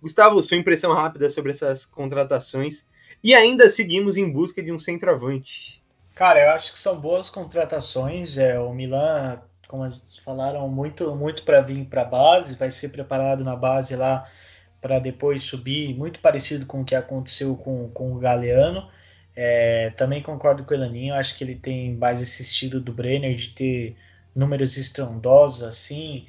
Gustavo, 0.06 0.42
sua 0.42 0.56
impressão 0.56 0.92
rápida 0.92 1.28
sobre 1.28 1.50
essas 1.50 1.84
contratações 1.84 2.86
e 3.22 3.34
ainda 3.34 3.68
seguimos 3.68 4.16
em 4.16 4.30
busca 4.30 4.62
de 4.62 4.72
um 4.72 4.78
centroavante. 4.78 5.82
Cara, 6.14 6.40
eu 6.40 6.50
acho 6.52 6.72
que 6.72 6.78
são 6.78 6.98
boas 6.98 7.28
contratações. 7.28 8.38
É, 8.38 8.58
o 8.58 8.72
Milan 8.72 9.40
como 9.66 9.84
eles 9.84 10.18
falaram, 10.24 10.68
muito, 10.68 11.14
muito 11.14 11.42
para 11.42 11.60
vir 11.60 11.84
para 11.86 12.02
a 12.02 12.04
base, 12.04 12.54
vai 12.54 12.70
ser 12.70 12.90
preparado 12.90 13.44
na 13.44 13.56
base 13.56 13.96
lá 13.96 14.28
para 14.80 14.98
depois 14.98 15.44
subir, 15.44 15.94
muito 15.96 16.20
parecido 16.20 16.66
com 16.66 16.82
o 16.82 16.84
que 16.84 16.94
aconteceu 16.94 17.56
com, 17.56 17.88
com 17.90 18.12
o 18.12 18.18
Galeano. 18.18 18.88
É, 19.34 19.90
também 19.96 20.22
concordo 20.22 20.64
com 20.64 20.72
o 20.72 20.76
Elaninho, 20.76 21.14
acho 21.14 21.36
que 21.36 21.44
ele 21.44 21.54
tem 21.54 21.94
mais 21.94 22.20
esse 22.20 22.42
estilo 22.42 22.80
do 22.80 22.92
Brenner 22.92 23.34
de 23.34 23.50
ter 23.50 23.96
números 24.34 24.76
estrondosos 24.76 25.62
assim. 25.62 26.26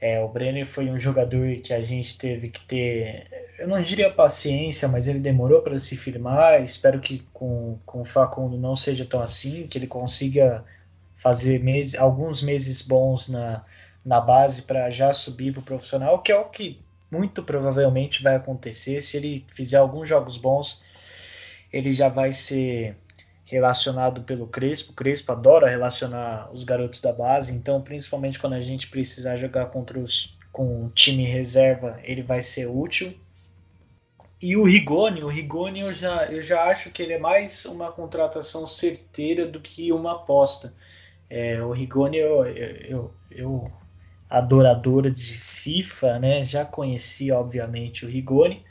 É, 0.00 0.20
o 0.20 0.28
Brenner 0.28 0.66
foi 0.66 0.90
um 0.90 0.98
jogador 0.98 1.56
que 1.62 1.72
a 1.72 1.80
gente 1.80 2.18
teve 2.18 2.50
que 2.50 2.60
ter, 2.66 3.24
eu 3.58 3.66
não 3.66 3.80
diria 3.80 4.12
paciência, 4.12 4.86
mas 4.88 5.08
ele 5.08 5.18
demorou 5.18 5.62
para 5.62 5.78
se 5.78 5.96
firmar. 5.96 6.62
Espero 6.62 7.00
que 7.00 7.20
com, 7.32 7.78
com 7.86 8.02
o 8.02 8.04
Facundo 8.04 8.58
não 8.58 8.76
seja 8.76 9.06
tão 9.06 9.22
assim, 9.22 9.66
que 9.66 9.78
ele 9.78 9.86
consiga 9.86 10.64
fazer 11.14 11.62
meses, 11.62 11.94
alguns 11.94 12.42
meses 12.42 12.82
bons 12.82 13.28
na, 13.28 13.64
na 14.04 14.20
base 14.20 14.62
para 14.62 14.90
já 14.90 15.12
subir 15.12 15.52
para 15.52 15.60
o 15.60 15.64
profissional, 15.64 16.22
que 16.22 16.30
é 16.30 16.36
o 16.38 16.50
que 16.50 16.80
muito 17.10 17.42
provavelmente 17.42 18.22
vai 18.22 18.36
acontecer. 18.36 19.00
Se 19.00 19.16
ele 19.16 19.44
fizer 19.48 19.78
alguns 19.78 20.08
jogos 20.08 20.36
bons, 20.36 20.82
ele 21.72 21.92
já 21.92 22.08
vai 22.08 22.32
ser 22.32 22.96
relacionado 23.46 24.22
pelo 24.22 24.46
Crespo. 24.46 24.92
O 24.92 24.94
Crespo 24.94 25.32
adora 25.32 25.70
relacionar 25.70 26.50
os 26.52 26.64
garotos 26.64 27.00
da 27.00 27.12
base, 27.12 27.54
então 27.54 27.80
principalmente 27.80 28.38
quando 28.38 28.52
a 28.52 28.60
gente 28.60 28.88
precisar 28.88 29.36
jogar 29.36 29.66
contra 29.66 29.98
os 29.98 30.36
com 30.52 30.88
time 30.94 31.24
reserva, 31.24 32.00
ele 32.02 32.22
vai 32.22 32.42
ser 32.42 32.66
útil. 32.66 33.14
E 34.42 34.56
o 34.56 34.64
Rigoni, 34.64 35.22
o 35.22 35.28
Rigoni 35.28 35.80
eu 35.80 35.94
já, 35.94 36.24
eu 36.26 36.40
já 36.40 36.64
acho 36.64 36.90
que 36.90 37.02
ele 37.02 37.12
é 37.12 37.18
mais 37.18 37.66
uma 37.66 37.92
contratação 37.92 38.66
certeira 38.66 39.46
do 39.46 39.60
que 39.60 39.92
uma 39.92 40.12
aposta. 40.12 40.72
É, 41.28 41.62
o 41.62 41.72
Rigoni, 41.72 42.16
eu, 42.16 42.44
eu, 42.46 43.14
eu, 43.30 43.70
adoradora 44.30 45.10
de 45.10 45.34
FIFA, 45.34 46.18
né? 46.18 46.44
Já 46.44 46.64
conheci, 46.64 47.30
obviamente, 47.30 48.06
o 48.06 48.08
Rigoni. 48.08 48.64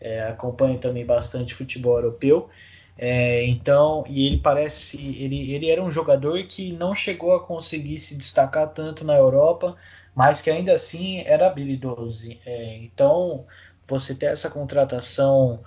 É, 0.00 0.22
acompanho 0.24 0.78
também 0.78 1.06
bastante 1.06 1.54
futebol 1.54 1.96
europeu. 1.96 2.50
É, 2.96 3.44
então, 3.46 4.04
e 4.08 4.26
ele 4.26 4.38
parece, 4.38 4.98
ele, 5.22 5.52
ele 5.52 5.70
era 5.70 5.82
um 5.82 5.90
jogador 5.90 6.42
que 6.46 6.72
não 6.72 6.94
chegou 6.94 7.34
a 7.34 7.44
conseguir 7.44 7.98
se 7.98 8.16
destacar 8.16 8.72
tanto 8.72 9.04
na 9.04 9.14
Europa, 9.16 9.76
mas 10.14 10.42
que 10.42 10.50
ainda 10.50 10.74
assim 10.74 11.20
era 11.26 11.46
habilidoso. 11.48 12.28
É, 12.44 12.76
então, 12.78 13.46
você 13.86 14.14
ter 14.16 14.26
essa 14.26 14.50
contratação 14.50 15.64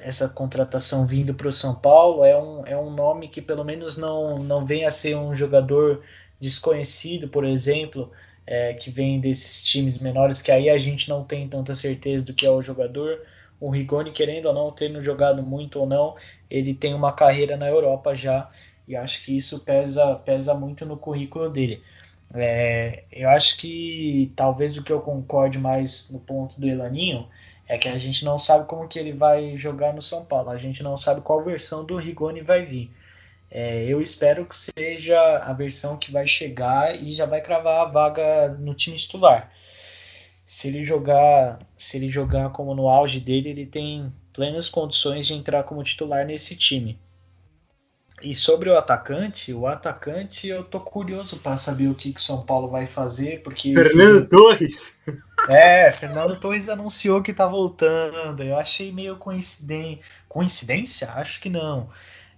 essa 0.00 0.28
contratação 0.28 1.06
vindo 1.06 1.34
para 1.34 1.48
o 1.48 1.52
São 1.52 1.74
Paulo 1.74 2.24
é 2.24 2.36
um, 2.40 2.66
é 2.66 2.76
um 2.76 2.90
nome 2.90 3.28
que 3.28 3.40
pelo 3.40 3.64
menos 3.64 3.96
não, 3.96 4.38
não 4.38 4.64
vem 4.66 4.84
a 4.84 4.90
ser 4.90 5.16
um 5.16 5.34
jogador 5.34 6.02
desconhecido, 6.40 7.28
por 7.28 7.44
exemplo, 7.44 8.10
é, 8.46 8.74
que 8.74 8.90
vem 8.90 9.20
desses 9.20 9.62
times 9.62 9.98
menores, 9.98 10.42
que 10.42 10.50
aí 10.50 10.68
a 10.68 10.78
gente 10.78 11.08
não 11.08 11.24
tem 11.24 11.48
tanta 11.48 11.74
certeza 11.74 12.24
do 12.24 12.34
que 12.34 12.44
é 12.46 12.50
o 12.50 12.62
jogador. 12.62 13.20
O 13.60 13.70
Rigoni, 13.70 14.10
querendo 14.12 14.46
ou 14.46 14.54
não, 14.54 14.72
tendo 14.72 15.02
jogado 15.02 15.40
muito 15.42 15.78
ou 15.78 15.86
não, 15.86 16.16
ele 16.52 16.74
tem 16.74 16.92
uma 16.92 17.12
carreira 17.12 17.56
na 17.56 17.66
Europa 17.66 18.14
já, 18.14 18.48
e 18.86 18.94
acho 18.94 19.24
que 19.24 19.34
isso 19.34 19.60
pesa, 19.64 20.16
pesa 20.16 20.54
muito 20.54 20.84
no 20.84 20.98
currículo 20.98 21.48
dele. 21.48 21.82
É, 22.34 23.04
eu 23.10 23.30
acho 23.30 23.56
que 23.58 24.32
talvez 24.36 24.76
o 24.76 24.84
que 24.84 24.92
eu 24.92 25.00
concorde 25.00 25.58
mais 25.58 26.10
no 26.10 26.20
ponto 26.20 26.60
do 26.60 26.68
Elaninho 26.68 27.26
é 27.66 27.78
que 27.78 27.88
a 27.88 27.96
gente 27.96 28.24
não 28.24 28.38
sabe 28.38 28.66
como 28.66 28.88
que 28.88 28.98
ele 28.98 29.12
vai 29.12 29.56
jogar 29.56 29.94
no 29.94 30.02
São 30.02 30.24
Paulo. 30.26 30.50
A 30.50 30.58
gente 30.58 30.82
não 30.82 30.96
sabe 30.96 31.22
qual 31.22 31.42
versão 31.42 31.84
do 31.84 31.96
Rigoni 31.96 32.42
vai 32.42 32.66
vir. 32.66 32.90
É, 33.50 33.84
eu 33.84 34.00
espero 34.00 34.46
que 34.46 34.54
seja 34.56 35.18
a 35.38 35.52
versão 35.52 35.96
que 35.96 36.12
vai 36.12 36.26
chegar 36.26 36.94
e 37.02 37.14
já 37.14 37.26
vai 37.26 37.40
cravar 37.40 37.82
a 37.82 37.90
vaga 37.90 38.48
no 38.58 38.74
time 38.74 38.96
titular. 38.96 39.50
Se 40.44 40.68
ele 40.68 40.82
jogar, 40.82 41.58
se 41.76 41.96
ele 41.96 42.08
jogar 42.08 42.50
como 42.50 42.74
no 42.74 42.88
auge 42.88 43.20
dele, 43.20 43.50
ele 43.50 43.66
tem 43.66 44.12
plenas 44.32 44.68
condições 44.68 45.26
de 45.26 45.34
entrar 45.34 45.62
como 45.64 45.82
titular 45.82 46.26
nesse 46.26 46.56
time. 46.56 46.98
E 48.22 48.36
sobre 48.36 48.70
o 48.70 48.76
atacante, 48.76 49.52
o 49.52 49.66
atacante 49.66 50.46
eu 50.46 50.62
tô 50.62 50.78
curioso 50.78 51.36
para 51.38 51.56
saber 51.56 51.88
o 51.88 51.94
que 51.94 52.12
que 52.12 52.20
São 52.20 52.42
Paulo 52.42 52.68
vai 52.68 52.86
fazer, 52.86 53.42
porque 53.42 53.74
Fernando 53.74 54.28
Torres. 54.28 54.94
É, 55.48 55.90
Fernando 55.90 56.38
Torres 56.38 56.68
anunciou 56.68 57.20
que 57.20 57.32
tá 57.32 57.46
voltando. 57.46 58.42
Eu 58.42 58.56
achei 58.56 58.92
meio 58.92 59.16
coincidência. 59.16 59.98
Coincidência? 60.28 61.10
Acho 61.14 61.40
que 61.40 61.50
não. 61.50 61.90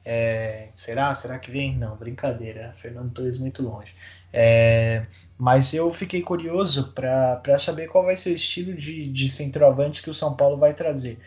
É, 0.02 0.68
será? 0.74 1.14
Será 1.14 1.38
que 1.38 1.50
vem? 1.50 1.76
Não, 1.76 1.96
brincadeira. 1.96 2.72
Fernando 2.72 3.12
Torres 3.12 3.38
muito 3.38 3.62
longe. 3.62 3.94
É, 4.32 5.04
mas 5.38 5.74
eu 5.74 5.92
fiquei 5.92 6.22
curioso 6.22 6.92
para 6.92 7.58
saber 7.58 7.88
qual 7.88 8.04
vai 8.04 8.16
ser 8.16 8.30
o 8.30 8.34
estilo 8.34 8.74
de, 8.74 9.08
de 9.10 9.28
centroavante 9.28 10.02
que 10.02 10.10
o 10.10 10.14
São 10.14 10.34
Paulo 10.34 10.56
vai 10.56 10.72
trazer. 10.72 11.18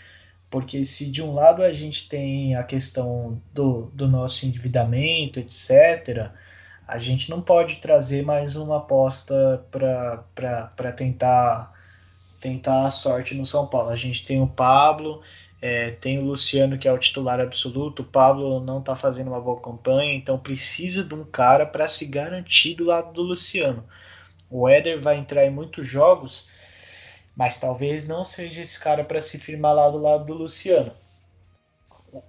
Porque 0.50 0.84
se 0.86 1.10
de 1.12 1.22
um 1.22 1.34
lado 1.34 1.62
a 1.64 1.72
gente 1.74 2.08
tem 2.10 2.56
a 2.56 2.64
questão 2.64 3.42
do, 3.54 3.88
do 3.94 4.08
nosso 4.08 4.46
endividamento, 4.46 5.40
etc., 5.40 6.32
a 6.88 6.98
gente 6.98 7.30
não 7.30 7.42
pode 7.42 7.78
trazer 7.78 8.24
mais 8.24 8.56
uma 8.56 8.78
aposta 8.78 9.66
para 9.72 10.92
tentar 10.94 11.74
tentar 12.40 12.86
a 12.88 12.92
sorte 12.92 13.36
no 13.36 13.46
São 13.46 13.68
Paulo. 13.68 13.90
A 13.90 13.96
gente 13.96 14.26
tem 14.26 14.42
o 14.42 14.48
Pablo, 14.48 15.22
É, 15.62 15.92
tem 15.92 16.20
o 16.20 16.24
Luciano, 16.26 16.78
que 16.78 16.88
é 16.88 16.94
o 16.94 17.00
titular 17.00 17.40
absoluto. 17.40 18.04
O 18.04 18.06
Pablo 18.06 18.60
não 18.60 18.80
está 18.80 18.96
fazendo 18.96 19.30
uma 19.30 19.42
boa 19.42 19.60
campanha, 19.60 20.14
então 20.14 20.38
precisa 20.40 21.04
de 21.04 21.14
um 21.16 21.24
cara 21.26 21.66
para 21.66 21.88
se 21.88 22.06
garantir 22.08 22.76
do 22.76 22.86
lado 22.86 23.12
do 23.14 23.24
Luciano. 23.24 23.84
O 24.50 24.70
Éder 24.70 25.00
vai 25.02 25.18
entrar 25.18 25.46
em 25.46 25.52
muitos 25.52 25.88
jogos, 25.88 26.48
mas 27.38 27.60
talvez 27.60 28.08
não 28.08 28.26
seja 28.26 28.62
esse 28.62 28.80
cara 28.80 29.04
para 29.04 29.22
se 29.22 29.38
firmar 29.38 29.76
lá 29.76 29.88
do 29.90 30.00
lado 30.00 30.26
do 30.26 30.34
Luciano. 30.34 30.92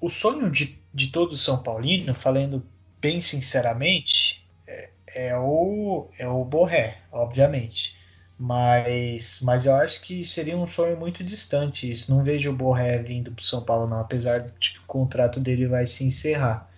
O 0.02 0.10
sonho 0.10 0.50
de, 0.50 0.78
de 0.92 1.08
todo 1.08 1.34
São 1.34 1.62
Paulino, 1.62 2.14
falando 2.14 2.62
bem 3.00 3.18
sinceramente, 3.18 4.46
é, 4.66 4.90
é 5.30 5.36
o, 5.38 6.10
é 6.18 6.28
o 6.28 6.44
Borré, 6.44 6.98
obviamente. 7.10 7.96
Mas, 8.38 9.40
mas 9.42 9.64
eu 9.64 9.74
acho 9.76 10.02
que 10.02 10.24
seria 10.26 10.56
um 10.56 10.68
sonho 10.68 10.96
muito 10.96 11.24
distante 11.24 11.90
isso. 11.90 12.14
Não 12.14 12.22
vejo 12.22 12.50
o 12.50 12.56
Borré 12.56 12.98
vindo 12.98 13.32
para 13.32 13.44
São 13.44 13.64
Paulo, 13.64 13.86
não, 13.88 14.00
apesar 14.00 14.40
de 14.40 14.72
que 14.72 14.78
o 14.78 14.86
contrato 14.86 15.40
dele 15.40 15.66
vai 15.66 15.86
se 15.86 16.04
encerrar. 16.04 16.70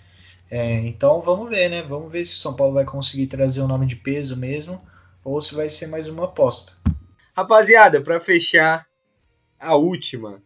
É, 0.48 0.74
então 0.86 1.20
vamos 1.20 1.50
ver, 1.50 1.68
né? 1.68 1.82
Vamos 1.82 2.12
ver 2.12 2.24
se 2.24 2.34
o 2.34 2.38
São 2.38 2.54
Paulo 2.54 2.74
vai 2.74 2.84
conseguir 2.84 3.26
trazer 3.26 3.60
um 3.60 3.68
nome 3.68 3.86
de 3.86 3.96
peso 3.96 4.36
mesmo 4.36 4.80
ou 5.24 5.40
se 5.40 5.54
vai 5.54 5.68
ser 5.68 5.88
mais 5.88 6.08
uma 6.08 6.24
aposta. 6.26 6.79
Rapaziada, 7.36 8.00
para 8.00 8.20
fechar 8.20 8.86
a 9.58 9.74
última 9.74 10.42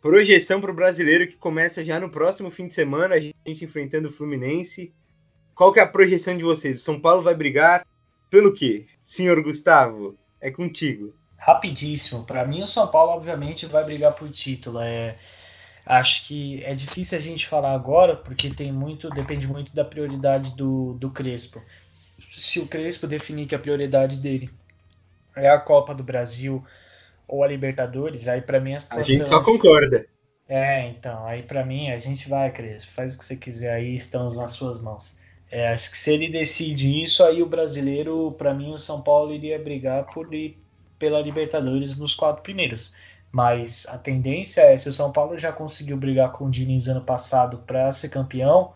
projeção 0.00 0.60
para 0.60 0.70
o 0.70 0.74
brasileiro 0.74 1.26
que 1.26 1.36
começa 1.36 1.84
já 1.84 1.98
no 1.98 2.08
próximo 2.08 2.50
fim 2.50 2.68
de 2.68 2.74
semana, 2.74 3.14
a 3.14 3.20
gente 3.20 3.64
enfrentando 3.64 4.08
o 4.08 4.12
Fluminense. 4.12 4.92
Qual 5.54 5.72
que 5.72 5.80
é 5.80 5.82
a 5.82 5.88
projeção 5.88 6.36
de 6.36 6.44
vocês? 6.44 6.80
O 6.80 6.84
São 6.84 7.00
Paulo 7.00 7.22
vai 7.22 7.34
brigar 7.34 7.84
pelo 8.30 8.52
quê? 8.52 8.86
Senhor 9.02 9.42
Gustavo, 9.42 10.16
é 10.40 10.50
contigo. 10.50 11.14
Rapidíssimo. 11.36 12.24
Para 12.24 12.44
mim, 12.44 12.62
o 12.62 12.68
São 12.68 12.86
Paulo, 12.86 13.12
obviamente, 13.12 13.66
vai 13.66 13.84
brigar 13.84 14.12
por 14.12 14.28
título. 14.30 14.80
É, 14.80 15.16
acho 15.84 16.26
que 16.26 16.62
é 16.64 16.74
difícil 16.74 17.18
a 17.18 17.20
gente 17.20 17.46
falar 17.46 17.72
agora, 17.74 18.16
porque 18.16 18.50
tem 18.50 18.72
muito, 18.72 19.08
depende 19.10 19.46
muito 19.46 19.74
da 19.74 19.84
prioridade 19.84 20.54
do, 20.56 20.94
do 20.94 21.10
Crespo. 21.10 21.62
Se 22.36 22.60
o 22.60 22.66
Crespo 22.66 23.06
definir 23.06 23.46
que 23.46 23.54
a 23.54 23.58
prioridade 23.58 24.18
dele 24.18 24.50
é 25.38 25.48
a 25.48 25.58
Copa 25.58 25.94
do 25.94 26.02
Brasil 26.02 26.64
ou 27.26 27.42
a 27.42 27.48
Libertadores, 27.48 28.28
aí 28.28 28.40
para 28.40 28.60
mim 28.60 28.74
a 28.74 28.80
situação... 28.80 29.02
A 29.02 29.18
gente 29.18 29.28
só 29.28 29.42
concorda. 29.42 30.06
É, 30.48 30.88
então, 30.88 31.26
aí 31.26 31.42
para 31.42 31.64
mim 31.64 31.90
a 31.90 31.98
gente 31.98 32.28
vai, 32.28 32.50
Crespo, 32.50 32.92
faz 32.92 33.14
o 33.14 33.18
que 33.18 33.24
você 33.24 33.36
quiser 33.36 33.72
aí, 33.72 33.94
estamos 33.94 34.34
nas 34.34 34.52
suas 34.52 34.80
mãos. 34.80 35.18
É, 35.50 35.68
acho 35.68 35.90
que 35.90 35.98
se 35.98 36.12
ele 36.12 36.28
decide 36.28 37.02
isso, 37.02 37.24
aí 37.24 37.42
o 37.42 37.46
brasileiro, 37.46 38.34
para 38.36 38.52
mim, 38.52 38.72
o 38.72 38.78
São 38.78 39.00
Paulo 39.00 39.32
iria 39.32 39.58
brigar 39.58 40.04
por 40.12 40.32
ir 40.34 40.58
pela 40.98 41.20
Libertadores 41.20 41.96
nos 41.96 42.14
quatro 42.14 42.42
primeiros. 42.42 42.94
Mas 43.30 43.86
a 43.88 43.98
tendência 43.98 44.62
é, 44.62 44.76
se 44.76 44.88
o 44.88 44.92
São 44.92 45.12
Paulo 45.12 45.38
já 45.38 45.52
conseguiu 45.52 45.96
brigar 45.96 46.32
com 46.32 46.46
o 46.46 46.50
Diniz 46.50 46.88
ano 46.88 47.02
passado 47.02 47.58
para 47.66 47.90
ser 47.92 48.08
campeão, 48.08 48.72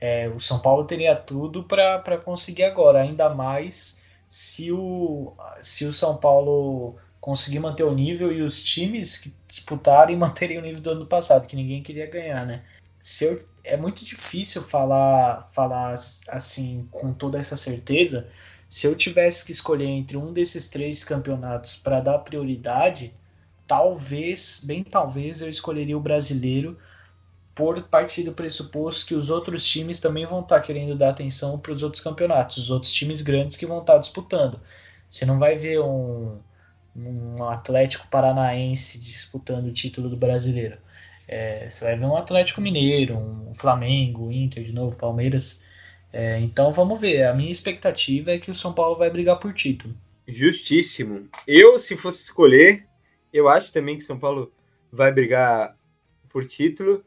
é, 0.00 0.28
o 0.28 0.40
São 0.40 0.58
Paulo 0.58 0.84
teria 0.84 1.14
tudo 1.14 1.64
para 1.64 2.18
conseguir 2.18 2.64
agora, 2.64 3.00
ainda 3.00 3.28
mais 3.30 3.99
se 4.30 4.70
o, 4.70 5.34
se 5.60 5.84
o 5.84 5.92
São 5.92 6.16
Paulo 6.16 6.94
conseguir 7.20 7.58
manter 7.58 7.82
o 7.82 7.92
nível 7.92 8.32
e 8.32 8.40
os 8.42 8.62
times 8.62 9.18
que 9.18 9.34
disputarem 9.48 10.16
manterem 10.16 10.56
o 10.56 10.62
nível 10.62 10.80
do 10.80 10.90
ano 10.90 11.06
passado, 11.06 11.48
que 11.48 11.56
ninguém 11.56 11.82
queria 11.82 12.08
ganhar, 12.08 12.46
né? 12.46 12.62
Se 13.00 13.24
eu 13.24 13.44
é 13.64 13.76
muito 13.76 14.04
difícil 14.04 14.62
falar, 14.62 15.48
falar 15.52 15.94
assim 16.28 16.88
com 16.90 17.12
toda 17.12 17.38
essa 17.38 17.56
certeza. 17.56 18.26
Se 18.68 18.86
eu 18.86 18.94
tivesse 18.94 19.44
que 19.44 19.52
escolher 19.52 19.86
entre 19.86 20.16
um 20.16 20.32
desses 20.32 20.68
três 20.68 21.04
campeonatos 21.04 21.76
para 21.76 22.00
dar 22.00 22.20
prioridade, 22.20 23.12
talvez, 23.66 24.62
bem 24.64 24.82
talvez, 24.82 25.42
eu 25.42 25.50
escolheria 25.50 25.96
o 25.96 26.00
brasileiro 26.00 26.78
por 27.54 27.82
partir 27.82 28.22
do 28.22 28.32
pressuposto 28.32 29.06
que 29.06 29.14
os 29.14 29.30
outros 29.30 29.66
times 29.66 30.00
também 30.00 30.26
vão 30.26 30.40
estar 30.40 30.56
tá 30.56 30.60
querendo 30.60 30.96
dar 30.96 31.10
atenção 31.10 31.58
para 31.58 31.72
os 31.72 31.82
outros 31.82 32.02
campeonatos, 32.02 32.58
os 32.58 32.70
outros 32.70 32.92
times 32.92 33.22
grandes 33.22 33.56
que 33.56 33.66
vão 33.66 33.80
estar 33.80 33.94
tá 33.94 33.98
disputando. 33.98 34.60
Você 35.10 35.26
não 35.26 35.38
vai 35.38 35.56
ver 35.56 35.80
um, 35.80 36.38
um 36.96 37.44
Atlético 37.44 38.06
Paranaense 38.08 39.00
disputando 39.00 39.66
o 39.66 39.72
título 39.72 40.08
do 40.08 40.16
brasileiro. 40.16 40.78
É, 41.26 41.68
você 41.68 41.84
vai 41.84 41.96
ver 41.96 42.04
um 42.04 42.16
Atlético 42.16 42.60
Mineiro, 42.60 43.16
um 43.16 43.54
Flamengo, 43.54 44.32
Inter 44.32 44.64
de 44.64 44.72
novo, 44.72 44.96
Palmeiras. 44.96 45.62
É, 46.12 46.40
então 46.40 46.72
vamos 46.72 47.00
ver. 47.00 47.24
A 47.24 47.34
minha 47.34 47.50
expectativa 47.50 48.32
é 48.32 48.38
que 48.38 48.50
o 48.50 48.54
São 48.54 48.72
Paulo 48.72 48.96
vai 48.96 49.10
brigar 49.10 49.38
por 49.38 49.54
título. 49.54 49.94
Justíssimo. 50.26 51.28
Eu, 51.46 51.78
se 51.78 51.96
fosse 51.96 52.24
escolher, 52.24 52.86
eu 53.32 53.48
acho 53.48 53.72
também 53.72 53.96
que 53.96 54.02
São 54.02 54.18
Paulo 54.18 54.52
vai 54.92 55.12
brigar 55.12 55.76
por 56.28 56.44
título. 56.46 57.04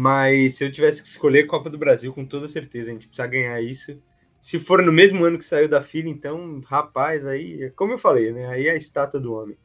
Mas 0.00 0.56
se 0.56 0.64
eu 0.64 0.70
tivesse 0.70 1.02
que 1.02 1.08
escolher 1.08 1.48
Copa 1.48 1.68
do 1.68 1.76
Brasil, 1.76 2.14
com 2.14 2.24
toda 2.24 2.48
certeza, 2.48 2.88
a 2.88 2.92
gente 2.92 3.08
precisa 3.08 3.26
ganhar 3.26 3.60
isso. 3.60 4.00
Se 4.40 4.56
for 4.56 4.80
no 4.80 4.92
mesmo 4.92 5.24
ano 5.24 5.36
que 5.36 5.44
saiu 5.44 5.68
da 5.68 5.82
fila, 5.82 6.08
então, 6.08 6.60
rapaz, 6.64 7.26
aí, 7.26 7.68
como 7.72 7.94
eu 7.94 7.98
falei, 7.98 8.30
né? 8.30 8.46
Aí 8.46 8.68
é 8.68 8.70
a 8.70 8.76
estátua 8.76 9.18
do 9.18 9.34
homem. 9.34 9.58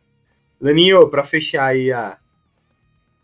Laninho, 0.60 1.08
para 1.08 1.24
fechar 1.24 1.68
aí 1.68 1.92
a, 1.92 2.18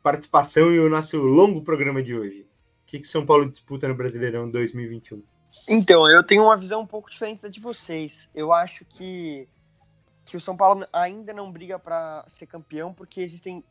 participação 0.04 0.72
e 0.72 0.80
o 0.80 0.88
nosso 0.88 1.20
longo 1.20 1.64
programa 1.64 2.04
de 2.04 2.14
hoje. 2.14 2.42
O 2.42 2.86
que, 2.86 3.00
que 3.00 3.08
São 3.08 3.26
Paulo 3.26 3.50
disputa 3.50 3.88
no 3.88 3.96
Brasileirão 3.96 4.48
2021? 4.48 5.24
Então, 5.68 6.08
eu 6.08 6.24
tenho 6.24 6.44
uma 6.44 6.56
visão 6.56 6.82
um 6.82 6.86
pouco 6.86 7.10
diferente 7.10 7.42
da 7.42 7.50
de 7.50 7.60
vocês. 7.60 8.30
Eu 8.36 8.54
acho 8.54 8.86
que, 8.86 9.48
que 10.26 10.38
o 10.38 10.40
São 10.40 10.56
Paulo 10.56 10.86
ainda 10.94 11.34
não 11.34 11.52
briga 11.52 11.80
para 11.80 12.24
ser 12.28 12.46
campeão 12.46 12.94
porque 12.94 13.20
existem 13.20 13.64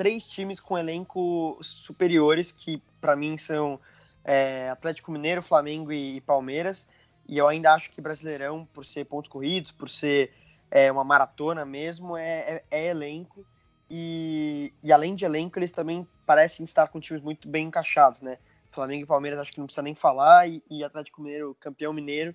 três 0.00 0.26
times 0.26 0.58
com 0.58 0.78
elenco 0.78 1.58
superiores 1.60 2.50
que, 2.50 2.82
para 3.02 3.14
mim, 3.14 3.36
são 3.36 3.78
é, 4.24 4.70
Atlético 4.70 5.12
Mineiro, 5.12 5.42
Flamengo 5.42 5.92
e, 5.92 6.16
e, 6.16 6.20
Palmeiras. 6.22 6.86
E 7.28 7.36
eu 7.36 7.46
ainda 7.46 7.74
acho 7.74 7.90
que 7.90 8.00
Brasileirão, 8.00 8.66
por 8.72 8.86
ser 8.86 9.04
pontos 9.04 9.30
corridos, 9.30 9.72
por 9.72 9.90
ser 9.90 10.32
é, 10.70 10.90
uma 10.90 11.04
maratona 11.04 11.66
mesmo, 11.66 12.16
é, 12.16 12.38
é, 12.38 12.64
é 12.70 12.86
elenco. 12.86 13.44
E, 13.90 14.72
e 14.82 14.90
além 14.90 15.14
de 15.14 15.26
elenco, 15.26 15.58
eles 15.58 15.70
também 15.70 16.08
parecem 16.24 16.64
estar 16.64 16.88
com 16.88 16.98
times 16.98 17.22
muito 17.22 17.46
bem 17.46 17.66
encaixados, 17.66 18.22
né? 18.22 18.38
Flamengo 18.70 19.04
e 19.04 19.06
Palmeiras 19.06 19.38
acho 19.38 19.52
que 19.52 19.58
não 19.58 19.66
precisa 19.66 19.82
nem 19.82 19.94
falar, 19.94 20.48
e, 20.48 20.62
e 20.70 20.82
Atlético 20.82 21.20
Mineiro, 21.20 21.54
campeão 21.60 21.92
mineiro, 21.92 22.34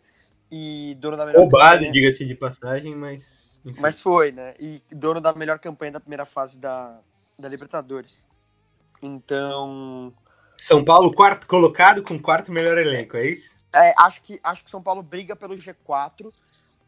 e 0.51 0.95
dono 0.99 1.17
da 1.17 1.25
melhor 1.25 1.41
Ou 1.41 1.49
base, 1.49 1.89
diga-se 1.89 2.27
de 2.27 2.35
passagem, 2.35 2.95
mas. 2.95 3.59
Enfim. 3.65 3.81
Mas 3.81 3.99
foi, 3.99 4.31
né? 4.31 4.53
E 4.59 4.83
dono 4.91 5.19
da 5.19 5.33
melhor 5.33 5.57
campanha 5.57 5.93
da 5.93 5.99
primeira 5.99 6.25
fase 6.25 6.59
da, 6.59 7.01
da 7.37 7.49
Libertadores. 7.49 8.23
Então. 9.01 10.13
São 10.57 10.83
Paulo, 10.83 11.13
quarto 11.13 11.47
colocado 11.47 12.01
com 12.01 12.19
quarto 12.19 12.51
melhor 12.51 12.77
elenco, 12.77 13.17
é 13.17 13.27
isso? 13.27 13.55
É, 13.73 13.93
acho 13.97 14.21
que 14.21 14.39
acho 14.41 14.63
que 14.63 14.71
São 14.71 14.81
Paulo 14.81 15.03
briga 15.03 15.35
pelo 15.35 15.55
G4, 15.55 16.31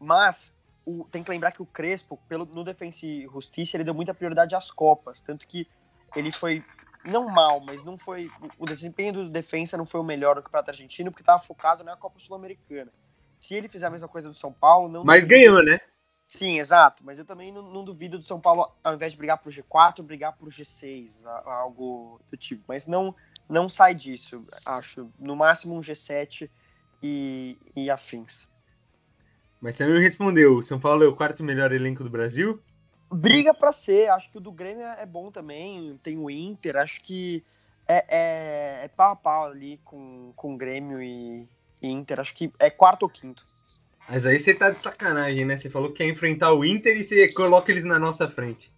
mas 0.00 0.56
o, 0.86 1.04
tem 1.10 1.22
que 1.22 1.30
lembrar 1.30 1.52
que 1.52 1.60
o 1.60 1.66
Crespo, 1.66 2.18
pelo, 2.26 2.46
no 2.46 2.64
Defensa 2.64 3.04
e 3.04 3.24
Justiça, 3.24 3.76
ele 3.76 3.84
deu 3.84 3.92
muita 3.92 4.14
prioridade 4.14 4.54
às 4.54 4.70
Copas. 4.70 5.20
Tanto 5.20 5.46
que 5.46 5.68
ele 6.16 6.32
foi, 6.32 6.64
não 7.04 7.28
mal, 7.28 7.60
mas 7.60 7.84
não 7.84 7.98
foi. 7.98 8.30
O 8.58 8.64
desempenho 8.64 9.12
do 9.12 9.28
Defensa 9.28 9.76
não 9.76 9.84
foi 9.84 10.00
o 10.00 10.04
melhor 10.04 10.36
no 10.36 10.42
Campeonato 10.42 10.70
Argentino, 10.70 11.10
porque 11.10 11.22
estava 11.22 11.42
focado 11.42 11.84
na 11.84 11.94
Copa 11.94 12.18
Sul-Americana. 12.18 12.90
Se 13.38 13.54
ele 13.54 13.68
fizer 13.68 13.86
a 13.86 13.90
mesma 13.90 14.08
coisa 14.08 14.30
do 14.30 14.34
São 14.34 14.50
Paulo, 14.50 14.88
não. 14.88 15.04
Mas 15.04 15.24
ganhou, 15.24 15.62
né? 15.62 15.78
Sim, 16.28 16.58
exato. 16.58 17.02
Mas 17.04 17.18
eu 17.18 17.24
também 17.24 17.50
não, 17.50 17.62
não, 17.62 17.82
duvido 17.82 18.18
do 18.18 18.24
São 18.24 18.38
Paulo, 18.38 18.70
ao 18.84 18.94
invés 18.94 19.12
de 19.12 19.18
brigar 19.18 19.38
pro 19.38 19.50
G4, 19.50 20.02
brigar 20.02 20.36
pro 20.36 20.50
G6, 20.50 21.24
algo 21.46 22.20
do 22.30 22.36
tipo. 22.36 22.62
Mas 22.68 22.86
não, 22.86 23.14
não 23.48 23.66
sai 23.66 23.94
disso, 23.94 24.44
acho. 24.64 25.10
No 25.18 25.34
máximo 25.34 25.74
um 25.74 25.80
G7 25.80 26.50
e, 27.02 27.56
e 27.74 27.90
afins. 27.90 28.46
Mas 29.58 29.76
você 29.76 29.86
não 29.86 29.98
respondeu. 29.98 30.58
O 30.58 30.62
São 30.62 30.78
Paulo 30.78 31.02
é 31.02 31.08
o 31.08 31.16
quarto 31.16 31.42
melhor 31.42 31.72
elenco 31.72 32.04
do 32.04 32.10
Brasil? 32.10 32.62
Briga 33.10 33.54
para 33.54 33.72
ser. 33.72 34.10
Acho 34.10 34.30
que 34.30 34.36
o 34.36 34.40
do 34.40 34.52
Grêmio 34.52 34.84
é 34.84 35.06
bom 35.06 35.30
também. 35.30 35.98
Tem 36.02 36.18
o 36.18 36.30
Inter. 36.30 36.76
Acho 36.76 37.02
que 37.02 37.42
é, 37.86 38.04
é, 38.06 38.84
é 38.84 38.88
pau 38.88 39.12
a 39.12 39.16
pau 39.16 39.46
ali 39.46 39.80
com, 39.82 40.30
com 40.36 40.58
Grêmio 40.58 41.02
e, 41.02 41.48
e 41.80 41.88
Inter. 41.88 42.20
Acho 42.20 42.34
que 42.34 42.52
é 42.58 42.68
quarto 42.68 43.04
ou 43.04 43.08
quinto. 43.08 43.46
Mas 44.08 44.24
aí 44.24 44.40
você 44.40 44.54
tá 44.54 44.70
de 44.70 44.80
sacanagem, 44.80 45.44
né? 45.44 45.56
Você 45.56 45.68
falou 45.68 45.90
que 45.90 45.98
quer 45.98 46.08
enfrentar 46.08 46.52
o 46.52 46.64
Inter 46.64 46.96
e 46.96 47.04
você 47.04 47.32
coloca 47.32 47.70
eles 47.70 47.84
na 47.84 47.98
nossa 47.98 48.28
frente. 48.28 48.72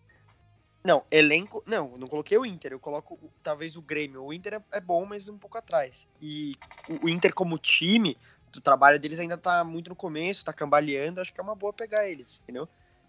Não, 0.83 1.05
elenco. 1.11 1.63
Não, 1.67 1.97
não 1.97 2.09
coloquei 2.09 2.37
o 2.37 2.45
Inter. 2.45 2.73
Eu 2.73 2.81
coloco 2.81 3.19
talvez 3.43 3.77
o 3.77 3.83
Grêmio. 3.83 4.25
O 4.25 4.33
Inter 4.33 4.55
é, 4.55 4.63
é 4.73 4.81
bom, 4.81 5.05
mas 5.05 5.29
um 5.29 5.39
pouco 5.39 5.57
atrás. 5.57 6.09
E 6.21 6.57
o 7.03 7.09
Inter, 7.09 7.33
como 7.33 7.59
time, 7.59 8.17
o 8.57 8.61
trabalho 8.61 8.99
deles 8.99 9.21
ainda 9.21 9.39
tá 9.39 9.63
muito 9.63 9.91
no 9.91 9.97
começo, 9.97 10.45
tá 10.45 10.53
cambaleando, 10.53 11.21
acho 11.21 11.33
que 11.33 11.41
é 11.41 11.45
uma 11.45 11.55
boa 11.55 11.73
pegar 11.73 12.09
eles, 12.09 12.41
entendeu? 12.43 12.69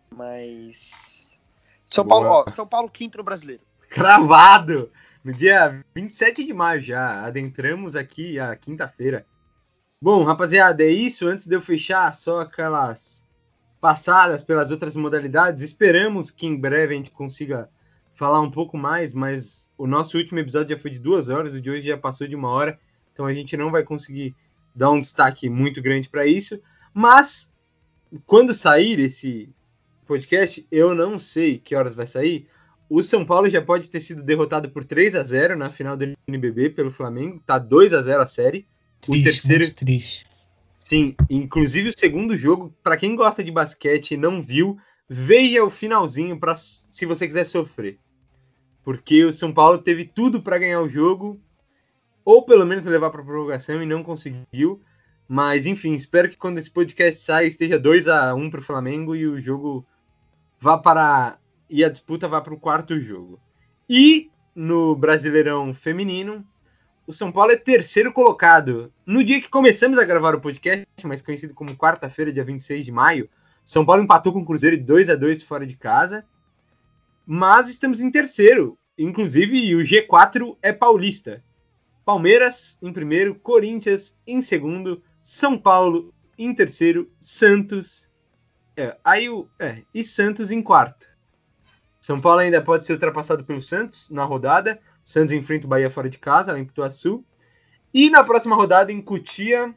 Mas. 0.09 1.29
São 1.89 2.05
boa. 2.05 2.21
Paulo, 2.21 2.43
ó, 2.47 2.51
São 2.51 2.67
Paulo 2.67 2.89
quinto 2.89 3.17
no 3.17 3.23
brasileiro. 3.23 3.63
Cravado! 3.89 4.91
No 5.23 5.33
dia 5.33 5.83
27 5.95 6.43
de 6.43 6.53
maio 6.53 6.81
já, 6.81 7.23
adentramos 7.25 7.95
aqui 7.95 8.39
a 8.39 8.55
quinta-feira. 8.55 9.25
Bom, 10.03 10.23
rapaziada, 10.23 10.81
é 10.81 10.89
isso. 10.89 11.27
Antes 11.27 11.45
de 11.45 11.53
eu 11.53 11.61
fechar, 11.61 12.11
só 12.15 12.39
aquelas 12.39 13.23
passadas 13.79 14.41
pelas 14.41 14.71
outras 14.71 14.95
modalidades. 14.95 15.61
Esperamos 15.61 16.31
que 16.31 16.47
em 16.47 16.59
breve 16.59 16.95
a 16.95 16.97
gente 16.97 17.11
consiga 17.11 17.69
falar 18.11 18.41
um 18.41 18.49
pouco 18.49 18.75
mais, 18.75 19.13
mas 19.13 19.71
o 19.77 19.85
nosso 19.85 20.17
último 20.17 20.39
episódio 20.39 20.75
já 20.75 20.81
foi 20.81 20.89
de 20.89 20.99
duas 20.99 21.29
horas, 21.29 21.53
o 21.53 21.61
de 21.61 21.69
hoje 21.69 21.83
já 21.83 21.97
passou 21.99 22.27
de 22.27 22.35
uma 22.35 22.49
hora, 22.49 22.79
então 23.13 23.27
a 23.27 23.33
gente 23.33 23.55
não 23.55 23.69
vai 23.69 23.83
conseguir 23.83 24.35
dar 24.75 24.89
um 24.89 24.97
destaque 24.97 25.47
muito 25.47 25.79
grande 25.83 26.09
para 26.09 26.25
isso. 26.25 26.59
Mas 26.91 27.53
quando 28.25 28.55
sair 28.55 28.99
esse 28.99 29.53
podcast, 30.07 30.65
eu 30.71 30.95
não 30.95 31.19
sei 31.19 31.59
que 31.59 31.75
horas 31.75 31.93
vai 31.93 32.07
sair. 32.07 32.47
O 32.89 33.03
São 33.03 33.23
Paulo 33.23 33.47
já 33.47 33.61
pode 33.61 33.87
ter 33.87 33.99
sido 33.99 34.23
derrotado 34.23 34.67
por 34.71 34.83
3 34.83 35.13
a 35.13 35.23
0 35.23 35.55
na 35.55 35.69
final 35.69 35.95
do 35.95 36.11
NBB 36.27 36.71
pelo 36.71 36.89
Flamengo, 36.89 37.39
tá 37.45 37.59
2 37.59 37.93
a 37.93 38.01
0 38.01 38.21
a 38.23 38.25
série. 38.25 38.65
Triste, 39.01 39.21
o 39.21 39.23
terceiro 39.23 39.63
muito 39.63 39.75
triste. 39.75 40.25
Sim, 40.75 41.15
inclusive 41.29 41.89
o 41.89 41.97
segundo 41.97 42.37
jogo, 42.37 42.73
para 42.83 42.97
quem 42.97 43.15
gosta 43.15 43.43
de 43.43 43.51
basquete 43.51 44.11
e 44.11 44.17
não 44.17 44.41
viu, 44.41 44.77
veja 45.09 45.63
o 45.63 45.69
finalzinho 45.69 46.39
para 46.39 46.55
se 46.55 47.05
você 47.05 47.27
quiser 47.27 47.45
sofrer. 47.45 47.97
Porque 48.83 49.25
o 49.25 49.33
São 49.33 49.53
Paulo 49.53 49.77
teve 49.77 50.05
tudo 50.05 50.41
para 50.41 50.57
ganhar 50.57 50.81
o 50.81 50.89
jogo, 50.89 51.39
ou 52.23 52.45
pelo 52.45 52.65
menos 52.65 52.85
levar 52.85 53.09
para 53.09 53.23
prorrogação 53.23 53.81
e 53.81 53.85
não 53.85 54.03
conseguiu. 54.03 54.81
Mas 55.27 55.65
enfim, 55.65 55.93
espero 55.93 56.29
que 56.29 56.37
quando 56.37 56.57
esse 56.57 56.69
podcast 56.69 57.21
saia 57.21 57.47
esteja 57.47 57.79
2 57.79 58.07
a 58.07 58.35
1 58.35 58.49
para 58.49 58.59
o 58.59 58.63
Flamengo 58.63 59.15
e 59.15 59.25
o 59.25 59.39
jogo 59.39 59.85
vá 60.59 60.77
para 60.77 61.39
e 61.69 61.85
a 61.85 61.89
disputa 61.89 62.27
vá 62.27 62.41
para 62.41 62.53
o 62.53 62.59
quarto 62.59 62.99
jogo. 62.99 63.39
E 63.89 64.29
no 64.53 64.93
Brasileirão 64.95 65.73
Feminino, 65.73 66.45
o 67.11 67.13
São 67.13 67.29
Paulo 67.29 67.51
é 67.51 67.57
terceiro 67.57 68.13
colocado. 68.13 68.91
No 69.05 69.21
dia 69.21 69.41
que 69.41 69.49
começamos 69.49 69.99
a 69.99 70.05
gravar 70.05 70.33
o 70.33 70.39
podcast, 70.39 70.85
mais 71.03 71.21
conhecido 71.21 71.53
como 71.53 71.75
quarta-feira, 71.75 72.31
dia 72.31 72.43
26 72.43 72.85
de 72.85 72.91
maio, 72.91 73.29
São 73.65 73.85
Paulo 73.85 74.01
empatou 74.01 74.31
com 74.31 74.39
o 74.39 74.45
Cruzeiro 74.45 74.77
de 74.77 74.83
2 74.83 75.09
a 75.09 75.15
2 75.15 75.43
fora 75.43 75.67
de 75.67 75.75
casa. 75.75 76.23
Mas 77.27 77.67
estamos 77.67 77.99
em 77.99 78.09
terceiro. 78.09 78.77
Inclusive, 78.97 79.75
o 79.75 79.79
G4 79.79 80.55
é 80.61 80.71
paulista. 80.71 81.43
Palmeiras 82.05 82.79
em 82.81 82.93
primeiro, 82.93 83.35
Corinthians 83.35 84.17
em 84.25 84.41
segundo, 84.41 85.03
São 85.21 85.57
Paulo 85.57 86.13
em 86.37 86.55
terceiro, 86.55 87.11
Santos. 87.19 88.09
É, 88.77 88.95
aí 89.03 89.29
o, 89.29 89.49
é, 89.59 89.81
e 89.93 90.01
Santos 90.01 90.49
em 90.49 90.61
quarto. 90.61 91.09
São 91.99 92.21
Paulo 92.21 92.39
ainda 92.39 92.61
pode 92.61 92.85
ser 92.85 92.93
ultrapassado 92.93 93.43
pelo 93.43 93.61
Santos 93.61 94.09
na 94.09 94.23
rodada. 94.23 94.79
Santos 95.03 95.33
enfrenta 95.33 95.65
o 95.65 95.69
Bahia 95.69 95.89
fora 95.89 96.09
de 96.09 96.17
casa, 96.17 96.57
em 96.57 96.65
Pituaçu. 96.65 97.23
E 97.93 98.09
na 98.09 98.23
próxima 98.23 98.55
rodada, 98.55 98.91
em 98.91 99.01
Cutia, 99.01 99.73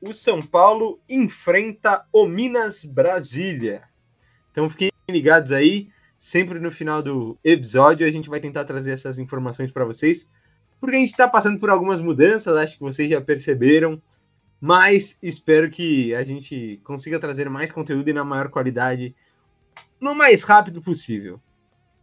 o 0.00 0.12
São 0.12 0.42
Paulo 0.42 0.98
enfrenta 1.08 2.06
o 2.12 2.26
Minas 2.26 2.84
Brasília. 2.84 3.82
Então 4.50 4.68
fiquem 4.68 4.90
ligados 5.08 5.52
aí. 5.52 5.90
Sempre 6.18 6.58
no 6.58 6.70
final 6.70 7.02
do 7.02 7.38
episódio 7.42 8.06
a 8.06 8.10
gente 8.10 8.28
vai 8.28 8.40
tentar 8.40 8.64
trazer 8.64 8.92
essas 8.92 9.18
informações 9.18 9.70
para 9.70 9.84
vocês. 9.84 10.28
Porque 10.80 10.96
a 10.96 10.98
gente 10.98 11.10
está 11.10 11.28
passando 11.28 11.58
por 11.58 11.70
algumas 11.70 12.00
mudanças, 12.00 12.56
acho 12.56 12.78
que 12.78 12.82
vocês 12.82 13.10
já 13.10 13.20
perceberam. 13.20 14.00
Mas 14.60 15.18
espero 15.22 15.70
que 15.70 16.14
a 16.14 16.22
gente 16.24 16.80
consiga 16.84 17.18
trazer 17.18 17.48
mais 17.48 17.72
conteúdo 17.72 18.10
e 18.10 18.12
na 18.12 18.24
maior 18.24 18.50
qualidade 18.50 19.14
no 20.00 20.14
mais 20.14 20.42
rápido 20.42 20.82
possível. 20.82 21.40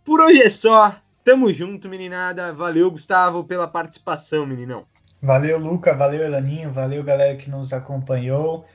Por 0.04 0.22
hoje 0.22 0.42
é 0.42 0.50
só. 0.50 1.00
Tamo 1.28 1.52
junto, 1.52 1.90
meninada. 1.90 2.54
Valeu, 2.54 2.90
Gustavo, 2.90 3.44
pela 3.44 3.68
participação, 3.68 4.46
meninão. 4.46 4.86
Valeu, 5.22 5.60
Luca. 5.60 5.94
Valeu, 5.94 6.24
Elaninho. 6.24 6.72
Valeu, 6.72 7.04
galera 7.04 7.36
que 7.36 7.50
nos 7.50 7.74
acompanhou. 7.74 8.66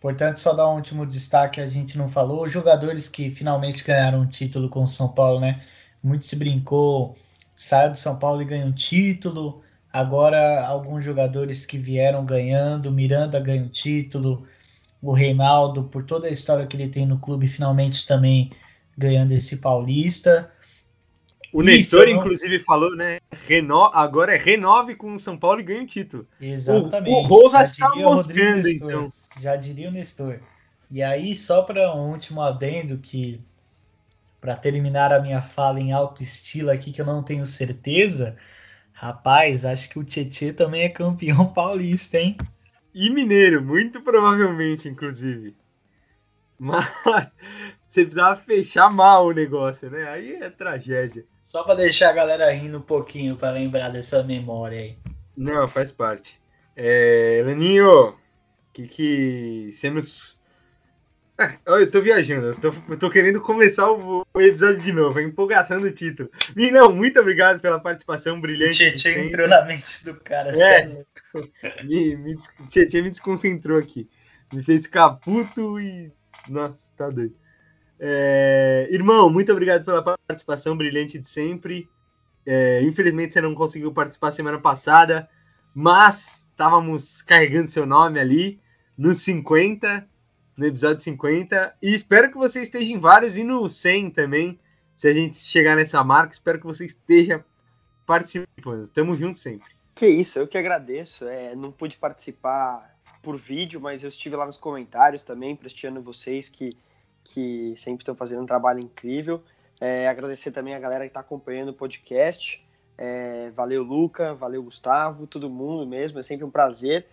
Portanto, 0.00 0.38
só 0.38 0.52
dar 0.52 0.70
um 0.70 0.76
último 0.76 1.04
destaque, 1.04 1.60
a 1.60 1.66
gente 1.66 1.98
não 1.98 2.08
falou. 2.08 2.44
Os 2.44 2.52
jogadores 2.52 3.08
que 3.08 3.28
finalmente 3.28 3.82
ganharam 3.82 4.20
um 4.20 4.26
título 4.28 4.68
com 4.68 4.84
o 4.84 4.86
São 4.86 5.08
Paulo, 5.08 5.40
né? 5.40 5.62
Muito 6.00 6.26
se 6.26 6.36
brincou, 6.36 7.16
saiu 7.56 7.90
do 7.90 7.98
São 7.98 8.16
Paulo 8.16 8.40
e 8.40 8.44
ganha 8.44 8.66
um 8.66 8.72
título. 8.72 9.60
Agora, 9.92 10.64
alguns 10.64 11.04
jogadores 11.04 11.66
que 11.66 11.76
vieram 11.76 12.24
ganhando, 12.24 12.92
Miranda 12.92 13.40
ganha 13.40 13.64
um 13.64 13.68
título, 13.68 14.46
o 15.02 15.10
Reinaldo, 15.10 15.82
por 15.82 16.04
toda 16.04 16.28
a 16.28 16.30
história 16.30 16.68
que 16.68 16.76
ele 16.76 16.88
tem 16.88 17.04
no 17.04 17.18
clube, 17.18 17.48
finalmente 17.48 18.06
também 18.06 18.52
ganhando 18.96 19.32
esse 19.32 19.56
paulista. 19.56 20.52
O 21.52 21.62
Nestor, 21.62 22.06
não... 22.06 22.16
inclusive, 22.16 22.60
falou, 22.60 22.94
né? 22.94 23.18
Reno... 23.46 23.84
Agora 23.92 24.34
é 24.34 24.38
renove 24.38 24.94
com 24.94 25.12
o 25.14 25.18
São 25.18 25.36
Paulo 25.36 25.60
e 25.60 25.64
ganha 25.64 25.82
o 25.82 25.86
título. 25.86 26.26
Exatamente. 26.40 27.14
O, 27.14 27.18
o 27.18 27.22
Rojas 27.22 27.72
está 27.72 27.94
mostrando, 27.96 28.68
então. 28.68 29.12
Já 29.38 29.56
diria 29.56 29.88
o 29.88 29.92
Nestor. 29.92 30.40
E 30.90 31.02
aí, 31.02 31.34
só 31.34 31.62
para 31.62 31.94
um 31.94 32.10
último 32.10 32.42
adendo 32.42 32.98
que 32.98 33.40
para 34.40 34.56
terminar 34.56 35.12
a 35.12 35.20
minha 35.20 35.42
fala 35.42 35.80
em 35.80 35.92
alto 35.92 36.22
estilo 36.22 36.70
aqui, 36.70 36.90
que 36.90 37.00
eu 37.00 37.06
não 37.06 37.22
tenho 37.22 37.44
certeza, 37.44 38.36
rapaz, 38.92 39.64
acho 39.64 39.90
que 39.90 39.98
o 39.98 40.04
Tietê 40.04 40.52
também 40.52 40.82
é 40.82 40.88
campeão 40.88 41.46
paulista, 41.52 42.18
hein? 42.18 42.36
e 42.94 43.10
mineiro, 43.10 43.62
muito 43.62 44.00
provavelmente, 44.02 44.88
inclusive. 44.88 45.56
Mas 46.58 46.86
você 47.88 48.04
precisava 48.04 48.40
fechar 48.42 48.90
mal 48.90 49.26
o 49.26 49.32
negócio, 49.32 49.90
né? 49.90 50.08
Aí 50.08 50.34
é 50.34 50.50
tragédia. 50.50 51.24
Só 51.50 51.64
para 51.64 51.74
deixar 51.74 52.10
a 52.10 52.12
galera 52.12 52.48
rindo 52.52 52.78
um 52.78 52.80
pouquinho 52.80 53.34
para 53.34 53.50
lembrar 53.50 53.88
dessa 53.88 54.22
memória 54.22 54.78
aí. 54.78 54.96
Não, 55.36 55.66
faz 55.66 55.90
parte. 55.90 56.40
É, 56.76 57.42
Leninho, 57.44 58.14
que 58.72 58.86
que 58.86 59.68
você 59.72 59.90
nos 59.90 60.38
eu 61.66 61.90
tô 61.90 62.00
viajando, 62.00 62.46
eu 62.46 62.60
tô, 62.60 62.72
eu 62.88 62.96
tô 62.96 63.10
querendo 63.10 63.40
começar 63.40 63.90
o, 63.90 64.24
o, 64.32 64.40
episódio 64.40 64.80
de 64.80 64.92
novo, 64.92 65.18
a 65.18 65.22
empolgação 65.24 65.80
do 65.80 65.90
título. 65.90 66.30
Não, 66.54 66.94
muito 66.94 67.18
obrigado 67.18 67.58
pela 67.58 67.80
participação 67.80 68.40
brilhante. 68.40 68.78
Tietchan 68.78 69.18
entrou 69.18 69.48
na 69.48 69.64
mente 69.64 70.04
do 70.04 70.14
cara, 70.20 70.50
é, 70.50 70.54
sério. 70.54 71.04
Me, 71.82 72.14
me, 72.14 72.36
Tietchan 72.68 73.02
me 73.02 73.10
desconcentrou 73.10 73.76
aqui. 73.76 74.08
Me 74.52 74.62
fez 74.62 74.84
ficar 74.84 75.10
puto 75.14 75.80
e. 75.80 76.12
Nossa, 76.48 76.92
tá 76.96 77.10
doido. 77.10 77.34
É, 78.00 78.88
irmão, 78.90 79.28
muito 79.28 79.52
obrigado 79.52 79.84
pela 79.84 80.02
participação 80.02 80.76
brilhante 80.76 81.18
de 81.18 81.28
sempre. 81.28 81.88
É, 82.46 82.82
infelizmente 82.82 83.34
você 83.34 83.40
não 83.40 83.54
conseguiu 83.54 83.92
participar 83.92 84.32
semana 84.32 84.58
passada, 84.58 85.28
mas 85.74 86.48
estávamos 86.50 87.20
carregando 87.20 87.68
seu 87.68 87.84
nome 87.84 88.18
ali 88.18 88.58
nos 88.96 89.22
50 89.22 90.08
no 90.60 90.66
episódio 90.66 90.98
50. 90.98 91.74
E 91.80 91.94
espero 91.94 92.30
que 92.30 92.36
você 92.36 92.60
esteja 92.60 92.92
em 92.92 92.98
vários 92.98 93.36
e 93.36 93.42
no 93.42 93.68
100 93.68 94.10
também. 94.10 94.60
Se 94.94 95.08
a 95.08 95.14
gente 95.14 95.36
chegar 95.36 95.74
nessa 95.74 96.04
marca, 96.04 96.34
espero 96.34 96.58
que 96.58 96.66
você 96.66 96.84
esteja 96.84 97.42
participando. 98.06 98.86
Tamo 98.88 99.16
junto 99.16 99.38
sempre. 99.38 99.70
Que 99.94 100.06
isso, 100.06 100.38
eu 100.38 100.46
que 100.46 100.58
agradeço. 100.58 101.26
É, 101.26 101.56
não 101.56 101.72
pude 101.72 101.96
participar 101.96 102.94
por 103.22 103.36
vídeo, 103.38 103.80
mas 103.80 104.02
eu 104.02 104.10
estive 104.10 104.36
lá 104.36 104.44
nos 104.44 104.58
comentários 104.58 105.22
também, 105.22 105.56
prestigiando 105.56 106.02
vocês 106.02 106.50
que, 106.50 106.76
que 107.32 107.74
sempre 107.76 108.02
estão 108.02 108.14
fazendo 108.14 108.42
um 108.42 108.46
trabalho 108.46 108.80
incrível. 108.80 109.42
É, 109.80 110.08
agradecer 110.08 110.50
também 110.50 110.74
a 110.74 110.78
galera 110.78 111.04
que 111.04 111.10
está 111.10 111.20
acompanhando 111.20 111.68
o 111.68 111.74
podcast. 111.74 112.64
É, 112.98 113.50
valeu, 113.50 113.82
Luca, 113.82 114.34
valeu, 114.34 114.62
Gustavo, 114.62 115.26
todo 115.26 115.48
mundo 115.48 115.86
mesmo. 115.86 116.18
É 116.18 116.22
sempre 116.22 116.44
um 116.44 116.50
prazer. 116.50 117.06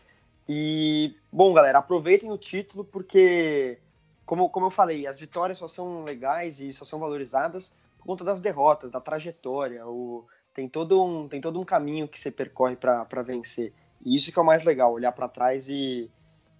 E, 0.49 1.15
bom, 1.31 1.53
galera, 1.53 1.79
aproveitem 1.79 2.31
o 2.31 2.37
título 2.37 2.83
porque, 2.83 3.77
como, 4.25 4.49
como 4.49 4.65
eu 4.65 4.71
falei, 4.71 5.05
as 5.05 5.19
vitórias 5.19 5.59
só 5.59 5.67
são 5.67 6.03
legais 6.03 6.59
e 6.59 6.73
só 6.73 6.83
são 6.83 6.99
valorizadas 6.99 7.73
por 7.99 8.05
conta 8.07 8.23
das 8.23 8.41
derrotas, 8.41 8.89
da 8.89 8.99
trajetória. 8.99 9.85
O, 9.87 10.25
tem, 10.53 10.67
todo 10.67 11.03
um, 11.03 11.27
tem 11.27 11.39
todo 11.39 11.59
um 11.59 11.65
caminho 11.65 12.07
que 12.07 12.19
você 12.19 12.31
percorre 12.31 12.75
para 12.75 13.21
vencer. 13.21 13.71
E 14.03 14.15
isso 14.15 14.31
que 14.31 14.39
é 14.39 14.41
o 14.41 14.45
mais 14.45 14.63
legal, 14.63 14.91
olhar 14.91 15.11
para 15.11 15.27
trás 15.27 15.69
e, 15.69 16.09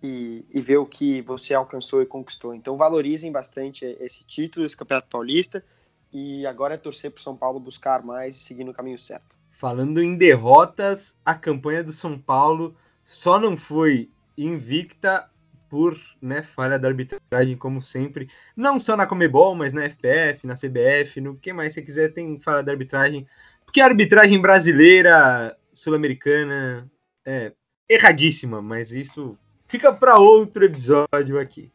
e, 0.01 0.45
e, 0.53 0.61
ver 0.61 0.77
o 0.77 0.85
que 0.85 1.21
você 1.21 1.53
alcançou 1.53 2.01
e 2.01 2.05
conquistou. 2.05 2.53
Então 2.53 2.77
valorizem 2.77 3.31
bastante 3.31 3.85
esse 3.99 4.23
título, 4.23 4.65
esse 4.65 4.77
Campeonato 4.77 5.09
Paulista. 5.09 5.63
E 6.11 6.45
agora 6.45 6.75
é 6.75 6.77
torcer 6.77 7.11
para 7.11 7.19
o 7.19 7.23
São 7.23 7.35
Paulo 7.35 7.59
buscar 7.59 8.03
mais 8.03 8.35
e 8.35 8.39
seguir 8.39 8.63
no 8.63 8.73
caminho 8.73 8.97
certo. 8.97 9.37
Falando 9.51 10.01
em 10.01 10.15
derrotas, 10.15 11.17
a 11.25 11.33
campanha 11.33 11.83
do 11.83 11.91
São 11.91 12.17
Paulo 12.17 12.75
só 13.03 13.39
não 13.39 13.57
foi 13.57 14.09
invicta 14.37 15.29
por 15.69 15.99
né, 16.21 16.41
falha 16.41 16.79
da 16.79 16.87
arbitragem, 16.87 17.57
como 17.57 17.81
sempre. 17.81 18.29
Não 18.55 18.79
só 18.79 18.95
na 18.95 19.07
Comebol, 19.07 19.55
mas 19.55 19.73
na 19.73 19.83
FPF, 19.83 20.47
na 20.47 20.55
CBF, 20.55 21.19
no 21.19 21.35
que 21.35 21.51
mais 21.51 21.73
você 21.73 21.81
quiser, 21.81 22.13
tem 22.13 22.39
falha 22.39 22.63
da 22.63 22.71
arbitragem. 22.71 23.27
Porque 23.65 23.81
a 23.81 23.85
arbitragem 23.85 24.39
brasileira, 24.39 25.57
sul-americana, 25.73 26.89
é 27.25 27.51
erradíssima, 27.89 28.61
mas 28.61 28.91
isso 28.91 29.37
fica 29.67 29.93
para 29.93 30.17
outro 30.17 30.65
episódio 30.65 31.39
aqui. 31.39 31.71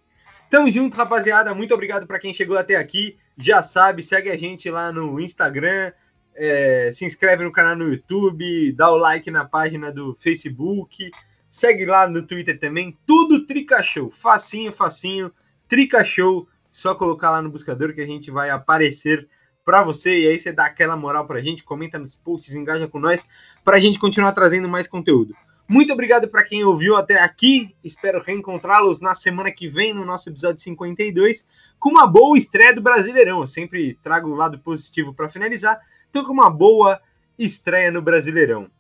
Tamo 0.51 0.71
junto, 0.71 0.97
rapaziada. 0.97 1.55
Muito 1.55 1.73
obrigado 1.73 2.07
para 2.07 2.19
quem 2.19 2.35
chegou 2.35 2.59
até 2.59 2.77
aqui. 2.77 3.17
Já 3.39 3.63
sabe, 3.63 4.03
segue 4.03 4.31
a 4.31 4.37
gente 4.37 4.71
lá 4.71 4.93
no 4.93 5.19
Instagram, 5.19 5.93
é, 6.35 6.91
se 6.93 7.05
inscreve 7.05 7.45
no 7.45 7.53
canal 7.53 7.77
no 7.77 7.89
YouTube, 7.89 8.73
dá 8.73 8.91
o 8.91 8.97
like 8.97 9.31
na 9.31 9.45
página 9.45 9.91
do 9.91 10.15
Facebook, 10.21 11.11
segue 11.51 11.87
lá 11.87 12.07
no 12.07 12.27
Twitter 12.27 12.59
também, 12.59 12.97
tudo 13.07 13.47
Trica 13.47 13.83
Show, 13.83 14.11
facinho, 14.11 14.73
facinho, 14.73 15.33
Trica 15.67 16.05
Show, 16.05 16.47
só 16.71 16.95
colocar 16.95 17.31
lá 17.31 17.41
no 17.41 17.51
buscador 17.51 17.95
que 17.95 18.03
a 18.03 18.07
gente 18.07 18.31
vai 18.31 18.51
aparecer 18.51 19.27
para 19.65 19.83
você 19.83 20.21
e 20.21 20.29
aí 20.29 20.39
você 20.39 20.53
dá 20.53 20.67
aquela 20.67 20.97
moral 20.97 21.27
pra 21.27 21.41
gente, 21.41 21.65
comenta 21.65 21.99
nos 21.99 22.15
posts, 22.15 22.55
engaja 22.55 22.87
com 22.87 22.99
nós 22.99 23.25
pra 23.65 23.79
gente 23.79 23.99
continuar 23.99 24.33
trazendo 24.33 24.69
mais 24.69 24.87
conteúdo. 24.87 25.35
Muito 25.73 25.91
obrigado 25.91 26.29
para 26.29 26.45
quem 26.45 26.63
ouviu 26.63 26.97
até 26.97 27.19
aqui. 27.19 27.75
Espero 27.83 28.23
reencontrá-los 28.23 29.01
na 29.01 29.15
semana 29.15 29.51
que 29.51 29.67
vem 29.67 29.95
no 29.95 30.05
nosso 30.05 30.29
episódio 30.29 30.61
52 30.61 31.47
com 31.81 31.89
uma 31.89 32.07
boa 32.07 32.37
estreia 32.37 32.75
do 32.75 32.83
Brasileirão. 32.83 33.41
Eu 33.41 33.47
sempre 33.47 33.99
trago 34.03 34.29
o 34.29 34.35
lado 34.35 34.59
positivo 34.59 35.15
para 35.15 35.31
finalizar. 35.31 35.81
Então, 36.11 36.27
com 36.27 36.33
uma 36.35 36.51
boa 36.51 37.01
estreia 37.39 37.91
no 37.91 38.03
Brasileirão. 38.03 38.71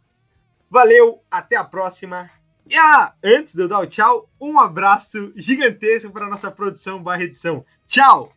Valeu, 0.70 1.22
até 1.30 1.56
a 1.56 1.64
próxima. 1.64 2.30
E 2.68 2.76
ah, 2.76 3.14
antes 3.24 3.54
de 3.54 3.62
eu 3.62 3.68
dar 3.68 3.78
o 3.78 3.86
tchau, 3.86 4.28
um 4.38 4.60
abraço 4.60 5.32
gigantesco 5.34 6.10
para 6.10 6.28
nossa 6.28 6.50
produção 6.50 7.02
barra 7.02 7.24
edição. 7.24 7.64
Tchau! 7.86 8.34